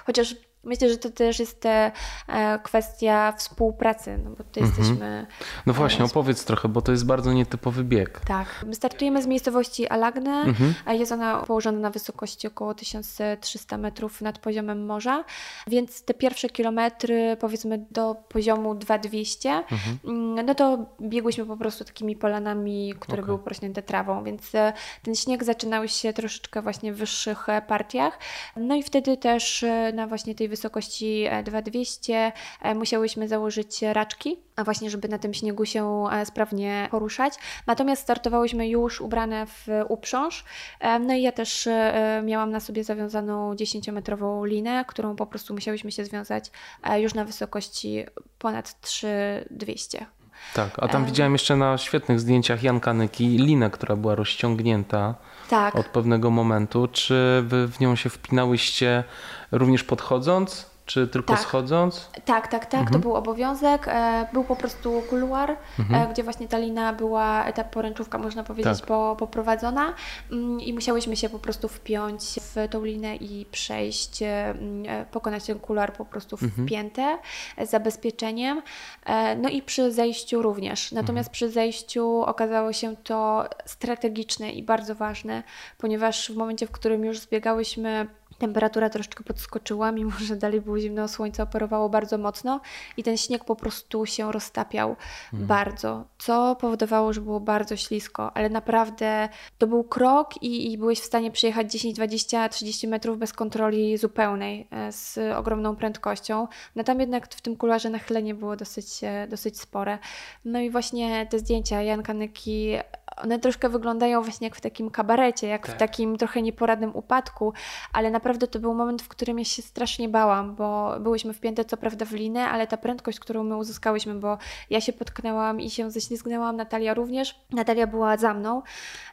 chociaż 0.05 0.35
myślę, 0.63 0.89
że 0.89 0.97
to 0.97 1.09
też 1.09 1.39
jest 1.39 1.65
e, 1.65 1.91
e, 2.29 2.59
kwestia 2.73 3.31
współpracy, 3.37 4.17
no 4.23 4.29
bo 4.29 4.35
tutaj 4.43 4.63
Mhm. 4.63 4.79
jesteśmy 4.81 5.25
No 5.65 5.73
właśnie, 5.73 6.01
E, 6.01 6.05
opowiedz 6.05 6.45
trochę, 6.45 6.67
bo 6.69 6.81
to 6.81 6.91
jest 6.91 7.05
bardzo 7.05 7.33
nietypowy 7.33 7.83
bieg. 7.83 8.19
tak. 8.27 8.47
My 8.67 8.75
startujemy 8.75 9.21
z 9.23 9.27
miejscowości 9.27 9.87
Alagne, 9.87 10.31
Mhm. 10.31 10.73
a 10.85 10.93
jest 10.93 11.11
ona 11.11 11.37
położona 11.37 11.79
na 11.79 11.89
wysokości 11.89 12.47
około 12.47 12.73
1300 12.73 13.77
metrów 13.77 14.21
nad 14.21 14.39
poziomem 14.39 14.85
morza, 14.85 15.23
więc 15.67 16.03
te 16.05 16.13
pierwsze 16.13 16.49
kilometry, 16.49 17.37
powiedzmy 17.39 17.85
do 17.91 18.15
poziomu 18.29 18.75
2200, 18.75 19.49
Mhm. 19.51 19.97
mm, 20.05 20.45
no 20.45 20.55
to 20.55 20.77
biegłyśmy 21.01 21.45
po 21.45 21.57
prostu 21.57 21.83
takimi 21.85 22.15
polanami, 22.15 22.93
które 22.99 23.13
Okej. 23.13 23.25
były 23.25 23.39
porośnięte 23.39 23.81
trawą, 23.81 24.23
więc 24.23 24.55
e, 24.55 24.73
ten 25.03 25.15
śnieg 25.15 25.43
zaczynał 25.43 25.87
się 25.87 26.13
troszeczkę 26.13 26.61
właśnie 26.61 26.93
w 26.93 26.97
wyższych 26.97 27.49
e, 27.49 27.61
partiach. 27.61 28.19
No 28.55 28.75
i 28.75 28.83
wtedy 28.83 29.17
też 29.17 29.65
na 29.93 30.07
właśnie 30.07 30.35
tej 30.35 30.47
wysokości 30.47 31.23
e, 31.29 31.43
2200 31.43 32.13
e, 32.13 32.31
musiałyśmy 32.75 33.27
założyć 33.27 33.81
raczki, 33.81 34.39
a 34.55 34.63
właśnie 34.63 34.89
żeby 34.89 35.07
na 35.07 35.17
tym 35.17 35.33
śniegu 35.33 35.65
się 35.65 36.05
e, 36.11 36.25
sprawnie 36.25 36.87
poruszać. 36.91 37.33
Natomiast 37.67 38.01
startowałyśmy 38.01 38.67
już 38.69 39.01
ubrane 39.01 39.45
w 39.45 39.67
uprząż. 39.87 40.45
E, 40.79 40.99
No 40.99 41.13
i 41.13 41.21
ja 41.21 41.31
też 41.31 41.67
e, 41.67 42.21
miałam 42.25 42.51
na 42.51 42.59
sobie 42.59 42.83
zawiązaną 42.83 43.53
10-metrową 43.53 44.47
linę, 44.47 44.85
którą 44.87 45.15
po 45.15 45.25
prostu 45.25 45.53
musiałyśmy 45.53 45.91
się 45.91 46.05
związać 46.05 46.51
e, 46.83 47.01
już 47.01 47.13
na 47.13 47.25
wysokości 47.25 48.05
ponad 48.39 48.81
3200. 48.81 50.05
Tak, 50.53 50.69
a 50.77 50.87
tam 50.87 51.03
E. 51.03 51.05
widziałem 51.05 51.33
jeszcze 51.33 51.55
na 51.55 51.77
świetnych 51.77 52.19
zdjęciach 52.19 52.63
Janka 52.63 52.93
Nyki 52.93 53.27
linę, 53.27 53.69
która 53.69 53.95
była 53.95 54.15
rozciągnięta 54.15 55.15
Tak. 55.49 55.75
od 55.75 55.85
pewnego 55.85 56.29
momentu. 56.31 56.87
Czy 56.87 57.43
wy 57.47 57.67
w 57.67 57.79
nią 57.79 57.95
się 57.95 58.09
wpinałyście 58.09 59.03
również 59.51 59.83
podchodząc, 59.83 60.72
czy 60.85 61.07
tylko 61.07 61.33
Tak. 61.33 61.41
schodząc? 61.41 62.09
Tak, 62.25 62.47
tak, 62.47 62.65
tak, 62.65 62.91
to 62.91 62.99
był 62.99 63.15
obowiązek. 63.15 63.87
E, 63.87 64.27
Był 64.33 64.43
po 64.43 64.55
prostu 64.55 65.03
kuluar, 65.09 65.57
e, 65.93 66.07
gdzie 66.11 66.23
właśnie 66.23 66.47
ta 66.47 66.57
lina 66.57 66.93
była, 66.93 67.51
ta 67.51 67.63
poręczówka, 67.63 68.17
można 68.17 68.43
powiedzieć, 68.43 68.77
Tak. 68.79 68.87
po, 68.87 69.15
poprowadzona 69.19 69.93
mm, 70.31 70.59
i 70.61 70.73
musiałyśmy 70.73 71.15
się 71.15 71.29
po 71.29 71.39
prostu 71.39 71.67
wpiąć 71.67 72.23
w 72.23 72.67
tą 72.69 72.83
linę 72.83 73.15
i 73.15 73.45
przejść, 73.51 74.21
e, 74.21 74.49
mm, 74.49 74.83
e, 75.01 75.05
pokonać 75.05 75.45
ten 75.45 75.59
kuluar 75.59 75.93
po 75.93 76.05
prostu 76.05 76.37
wpięte 76.37 77.17
e, 77.57 77.67
z 77.67 77.69
zabezpieczeniem. 77.69 78.61
E, 79.05 79.35
No 79.35 79.49
i 79.49 79.61
przy 79.61 79.91
zejściu 79.91 80.41
również. 80.41 80.91
Natomiast 80.91 81.29
przy 81.29 81.49
zejściu 81.49 82.21
okazało 82.21 82.73
się 82.73 82.95
to 82.95 83.45
strategiczne 83.65 84.51
i 84.51 84.63
bardzo 84.63 84.95
ważne, 84.95 85.43
ponieważ 85.77 86.31
w 86.31 86.35
momencie, 86.37 86.67
w 86.67 86.71
którym 86.71 87.05
już 87.05 87.19
zbiegałyśmy 87.19 88.07
Temperatura 88.43 88.89
troszeczkę 88.89 89.23
podskoczyła, 89.23 89.91
mimo 89.91 90.11
że 90.27 90.35
dalej 90.35 90.61
było 90.61 90.79
zimno, 90.79 91.07
słońce 91.07 91.43
operowało 91.43 91.89
bardzo 91.89 92.17
mocno 92.17 92.61
i 92.97 93.03
ten 93.03 93.17
śnieg 93.17 93.45
po 93.45 93.55
prostu 93.55 94.05
się 94.05 94.31
roztapiał 94.31 94.95
bardzo, 95.33 96.05
co 96.17 96.55
powodowało, 96.55 97.13
że 97.13 97.21
było 97.21 97.39
bardzo 97.39 97.75
ślisko, 97.75 98.37
ale 98.37 98.49
naprawdę 98.49 99.29
to 99.57 99.67
był 99.67 99.83
krok 99.83 100.43
i, 100.43 100.71
i 100.71 100.77
byłeś 100.77 100.99
w 100.99 101.05
stanie 101.05 101.31
przejechać 101.31 101.71
10, 101.71 101.95
20, 101.95 102.49
30 102.49 102.87
metrów 102.87 103.17
bez 103.17 103.33
kontroli 103.33 103.97
zupełnej, 103.97 104.67
e, 104.71 104.91
z 104.91 105.19
ogromną 105.35 105.75
prędkością. 105.75 106.47
No 106.75 106.83
tam 106.83 106.99
jednak 106.99 107.35
w 107.35 107.41
tym 107.41 107.55
kularze 107.55 107.89
nachylenie 107.89 108.35
było 108.35 108.55
dosyć, 108.55 109.03
e, 109.03 109.27
dosyć 109.27 109.59
spore. 109.59 109.97
No 110.45 110.59
i 110.59 110.69
właśnie 110.69 111.27
te 111.27 111.39
zdjęcia 111.39 111.81
Janka 111.81 112.13
Nyki, 112.13 112.73
one 113.17 113.39
troszkę 113.39 113.69
wyglądają 113.69 114.21
właśnie 114.21 114.47
jak 114.47 114.55
w 114.55 114.61
takim 114.61 114.89
kabarecie, 114.89 115.47
jak 115.47 115.65
w 115.67 115.69
Tak. 115.69 115.77
takim 115.79 116.17
trochę 116.17 116.41
nieporadnym 116.41 116.95
upadku, 116.95 117.53
ale 117.93 118.11
naprawdę 118.11 118.47
to 118.47 118.59
był 118.59 118.73
moment, 118.73 119.01
w 119.01 119.07
którym 119.07 119.39
ja 119.39 119.45
się 119.45 119.61
strasznie 119.61 120.09
bałam, 120.09 120.55
bo 120.55 120.99
byłyśmy 120.99 121.33
wpięte 121.33 121.65
co 121.65 121.77
prawda 121.77 122.05
w 122.05 122.11
linę, 122.11 122.49
ale 122.49 122.67
ta 122.67 122.77
prędkość, 122.77 123.19
którą 123.19 123.43
my 123.43 123.57
uzyskałyśmy, 123.57 124.15
bo 124.15 124.37
ja 124.69 124.81
się 124.81 124.93
potknęłam 124.93 125.61
i 125.61 125.69
się 125.69 125.91
ześlizgnęłam, 125.91 126.55
Natalia 126.55 126.93
również. 126.93 127.39
Natalia 127.51 127.87
była 127.87 128.17
za 128.17 128.33
mną, 128.33 128.61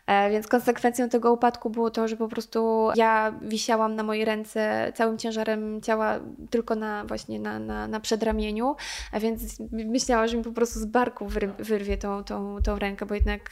e, 0.07 0.31
więc 0.31 0.47
konsekwencją 0.47 1.09
tego 1.09 1.33
upadku 1.33 1.71
było 1.71 1.91
to, 1.91 2.09
że 2.09 2.17
po 2.17 2.29
prostu 2.29 2.89
ja 2.95 3.35
wisiałam 3.43 3.97
na 3.97 4.03
mojej 4.03 4.25
ręce 4.25 4.93
całym 4.95 5.19
ciężarem 5.19 5.81
ciała 5.83 6.15
tylko 6.51 6.75
na 6.75 7.05
właśnie 7.05 7.41
na, 7.41 7.59
na, 7.59 7.89
na 7.89 8.01
przedramieniu, 8.01 8.77
a 9.13 9.21
więc 9.21 9.59
myślałam, 9.73 10.29
że 10.29 10.37
mi 10.37 10.45
po 10.45 10.53
prostu 10.53 10.79
z 10.81 10.85
barku 10.85 11.27
wyr- 11.27 11.55
wyrwie 11.59 11.99
tą, 11.99 12.25
tą, 12.25 12.59
tą 12.65 12.79
rękę, 12.79 13.07
bo 13.07 13.15
jednak 13.15 13.51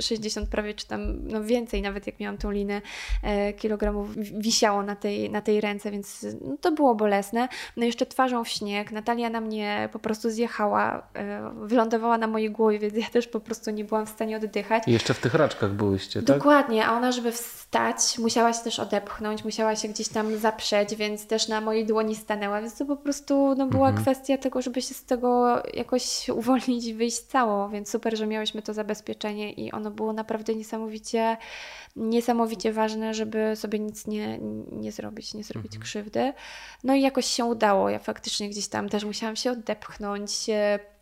60 0.00 0.48
prawie, 0.48 0.74
czy 0.74 0.86
tam 0.86 1.28
no 1.28 1.44
więcej 1.44 1.82
nawet 1.82 2.06
jak 2.06 2.20
miałam 2.20 2.38
tą 2.38 2.50
linę 2.50 2.82
e, 3.22 3.52
kilogramów 3.52 4.16
wisiało 4.16 4.82
na 4.82 4.96
tej, 4.96 5.30
na 5.30 5.40
tej 5.40 5.60
ręce, 5.60 5.90
więc 5.90 6.26
no, 6.40 6.56
to 6.60 6.72
było 6.72 6.94
bolesne. 6.94 7.48
No 7.76 7.84
jeszcze 7.84 8.06
twarzą 8.06 8.44
w 8.44 8.48
śnieg, 8.48 8.92
Natalia 8.92 9.30
na 9.30 9.40
mnie 9.40 9.88
po 9.92 9.98
prostu 9.98 10.30
zjechała, 10.30 11.08
e, 11.14 11.50
wylądowała 11.62 12.18
na 12.18 12.26
mojej 12.26 12.50
głowie, 12.50 12.78
więc 12.78 12.94
ja 12.96 13.06
też 13.12 13.28
po 13.28 13.40
prostu 13.40 13.70
nie 13.70 13.84
byłam 13.84 14.06
w 14.06 14.08
stanie 14.08 14.36
oddychać. 14.36 14.82
I 14.86 14.92
jeszcze 14.92 15.14
w 15.14 15.20
tych 15.20 15.34
raczkach 15.34 15.70
byłyście, 15.72 16.22
tak? 16.22 16.36
Dokładnie, 16.36 16.86
a 16.86 16.96
ona 16.96 17.12
żeby 17.12 17.32
wstać, 17.32 18.18
musiała 18.18 18.52
się 18.52 18.64
też 18.64 18.78
odepchnąć, 18.78 19.44
musiała 19.44 19.76
się 19.76 19.88
gdzieś 19.88 20.08
tam 20.08 20.38
zaprzeć, 20.38 20.94
więc 20.94 21.26
też 21.26 21.48
na 21.48 21.60
mojej 21.60 21.86
dłoni 21.86 22.16
stanęła, 22.16 22.60
więc 22.60 22.78
to 22.78 22.84
po 22.84 22.96
prostu 22.96 23.54
no, 23.54 23.66
była 23.66 23.88
mhm. 23.88 24.04
kwestia 24.04 24.38
tego, 24.38 24.62
żeby 24.62 24.82
się 24.82 24.94
z 24.94 25.04
tego 25.04 25.62
jakoś 25.74 26.28
uwolnić 26.28 26.86
i 26.86 26.94
wyjść 26.94 27.18
cało, 27.18 27.68
więc 27.68 27.90
super, 27.90 28.16
że 28.16 28.26
miałyśmy 28.26 28.62
to 28.62 28.74
zabezpieczenie 28.74 29.52
i 29.52 29.72
ono 29.78 29.90
było 29.90 30.12
naprawdę 30.12 30.54
niesamowicie 30.54 31.36
niesamowicie 31.96 32.72
ważne, 32.72 33.14
żeby 33.14 33.56
sobie 33.56 33.78
nic 33.78 34.06
nie, 34.06 34.38
nie 34.72 34.92
zrobić, 34.92 35.34
nie 35.34 35.44
zrobić 35.44 35.72
mhm. 35.72 35.82
krzywdy. 35.82 36.32
No 36.84 36.94
i 36.94 37.00
jakoś 37.00 37.26
się 37.26 37.44
udało. 37.44 37.90
Ja 37.90 37.98
faktycznie 37.98 38.48
gdzieś 38.50 38.68
tam 38.68 38.88
też 38.88 39.04
musiałam 39.04 39.36
się 39.36 39.50
oddepchnąć. 39.50 40.30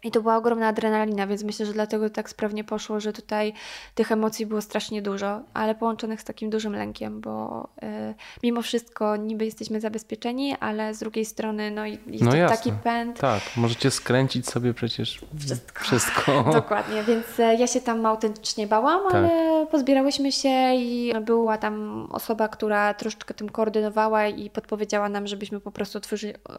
I 0.03 0.11
to 0.11 0.21
była 0.21 0.37
ogromna 0.37 0.69
adrenalina, 0.69 1.27
więc 1.27 1.45
myślę, 1.45 1.67
że 1.67 1.73
dlatego 1.73 2.11
tak 2.11 2.31
sprawnie 2.31 2.65
poszło, 2.65 3.01
że 3.01 3.13
tutaj 3.13 3.53
tych 3.95 4.13
emocji 4.13 4.47
było 4.47 4.61
strasznie 4.61 5.03
dużo, 5.03 5.41
ale 5.55 5.75
połączonych 5.75 6.21
z 6.21 6.25
takim 6.25 6.51
dużym 6.51 6.73
lękiem, 6.73 7.21
bo 7.21 7.69
y, 7.83 8.15
mimo 8.43 8.63
wszystko 8.63 9.17
niby 9.17 9.45
jesteśmy 9.45 9.81
zabezpieczeni, 9.81 10.57
ale 10.61 10.95
z 10.95 10.99
drugiej 10.99 11.25
strony 11.25 11.71
no, 11.71 11.87
jest 11.87 12.25
no 12.25 12.33
to 12.33 12.49
taki 12.49 12.73
pęd. 12.73 13.21
Tak, 13.21 13.43
możecie 13.57 13.91
skręcić 13.91 14.49
sobie 14.49 14.75
przecież 14.75 15.21
wszystko. 15.39 15.85
wszystko. 15.85 16.45
Dokładnie, 16.53 17.03
więc 17.03 17.41
e, 17.41 17.55
ja 17.55 17.67
się 17.67 17.81
tam 17.81 18.07
autentycznie 18.07 18.67
bałam, 18.67 19.01
tak. 19.03 19.15
ale 19.15 19.67
pozbierałyśmy 19.71 20.33
się 20.33 20.75
i 20.75 21.13
była 21.25 21.59
tam 21.59 22.07
osoba, 22.13 22.49
która 22.49 22.95
troszeczkę 22.95 23.35
tym 23.35 23.49
koordynowała 23.49 24.27
i 24.27 24.51
podpowiedziała 24.51 25.09
nam, 25.09 25.27
żebyśmy 25.27 25.61
po 25.61 25.71
prostu 25.71 25.99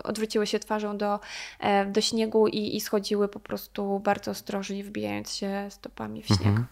odwróciły 0.03 0.47
się 0.47 0.59
twarzą 0.59 0.97
do, 0.97 1.19
e, 1.59 1.85
do 1.85 2.01
śniegu 2.01 2.47
i, 2.47 2.75
i 2.75 2.81
schodziły 2.81 3.26
po 3.27 3.39
prostu 3.39 3.99
bardzo 3.99 4.31
ostrożnie, 4.31 4.83
wbijając 4.83 5.35
się 5.35 5.67
stopami 5.69 6.23
w 6.23 6.25
śnieg. 6.25 6.39
Mhm. 6.39 6.65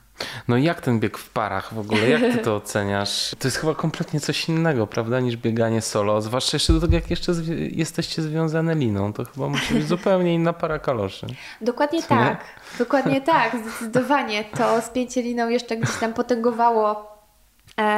No 0.47 0.58
i 0.58 0.64
jak 0.64 0.82
ten 0.82 0.99
bieg 0.99 1.18
w 1.18 1.30
parach 1.30 1.74
w 1.74 1.80
ogóle? 1.80 2.10
Jak 2.10 2.22
ty 2.22 2.38
to 2.38 2.56
oceniasz? 2.62 3.36
To 3.39 3.47
jest 3.47 3.58
chyba 3.58 3.76
kompletnie 3.76 4.20
coś 4.20 4.49
innego, 4.49 4.88
prawda, 4.88 5.20
niż 5.20 5.38
bieganie 5.38 5.82
solo. 5.82 6.22
Zwłaszcza 6.22 6.56
jeszcze 6.56 6.74
do 6.74 6.82
tego, 6.82 6.95
jak 6.95 7.10
jeszcze 7.10 7.32
jesteście 7.72 8.22
związane 8.22 8.76
liną. 8.76 9.14
To 9.14 9.26
chyba 9.26 9.47
musi 9.47 9.74
być 9.74 9.88
zupełnie 9.88 10.34
inna 10.34 10.53
para 10.53 10.80
kaloszy. 10.80 11.28
Dokładnie 11.62 12.01
Co 12.01 12.08
tak. 12.08 12.39
Nie? 12.39 12.78
Dokładnie 12.78 13.22
tak. 13.22 13.58
Zdecydowanie. 13.62 14.43
To 14.43 14.82
spięcie 14.82 15.22
liną 15.22 15.49
jeszcze 15.49 15.78
gdzieś 15.78 15.95
tam 15.95 16.14
potęgowało 16.14 17.14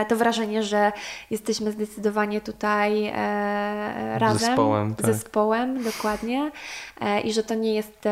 to 0.08 0.16
wrażenie, 0.16 0.64
że 0.64 0.92
jesteśmy 1.32 1.72
zdecydowanie 1.72 2.42
tutaj 2.42 3.06
e, 3.06 4.20
razem, 4.20 4.40
zespołem, 4.40 4.96
tak. 4.96 5.06
zespołem 5.06 5.84
dokładnie 5.84 6.52
e, 7.02 7.22
i 7.22 7.34
że 7.34 7.44
to 7.44 7.56
nie 7.56 7.76
jest 7.76 8.04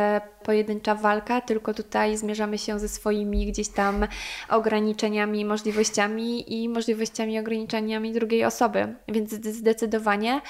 pojedyncza 0.43 0.95
walka, 0.95 1.41
tylko 1.41 1.73
tutaj 1.73 2.17
zmierzamy 2.17 2.57
się 2.57 2.79
ze 2.79 2.87
swoimi 2.87 3.45
gdzieś 3.45 3.67
tam 3.67 4.07
ograniczeniami, 4.49 5.45
możliwościami 5.45 6.53
i 6.63 6.69
możliwościami, 6.69 7.39
ograniczeniami 7.39 8.13
drugiej 8.13 8.45
osoby, 8.45 8.95
więc 9.07 9.31
zdecydowanie. 9.31 10.41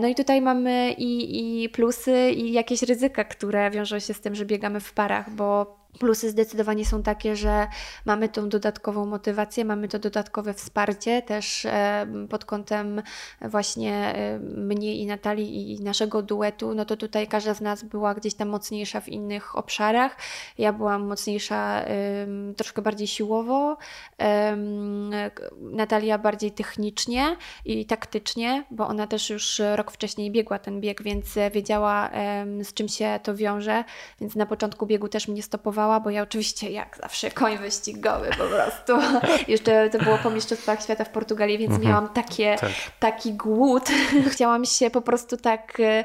No 0.00 0.08
i 0.08 0.14
tutaj 0.14 0.40
mamy 0.40 0.92
i, 0.92 1.64
i 1.64 1.68
plusy 1.68 2.30
i 2.30 2.52
jakieś 2.52 2.82
ryzyka, 2.82 3.24
które 3.24 3.70
wiążą 3.70 3.98
się 3.98 4.14
z 4.14 4.20
tym, 4.20 4.34
że 4.34 4.44
biegamy 4.44 4.80
w 4.80 4.92
parach, 4.92 5.30
bo 5.30 5.81
Plusy 5.98 6.30
zdecydowanie 6.30 6.84
są 6.84 7.02
takie, 7.02 7.36
że 7.36 7.66
mamy 8.04 8.28
tą 8.28 8.48
dodatkową 8.48 9.06
motywację, 9.06 9.64
mamy 9.64 9.88
to 9.88 9.98
dodatkowe 9.98 10.54
wsparcie 10.54 11.22
też 11.22 11.66
e, 11.66 12.06
pod 12.30 12.44
kątem 12.44 13.02
właśnie 13.40 13.94
e, 13.94 14.38
mnie 14.38 14.96
i 14.96 15.06
Natalii 15.06 15.72
i 15.72 15.80
naszego 15.80 16.22
duetu. 16.22 16.74
No 16.74 16.84
to 16.84 16.96
tutaj 16.96 17.26
każda 17.28 17.54
z 17.54 17.60
nas 17.60 17.84
była 17.84 18.14
gdzieś 18.14 18.34
tam 18.34 18.48
mocniejsza 18.48 19.00
w 19.00 19.08
innych 19.08 19.56
obszarach. 19.56 20.16
Ja 20.58 20.72
byłam 20.72 21.06
mocniejsza 21.06 21.84
troszkę 22.56 22.82
bardziej 22.82 23.06
siłowo, 23.06 23.76
Natalia 25.60 26.18
bardziej 26.18 26.52
technicznie 26.52 27.36
i 27.64 27.86
taktycznie, 27.86 28.64
bo 28.70 28.88
ona 28.88 29.06
też 29.06 29.30
już 29.30 29.62
rok 29.74 29.90
wcześniej 29.90 30.30
biegła 30.30 30.58
ten 30.58 30.80
bieg, 30.80 31.02
więc 31.02 31.34
wiedziała 31.52 32.10
z 32.62 32.74
czym 32.74 32.88
się 32.88 33.20
to 33.22 33.34
wiąże, 33.34 33.84
więc 34.20 34.36
na 34.36 34.46
początku 34.46 34.86
biegu 34.86 35.08
też 35.08 35.28
mnie 35.28 35.42
stopowała 35.42 35.81
bo 36.00 36.10
ja 36.10 36.22
oczywiście 36.22 36.70
jak 36.70 36.96
zawsze 36.96 37.30
koń 37.30 37.58
wyścigowy 37.58 38.30
po 38.30 38.44
prostu. 38.44 39.18
Jeszcze 39.52 39.90
to 39.90 39.98
było 39.98 40.18
po 40.18 40.30
Mistrzostwach 40.30 40.82
Świata 40.82 41.04
w 41.04 41.08
Portugalii, 41.08 41.58
więc 41.58 41.72
mhm. 41.72 41.90
miałam 41.90 42.08
takie, 42.08 42.56
tak. 42.60 42.70
taki 42.98 43.32
głód. 43.32 43.88
Chciałam 44.32 44.64
się 44.64 44.90
po 44.90 45.02
prostu 45.02 45.36
tak 45.36 45.80
e, 45.80 46.04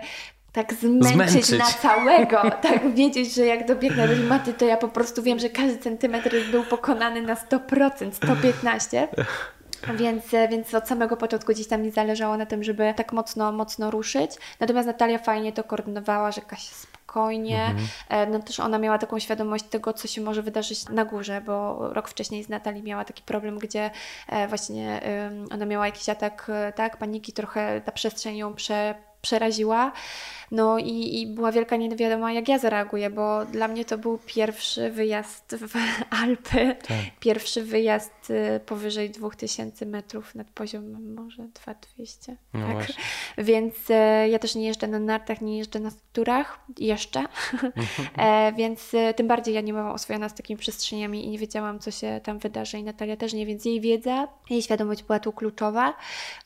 tak 0.52 0.74
zmęczyć, 0.74 1.14
zmęczyć, 1.14 1.50
na 1.60 1.66
całego, 1.66 2.42
tak 2.70 2.94
wiedzieć, 2.94 3.34
że 3.34 3.46
jak 3.46 3.68
dobiegnę 3.68 4.08
do 4.08 4.14
limaty, 4.14 4.54
to 4.54 4.66
ja 4.66 4.78
po 4.78 4.88
prostu 4.88 5.24
wiem, 5.24 5.40
że 5.40 5.50
każdy 5.50 5.78
centymetr 5.78 6.36
był 6.52 6.64
pokonany 6.64 7.22
na 7.22 7.36
100%, 7.36 8.12
115%. 8.12 9.08
Więc, 9.94 10.34
e, 10.34 10.48
więc 10.48 10.74
od 10.74 10.88
samego 10.88 11.18
początku 11.18 11.52
gdzieś 11.52 11.68
tam 11.68 11.82
mi 11.82 11.92
zależało 11.92 12.38
na 12.38 12.46
tym, 12.46 12.64
żeby 12.64 12.94
tak 12.98 13.14
mocno, 13.14 13.52
mocno 13.52 13.92
ruszyć. 13.92 14.32
Natomiast 14.60 14.88
Natalia 14.88 15.18
fajnie 15.18 15.54
to 15.54 15.64
koordynowała, 15.64 16.32
że 16.32 16.42
Kasia 16.42 16.97
spokojnie. 17.08 17.66
Mhm. 17.66 17.88
E, 18.10 18.26
no 18.26 18.40
też 18.40 18.60
ona 18.60 18.80
miała 18.80 18.98
taką 18.98 19.20
świadomość 19.20 19.66
tego, 19.66 19.94
co 19.94 20.08
się 20.08 20.22
może 20.22 20.42
wydarzyć 20.42 20.90
na 20.90 21.06
górze, 21.06 21.42
bo 21.42 21.88
rok 21.94 22.08
wcześniej 22.08 22.44
z 22.44 22.50
Natalii 22.50 22.84
miała 22.84 23.06
taki 23.06 23.24
problem, 23.24 23.60
gdzie 23.60 23.92
e, 24.28 24.48
właśnie 24.48 25.02
ona 25.52 25.66
miała 25.66 25.86
jakiś 25.86 26.10
atak, 26.10 26.52
tak, 26.76 26.98
paniki, 26.98 27.34
trochę 27.34 27.82
ta 27.82 27.92
przestrzeń 27.92 28.38
ją 28.38 28.54
prze, 28.54 28.96
przeraziła. 29.22 29.92
No 30.52 30.78
i, 30.78 31.22
i 31.22 31.28
była 31.28 31.52
wielka 31.52 31.76
niewiadoma, 31.76 32.34
jak 32.34 32.48
ja 32.48 32.60
zareaguję, 32.60 33.10
bo 33.10 33.46
dla 33.46 33.68
mnie 33.68 33.86
to 33.86 33.98
był 33.98 34.20
pierwszy 34.26 34.90
wyjazd 34.90 35.56
w 35.56 35.76
Alpy, 36.24 36.76
tak. 36.88 36.98
pierwszy 37.20 37.64
wyjazd 37.64 38.30
y, 38.30 38.60
powyżej 38.66 39.10
2000 39.10 39.86
metrów 39.86 40.36
nad 40.36 40.48
poziomem 40.48 41.14
może 41.14 41.44
2200. 41.44 42.38
No 42.54 42.68
tak? 42.68 42.88
Więc 43.38 43.76
e, 43.90 44.30
ja 44.30 44.40
też 44.40 44.56
nie 44.56 44.68
jeżdżę 44.68 44.88
na 44.88 45.00
nartach, 45.00 45.42
nie 45.42 45.58
jeżdżę 45.58 45.80
na 45.80 45.92
turach 46.14 46.60
jeszcze, 46.80 47.24
e, 48.18 48.54
więc 48.54 48.94
e, 48.94 49.14
tym 49.14 49.28
bardziej 49.28 49.56
ja 49.56 49.62
nie 49.62 49.74
byłam 49.74 49.92
oswojona 49.92 50.30
z 50.30 50.34
takimi 50.34 50.58
przestrzeniami 50.58 51.26
i 51.26 51.30
nie 51.30 51.38
wiedziałam, 51.38 51.80
co 51.80 51.92
się 51.92 52.22
tam 52.24 52.40
wydarzy 52.40 52.80
i 52.80 52.84
Natalia 52.84 53.18
też 53.18 53.34
nie, 53.34 53.46
więc 53.46 53.66
jej 53.66 53.82
wiedza, 53.82 54.28
jej 54.50 54.62
świadomość 54.62 55.04
była 55.04 55.20
tu 55.20 55.34
kluczowa. 55.34 55.94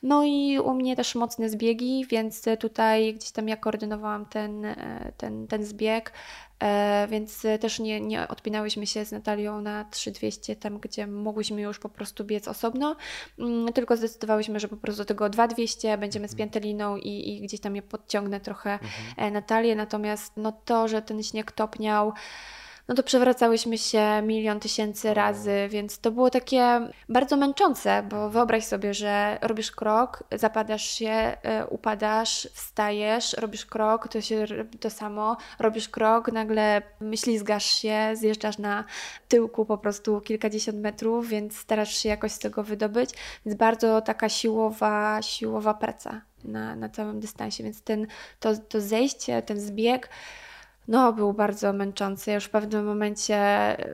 No 0.02 0.24
i 0.24 0.58
u 0.58 0.74
mnie 0.74 0.96
też 0.96 1.14
mocne 1.14 1.48
zbiegi, 1.48 2.06
więc 2.10 2.44
tutaj 2.60 3.14
gdzieś 3.14 3.30
tam 3.30 3.48
ja 3.48 3.56
koordynowałam 3.56 3.91
trenowałam 3.92 4.26
ten, 4.26 4.64
e, 4.64 5.12
ten, 5.16 5.46
ten 5.46 5.64
zbieg, 5.64 6.12
e, 6.62 7.06
więc 7.10 7.42
też 7.60 7.78
nie, 7.78 8.00
nie 8.00 8.28
odpinałyśmy 8.28 8.86
się 8.86 9.04
z 9.04 9.12
Natalią 9.12 9.60
na 9.60 9.84
3200, 9.84 10.56
tam 10.56 10.78
gdzie 10.78 11.06
mogłyśmy 11.06 11.60
już 11.62 11.78
po 11.78 11.88
prostu 11.88 12.24
biec 12.24 12.48
osobno, 12.48 12.96
mm, 13.38 13.72
tylko 13.72 13.96
zdecydowałyśmy, 13.96 14.60
że 14.60 14.68
po 14.68 14.76
prostu 14.76 15.04
tego 15.04 15.28
2200 15.28 15.98
będziemy 15.98 16.28
z 16.28 16.34
pianteliną 16.34 16.96
i, 16.96 17.36
i 17.36 17.40
gdzieś 17.40 17.60
tam 17.60 17.76
je 17.76 17.82
podciągnę 17.82 18.40
trochę 18.40 18.72
mhm. 18.72 18.90
E, 19.16 19.30
Natalię, 19.30 19.76
natomiast 19.76 20.32
no 20.36 20.52
to, 20.52 20.88
że 20.88 21.02
ten 21.02 21.22
śnieg 21.22 21.52
topniał, 21.52 22.12
no 22.92 22.96
to 22.96 23.02
przewracałyśmy 23.02 23.78
się 23.78 24.22
milion 24.22 24.60
tysięcy 24.60 25.14
razy, 25.14 25.68
więc 25.70 25.98
to 25.98 26.10
było 26.10 26.30
takie 26.30 26.80
bardzo 27.08 27.36
męczące, 27.36 28.02
bo 28.08 28.30
wyobraź 28.30 28.64
sobie, 28.64 28.94
że 28.94 29.38
robisz 29.42 29.70
krok, 29.70 30.24
zapadasz 30.32 30.82
się, 30.82 31.10
e, 31.10 31.66
upadasz, 31.66 32.48
wstajesz, 32.52 33.32
robisz 33.32 33.66
krok, 33.66 34.08
to 34.08 34.20
się 34.20 34.46
to 34.80 34.90
samo, 34.90 35.36
robisz 35.58 35.88
krok, 35.88 36.32
nagle 36.32 36.82
ślizgasz 37.14 37.64
się, 37.64 38.10
zjeżdżasz 38.14 38.58
na 38.58 38.84
tyłku 39.28 39.66
po 39.66 39.78
prostu 39.78 40.20
kilkadziesiąt 40.20 40.78
metrów, 40.78 41.28
więc 41.28 41.56
starasz 41.56 41.96
się 41.98 42.08
jakoś 42.08 42.32
z 42.32 42.38
tego 42.38 42.62
wydobyć, 42.62 43.10
więc 43.46 43.58
bardzo 43.58 44.00
taka 44.00 44.28
siłowa, 44.28 45.22
siłowa 45.22 45.74
praca 45.74 46.20
na, 46.44 46.76
na 46.76 46.88
całym 46.88 47.20
dystansie, 47.20 47.64
więc 47.64 47.82
ten, 47.82 48.06
to, 48.40 48.56
to 48.56 48.80
zejście, 48.80 49.42
ten 49.42 49.60
zbieg 49.60 50.08
no, 50.92 51.12
był 51.12 51.32
bardzo 51.32 51.72
męczący. 51.72 52.30
Ja 52.30 52.34
już 52.34 52.44
w 52.44 52.50
pewnym 52.50 52.84
momencie, 52.84 53.38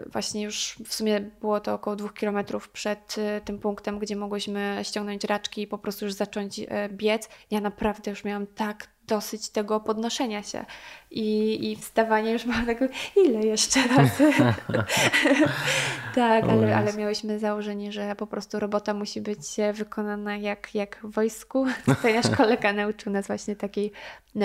właśnie 0.07 0.43
już 0.43 0.77
w 0.85 0.95
sumie 0.95 1.21
było 1.21 1.61
to 1.61 1.75
około 1.75 1.97
dwóch 1.97 2.15
kilometrów 2.15 2.69
przed 2.69 3.17
y, 3.19 3.41
tym 3.45 3.59
punktem, 3.59 3.99
gdzie 3.99 4.17
mogłyśmy 4.17 4.81
ściągnąć 4.83 5.25
raczki 5.25 5.63
i 5.63 5.67
po 5.67 5.79
prostu 5.79 6.05
już 6.05 6.15
zacząć 6.15 6.59
y, 6.59 6.67
biec. 6.89 7.29
Ja 7.51 7.61
naprawdę 7.61 8.11
już 8.11 8.25
miałam 8.25 8.47
tak 8.47 8.89
dosyć 9.09 9.49
tego 9.49 9.81
podnoszenia 9.81 10.43
się 10.43 10.65
i, 11.11 11.59
i 11.73 11.77
wstawanie 11.77 12.33
już 12.33 12.45
mam 12.45 12.67
tak, 12.67 12.79
ile 13.17 13.41
jeszcze 13.41 13.81
razy? 13.89 14.33
tak, 16.15 16.45
ale, 16.45 16.77
ale 16.77 16.93
miałyśmy 16.93 17.39
założenie, 17.39 17.93
że 17.93 18.17
po 18.17 18.27
prostu 18.27 18.61
robota 18.61 18.95
musi 18.95 19.21
być 19.21 19.39
wykonana 19.75 20.37
jak, 20.37 20.75
jak 20.75 20.99
w 21.03 21.11
wojsku. 21.11 21.67
Tutaj 21.87 22.15
nasz 22.15 22.37
kolega 22.37 22.73
nauczył 22.73 23.13
nas 23.13 23.27
właśnie 23.27 23.57
takiej 23.57 23.93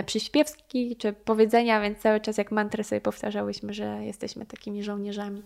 przyśpiewski 0.06 0.96
czy 0.96 1.14
powiedzenia, 1.14 1.82
więc 1.82 2.00
cały 2.00 2.20
czas 2.20 2.38
jak 2.38 2.52
mantrę 2.52 2.84
sobie 2.84 3.02
powtarzałyśmy, 3.02 3.74
że 3.74 4.06
jesteśmy 4.06 4.46
takimi 4.46 4.84
żołnierzami 4.84 5.44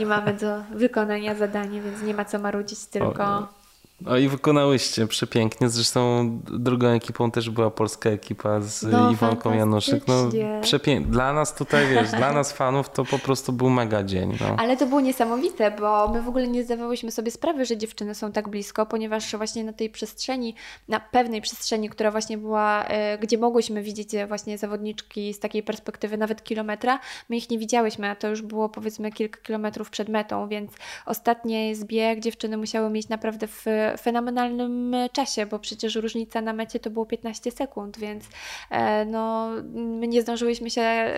i 0.00 0.06
mamy 0.06 0.32
do 0.32 0.62
wykonania 0.62 1.34
zadanie, 1.34 1.80
więc 1.80 2.02
nie 2.02 2.14
ma 2.14 2.24
co 2.24 2.38
marudzić, 2.38 2.86
tylko... 2.92 3.24
O 3.24 3.63
no 4.00 4.16
i 4.16 4.28
wykonałyście 4.28 5.06
przepięknie. 5.06 5.68
Zresztą 5.68 6.30
drugą 6.44 6.86
ekipą 6.86 7.30
też 7.30 7.50
była 7.50 7.70
polska 7.70 8.10
ekipa 8.10 8.60
z 8.60 8.82
no, 8.82 9.10
Iwonką 9.10 9.54
Januszyk. 9.54 10.08
No, 10.08 10.30
przepięknie. 10.60 11.12
Dla 11.12 11.32
nas 11.32 11.54
tutaj, 11.54 11.86
wiesz, 11.86 12.10
dla 12.10 12.32
nas 12.32 12.52
fanów 12.52 12.90
to 12.90 13.04
po 13.04 13.18
prostu 13.18 13.52
był 13.52 13.70
mega 13.70 14.02
dzień. 14.02 14.36
No. 14.40 14.56
Ale 14.58 14.76
to 14.76 14.86
było 14.86 15.00
niesamowite, 15.00 15.70
bo 15.70 16.08
my 16.08 16.22
w 16.22 16.28
ogóle 16.28 16.48
nie 16.48 16.64
zdawałyśmy 16.64 17.10
sobie 17.10 17.30
sprawy, 17.30 17.64
że 17.64 17.76
dziewczyny 17.76 18.14
są 18.14 18.32
tak 18.32 18.48
blisko, 18.48 18.86
ponieważ 18.86 19.36
właśnie 19.36 19.64
na 19.64 19.72
tej 19.72 19.90
przestrzeni, 19.90 20.54
na 20.88 21.00
pewnej 21.00 21.40
przestrzeni, 21.40 21.88
która 21.88 22.10
właśnie 22.10 22.38
była, 22.38 22.84
e, 22.84 23.18
gdzie 23.18 23.38
mogłyśmy 23.38 23.82
widzieć 23.82 24.10
właśnie 24.28 24.58
zawodniczki 24.58 25.34
z 25.34 25.38
takiej 25.38 25.62
perspektywy 25.62 26.16
nawet 26.16 26.44
kilometra, 26.44 26.98
my 27.28 27.36
ich 27.36 27.50
nie 27.50 27.58
widziałyśmy, 27.58 28.10
a 28.10 28.14
to 28.14 28.28
już 28.28 28.42
było 28.42 28.68
powiedzmy 28.68 29.12
kilka 29.12 29.40
kilometrów 29.40 29.90
przed 29.90 30.08
metą, 30.08 30.48
więc 30.48 30.72
ostatni 31.06 31.74
zbieg 31.74 32.20
dziewczyny 32.20 32.56
musiały 32.56 32.90
mieć 32.90 33.08
naprawdę 33.08 33.46
w 33.46 33.64
fenomenalnym 34.00 34.96
czasie, 35.12 35.46
bo 35.46 35.58
przecież 35.58 35.94
różnica 35.94 36.40
na 36.40 36.52
mecie 36.52 36.80
to 36.80 36.90
było 36.90 37.06
15 37.06 37.50
sekund, 37.50 37.98
więc 37.98 38.24
e, 38.70 39.04
no, 39.04 39.50
my 39.74 40.08
nie 40.08 40.22
zdążyłyśmy 40.22 40.70
się 40.70 40.80
e, 40.80 41.14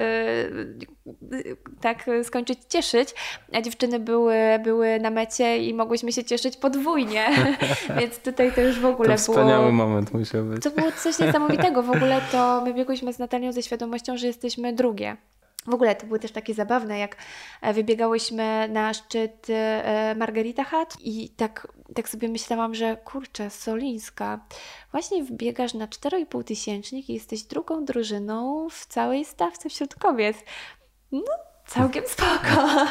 tak 1.80 2.06
skończyć 2.22 2.58
cieszyć, 2.68 3.14
a 3.52 3.60
dziewczyny 3.62 3.98
były, 3.98 4.36
były 4.64 5.00
na 5.00 5.10
mecie 5.10 5.58
i 5.58 5.74
mogłyśmy 5.74 6.12
się 6.12 6.24
cieszyć 6.24 6.56
podwójnie, 6.56 7.26
więc 8.00 8.18
tutaj 8.18 8.52
to 8.52 8.60
już 8.60 8.80
w 8.80 8.86
ogóle 8.86 9.08
to 9.08 9.16
wspaniały 9.16 9.44
było... 9.44 9.56
wspaniały 9.56 9.72
moment 9.72 10.14
musiał 10.14 10.44
być. 10.44 10.62
To 10.62 10.70
było 10.70 10.92
coś 10.92 11.18
niesamowitego, 11.18 11.82
w 11.82 11.90
ogóle 11.90 12.20
to 12.32 12.60
my 12.64 12.74
biegłyśmy 12.74 13.12
z 13.12 13.18
Natalią 13.18 13.52
ze 13.52 13.62
świadomością, 13.62 14.16
że 14.16 14.26
jesteśmy 14.26 14.72
drugie. 14.72 15.16
W 15.66 15.74
ogóle 15.74 15.94
to 15.94 16.06
były 16.06 16.18
też 16.18 16.32
takie 16.32 16.54
zabawne, 16.54 16.98
jak 16.98 17.16
e, 17.62 17.72
wybiegałyśmy 17.72 18.68
na 18.68 18.94
szczyt 18.94 19.46
e, 19.50 20.14
Margarita 20.18 20.64
Hat 20.64 20.96
i 21.00 21.28
tak, 21.28 21.68
tak 21.94 22.08
sobie 22.08 22.28
myślałam, 22.28 22.74
że 22.74 22.96
kurczę, 22.96 23.50
Solińska, 23.50 24.46
właśnie 24.92 25.24
wbiegasz 25.24 25.74
na 25.74 25.86
4,5 25.86 26.44
tysięcznik 26.44 27.10
i 27.10 27.14
jesteś 27.14 27.42
drugą 27.42 27.84
drużyną 27.84 28.68
w 28.70 28.86
całej 28.86 29.24
stawce 29.24 29.68
wśród 29.68 29.94
kobiet. 29.94 30.36
No 31.12 31.45
całkiem 31.66 32.04
spoko. 32.14 32.86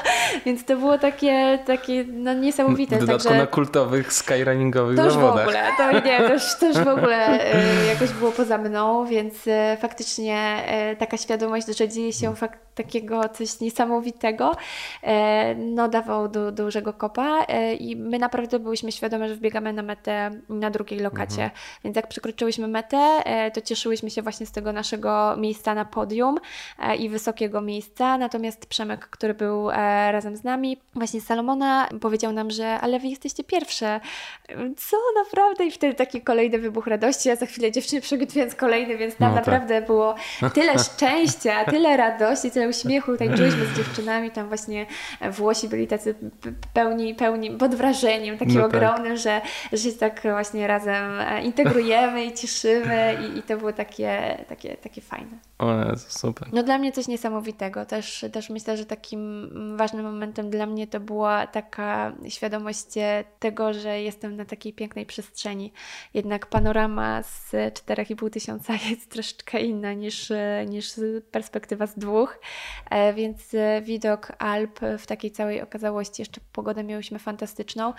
Więc 0.46 0.66
to 0.66 0.78
było 0.78 0.98
takie, 0.98 1.60
takie 1.66 2.06
no, 2.08 2.34
niesamowite. 2.34 3.08
Także... 3.08 3.38
na 3.38 3.48
kultowych 3.48 4.14
skyrunningowych 4.14 4.98
to 4.98 5.06
już 5.06 5.14
zawodach. 5.14 5.46
w 5.46 5.48
ogóle, 5.48 5.64
to 5.78 6.08
nie, 6.08 6.18
to 6.28 6.34
już, 6.34 6.44
to 6.60 6.68
już 6.68 6.78
w 6.78 6.88
ogóle 6.88 7.46
y, 7.84 7.86
jakoś 7.86 8.12
było 8.12 8.32
poza 8.32 8.58
mną, 8.58 9.06
więc 9.06 9.48
y, 9.48 9.52
faktycznie 9.82 10.64
y, 10.94 10.96
taka 10.96 11.18
świadomość, 11.18 11.78
że 11.78 11.90
dzieje 11.90 12.14
się 12.14 12.36
fakt, 12.36 12.60
takiego 12.76 13.30
coś 13.30 13.60
niesamowitego, 13.60 14.52
no 15.58 15.88
dawał 15.90 16.28
du, 16.28 16.52
dużego 16.52 16.94
kopa 16.94 17.44
i 17.80 17.96
my 17.96 18.20
naprawdę 18.20 18.60
byliśmy 18.60 18.92
świadome, 18.92 19.30
że 19.30 19.36
wbiegamy 19.36 19.74
na 19.74 19.82
metę 19.82 20.32
na 20.50 20.70
drugiej 20.70 21.00
lokacie. 21.00 21.44
Mhm. 21.44 21.52
Więc 21.84 21.96
jak 21.96 22.08
przekroczyłyśmy 22.08 22.68
metę, 22.68 23.24
to 23.54 23.62
cieszyłyśmy 23.62 24.10
się 24.10 24.22
właśnie 24.22 24.46
z 24.46 24.52
tego 24.52 24.74
naszego 24.74 25.36
miejsca 25.38 25.76
na 25.76 25.86
podium 25.86 26.38
i 27.00 27.10
wysokiego 27.10 27.62
miejsca, 27.62 28.18
natomiast 28.18 28.65
Przemek, 28.70 29.08
który 29.08 29.34
był 29.34 29.72
e, 29.72 30.12
razem 30.12 30.38
z 30.38 30.44
nami, 30.44 30.78
właśnie 30.96 31.22
z 31.22 31.26
Salomona, 31.26 31.90
powiedział 32.02 32.32
nam, 32.32 32.52
że 32.52 32.68
ale 32.68 33.00
wy 33.00 33.08
jesteście 33.08 33.44
pierwsze. 33.44 34.00
Co 34.78 34.98
naprawdę? 35.24 35.66
I 35.66 35.72
wtedy 35.72 35.94
taki 35.94 36.22
kolejny 36.22 36.60
wybuch 36.60 36.88
radości. 36.88 37.30
Ja 37.30 37.36
za 37.36 37.46
chwilę 37.46 37.72
dziewczyny 37.72 38.02
przygotując 38.02 38.56
kolejny, 38.56 38.98
więc 38.98 39.16
tam 39.16 39.30
no, 39.30 39.36
tak. 39.36 39.46
naprawdę 39.46 39.82
było 39.82 40.16
tyle 40.54 40.80
szczęścia, 40.80 41.66
tyle 41.66 41.98
radości, 41.98 42.52
tyle 42.52 42.70
uśmiechu. 42.70 43.18
Tańczyłyśmy 43.18 43.66
z 43.66 43.78
dziewczynami, 43.78 44.32
tam 44.32 44.48
właśnie 44.48 44.86
Włosi 45.32 45.68
byli 45.68 45.88
tacy 45.88 46.16
pełni, 46.74 47.16
pełni 47.16 47.52
pod 47.52 47.76
wrażeniem 47.76 48.38
takim 48.38 48.56
no, 48.56 48.62
tak. 48.62 48.76
ogromnym, 48.76 49.18
że, 49.18 49.42
że 49.74 49.78
się 49.78 49.98
tak 49.98 50.22
właśnie 50.22 50.68
razem 50.68 51.20
e, 51.20 51.44
integrujemy 51.44 52.26
i 52.26 52.34
cieszymy 52.34 53.18
i, 53.22 53.40
i 53.40 53.44
to 53.44 53.58
było 53.58 53.74
takie, 53.74 54.38
takie, 54.50 54.78
takie 54.78 55.02
fajne. 55.02 55.38
O 55.60 55.76
super. 56.08 56.48
No 56.54 56.64
dla 56.64 56.78
mnie 56.78 56.92
coś 56.92 57.08
niesamowitego. 57.08 57.86
Też, 57.86 58.26
też 58.32 58.50
myślę, 58.56 58.78
że 58.78 58.86
takim 58.86 59.50
ważnym 59.78 60.06
momentem 60.06 60.50
dla 60.50 60.66
mnie 60.66 60.88
to 60.88 61.00
była 61.00 61.48
taka 61.48 62.14
świadomość 62.30 62.86
tego, 63.40 63.74
że 63.74 64.02
jestem 64.02 64.36
na 64.36 64.46
takiej 64.46 64.74
pięknej 64.74 65.06
przestrzeni. 65.06 65.74
Jednak 66.14 66.46
panorama 66.46 67.24
z 67.24 67.52
4,5 67.52 68.30
tysiąca 68.30 68.74
jest 68.90 69.10
troszeczkę 69.10 69.62
inna 69.62 69.94
niż, 69.94 70.32
niż 70.68 70.94
perspektywa 71.32 71.88
z 71.88 72.00
dwóch, 72.00 72.40
e, 72.90 73.14
więc 73.14 73.52
widok 73.82 74.32
Alp 74.40 74.80
w 75.00 75.08
takiej 75.08 75.32
całej 75.32 75.62
okazałości, 75.62 76.22
jeszcze 76.22 76.42
pogodę 76.54 76.84
miałyśmy 76.84 77.20
fantastyczną, 77.20 77.94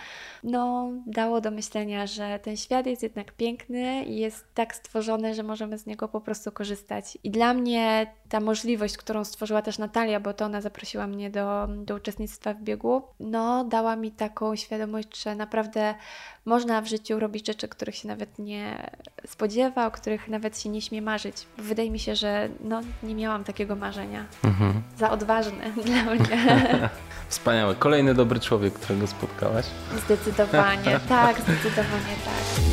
no 0.44 0.90
dało 1.06 1.40
do 1.40 1.50
myślenia, 1.50 2.06
że 2.06 2.38
ten 2.38 2.56
świat 2.56 2.86
jest 2.86 3.02
jednak 3.02 3.32
piękny 3.32 4.04
i 4.04 4.16
jest 4.16 4.44
tak 4.54 4.74
stworzony, 4.74 5.34
że 5.34 5.42
możemy 5.42 5.78
z 5.78 5.86
niego 5.86 6.08
po 6.08 6.20
prostu 6.20 6.52
korzystać. 6.52 7.18
I 7.24 7.30
dla 7.30 7.54
mnie 7.54 8.06
ta 8.28 8.40
możliwość, 8.40 8.96
którą 8.96 9.24
stworzyła 9.24 9.62
też 9.62 9.78
Natalia, 9.78 10.20
bo 10.20 10.34
to 10.34 10.45
ona 10.46 10.60
zaprosiła 10.60 11.06
mnie 11.06 11.30
do, 11.30 11.68
do 11.68 11.94
uczestnictwa 11.94 12.54
w 12.54 12.62
biegu, 12.62 13.02
no 13.20 13.64
dała 13.64 13.96
mi 13.96 14.12
taką 14.12 14.56
świadomość, 14.56 15.22
że 15.22 15.34
naprawdę 15.34 15.94
można 16.44 16.80
w 16.80 16.86
życiu 16.86 17.20
robić 17.20 17.46
rzeczy, 17.46 17.68
których 17.68 17.96
się 17.96 18.08
nawet 18.08 18.38
nie 18.38 18.90
spodziewa, 19.26 19.86
o 19.86 19.90
których 19.90 20.28
nawet 20.28 20.60
się 20.60 20.68
nie 20.68 20.82
śmie 20.82 21.02
marzyć. 21.02 21.36
Wydaje 21.58 21.90
mi 21.90 21.98
się, 21.98 22.16
że 22.16 22.48
no, 22.60 22.80
nie 23.02 23.14
miałam 23.14 23.44
takiego 23.44 23.76
marzenia. 23.76 24.24
Mhm. 24.44 24.82
Za 24.98 25.10
odważne 25.10 25.70
dla 25.86 26.02
mnie. 26.02 26.88
Wspaniały. 27.28 27.74
Kolejny 27.74 28.14
dobry 28.14 28.40
człowiek, 28.40 28.74
którego 28.74 29.06
spotkałaś. 29.06 29.66
Zdecydowanie, 30.04 31.00
tak, 31.08 31.40
zdecydowanie 31.40 32.16
tak. 32.24 32.64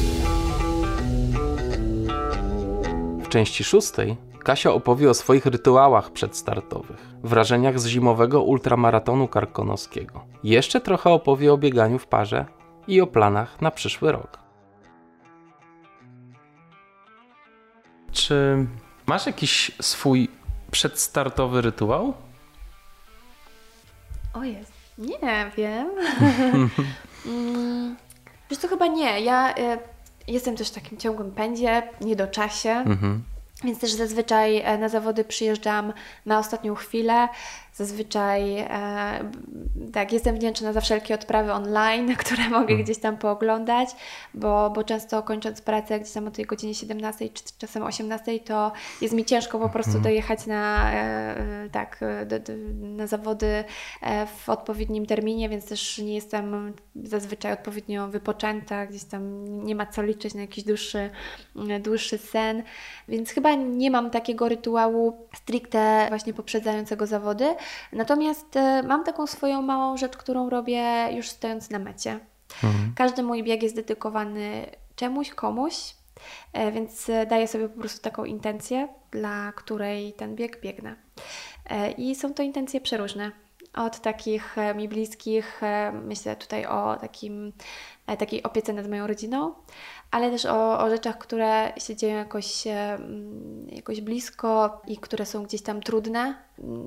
W 3.26 3.30
części 3.30 3.64
szóstej 3.64 4.33
Kasia 4.44 4.74
opowie 4.74 5.10
o 5.10 5.14
swoich 5.14 5.46
rytuałach 5.46 6.12
przedstartowych, 6.12 7.08
wrażeniach 7.24 7.80
z 7.80 7.88
zimowego 7.88 8.44
ultramaratonu 8.44 9.28
karkonoskiego. 9.28 10.26
Jeszcze 10.44 10.82
trochę 10.82 11.10
opowie 11.10 11.54
o 11.54 11.58
bieganiu 11.58 12.00
w 12.00 12.08
parze 12.08 12.46
i 12.88 13.02
o 13.02 13.08
planach 13.08 13.62
na 13.62 13.72
przyszły 13.72 14.12
rok. 14.12 14.40
Czy 18.12 18.66
masz 19.06 19.26
jakiś 19.26 19.72
swój 19.82 20.30
przedstartowy 20.72 21.62
rytuał? 21.62 22.14
O 24.34 24.44
jest, 24.44 24.74
nie 24.98 25.52
wiem. 25.58 25.88
mm, 27.26 27.96
wiesz 28.50 28.60
to 28.60 28.68
chyba 28.68 28.88
nie. 28.88 29.22
Ja 29.22 29.58
y, 29.58 29.78
jestem 30.28 30.56
też 30.56 30.70
w 30.70 30.74
takim 30.74 30.98
ciągłym 30.98 31.32
pędzie, 31.32 31.90
nie 32.02 32.16
do 32.16 32.28
czasie. 32.28 32.70
Mhm. 32.70 33.24
Więc 33.64 33.80
też 33.80 33.92
zazwyczaj 33.92 34.58
e, 34.58 34.78
na 34.78 34.90
zawody 34.90 35.24
przyjeżdżam 35.24 35.94
na 36.26 36.40
ostatnią 36.40 36.76
chwilę. 36.76 37.28
Zazwyczaj 37.74 38.58
e, 38.60 38.68
tak, 39.94 40.14
jestem 40.14 40.36
wdzięczna 40.36 40.74
za 40.74 40.82
wszelkie 40.82 41.16
odprawy 41.16 41.52
online, 41.52 42.16
które 42.26 42.44
mogę 42.44 42.68
hmm. 42.68 42.84
gdzieś 42.84 42.98
tam 42.98 43.18
pooglądać, 43.18 43.90
bo, 44.34 44.70
bo 44.70 44.84
często 44.84 45.24
kończąc 45.24 45.62
pracę 45.62 46.00
gdzieś 46.00 46.14
tam 46.14 46.28
o 46.28 46.32
tej 46.32 46.46
godzinie 46.46 46.76
17 46.76 47.30
czy 47.30 47.44
czasem 47.58 47.84
18, 47.84 48.40
to 48.40 48.72
jest 49.02 49.14
mi 49.14 49.26
ciężko 49.26 49.60
po 49.60 49.70
prostu 49.70 49.92
hmm. 49.92 50.04
dojechać 50.04 50.46
na, 50.46 50.92
e, 50.94 50.96
e, 50.96 51.70
tak, 51.72 52.00
do, 52.26 52.40
do, 52.40 52.54
na 52.82 53.08
zawody 53.08 53.64
e, 54.02 54.26
w 54.26 54.50
odpowiednim 54.50 55.06
terminie, 55.06 55.50
więc 55.50 55.66
też 55.66 55.98
nie 55.98 56.16
jestem 56.16 56.74
zazwyczaj 57.04 57.54
odpowiednio 57.54 58.08
wypoczęta, 58.08 58.86
gdzieś 58.86 59.04
tam 59.04 59.46
nie 59.66 59.76
ma 59.76 59.86
co 59.86 60.02
liczyć 60.02 60.34
na 60.34 60.42
jakiś 60.42 60.64
dłuższy, 60.64 61.10
dłuższy 61.82 62.18
sen, 62.18 62.64
więc 63.08 63.30
chyba 63.30 63.56
nie 63.56 63.92
mam 63.92 64.10
takiego 64.10 64.50
rytuału 64.50 65.28
stricte 65.36 66.06
właśnie 66.10 66.34
poprzedzającego 66.34 67.08
zawody, 67.08 67.56
Natomiast 67.92 68.56
e, 68.56 68.84
mam 68.84 69.04
taką 69.04 69.28
swoją 69.28 69.62
małą 69.62 69.98
rzecz, 69.98 70.18
którą 70.18 70.50
robię 70.50 71.10
już 71.12 71.30
stojąc 71.30 71.70
na 71.70 71.80
mecie. 71.80 72.20
Mhm. 72.64 72.94
Każdy 72.96 73.24
mój 73.24 73.44
bieg 73.44 73.64
jest 73.64 73.76
dedykowany 73.76 74.66
czemuś, 74.96 75.30
komuś, 75.30 75.96
e, 76.54 76.72
więc 76.72 77.08
daję 77.30 77.48
sobie 77.48 77.70
po 77.70 77.80
prostu 77.80 78.02
taką 78.02 78.26
intencję, 78.26 78.88
dla 79.12 79.52
której 79.56 80.14
ten 80.14 80.36
bieg 80.36 80.62
biegnę. 80.62 80.96
E, 81.70 81.92
I 81.92 82.16
są 82.16 82.34
to 82.34 82.44
intencje 82.44 82.82
przeróżne. 82.82 83.32
Od 83.74 84.00
takich 84.00 84.56
mi 84.76 84.88
bliskich, 84.88 85.62
myślę 86.04 86.36
tutaj 86.36 86.66
o 86.66 86.98
takim 87.02 87.54
e, 88.08 88.18
takiej 88.18 88.44
opiece 88.44 88.74
nad 88.74 88.90
moją 88.90 89.08
rodziną, 89.08 89.56
ale 90.14 90.32
też 90.32 90.46
o, 90.46 90.80
o 90.80 90.90
rzeczach, 90.90 91.18
które 91.18 91.74
się 91.78 91.96
dzieją 91.96 92.18
jakoś, 92.18 92.64
jakoś 93.68 94.02
blisko 94.02 94.82
i 94.88 94.98
które 94.98 95.26
są 95.26 95.44
gdzieś 95.44 95.62
tam 95.62 95.82
trudne. 95.82 96.36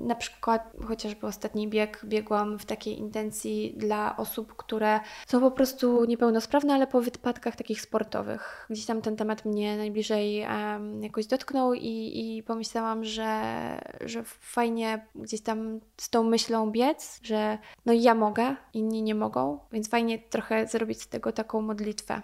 Na 0.05 0.15
przykład 0.15 0.73
chociażby 0.87 1.27
ostatni 1.27 1.67
bieg 1.67 2.01
biegłam 2.05 2.59
w 2.59 2.65
takiej 2.65 2.99
intencji 2.99 3.73
dla 3.77 4.17
osób, 4.17 4.55
które 4.55 4.99
są 5.27 5.39
po 5.39 5.51
prostu 5.51 6.05
niepełnosprawne, 6.05 6.73
ale 6.73 6.87
po 6.87 7.01
wypadkach 7.01 7.55
takich 7.55 7.81
sportowych. 7.81 8.67
Gdzieś 8.69 8.85
tam 8.85 9.01
ten 9.01 9.15
temat 9.15 9.45
mnie 9.45 9.77
najbliżej 9.77 10.41
um, 10.41 11.03
jakoś 11.03 11.25
dotknął 11.25 11.73
i, 11.73 12.11
i 12.15 12.43
pomyślałam, 12.43 13.03
że, 13.03 13.41
że 14.01 14.23
fajnie 14.23 15.05
gdzieś 15.15 15.41
tam 15.41 15.79
z 15.97 16.09
tą 16.09 16.23
myślą 16.23 16.71
biec, 16.71 17.19
że 17.23 17.57
no 17.85 17.93
ja 17.93 18.15
mogę, 18.15 18.55
inni 18.73 19.03
nie 19.03 19.15
mogą, 19.15 19.59
więc 19.71 19.89
fajnie 19.89 20.19
trochę 20.19 20.67
zrobić 20.67 21.01
z 21.01 21.07
tego 21.07 21.31
taką 21.31 21.61
modlitwę 21.61 22.21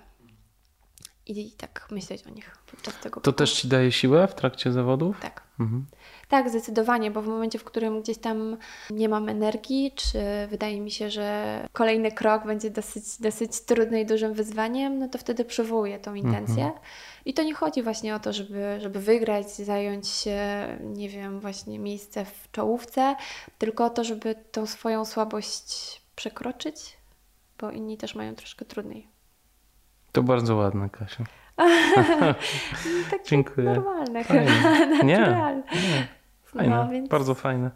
i 1.27 1.51
tak 1.51 1.87
myśleć 1.91 2.27
o 2.27 2.29
nich 2.29 2.57
podczas 2.71 2.99
tego. 2.99 3.21
To 3.21 3.33
też 3.33 3.53
ci 3.53 3.67
daje 3.67 3.91
siłę 3.91 4.27
w 4.27 4.35
trakcie 4.35 4.71
zawodów? 4.71 5.19
Tak. 5.21 5.43
Mhm. 5.59 5.85
Tak, 6.27 6.49
zdecydowanie, 6.49 7.11
bo 7.11 7.21
w 7.21 7.27
momencie, 7.27 7.59
w 7.59 7.63
którym 7.63 8.01
gdzieś 8.01 8.17
tam 8.17 8.57
nie 8.89 9.09
mam 9.09 9.29
energii, 9.29 9.91
czy 9.95 10.19
wydaje 10.49 10.81
mi 10.81 10.91
się, 10.91 11.09
że 11.09 11.67
kolejny 11.73 12.11
krok 12.11 12.45
będzie 12.45 12.69
dosyć, 12.69 13.03
dosyć 13.19 13.59
trudny 13.61 14.01
i 14.01 14.05
dużym 14.05 14.33
wyzwaniem, 14.33 14.99
no 14.99 15.09
to 15.09 15.17
wtedy 15.17 15.45
przywołuję 15.45 15.99
tą 15.99 16.13
intencję. 16.13 16.63
Mhm. 16.63 16.81
I 17.25 17.33
to 17.33 17.43
nie 17.43 17.53
chodzi 17.53 17.83
właśnie 17.83 18.15
o 18.15 18.19
to, 18.19 18.33
żeby, 18.33 18.77
żeby 18.81 18.99
wygrać, 18.99 19.51
zająć 19.51 20.07
się, 20.07 20.39
nie 20.83 21.09
wiem, 21.09 21.39
właśnie 21.39 21.79
miejsce 21.79 22.25
w 22.25 22.51
czołówce, 22.51 23.15
tylko 23.57 23.85
o 23.85 23.89
to, 23.89 24.03
żeby 24.03 24.35
tą 24.51 24.65
swoją 24.65 25.05
słabość 25.05 26.01
przekroczyć, 26.15 26.97
bo 27.59 27.71
inni 27.71 27.97
też 27.97 28.15
mają 28.15 28.35
troszkę 28.35 28.65
trudniej. 28.65 29.12
To 30.13 30.23
bardzo 30.23 30.55
ładne, 30.55 30.89
Kasia. 30.89 31.23
Takie 33.11 33.23
Dziękuję. 33.29 33.73
normalne, 33.73 34.23
fajne. 34.23 34.51
Nie, 35.03 35.17
nie. 35.73 36.07
Fajne, 36.43 36.75
no, 36.75 36.87
więc... 36.87 37.09
bardzo 37.09 37.35
fajne. 37.35 37.71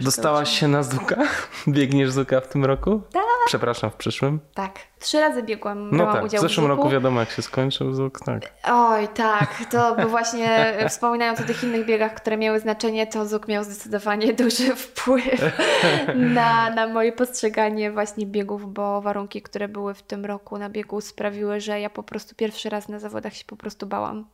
Dostałaś 0.00 0.60
się 0.60 0.68
na 0.68 0.82
Zuka? 0.82 1.16
Biegniesz 1.68 2.10
Zuka 2.10 2.40
w 2.40 2.48
tym 2.48 2.64
roku? 2.64 3.00
Tak. 3.12 3.22
Przepraszam, 3.46 3.90
w 3.90 3.94
przyszłym? 3.94 4.40
Tak. 4.54 4.78
Trzy 5.04 5.20
razy 5.20 5.42
biegłam, 5.42 5.96
no 5.96 6.12
tak. 6.12 6.24
udział 6.24 6.40
w 6.40 6.42
zeszłym 6.42 6.66
w 6.66 6.68
roku 6.68 6.88
wiadomo 6.88 7.20
jak 7.20 7.30
się 7.30 7.42
skończył 7.42 7.94
Zuk, 7.94 8.20
tak. 8.20 8.52
Oj, 8.64 9.08
tak. 9.08 9.64
To 9.70 9.94
bo 10.02 10.08
właśnie 10.08 10.74
wspominając 10.88 11.40
o 11.40 11.44
tych 11.44 11.64
innych 11.64 11.86
biegach, 11.86 12.14
które 12.14 12.36
miały 12.36 12.60
znaczenie, 12.60 13.06
to 13.06 13.26
Zuk 13.26 13.48
miał 13.48 13.64
zdecydowanie 13.64 14.32
duży 14.42 14.74
wpływ 14.76 15.56
na, 16.38 16.70
na 16.70 16.86
moje 16.86 17.12
postrzeganie 17.12 17.92
właśnie 17.92 18.26
biegów, 18.26 18.72
bo 18.72 19.00
warunki, 19.00 19.42
które 19.42 19.68
były 19.68 19.94
w 19.94 20.02
tym 20.02 20.24
roku 20.24 20.58
na 20.58 20.68
biegu 20.68 21.00
sprawiły, 21.00 21.60
że 21.60 21.80
ja 21.80 21.90
po 21.90 22.02
prostu 22.02 22.34
pierwszy 22.34 22.68
raz 22.68 22.88
na 22.88 22.98
zawodach 22.98 23.34
się 23.34 23.44
po 23.44 23.56
prostu 23.56 23.86
bałam. 23.86 24.24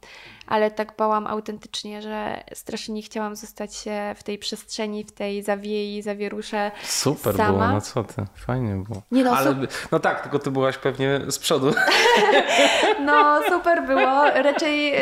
Ale 0.47 0.70
tak 0.70 0.97
bałam 0.97 1.26
autentycznie, 1.26 2.02
że 2.02 2.44
strasznie 2.55 2.94
nie 2.94 3.02
chciałam 3.02 3.36
zostać 3.36 3.84
w 4.16 4.22
tej 4.22 4.38
przestrzeni, 4.38 5.05
w 5.05 5.12
tej 5.12 5.42
zawiei, 5.42 6.02
zawierusze 6.02 6.70
Super 6.84 7.36
sama. 7.36 7.52
było, 7.52 7.68
no 7.68 7.80
co 7.80 8.05
ty, 8.05 8.26
fajnie 8.34 8.84
było. 8.88 9.02
Nie 9.10 9.24
no, 9.24 9.30
Ale, 9.30 9.56
no 9.92 10.01
tak, 10.01 10.22
tylko 10.22 10.38
ty 10.38 10.51
byłaś 10.60 10.78
pewnie 10.78 11.20
z 11.28 11.38
przodu. 11.38 11.72
No 13.04 13.40
super 13.48 13.86
było, 13.86 14.30
raczej 14.42 14.94
e, 14.94 15.00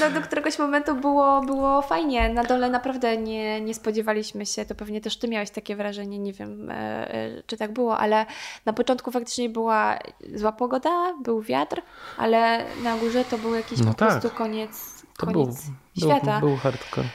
no, 0.00 0.10
do 0.10 0.20
któregoś 0.20 0.58
momentu 0.58 0.94
było, 0.94 1.40
było 1.40 1.82
fajnie. 1.82 2.28
Na 2.28 2.44
dole 2.44 2.70
naprawdę 2.70 3.16
nie, 3.16 3.60
nie 3.60 3.74
spodziewaliśmy 3.74 4.46
się, 4.46 4.64
to 4.64 4.74
pewnie 4.74 5.00
też 5.00 5.16
ty 5.16 5.28
miałeś 5.28 5.50
takie 5.50 5.76
wrażenie, 5.76 6.18
nie 6.18 6.32
wiem 6.32 6.70
e, 6.70 6.74
e, 7.14 7.42
czy 7.46 7.56
tak 7.56 7.72
było, 7.72 7.98
ale 7.98 8.26
na 8.66 8.72
początku 8.72 9.10
faktycznie 9.10 9.48
była 9.48 9.98
zła 10.34 10.52
pogoda, 10.52 11.14
był 11.22 11.42
wiatr, 11.42 11.82
ale 12.16 12.64
na 12.82 12.96
górze 12.96 13.24
to 13.24 13.38
był 13.38 13.54
jakiś 13.54 13.78
no 13.78 13.86
po 13.86 13.94
tak. 13.94 14.08
prostu 14.08 14.30
koniec, 14.30 15.02
koniec 15.18 15.34
był, 15.34 15.56
świata. 15.98 16.40
Był, 16.40 16.48
był 16.48 16.58
hardcore. 16.58 17.08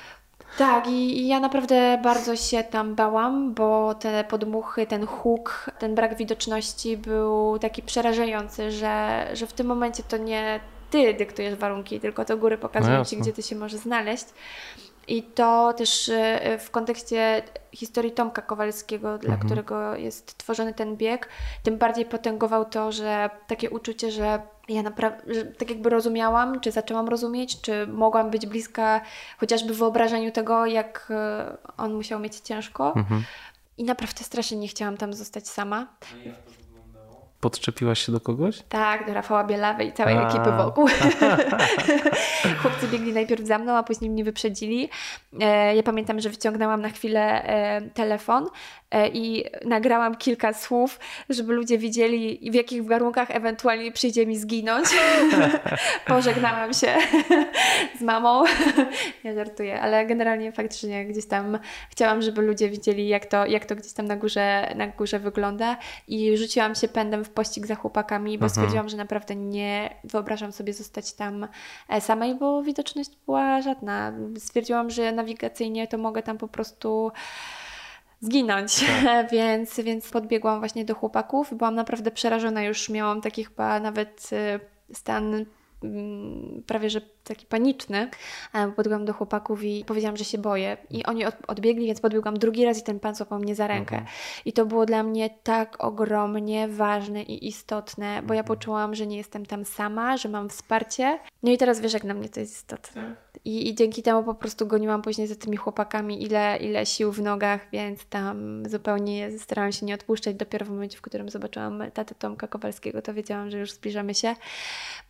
Tak, 0.57 0.88
i, 0.88 1.22
i 1.22 1.27
ja 1.27 1.40
naprawdę 1.40 1.99
bardzo 2.03 2.36
się 2.36 2.64
tam 2.64 2.95
bałam, 2.95 3.53
bo 3.53 3.95
te 3.95 4.23
podmuchy, 4.23 4.88
ten 4.88 5.06
huk, 5.06 5.72
ten 5.80 5.95
brak 5.95 6.18
widoczności 6.18 6.98
był 6.98 7.60
taki 7.60 7.82
przerażający, 7.82 8.72
że, 8.72 9.27
że 9.34 9.48
w 9.48 9.53
tym 9.53 9.68
momencie 9.68 10.03
to 10.03 10.18
nie 10.18 10.60
ty 10.90 11.14
dyktujesz 11.14 11.56
warunki, 11.56 11.99
tylko 11.99 12.26
to 12.26 12.38
góry 12.38 12.57
pokazują 12.57 12.98
no 12.98 13.06
ci, 13.06 13.18
gdzie 13.18 13.34
ty 13.34 13.44
się 13.44 13.56
możesz 13.56 13.80
znaleźć. 13.80 14.26
I 15.07 15.23
to 15.23 15.73
też 15.73 16.10
e, 16.10 16.57
w 16.60 16.72
kontekście 16.72 17.44
historii 17.72 18.11
Tomka 18.11 18.41
Kowalskiego, 18.41 19.18
dla 19.18 19.34
mhm. 19.34 19.45
którego 19.45 19.95
jest 19.95 20.38
tworzony 20.38 20.73
ten 20.73 20.98
bieg, 20.98 21.30
tym 21.64 21.77
bardziej 21.77 22.06
potęgował 22.06 22.65
to, 22.65 22.91
że 22.91 23.30
takie 23.48 23.69
uczucie, 23.69 24.11
że 24.11 24.41
ja 24.69 24.84
naprawdę, 24.84 25.45
tak 25.45 25.69
jakby 25.69 25.90
rozumiałam, 25.90 26.60
czy 26.60 26.72
zaczęłam 26.72 27.07
rozumieć, 27.07 27.61
czy 27.61 27.88
mogłam 27.88 28.30
być 28.32 28.45
bliska 28.45 29.02
chociażby 29.38 29.73
wyobrażeniu 29.73 30.32
tego, 30.32 30.65
jak 30.65 31.07
e, 31.10 31.57
on 31.77 31.94
musiał 31.94 32.19
mieć 32.19 32.36
ciężko. 32.36 32.94
Mhm. 32.95 33.23
I 33.77 33.84
naprawdę 33.84 34.23
strasznie 34.23 34.57
nie 34.57 34.68
chciałam 34.68 34.98
tam 34.98 35.14
zostać 35.14 35.48
sama. 35.48 35.88
Podczepiłaś 37.45 38.05
się 38.05 38.11
do 38.11 38.19
kogoś? 38.19 38.61
Tak, 38.69 39.07
do 39.07 39.13
Rafała 39.13 39.43
Bielawy 39.43 39.84
i 39.84 39.93
całej 39.93 40.17
a. 40.17 40.30
ekipy 40.30 40.51
wokół. 40.51 40.88
Chłopcy 42.61 42.88
biegli 42.88 43.13
najpierw 43.13 43.45
za 43.45 43.57
mną, 43.57 43.73
a 43.73 43.84
później 43.84 44.09
mnie 44.09 44.23
wyprzedzili. 44.23 44.89
E, 45.41 45.76
ja 45.76 45.84
pamiętam, 45.84 46.19
że 46.19 46.30
wyciągnęłam 46.30 46.81
na 46.81 46.89
chwilę 46.89 47.43
e, 47.43 47.81
telefon 47.81 48.47
i 49.13 49.45
nagrałam 49.65 50.15
kilka 50.15 50.53
słów, 50.53 50.99
żeby 51.30 51.53
ludzie 51.53 51.77
widzieli, 51.77 52.51
w 52.51 52.53
jakich 52.53 52.85
warunkach 52.85 53.31
ewentualnie 53.31 53.91
przyjdzie 53.91 54.26
mi 54.26 54.38
zginąć. 54.38 54.88
Pożegnałam 56.07 56.73
się 56.73 56.95
z 57.99 58.01
mamą. 58.01 58.43
ja 59.23 59.34
żartuję, 59.34 59.81
ale 59.81 60.05
generalnie 60.05 60.51
faktycznie 60.51 61.05
gdzieś 61.05 61.26
tam 61.26 61.59
chciałam, 61.89 62.22
żeby 62.22 62.41
ludzie 62.41 62.69
widzieli, 62.69 63.07
jak 63.07 63.26
to, 63.26 63.45
jak 63.45 63.65
to 63.65 63.76
gdzieś 63.76 63.93
tam 63.93 64.07
na 64.07 64.15
górze, 64.15 64.73
na 64.76 64.88
górze 64.88 65.19
wygląda 65.19 65.77
i 66.07 66.38
rzuciłam 66.38 66.76
się 66.76 66.88
pędem 66.88 67.26
w 67.26 67.30
pościg 67.30 67.67
za 67.67 67.76
chłopakami, 67.76 68.38
bo 68.38 68.45
mhm. 68.45 68.49
stwierdziłam, 68.49 68.89
że 68.89 68.97
naprawdę 68.97 69.35
nie 69.35 69.95
wyobrażam 70.03 70.51
sobie 70.51 70.73
zostać 70.73 71.13
tam 71.13 71.47
samej, 71.99 72.35
bo 72.35 72.63
widoczność 72.63 73.09
była 73.26 73.61
żadna. 73.61 74.13
Stwierdziłam, 74.38 74.89
że 74.89 75.11
nawigacyjnie 75.11 75.88
to 75.88 75.97
mogę 75.97 76.23
tam 76.23 76.38
po 76.38 76.47
prostu 76.47 77.11
zginąć, 78.20 78.86
tak. 79.04 79.32
więc, 79.36 79.80
więc 79.80 80.10
podbiegłam 80.10 80.60
właśnie 80.60 80.86
do 80.86 80.96
chłopaków. 80.96 81.54
Byłam 81.54 81.76
naprawdę 81.76 82.12
przerażona, 82.12 82.64
już 82.64 82.90
miałam 82.90 83.22
taki 83.22 83.44
chyba 83.44 83.80
nawet 83.80 84.30
y, 84.92 84.94
stan 84.94 85.46
mm, 85.84 86.64
prawie 86.68 86.90
że 86.90 87.02
taki 87.27 87.45
paniczny. 87.45 88.10
Podbiegłam 88.76 89.06
do 89.06 89.14
chłopaków 89.14 89.64
i 89.64 89.85
powiedziałam, 89.85 90.18
że 90.18 90.23
się 90.23 90.38
boję. 90.38 90.77
I 90.89 91.06
oni 91.06 91.23
odbiegli, 91.47 91.85
więc 91.85 92.02
podbiegłam 92.02 92.39
drugi 92.39 92.65
raz 92.65 92.80
i 92.80 92.84
ten 92.84 92.99
pan 92.99 93.15
złapał 93.15 93.39
mnie 93.39 93.56
za 93.56 93.68
rękę. 93.68 93.95
Mhm. 93.95 94.15
I 94.45 94.53
to 94.53 94.65
było 94.65 94.85
dla 94.85 95.03
mnie 95.03 95.30
tak 95.43 95.84
ogromnie 95.84 96.68
ważne 96.68 97.23
i 97.23 97.47
istotne, 97.47 98.22
bo 98.23 98.34
ja 98.34 98.41
mhm. 98.41 98.45
poczułam, 98.57 98.95
że 98.95 99.07
nie 99.07 99.18
jestem 99.18 99.45
tam 99.45 99.65
sama, 99.65 100.18
że 100.18 100.30
mam 100.30 100.49
wsparcie. 100.49 101.19
No 101.43 101.52
i 101.52 101.57
teraz 101.57 101.80
wiesz, 101.80 101.93
jak 101.93 102.03
na 102.03 102.14
mnie 102.14 102.30
to 102.30 102.39
jest 102.39 102.53
istotne. 102.53 103.02
Tak. 103.02 103.41
I, 103.45 103.69
I, 103.69 103.76
dzięki 103.76 104.03
temu 104.03 104.23
po 104.23 104.34
prostu 104.34 104.68
goniłam 104.68 105.02
później 105.02 105.27
za 105.27 105.35
tymi 105.35 105.57
chłopakami 105.57 106.23
ile, 106.23 106.57
ile 106.57 106.85
sił 106.85 107.11
w 107.11 107.22
nogach, 107.22 107.68
więc 107.72 108.06
tam 108.06 108.64
zupełnie 108.69 109.39
starałam 109.39 109.72
się 109.72 109.85
nie 109.85 109.95
odpuszczać. 109.95 110.35
Dopiero 110.35 110.65
w 110.65 110.69
momencie, 110.69 110.97
w 110.97 111.02
którym 111.02 111.30
zobaczyłam 111.30 111.84
tatę 111.93 112.15
Tomka 112.15 112.47
Kowalskiego, 112.47 113.02
to 113.02 113.14
wiedziałam, 113.14 113.49
że 113.49 113.57
już 113.57 113.72
zbliżamy 113.72 114.14
się. 114.14 114.35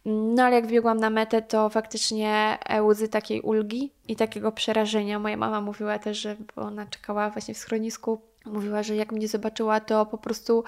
No 0.05 0.43
ale 0.43 0.55
jak 0.55 0.67
wbiegłam 0.67 0.97
na 0.97 1.09
metę, 1.09 1.41
to 1.41 1.69
faktycznie 1.69 2.04
faktycznie 2.05 2.57
łzy 2.81 3.07
takiej 3.07 3.41
ulgi 3.41 3.91
i 4.07 4.15
takiego 4.15 4.51
przerażenia. 4.51 5.19
Moja 5.19 5.37
mama 5.37 5.61
mówiła 5.61 5.99
też, 5.99 6.17
że 6.17 6.35
bo 6.55 6.61
ona 6.61 6.85
czekała 6.85 7.29
właśnie 7.29 7.53
w 7.53 7.57
schronisku, 7.57 8.21
mówiła, 8.45 8.83
że 8.83 8.95
jak 8.95 9.11
mnie 9.11 9.27
zobaczyła, 9.27 9.79
to 9.79 10.05
po 10.05 10.17
prostu 10.17 10.63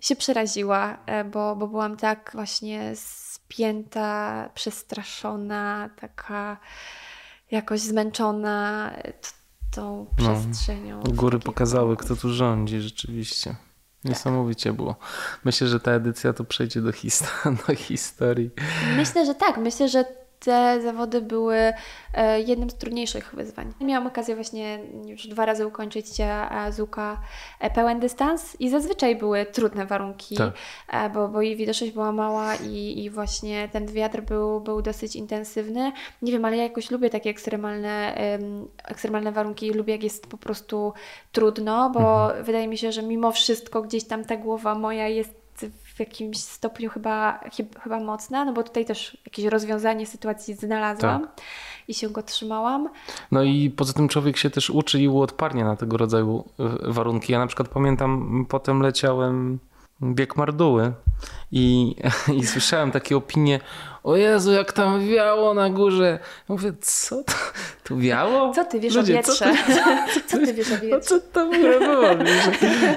się 0.00 0.16
przeraziła, 0.16 0.98
e, 1.06 1.24
bo, 1.24 1.56
bo 1.56 1.68
byłam 1.68 1.96
tak 1.96 2.30
właśnie 2.34 2.92
spięta, 2.94 4.48
przestraszona, 4.54 5.90
taka 6.00 6.56
jakoś 7.50 7.80
zmęczona 7.80 8.90
tą 9.70 10.06
no, 10.18 10.34
przestrzenią. 10.34 11.02
No, 11.04 11.12
góry 11.12 11.38
pokazały, 11.38 11.96
kto 11.96 12.16
tu 12.16 12.32
rządzi 12.32 12.80
rzeczywiście. 12.80 13.54
Niesamowicie 14.04 14.72
było. 14.72 14.96
Myślę, 15.44 15.68
że 15.68 15.80
ta 15.80 15.90
edycja 15.90 16.32
to 16.32 16.44
przejdzie 16.44 16.80
do, 16.80 16.90
do 17.66 17.74
historii. 17.74 18.50
Myślę, 18.96 19.26
że 19.26 19.34
tak. 19.34 19.58
Myślę, 19.58 19.88
że 19.88 20.04
te 20.40 20.82
zawody 20.82 21.20
były 21.20 21.72
e, 22.14 22.40
jednym 22.40 22.70
z 22.70 22.74
trudniejszych 22.74 23.34
wyzwań. 23.34 23.72
Miałam 23.80 24.06
okazję 24.06 24.34
właśnie 24.34 24.78
już 25.06 25.26
dwa 25.26 25.46
razy 25.46 25.66
ukończyć 25.66 26.06
Zuka 26.70 27.20
e, 27.60 27.70
pełen 27.70 28.00
dystans 28.00 28.60
i 28.60 28.70
zazwyczaj 28.70 29.16
były 29.16 29.46
trudne 29.46 29.86
warunki, 29.86 30.36
tak. 30.36 30.54
E, 30.88 31.10
bo, 31.10 31.28
bo 31.28 31.42
jej 31.42 31.56
widoczność 31.56 31.92
była 31.92 32.12
mała 32.12 32.54
i, 32.54 33.04
i 33.04 33.10
właśnie 33.10 33.68
ten 33.72 33.86
wiatr 33.86 34.20
był, 34.20 34.60
był 34.60 34.82
dosyć 34.82 35.16
intensywny. 35.16 35.92
Nie 36.22 36.32
wiem, 36.32 36.44
ale 36.44 36.56
ja 36.56 36.62
jakoś 36.62 36.90
lubię 36.90 37.10
takie 37.10 37.30
ekstremalne, 37.30 38.18
ekstremalne 38.84 39.32
warunki, 39.32 39.70
lubię 39.70 39.92
jak 39.92 40.02
jest 40.02 40.26
po 40.26 40.38
prostu 40.38 40.92
trudno, 41.32 41.90
bo 41.90 42.24
mhm. 42.24 42.44
wydaje 42.44 42.68
mi 42.68 42.78
się, 42.78 42.92
że 42.92 43.02
mimo 43.02 43.32
wszystko 43.32 43.82
gdzieś 43.82 44.04
tam 44.04 44.24
ta 44.24 44.36
głowa 44.36 44.74
moja 44.74 45.08
jest 45.08 45.47
w 45.98 46.00
jakimś 46.00 46.38
stopniu 46.38 46.90
chyba, 46.90 47.40
chyba 47.82 48.00
mocna, 48.00 48.44
no 48.44 48.52
bo 48.52 48.62
tutaj 48.62 48.84
też 48.84 49.16
jakieś 49.24 49.44
rozwiązanie 49.44 50.06
sytuacji 50.06 50.54
znalazłam 50.54 51.22
Tak. 51.22 51.44
i 51.88 51.94
się 51.94 52.08
go 52.08 52.22
trzymałam. 52.22 52.88
No 53.32 53.42
i 53.42 53.70
poza 53.70 53.92
tym 53.92 54.08
człowiek 54.08 54.36
się 54.36 54.50
też 54.50 54.70
uczy 54.70 55.00
i 55.00 55.08
uodparnia 55.08 55.64
na 55.64 55.76
tego 55.76 55.96
rodzaju 55.96 56.44
warunki. 56.82 57.32
Ja 57.32 57.38
na 57.38 57.46
przykład 57.46 57.68
pamiętam, 57.68 58.46
potem 58.48 58.82
leciałem 58.82 59.58
bieg 60.02 60.36
Marduły 60.36 60.92
i, 61.52 61.96
i 62.38 62.46
słyszałem 62.46 62.90
takie 62.90 63.16
opinie, 63.16 63.60
o 64.08 64.16
Jezu, 64.16 64.52
jak 64.52 64.72
tam 64.72 65.06
wiało 65.08 65.54
na 65.54 65.70
górze. 65.70 66.18
Mówię, 66.48 66.72
co 66.80 67.22
to? 67.24 67.32
Tu 67.84 67.98
wiało? 67.98 68.52
Co 68.54 68.64
ty 68.64 68.80
wiesz 68.80 68.94
Ludzie, 68.94 69.20
o 69.20 69.22
co 69.22 69.32
wietrze? 69.44 69.56
ty- 70.14 70.20
Co 70.26 70.38
ty 70.38 70.54
wiesz 70.54 70.70
o 70.70 70.74
No 70.74 70.80
wietrze? 70.80 71.00
co 71.00 71.20
to 71.32 71.46
było? 71.50 72.02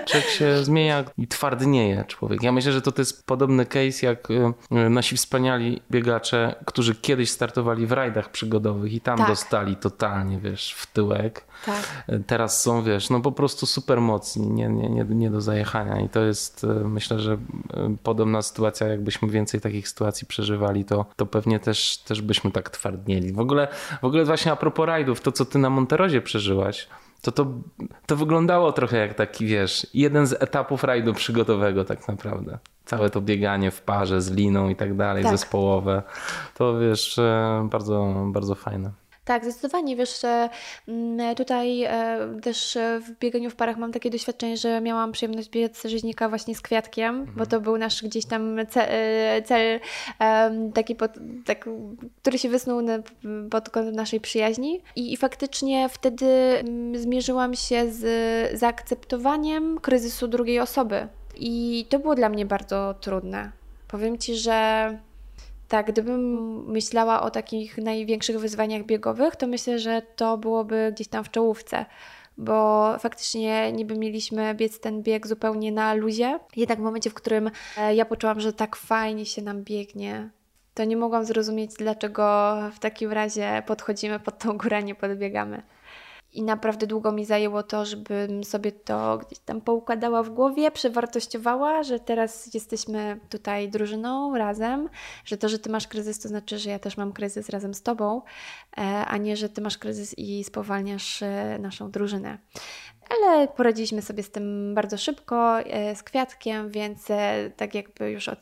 Człowiek 0.05 0.27
się 0.29 0.63
zmienia 0.63 1.03
i 1.17 1.27
twardnieje 1.27 2.05
człowiek. 2.07 2.43
Ja 2.43 2.51
myślę, 2.51 2.71
że 2.71 2.81
to, 2.81 2.91
to 2.91 3.01
jest 3.01 3.25
podobny 3.25 3.65
case 3.65 4.05
jak 4.05 4.31
y, 4.31 4.53
nasi 4.89 5.17
wspaniali 5.17 5.81
biegacze, 5.91 6.55
którzy 6.65 6.95
kiedyś 6.95 7.29
startowali 7.31 7.85
w 7.87 7.91
rajdach 7.91 8.31
przygodowych 8.31 8.93
i 8.93 9.01
tam 9.01 9.17
Tak. 9.17 9.27
dostali 9.27 9.75
totalnie, 9.75 10.39
wiesz, 10.39 10.73
w 10.73 10.85
tyłek. 10.85 11.45
Tak. 11.65 12.03
Teraz 12.27 12.61
są, 12.61 12.83
wiesz, 12.83 13.09
no 13.09 13.19
po 13.19 13.31
prostu 13.31 13.65
super 13.65 14.01
mocni, 14.01 14.47
nie, 14.47 14.69
nie, 14.69 14.89
nie, 14.89 15.03
nie 15.03 15.29
do 15.29 15.41
zajechania 15.41 16.01
i 16.01 16.09
to 16.09 16.21
jest, 16.21 16.63
y, 16.63 16.67
myślę, 16.67 17.19
że 17.19 17.33
y, 17.33 17.37
podobna 18.03 18.41
sytuacja, 18.41 18.87
jakbyśmy 18.87 19.29
więcej 19.29 19.61
takich 19.61 19.89
sytuacji 19.89 20.27
przeżywali, 20.27 20.85
to, 20.85 21.05
to 21.15 21.25
pewnie 21.25 21.59
też, 21.59 21.97
też 21.97 22.21
byśmy 22.21 22.51
tak 22.51 22.69
twardnieli. 22.69 23.33
W 23.33 23.39
ogóle, 23.39 23.67
w 24.01 24.05
ogóle 24.05 24.25
właśnie 24.25 24.51
a 24.51 24.55
propos 24.55 24.85
rajdów, 24.85 25.21
to 25.21 25.31
co 25.31 25.45
ty 25.45 25.59
na 25.59 25.69
Monterozie 25.69 26.21
przeżyłaś, 26.21 26.87
to, 27.21 27.31
to 27.31 27.47
to 28.05 28.15
wyglądało 28.15 28.71
trochę 28.71 28.97
jak 28.97 29.13
taki, 29.13 29.45
wiesz, 29.45 29.87
jeden 29.93 30.27
z 30.27 30.33
etapów 30.33 30.83
rajdu 30.83 31.13
przygodowego 31.13 31.85
tak 31.85 32.07
naprawdę. 32.07 32.57
Całe 32.85 33.09
to 33.09 33.21
bieganie 33.21 33.71
w 33.71 33.81
parze 33.81 34.21
z 34.21 34.31
liną 34.31 34.69
i 34.69 34.75
tak 34.75 34.95
dalej, 34.95 35.23
Tak. 35.23 35.31
zespołowe, 35.31 36.03
to 36.57 36.79
wiesz, 36.79 37.19
e, 37.19 37.67
bardzo, 37.71 38.25
bardzo 38.25 38.55
fajne. 38.55 38.91
Tak, 39.31 39.43
zdecydowanie. 39.43 39.95
Wiesz, 39.95 40.21
że 40.21 40.49
mm, 40.87 41.35
tutaj 41.35 41.83
e, 41.83 42.17
też 42.41 42.75
e, 42.75 42.99
w 42.99 43.19
bieganiu 43.19 43.49
w 43.49 43.55
parach 43.55 43.77
mam 43.77 43.91
takie 43.91 44.09
doświadczenie, 44.09 44.57
że 44.57 44.81
miałam 44.81 45.11
przyjemność 45.11 45.49
biec 45.49 45.83
rzeźnika 45.83 46.29
właśnie 46.29 46.55
z 46.55 46.61
kwiatkiem, 46.61 47.25
bo 47.37 47.45
to 47.45 47.61
był 47.61 47.77
nasz 47.77 48.03
gdzieś 48.03 48.25
tam 48.25 48.59
e, 48.59 48.65
cel, 49.41 49.79
em, 50.19 50.71
taki, 50.71 50.95
pod, 50.95 51.11
tak, 51.45 51.69
który 52.21 52.37
się 52.37 52.49
wysnuł 52.49 52.81
pod 53.51 53.69
kątem 53.69 53.95
naszej 53.95 54.19
przyjaźni. 54.19 54.81
I, 54.95 55.13
I 55.13 55.17
faktycznie 55.17 55.89
wtedy 55.89 56.25
mm, 56.25 56.97
zmierzyłam 56.97 57.55
się 57.55 57.91
z 57.91 58.59
zaakceptowaniem 58.59 59.79
kryzysu 59.79 60.27
drugiej 60.27 60.59
osoby. 60.59 61.07
I 61.35 61.85
to 61.89 61.99
było 61.99 62.15
dla 62.15 62.29
mnie 62.29 62.45
bardzo 62.45 62.95
trudne. 63.01 63.51
Powiem 63.87 64.17
Ci, 64.17 64.35
że 64.35 64.97
tak, 65.71 65.91
gdybym 65.91 66.21
myślała 66.71 67.21
o 67.21 67.31
takich 67.31 67.77
największych 67.77 68.39
wyzwaniach 68.39 68.83
biegowych, 68.83 69.35
to 69.35 69.47
myślę, 69.47 69.79
że 69.79 70.01
to 70.15 70.37
byłoby 70.37 70.91
gdzieś 70.95 71.07
tam 71.07 71.23
w 71.23 71.31
czołówce, 71.31 71.85
bo 72.37 72.89
faktycznie 72.99 73.71
niby 73.71 73.97
mieliśmy 73.97 74.55
biec 74.55 74.79
ten 74.79 75.03
bieg 75.03 75.27
zupełnie 75.27 75.71
na 75.71 75.93
luzie. 75.93 76.39
Jednak 76.55 76.79
w 76.79 76.81
momencie, 76.81 77.09
w 77.09 77.13
którym 77.13 77.51
e, 77.77 77.95
ja 77.95 78.05
poczułam, 78.05 78.39
że 78.39 78.53
tak 78.53 78.75
fajnie 78.75 79.25
się 79.25 79.41
nam 79.41 79.63
biegnie, 79.63 80.29
to 80.73 80.83
nie 80.83 80.97
mogłam 80.97 81.25
zrozumieć, 81.25 81.71
dlaczego 81.77 82.55
w 82.75 82.79
takim 82.79 83.11
razie 83.11 83.63
podchodzimy 83.65 84.19
pod 84.19 84.37
tą 84.37 84.57
górę, 84.57 84.83
nie 84.83 84.95
podbiegamy. 84.95 85.61
I 86.33 86.43
naprawdę 86.43 86.87
długo 86.87 87.11
mi 87.11 87.25
zajęło 87.25 87.63
to, 87.63 87.85
żebym 87.85 88.43
sobie 88.43 88.71
to 88.71 89.17
gdzieś 89.17 89.39
tam 89.39 89.61
poukładała 89.61 90.23
w 90.23 90.29
głowie, 90.29 90.71
przewartościowała, 90.71 91.83
że 91.83 91.99
teraz 91.99 92.53
jesteśmy 92.53 93.19
tutaj 93.29 93.69
drużyną 93.69 94.37
razem, 94.37 94.89
że 95.25 95.37
to, 95.37 95.49
że 95.49 95.59
ty 95.59 95.69
masz 95.69 95.87
kryzys, 95.87 96.19
to 96.19 96.27
znaczy, 96.29 96.59
że 96.59 96.69
ja 96.69 96.79
też 96.79 96.97
mam 96.97 97.13
kryzys 97.13 97.49
razem 97.49 97.73
z 97.73 97.81
tobą, 97.81 98.21
e, 98.77 98.81
a 99.05 99.17
nie, 99.17 99.37
że 99.37 99.49
ty 99.49 99.61
masz 99.61 99.77
kryzys 99.77 100.15
i 100.17 100.43
spowalniasz 100.43 101.23
e, 101.23 101.57
naszą 101.59 101.91
drużynę. 101.91 102.37
Ale 103.09 103.47
poradziliśmy 103.47 104.01
sobie 104.01 104.23
z 104.23 104.31
tym 104.31 104.75
bardzo 104.75 104.97
szybko, 104.97 105.59
e, 105.59 105.95
z 105.95 106.03
kwiatkiem, 106.03 106.69
więc 106.69 107.07
tak 107.57 107.75
jakby 107.75 108.11
już 108.11 108.27
od 108.27 108.39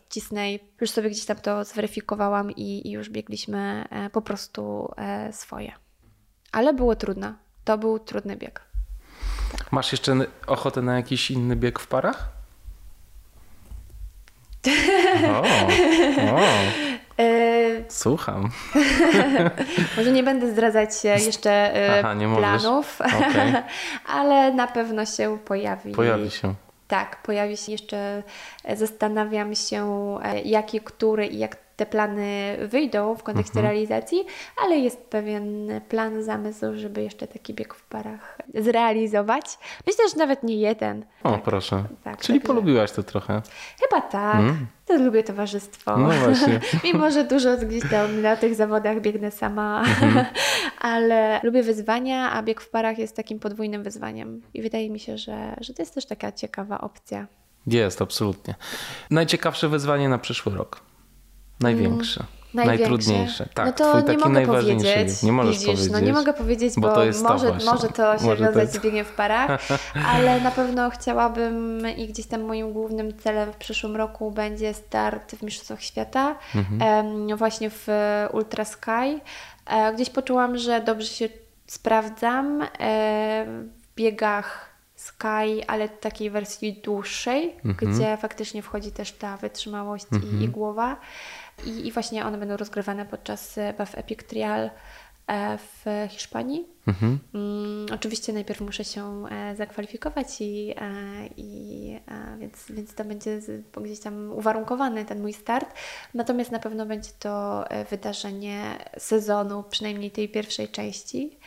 już 0.82 0.90
sobie 0.90 1.10
gdzieś 1.10 1.26
tam 1.26 1.38
to 1.38 1.64
zweryfikowałam 1.64 2.52
i, 2.52 2.88
i 2.88 2.92
już 2.92 3.10
biegliśmy 3.10 3.86
po 4.12 4.22
prostu 4.22 4.92
swoje. 5.32 5.72
Ale 6.52 6.74
było 6.74 6.96
trudno. 6.96 7.49
To 7.70 7.78
był 7.78 8.00
trudny 8.00 8.36
bieg. 8.36 8.62
Masz 9.72 9.92
jeszcze 9.92 10.16
ochotę 10.48 10.82
na 10.82 10.96
jakiś 10.96 11.32
inny 11.32 11.56
bieg 11.56 11.80
w 11.80 11.88
parach? 11.88 12.30
O, 15.28 15.42
o, 16.36 16.40
E, 17.20 17.84
słucham. 17.90 18.50
może 19.98 20.12
nie 20.12 20.24
będę 20.24 20.52
zdradzać 20.52 20.90
e, 21.06 21.20
jeszcze 21.20 21.52
e, 21.52 22.00
Aha, 22.00 22.16
planów, 22.38 23.02
Okej. 23.02 23.54
ale 24.18 24.54
na 24.54 24.68
pewno 24.68 25.06
się 25.06 25.38
pojawi. 25.46 25.92
Pojawi 25.92 26.32
się. 26.32 26.54
Tak, 26.88 27.22
pojawi 27.22 27.58
się 27.58 27.72
jeszcze. 27.72 28.24
Zastanawiam 28.76 29.56
się, 29.56 30.18
jakie, 30.44 30.80
który 30.80 31.28
i 31.28 31.38
jak 31.38 31.69
te 31.80 31.86
plany 31.86 32.58
wyjdą 32.68 33.16
w 33.16 33.24
kontekście 33.24 33.60
Mhm. 33.60 33.66
realizacji, 33.66 34.26
ale 34.66 34.78
jest 34.78 34.98
pewien 35.02 35.68
plan, 35.90 36.24
zamysł, 36.24 36.66
żeby 36.76 37.04
jeszcze 37.04 37.28
taki 37.28 37.54
bieg 37.54 37.74
w 37.74 37.84
parach 37.84 38.38
zrealizować. 38.56 39.46
Myślę, 39.88 40.10
że 40.14 40.18
nawet 40.18 40.44
nie 40.44 40.56
jeden. 40.56 41.06
O, 41.24 41.32
Tak, 41.32 41.44
proszę. 41.44 41.84
tak, 42.04 42.18
Czyli 42.18 42.40
także- 42.40 42.48
polubiłaś 42.54 42.92
to 42.92 43.04
trochę. 43.04 43.42
Chyba 43.82 44.02
tak. 44.02 44.36
Mm. 44.40 44.68
To 44.86 44.98
lubię 44.98 45.24
towarzystwo. 45.24 45.98
No 45.98 46.10
właśnie. 46.10 46.60
Mimo, 46.84 47.12
że 47.12 47.24
dużo 47.24 47.58
gdzieś 47.58 47.90
tam 47.92 48.22
na 48.22 48.36
tych 48.38 48.56
zawodach 48.56 49.02
biegnę 49.02 49.32
sama, 49.32 49.80
Mhm. 49.80 50.26
ale 50.80 51.40
lubię 51.44 51.64
wyzwania, 51.64 52.32
a 52.32 52.44
bieg 52.44 52.62
w 52.62 52.70
parach 52.70 52.98
jest 52.98 53.16
takim 53.16 53.40
podwójnym 53.40 53.84
wyzwaniem. 53.84 54.42
I 54.54 54.62
wydaje 54.62 54.90
mi 54.90 55.00
się, 55.00 55.18
że, 55.18 55.56
że 55.62 55.74
to 55.74 55.82
jest 55.82 55.96
też 55.96 56.06
taka 56.06 56.32
ciekawa 56.32 56.82
opcja. 56.82 57.28
Jest, 57.68 58.02
absolutnie. 58.02 58.56
Najciekawsze 59.12 59.70
wyzwanie 59.70 60.10
na 60.10 60.18
przyszły 60.18 60.56
rok. 60.56 60.82
Największe. 61.60 62.24
Największe. 62.54 62.90
Najtrudniejsze. 62.90 63.50
Tak, 63.54 63.66
no 63.66 63.74
to 63.74 63.90
twój 63.90 64.02
nie 64.02 64.08
taki 64.08 64.18
mogę 64.20 64.30
najważniejszy 64.34 64.94
powiedzieć. 64.94 65.24
Nie 65.24 65.32
możesz 65.32 65.54
Widzisz, 65.54 65.68
powiedzieć. 65.68 65.92
No 65.92 66.00
nie 66.00 66.14
mogę 66.14 66.34
powiedzieć, 66.34 66.74
Bo 66.78 66.88
bo, 66.88 66.96
to 66.96 67.04
jest 67.04 67.24
to 67.24 67.30
może, 67.34 67.48
właśnie. 67.48 67.72
może 67.72 67.88
to 67.88 68.18
się 68.20 68.26
Może 68.26 68.48
to 68.54 68.60
jest- 68.60 68.74
z 68.74 68.80
biegiem 68.80 69.06
w 69.06 69.12
parach, 69.12 69.62
ale 70.14 70.42
na 70.42 70.52
pewno 70.52 70.90
chciałabym 70.90 71.84
i 71.98 72.08
gdzieś 72.08 72.26
tam 72.26 72.42
moim 72.42 72.74
głównym 72.74 73.18
celem 73.18 73.54
w 73.54 73.56
przyszłym 73.56 73.96
roku 73.96 74.32
będzie 74.32 74.74
start 74.74 75.36
w 75.36 75.44
Mistrzostwach 75.44 75.84
Świata, 75.84 76.36
Mhm. 76.56 77.38
właśnie 77.38 77.70
w 77.70 77.88
Ultra 78.34 78.66
Sky. 78.66 79.20
E, 79.66 79.94
Gdzieś 79.94 80.10
poczułam, 80.10 80.58
że 80.58 80.82
dobrze 80.82 81.08
się 81.08 81.30
sprawdzam 81.68 82.62
e, 82.62 82.68
w 83.82 83.96
biegach 83.96 84.70
Sky, 84.96 85.64
ale 85.68 85.90
takiej 85.90 86.30
wersji 86.30 86.82
dłuższej, 86.84 87.56
Mhm. 87.66 87.94
gdzie 87.94 88.18
faktycznie 88.18 88.62
wchodzi 88.62 88.92
też 88.92 89.12
ta 89.12 89.38
wytrzymałość 89.38 90.06
i, 90.40 90.44
i 90.44 90.48
głowa. 90.50 90.98
I, 91.66 91.88
I 91.88 91.92
właśnie 91.92 92.26
one 92.26 92.38
będą 92.38 92.58
rozgrywane 92.58 93.06
podczas 93.06 93.58
e, 93.58 93.74
BAF 93.74 93.98
Epic 93.98 94.24
Trial 94.24 94.70
e, 95.28 95.58
w 95.58 95.86
Hiszpanii. 96.10 96.68
Mhm. 96.88 97.20
Mm, 97.34 97.86
oczywiście 97.94 98.34
najpierw 98.34 98.62
muszę 98.62 98.84
się 98.84 99.26
e, 99.32 99.56
zakwalifikować 99.56 100.42
i, 100.42 100.76
i 101.38 102.00
więc, 102.40 102.66
więc 102.70 102.94
to 102.94 103.06
będzie 103.06 103.40
gdzieś 103.84 104.00
tam 104.00 104.32
uwarunkowany 104.32 105.06
ten 105.06 105.22
mój 105.22 105.34
start. 105.34 105.74
Natomiast 106.14 106.52
na 106.52 106.60
pewno 106.60 106.86
będzie 106.86 107.10
to 107.20 107.66
wydarzenie 107.90 108.64
sezonu, 108.98 109.64
przynajmniej 109.70 110.12
tej 110.12 110.30
pierwszej 110.30 110.68
części. 110.68 111.38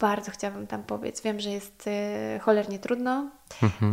Bardzo 0.00 0.30
chciałabym 0.30 0.66
tam 0.66 0.82
pobiec. 0.82 1.22
Wiem, 1.22 1.40
że 1.40 1.50
jest 1.50 1.84
e, 1.86 2.38
cholernie 2.42 2.78
trudno, 2.78 3.30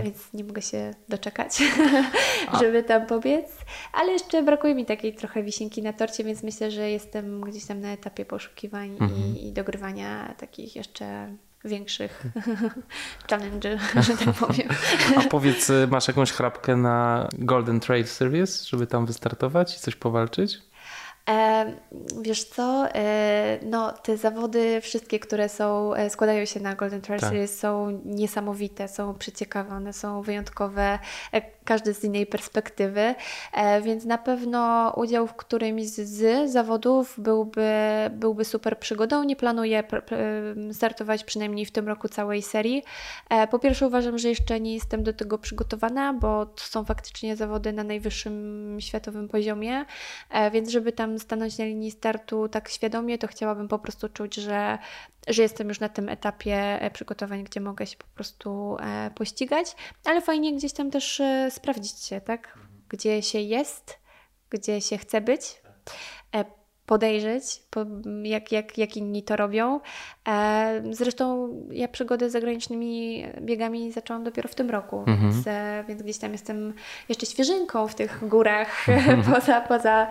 więc 0.03 0.34
nie 0.34 0.44
mogę 0.44 0.61
się 0.61 0.94
doczekać, 1.10 1.64
żeby 2.60 2.84
tam 2.84 3.06
pobiec. 3.06 3.45
Ale 3.94 4.11
jeszcze 4.11 4.44
brakuje 4.44 4.76
mi 4.76 4.86
takiej 4.86 5.15
trochę 5.15 5.44
wisienki 5.44 5.82
na 5.82 5.94
torcie, 5.94 6.23
więc 6.23 6.44
myślę, 6.44 6.72
że 6.72 6.90
jestem 6.90 7.41
gdzieś 7.41 7.65
tam 7.65 7.82
na 7.82 7.90
etapie 7.90 8.26
poszukiwań 8.26 8.98
i, 9.18 9.48
i 9.48 9.52
dogrywania 9.53 10.36
takich 10.38 10.76
jeszcze 10.76 11.36
większych 11.65 12.23
challenge, 13.30 13.77
że 13.95 14.18
tak 14.18 14.36
powiem. 14.48 14.68
A 15.18 15.22
powiedz, 15.22 15.69
y, 15.69 15.88
masz 15.91 16.07
jakąś 16.07 16.32
chrapkę 16.32 16.76
na 16.76 17.30
Golden 17.38 17.80
Trail 17.80 18.07
Series, 18.07 18.64
żeby 18.64 18.88
tam 18.88 19.06
wystartować 19.06 19.77
i 19.77 19.80
coś 19.80 19.95
powalczyć? 19.95 20.61
E, 21.30 21.66
wiesz 22.22 22.44
co, 22.44 22.88
e, 22.96 23.60
no 23.66 23.92
te 23.92 24.18
zawody 24.18 24.82
wszystkie, 24.82 25.20
które 25.20 25.50
są, 25.50 25.94
e, 25.94 26.10
składają 26.10 26.46
się 26.46 26.60
na 26.60 26.76
Golden 26.76 27.02
Trail 27.02 27.22
Tak. 27.22 27.30
Series 27.30 27.60
są 27.60 28.02
niesamowite, 28.06 28.88
są 28.88 29.14
przeciekawe, 29.14 29.76
one 29.76 29.94
są 29.94 30.22
wyjątkowe. 30.22 31.00
Każdy 31.66 31.94
z 31.94 32.04
innej 32.04 32.26
perspektywy, 32.26 33.16
e, 33.54 33.82
więc 33.82 34.06
na 34.06 34.18
pewno 34.18 34.94
udział 34.98 35.28
w 35.28 35.34
którymś 35.34 35.86
z 35.86 36.52
zawodów 36.52 37.16
byłby, 37.18 37.70
byłby 38.12 38.46
super 38.46 38.80
przygodą. 38.80 39.24
Nie 39.24 39.36
planuję 39.36 39.84
startować 40.72 41.24
przynajmniej 41.24 41.66
w 41.66 41.72
tym 41.72 41.88
roku 41.88 42.08
całej 42.08 42.42
serii. 42.42 42.84
E, 43.30 43.48
po 43.48 43.60
pierwsze 43.60 43.88
uważam, 43.88 44.18
że 44.18 44.30
jeszcze 44.30 44.60
nie 44.60 44.74
jestem 44.74 45.04
do 45.04 45.14
tego 45.14 45.38
przygotowana, 45.38 46.14
bo 46.14 46.46
to 46.46 46.64
są 46.64 46.86
faktycznie 46.86 47.36
zawody 47.36 47.74
na 47.74 47.84
najwyższym 47.84 48.78
światowym 48.80 49.28
poziomie, 49.28 49.86
e, 50.30 50.52
więc 50.52 50.70
żeby 50.70 50.92
tam 50.92 51.20
stanąć 51.20 51.58
na 51.58 51.66
linii 51.66 51.92
startu 51.92 52.48
tak 52.50 52.70
świadomie, 52.70 53.18
to 53.18 53.28
chciałabym 53.28 53.68
po 53.68 53.80
prostu 53.80 54.10
czuć, 54.10 54.36
że, 54.36 54.78
że 55.28 55.42
jestem 55.42 55.70
już 55.70 55.80
na 55.80 55.90
tym 55.90 56.10
etapie 56.10 56.90
przygotowań, 56.94 57.44
gdzie 57.44 57.62
mogę 57.62 57.86
się 57.86 57.98
po 57.98 58.08
prostu 58.16 58.78
pościgać, 59.16 59.76
ale 60.04 60.22
fajnie 60.22 60.56
gdzieś 60.56 60.74
tam 60.74 60.92
też 60.92 61.22
sprawdzić 61.50 62.04
się, 62.04 62.22
tak? 62.22 62.58
Gdzie 62.90 63.22
się 63.22 63.40
jest, 63.40 64.00
gdzie 64.50 64.82
się 64.82 64.98
chce 64.98 65.22
być, 65.22 65.62
e, 66.36 66.46
podejrzeć, 66.86 67.44
jak, 68.24 68.52
jak, 68.52 68.78
jak 68.78 68.98
inni 68.98 69.24
to 69.24 69.36
robią. 69.36 69.80
E, 70.28 70.84
zresztą 70.92 71.50
ja 71.72 71.88
przygody 71.88 72.30
z 72.30 72.34
zagranicznymi 72.34 73.24
biegami 73.42 73.92
zaczęłam 73.92 74.24
dopiero 74.24 74.50
w 74.50 74.56
tym 74.56 74.70
roku, 74.70 75.00
mhm. 75.00 75.20
więc, 75.20 75.48
e, 75.48 75.84
więc, 75.88 76.02
gdzieś 76.02 76.18
tam 76.18 76.32
jestem 76.32 76.74
jeszcze 77.10 77.26
świeżynką 77.26 77.88
w 77.88 77.96
tych 77.96 78.28
górach 78.28 78.90
mhm. 78.90 79.24
poza, 79.24 79.62
poza, 79.62 80.08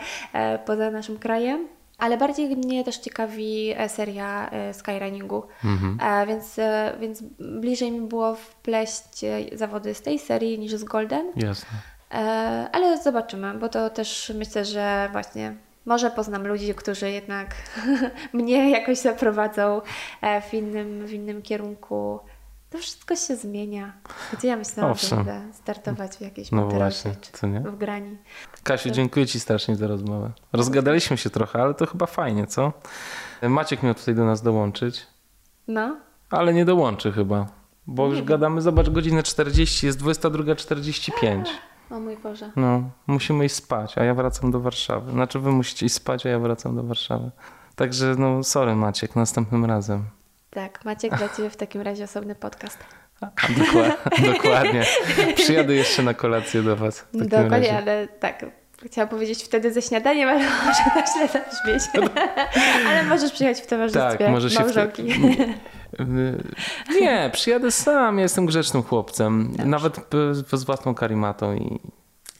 poza 0.66 0.90
naszym 0.90 1.18
krajem. 1.18 1.68
Ale 1.98 2.16
bardziej 2.16 2.56
mnie 2.56 2.84
też 2.84 2.98
ciekawi 2.98 3.74
e, 3.76 3.88
seria 3.88 4.50
e, 4.50 4.74
skyrunningu, 4.74 5.42
mhm. 5.64 5.98
E, 6.00 6.26
więc, 6.26 6.56
więc 7.00 7.22
bliżej 7.38 7.90
mi 7.90 8.00
było 8.00 8.34
wpleść 8.34 9.24
zawody 9.52 9.94
z 9.94 10.02
tej 10.02 10.18
serii 10.18 10.58
niż 10.58 10.72
z 10.72 10.84
Golden. 10.84 11.32
Jasne. 11.36 11.68
Ale 12.72 13.02
zobaczymy, 13.02 13.54
bo 13.54 13.68
to 13.68 13.90
też 13.90 14.32
myślę, 14.34 14.64
że 14.64 15.08
właśnie 15.12 15.54
może 15.86 16.10
poznam 16.10 16.46
ludzi, 16.46 16.74
którzy 16.74 17.10
jednak 17.10 17.54
mnie 18.32 18.70
jakoś 18.70 18.98
zaprowadzą 18.98 19.80
w 20.50 20.54
innym, 20.54 21.06
w 21.06 21.12
innym 21.12 21.42
kierunku. 21.42 22.20
To 22.74 22.78
wszystko 22.78 23.16
się 23.16 23.36
zmienia. 23.36 23.92
Gdzie 24.32 24.48
ja 24.48 24.56
myślałam, 24.56 24.94
że 24.94 25.16
będę 25.16 25.42
startować 25.52 26.16
w 26.16 26.20
jakiejś 26.20 26.50
no 26.50 26.68
właśnie, 26.68 27.16
co 27.32 27.46
nie? 27.46 27.60
w 27.60 27.78
grani. 27.78 28.16
Kasiu, 28.62 28.90
dziękuję 28.90 29.26
Ci 29.26 29.40
strasznie 29.40 29.76
za 29.76 29.86
rozmowę. 29.86 30.32
Rozgadaliśmy 30.52 31.16
się 31.16 31.30
trochę, 31.30 31.62
ale 31.62 31.74
to 31.74 31.86
chyba 31.86 32.06
fajnie, 32.06 32.46
co? 32.46 32.72
Maciek 33.42 33.82
miał 33.82 33.94
tutaj 33.94 34.14
do 34.14 34.24
nas 34.24 34.42
dołączyć. 34.42 35.06
No. 35.68 35.96
Ale 36.30 36.54
nie 36.54 36.64
dołączy 36.64 37.12
chyba, 37.12 37.46
bo 37.86 38.02
nie 38.02 38.08
już 38.08 38.18
wiem. 38.18 38.26
gadamy, 38.26 38.62
zobacz, 38.62 38.90
godzinę 38.90 39.22
40, 39.22 39.86
jest 39.86 40.00
22.45. 40.00 41.44
O 41.90 42.00
mój 42.00 42.16
Boże. 42.16 42.50
No, 42.56 42.90
musimy 43.06 43.44
iść 43.44 43.54
spać, 43.54 43.98
a 43.98 44.04
ja 44.04 44.14
wracam 44.14 44.50
do 44.50 44.60
Warszawy. 44.60 45.12
Znaczy 45.12 45.40
wy 45.40 45.52
musicie 45.52 45.86
iść 45.86 45.94
spać, 45.94 46.26
a 46.26 46.28
ja 46.28 46.38
wracam 46.38 46.76
do 46.76 46.82
Warszawy. 46.82 47.30
Także 47.76 48.14
no, 48.18 48.44
sorry 48.44 48.76
Maciek, 48.76 49.16
następnym 49.16 49.64
razem. 49.64 50.04
Tak, 50.54 50.84
Maciek 50.84 51.18
dla 51.18 51.28
Ciebie 51.28 51.50
w 51.50 51.56
takim 51.56 51.82
razie 51.82 52.04
osobny 52.04 52.34
podcast. 52.34 52.78
Dokładnie, 53.20 53.96
dokładnie. 54.32 54.82
Przyjadę 55.34 55.74
jeszcze 55.74 56.02
na 56.02 56.14
kolację 56.14 56.62
do 56.62 56.76
Was. 56.76 57.06
Dokładnie, 57.14 57.50
razie. 57.50 57.76
ale 57.76 58.08
tak. 58.08 58.46
Chciałam 58.86 59.08
powiedzieć 59.08 59.44
wtedy 59.44 59.72
ze 59.72 59.82
śniadaniem, 59.82 60.28
ale 60.28 60.38
może 60.66 60.82
na 60.94 61.06
źle 61.06 61.28
zabrzmieć. 61.28 62.10
ale 62.88 63.02
możesz 63.02 63.32
przyjechać 63.32 63.62
w 63.62 63.66
towarzystwie 63.66 64.18
tak, 64.18 64.30
może 64.30 64.50
się 64.50 64.60
małżonki. 64.60 65.02
Nie, 67.00 67.30
przyjadę 67.32 67.70
sam. 67.70 68.16
Ja 68.16 68.22
jestem 68.22 68.46
grzecznym 68.46 68.82
chłopcem. 68.82 69.48
Dobrze. 69.50 69.66
Nawet 69.66 70.00
z 70.52 70.64
własną 70.64 70.94
karimatą 70.94 71.54
i 71.54 71.80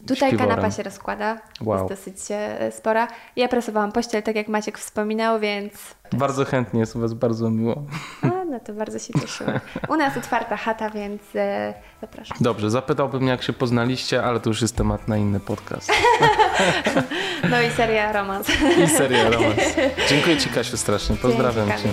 Tutaj 0.07 0.29
śpiworem. 0.29 0.51
kanapa 0.51 0.71
się 0.71 0.83
rozkłada, 0.83 1.39
wow. 1.61 1.79
jest 1.79 1.89
dosyć 1.89 2.17
e, 2.31 2.73
spora. 2.73 3.09
Ja 3.37 3.49
prasowałam 3.49 3.93
pościel, 3.93 4.23
tak 4.23 4.37
jak 4.37 4.49
Maciek 4.49 4.79
wspominał, 4.79 5.41
więc... 5.41 5.73
Bardzo 6.13 6.45
chętnie, 6.45 6.81
jest 6.81 6.97
u 6.97 7.01
Was 7.01 7.15
bardzo 7.15 7.51
miło. 7.51 7.83
A, 8.23 8.45
no 8.45 8.61
to 8.61 8.73
bardzo 8.73 8.99
się 8.99 9.15
cieszymy. 9.21 9.61
U 9.89 9.97
nas 9.97 10.17
otwarta 10.17 10.57
chata, 10.57 10.91
więc 10.91 11.23
e, 11.35 11.75
zapraszam. 12.01 12.37
Dobrze, 12.41 12.71
zapytałbym 12.71 13.27
jak 13.27 13.43
się 13.43 13.53
poznaliście, 13.53 14.23
ale 14.23 14.41
to 14.41 14.51
już 14.51 14.63
jest 14.63 14.77
temat 14.77 15.09
na 15.09 15.17
inny 15.17 15.41
podcast. 15.41 15.93
no 17.51 17.63
i 17.63 17.71
seria 17.71 18.13
romans. 18.13 18.49
I 18.85 18.89
seria 18.89 19.31
romans. 19.31 19.61
Dziękuję 20.09 20.37
Ci 20.37 20.49
Kasiu 20.49 20.77
strasznie, 20.77 21.17
pozdrawiam 21.17 21.69
Cię. 21.69 21.89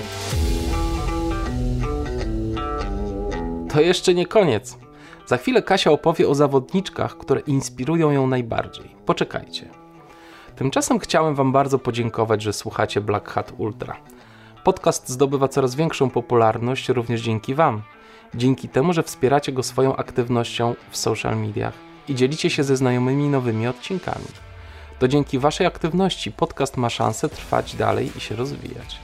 To 3.73 3.81
jeszcze 3.81 4.13
nie 4.13 4.25
koniec. 4.25 4.77
Za 5.26 5.38
chwilę 5.38 5.61
Kasia 5.61 5.91
opowie 5.91 6.27
o 6.27 6.35
zawodniczkach, 6.35 7.18
które 7.18 7.41
inspirują 7.41 8.11
ją 8.11 8.27
najbardziej. 8.27 8.95
Poczekajcie. 9.06 9.69
Tymczasem 10.56 10.99
chciałem 10.99 11.35
Wam 11.35 11.52
bardzo 11.52 11.80
podziękować, 11.80 12.41
że 12.41 12.53
słuchacie 12.53 13.02
Black 13.02 13.30
Hat 13.30 13.53
Ultra. 13.57 13.98
Podcast 14.64 15.10
zdobywa 15.10 15.48
coraz 15.48 15.76
większą 15.76 16.10
popularność 16.10 16.89
również 16.89 17.22
dzięki 17.22 17.56
Wam. 17.56 17.81
Dzięki 18.35 18.69
temu, 18.69 18.93
że 18.93 19.03
wspieracie 19.03 19.52
go 19.52 19.64
swoją 19.64 19.95
aktywnością 19.95 20.76
w 20.89 20.98
social 20.98 21.38
mediach 21.38 21.73
i 22.07 22.15
dzielicie 22.15 22.49
się 22.49 22.64
ze 22.64 22.77
znajomymi 22.77 23.30
nowymi 23.30 23.68
odcinkami. 23.68 24.26
To 24.99 25.07
dzięki 25.07 25.39
Waszej 25.39 25.68
aktywności 25.68 26.31
podcast 26.31 26.77
ma 26.77 26.89
szansę 26.89 27.30
trwać 27.30 27.76
dalej 27.76 28.11
i 28.18 28.19
się 28.19 28.35
rozwijać. 28.35 28.99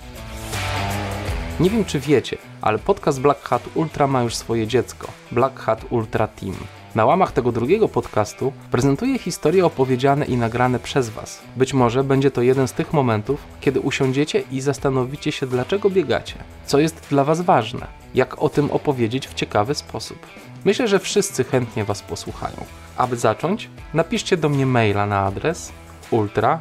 Nie 1.59 1.69
wiem 1.69 1.85
czy 1.85 1.99
wiecie, 1.99 2.38
ale 2.61 2.79
podcast 2.79 3.21
Black 3.21 3.43
Hat 3.43 3.63
Ultra 3.75 4.07
ma 4.07 4.23
już 4.23 4.35
swoje 4.35 4.67
dziecko 4.67 5.07
Black 5.31 5.59
Hat 5.59 5.85
Ultra 5.89 6.27
Team. 6.27 6.55
Na 6.95 7.05
łamach 7.05 7.31
tego 7.31 7.51
drugiego 7.51 7.88
podcastu 7.88 8.53
prezentuję 8.71 9.19
historie 9.19 9.65
opowiedziane 9.65 10.25
i 10.25 10.38
nagrane 10.38 10.79
przez 10.79 11.09
Was. 11.09 11.41
Być 11.55 11.73
może 11.73 12.03
będzie 12.03 12.31
to 12.31 12.41
jeden 12.41 12.67
z 12.67 12.73
tych 12.73 12.93
momentów, 12.93 13.43
kiedy 13.61 13.79
usiądziecie 13.79 14.43
i 14.51 14.61
zastanowicie 14.61 15.31
się, 15.31 15.45
dlaczego 15.47 15.89
biegacie, 15.89 16.35
co 16.65 16.79
jest 16.79 17.07
dla 17.09 17.23
Was 17.23 17.41
ważne, 17.41 17.88
jak 18.13 18.41
o 18.41 18.49
tym 18.49 18.71
opowiedzieć 18.71 19.27
w 19.27 19.34
ciekawy 19.34 19.75
sposób. 19.75 20.17
Myślę, 20.65 20.88
że 20.88 20.99
wszyscy 20.99 21.43
chętnie 21.43 21.84
Was 21.84 22.01
posłuchają. 22.01 22.65
Aby 22.97 23.17
zacząć, 23.17 23.69
napiszcie 23.93 24.38
do 24.38 24.49
mnie 24.49 24.65
maila 24.65 25.05
na 25.05 25.19
adres 25.19 25.71
ultra 26.11 26.59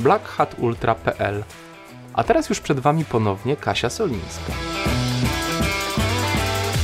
blackhatultra.pl 0.00 1.44
a 2.14 2.24
teraz 2.24 2.48
już 2.48 2.60
przed 2.60 2.80
Wami 2.80 3.04
ponownie 3.04 3.56
Kasia 3.56 3.90
Solińska. 3.90 4.52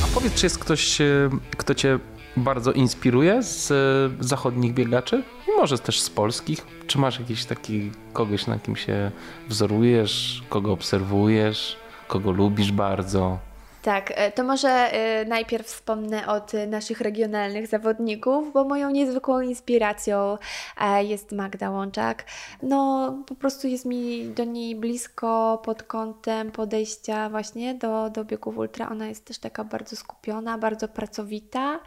A 0.03 0.13
powiedz, 0.13 0.33
czy 0.33 0.45
jest 0.45 0.59
ktoś, 0.59 1.01
e, 1.01 1.29
kto 1.57 1.75
Cię 1.75 1.99
bardzo 2.37 2.71
inspiruje 2.71 3.43
z 3.43 3.71
e, 3.71 3.75
zachodnich 4.23 4.73
biegaczy? 4.73 5.23
Może 5.57 5.79
też 5.79 6.01
z 6.01 6.09
polskich? 6.09 6.65
Czy 6.87 6.99
masz 6.99 7.19
jakiś 7.19 7.45
taki 7.45 7.91
kogoś, 8.13 8.47
na 8.47 8.59
kim 8.59 8.75
się 8.75 9.11
wzorujesz, 9.49 10.43
kogo 10.49 10.71
obserwujesz, 10.71 11.77
kogo 12.07 12.31
lubisz 12.31 12.71
bardzo? 12.71 13.50
Tak, 13.81 14.13
e, 14.15 14.31
to 14.31 14.43
może 14.43 14.69
e, 14.69 15.25
najpierw 15.25 15.67
wspomnę 15.67 16.27
od 16.27 16.51
naszych 16.67 17.01
regionalnych 17.01 17.67
zawodników, 17.67 18.53
bo 18.53 18.63
moją 18.63 18.89
niezwykłą 18.89 19.41
inspiracją 19.41 20.37
e, 20.81 21.03
jest 21.03 21.31
Magda 21.31 21.69
Łączak. 21.69 22.25
No, 22.63 23.11
po 23.27 23.35
prostu 23.35 23.67
jest 23.67 23.85
mi 23.85 24.25
do 24.25 24.43
niej 24.43 24.75
blisko 24.75 25.61
pod 25.65 25.83
kątem 25.83 26.51
podejścia 26.51 27.29
właśnie 27.29 27.75
do, 27.75 28.09
do 28.09 28.25
biegów 28.25 28.57
ultra. 28.57 28.89
Ona 28.89 29.07
jest 29.07 29.25
też 29.25 29.39
taka 29.39 29.63
bardzo 29.63 29.95
skupiona, 29.95 30.57
bardzo 30.57 30.87
pracowita. 30.87 31.79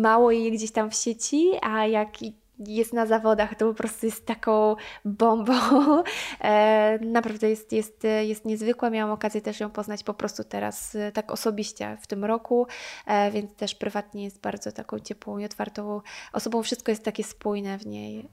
Mało 0.00 0.30
jej 0.30 0.52
gdzieś 0.52 0.72
tam 0.72 0.90
w 0.90 0.94
sieci, 0.94 1.50
a 1.62 1.86
jak 1.86 2.22
jest 2.66 2.92
na 2.92 3.06
zawodach, 3.06 3.54
to 3.54 3.68
po 3.68 3.74
prostu 3.74 4.06
jest 4.06 4.26
taką 4.26 4.76
bombą. 5.04 5.54
E, 6.40 6.98
naprawdę 7.02 7.50
jest, 7.50 7.72
jest, 7.72 8.02
jest 8.20 8.44
niezwykła. 8.44 8.90
Miałam 8.90 9.12
okazję 9.12 9.40
też 9.40 9.60
ją 9.60 9.70
poznać 9.70 10.04
po 10.04 10.14
prostu 10.14 10.44
teraz 10.44 10.94
e, 10.94 11.12
tak 11.12 11.32
osobiście 11.32 11.96
w 12.00 12.06
tym 12.06 12.24
roku, 12.24 12.66
e, 13.06 13.30
więc 13.30 13.54
też 13.54 13.74
prywatnie 13.74 14.24
jest 14.24 14.40
bardzo 14.40 14.72
taką 14.72 14.98
ciepłą 14.98 15.38
i 15.38 15.44
otwartą 15.44 16.00
osobą. 16.32 16.62
Wszystko 16.62 16.92
jest 16.92 17.04
takie 17.04 17.24
spójne 17.24 17.78
w 17.78 17.86
niej 17.86 18.28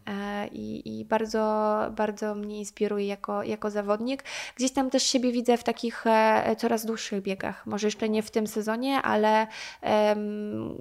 i, 0.52 0.99
i 0.99 1.06
bardzo, 1.06 1.76
bardzo 1.95 2.35
mnie 2.35 2.60
inspiruje 2.60 3.07
jako, 3.07 3.43
jako 3.43 3.72
zawodnik. 3.72 4.23
Gdzieś 4.56 4.72
tam 4.72 4.89
też 4.89 5.03
siebie 5.03 5.31
widzę 5.31 5.57
w 5.57 5.64
takich 5.64 6.03
coraz 6.57 6.85
dłuższych 6.85 7.22
biegach. 7.22 7.65
Może 7.65 7.88
jeszcze 7.88 8.10
nie 8.10 8.23
w 8.23 8.31
tym 8.31 8.47
sezonie, 8.47 9.02
ale 9.02 9.47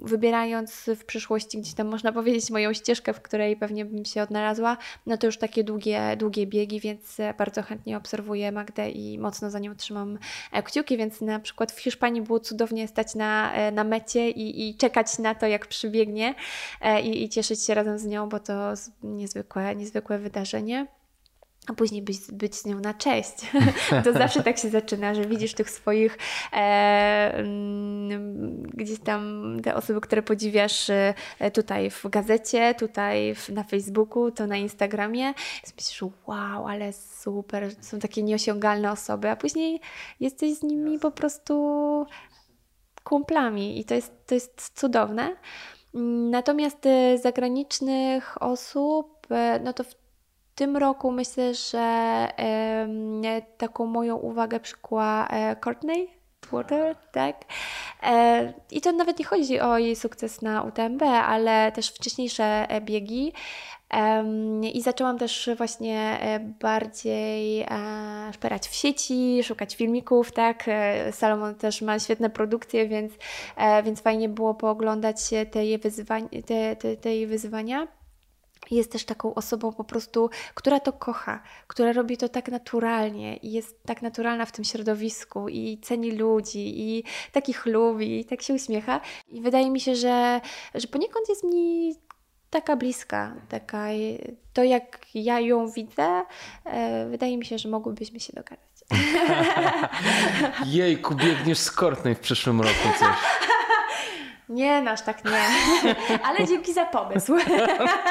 wybierając 0.01 0.89
w 0.99 1.05
przyszłości 1.05 1.57
gdzieś 1.57 1.73
tam 1.73 1.87
można 1.87 2.11
powiedzieć 2.11 2.51
moją 2.51 2.73
ścieżkę, 2.73 3.13
w 3.13 3.21
której 3.21 3.34
której 3.35 3.57
pewnie 3.57 3.85
bym 3.85 4.05
się 4.05 4.21
odnalazła, 4.21 4.77
no 5.05 5.17
to 5.17 5.27
już 5.27 5.37
takie 5.37 5.63
długie, 5.63 6.17
długie 6.17 6.47
biegi, 6.47 6.79
więc 6.79 7.17
bardzo 7.37 7.63
chętnie 7.63 7.97
obserwuję 7.97 8.51
Magdę 8.51 8.89
i 8.89 9.19
mocno 9.19 9.49
za 9.49 9.59
nią 9.59 9.75
trzymam 9.75 10.17
e, 10.51 10.63
kciuki, 10.63 10.97
więc 10.97 11.21
na 11.21 11.39
przykład 11.39 11.71
w 11.71 11.79
Hiszpanii 11.79 12.21
było 12.21 12.39
cudownie 12.39 12.87
stać 12.87 13.15
na, 13.15 13.53
e, 13.53 13.71
na 13.71 13.83
mecie 13.83 14.29
i, 14.29 14.69
i 14.69 14.75
czekać 14.75 15.19
na 15.19 15.35
to, 15.35 15.47
jak 15.47 15.67
przybiegnie 15.67 16.35
e, 16.81 17.01
i, 17.01 17.23
i 17.23 17.29
cieszyć 17.29 17.63
się 17.63 17.73
razem 17.73 17.99
z 17.99 18.05
nią, 18.05 18.29
bo 18.29 18.39
to 18.39 18.73
niezwykłe, 19.03 19.75
niezwykłe 19.75 20.19
wydarzenie. 20.19 20.87
A 21.67 21.73
później 21.73 22.01
być, 22.01 22.17
być 22.31 22.55
z 22.55 22.65
nią 22.65 22.79
na 22.79 22.93
cześć. 22.93 23.33
to 24.03 24.13
zawsze 24.13 24.43
tak 24.43 24.57
się 24.57 24.69
zaczyna, 24.69 25.15
że 25.15 25.25
widzisz 25.25 25.53
tych 25.53 25.69
swoich 25.69 26.17
e, 26.53 26.57
mm, 27.33 28.63
gdzieś 28.63 28.99
tam 28.99 29.51
te 29.63 29.75
osoby, 29.75 30.01
które 30.01 30.21
podziwiasz 30.21 30.89
e, 30.89 31.13
tutaj 31.53 31.89
w 31.89 32.09
gazecie, 32.09 32.75
tutaj 32.75 33.35
w, 33.35 33.49
na 33.49 33.63
Facebooku, 33.63 34.31
to 34.31 34.47
na 34.47 34.57
Instagramie. 34.57 35.33
Myślisz, 35.77 36.01
wow, 36.27 36.67
ale 36.67 36.93
super, 36.93 37.75
są 37.81 37.99
takie 37.99 38.23
nieosiągalne 38.23 38.91
osoby, 38.91 39.29
a 39.29 39.35
później 39.35 39.81
jesteś 40.19 40.57
z 40.57 40.63
nimi 40.63 40.99
po 40.99 41.11
prostu 41.11 41.55
kumplami 43.03 43.79
i 43.79 43.85
to 43.85 43.93
jest, 43.93 44.27
to 44.27 44.35
jest 44.35 44.71
cudowne. 44.79 45.35
Natomiast 46.29 46.85
e, 46.85 47.17
zagranicznych 47.17 48.41
osób, 48.41 49.27
e, 49.31 49.59
no 49.63 49.73
to 49.73 49.83
w 49.83 50.04
tym 50.55 50.77
roku 50.77 51.11
myślę, 51.11 51.53
że 51.53 52.27
taką 53.57 53.85
moją 53.85 54.15
uwagę 54.15 54.59
przykuła 54.59 55.27
e, 55.27 55.55
Courtney 55.55 56.07
Water, 56.51 56.95
tak? 57.11 57.45
E, 58.03 58.53
I 58.71 58.81
to 58.81 58.91
nawet 58.91 59.19
nie 59.19 59.25
chodzi 59.25 59.59
o 59.59 59.77
jej 59.77 59.95
sukces 59.95 60.41
na 60.41 60.63
UTMB, 60.63 61.01
ale 61.03 61.71
też 61.71 61.89
wcześniejsze 61.89 62.69
e, 62.69 62.81
biegi. 62.81 63.33
I 64.73 64.81
zaczęłam 64.81 65.17
też 65.17 65.49
właśnie 65.57 66.19
bardziej 66.61 67.65
szperać 68.33 68.67
w 68.67 68.75
sieci, 68.75 69.43
szukać 69.43 69.75
filmików, 69.75 70.31
tak. 70.31 70.63
Salomon 71.11 71.55
też 71.55 71.81
ma 71.81 71.99
świetne 71.99 72.29
produkcje, 72.29 72.87
więc, 72.87 73.13
więc 73.83 74.01
fajnie 74.01 74.29
było 74.29 74.53
pooglądać 74.53 75.17
te 75.51 75.65
jej, 75.65 75.79
te, 76.45 76.75
te, 76.75 76.97
te 76.97 77.15
jej 77.15 77.27
wyzwania 77.27 77.87
jest 78.71 78.91
też 78.91 79.05
taką 79.05 79.33
osobą 79.33 79.73
po 79.73 79.83
prostu, 79.83 80.29
która 80.53 80.79
to 80.79 80.93
kocha, 80.93 81.43
która 81.67 81.93
robi 81.93 82.17
to 82.17 82.29
tak 82.29 82.49
naturalnie 82.49 83.37
i 83.37 83.51
jest 83.51 83.83
tak 83.83 84.01
naturalna 84.01 84.45
w 84.45 84.51
tym 84.51 84.65
środowisku 84.65 85.49
i 85.49 85.79
ceni 85.81 86.11
ludzi 86.11 86.81
i 86.81 87.03
takich 87.31 87.65
lubi 87.65 88.19
i 88.19 88.25
tak 88.25 88.41
się 88.41 88.53
uśmiecha. 88.53 89.01
I 89.27 89.41
wydaje 89.41 89.71
mi 89.71 89.79
się, 89.79 89.95
że, 89.95 90.41
że 90.75 90.87
poniekąd 90.87 91.29
jest 91.29 91.43
mi 91.43 91.95
taka 92.49 92.75
bliska, 92.75 93.35
taka, 93.49 93.87
to 94.53 94.63
jak 94.63 95.05
ja 95.13 95.39
ją 95.39 95.71
widzę, 95.71 96.23
e, 96.65 97.09
wydaje 97.09 97.37
mi 97.37 97.45
się, 97.45 97.57
że 97.57 97.69
mogłybyśmy 97.69 98.19
się 98.19 98.33
dogadać. 98.33 98.75
Jejku, 100.65 101.15
biegniesz 101.15 101.59
z 101.59 101.71
Courtney 101.71 102.15
w 102.15 102.19
przyszłym 102.19 102.61
roku 102.61 102.89
coś. 102.99 103.17
Nie, 104.49 104.81
nasz 104.81 105.01
tak 105.01 105.25
nie. 105.25 105.41
Ale 106.27 106.47
dzięki 106.47 106.73
za 106.73 106.85
pomysł. 106.85 107.33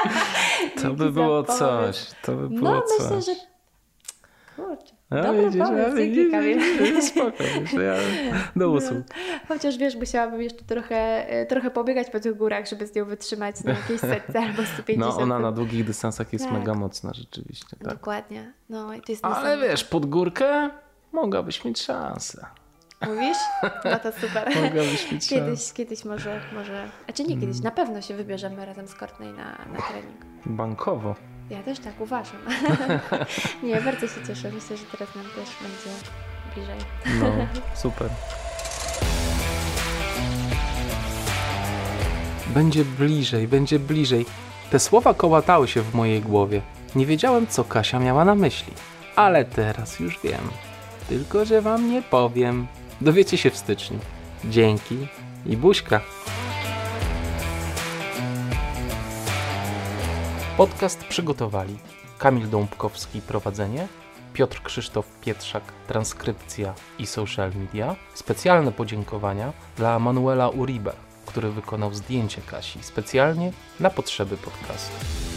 to 0.82 0.90
by 0.90 1.12
było 1.12 1.42
coś. 1.42 2.06
To 2.22 2.32
by 2.32 2.48
było 2.48 2.70
no, 2.70 2.82
coś. 2.82 3.00
myślę, 3.00 3.22
że 3.22 3.40
kurczę. 4.56 4.94
No, 5.10 5.22
Dobry 5.22 5.44
widzisz, 5.44 5.62
pomysł, 5.62 5.96
dzięki 5.96 6.30
Kamil. 6.30 6.60
Spoko, 7.02 7.44
ja 7.82 7.94
do 8.56 8.70
usług. 8.70 8.98
No, 9.08 9.38
chociaż 9.48 9.78
wiesz, 9.78 9.96
musiałabym 9.96 10.42
jeszcze 10.42 10.64
trochę, 10.64 11.28
e, 11.28 11.46
trochę 11.46 11.70
pobiegać 11.70 12.10
po 12.10 12.20
tych 12.20 12.36
górach, 12.36 12.68
żeby 12.68 12.86
z 12.86 12.94
nią 12.94 13.04
wytrzymać 13.04 13.64
na 13.64 13.72
jakiejś 13.72 14.00
setce 14.00 14.40
albo 14.40 14.62
150. 14.66 14.98
No 15.16 15.22
ona 15.22 15.38
na 15.38 15.52
długich 15.52 15.84
dystansach 15.84 16.32
jest 16.32 16.44
Tak. 16.44 16.54
mega 16.54 16.74
mocna 16.74 17.12
rzeczywiście. 17.14 17.76
Tak. 17.76 17.88
Dokładnie. 17.88 18.52
No 18.68 18.88
to 19.06 19.12
jest 19.12 19.24
Ale 19.24 19.58
wiesz, 19.58 19.84
pod 19.84 20.06
górkę 20.06 20.70
mogłabyś 21.12 21.64
mieć 21.64 21.82
szansę. 21.82 22.46
Mówisz? 23.00 23.36
No 23.84 23.98
to 23.98 24.12
super. 24.12 24.48
Mieć 25.12 25.28
Kiedyś, 25.28 25.72
kiedyś 25.72 26.04
może, 26.04 26.40
może, 26.54 26.88
a 27.08 27.12
czy 27.12 27.24
nie 27.24 27.40
kiedyś, 27.40 27.60
na 27.60 27.70
pewno 27.70 28.02
się 28.02 28.14
wybierzemy 28.14 28.66
razem 28.66 28.88
z 28.88 28.94
Courtney 28.94 29.32
na, 29.32 29.44
na 29.44 29.82
trening. 29.88 30.24
Bankowo. 30.46 31.14
Ja 31.50 31.62
też 31.62 31.78
tak 31.78 32.00
uważam. 32.00 32.40
nie, 33.62 33.80
bardzo 33.80 34.08
się 34.08 34.26
cieszę. 34.26 34.50
Myślę, 34.52 34.76
że 34.76 34.84
teraz 34.84 35.14
nam 35.14 35.24
też 35.24 35.48
będzie 35.62 36.00
bliżej. 36.54 36.78
No, 37.20 37.46
super. 37.82 38.08
Będzie 42.46 42.84
bliżej, 42.84 43.48
będzie 43.48 43.78
bliżej. 43.78 44.26
Te 44.70 44.78
słowa 44.78 45.14
kołatały 45.14 45.68
się 45.68 45.82
w 45.82 45.94
mojej 45.94 46.20
głowie. 46.20 46.60
Nie 46.94 47.06
wiedziałem, 47.06 47.46
co 47.46 47.64
Kasia 47.64 47.98
miała 47.98 48.24
na 48.24 48.34
myśli. 48.34 48.72
Ale 49.16 49.44
teraz 49.44 50.00
już 50.00 50.20
wiem. 50.24 50.50
Tylko, 51.08 51.44
że 51.44 51.62
wam 51.62 51.90
nie 51.90 52.02
powiem. 52.02 52.66
Dowiecie 53.04 53.38
się 53.38 53.50
w 53.50 53.56
styczniu. 53.56 53.98
Dzięki 54.44 55.06
i 55.46 55.56
buźka. 55.56 56.00
Podcast 60.56 61.04
przygotowali 61.04 61.78
Kamil 62.18 62.50
Dąbkowski 62.50 63.20
prowadzenie, 63.20 63.88
Piotr 64.32 64.62
Krzysztof 64.62 65.06
Pietrzak 65.20 65.62
transkrypcja 65.86 66.74
i 66.98 67.06
social 67.06 67.50
media. 67.54 67.96
Specjalne 68.14 68.72
podziękowania 68.72 69.52
dla 69.76 69.98
Manuela 69.98 70.48
Uribe, 70.48 70.92
który 71.26 71.50
wykonał 71.50 71.94
zdjęcie 71.94 72.42
Kasi 72.46 72.78
specjalnie 72.82 73.52
na 73.80 73.90
potrzeby 73.90 74.36
podcastu. 74.36 75.33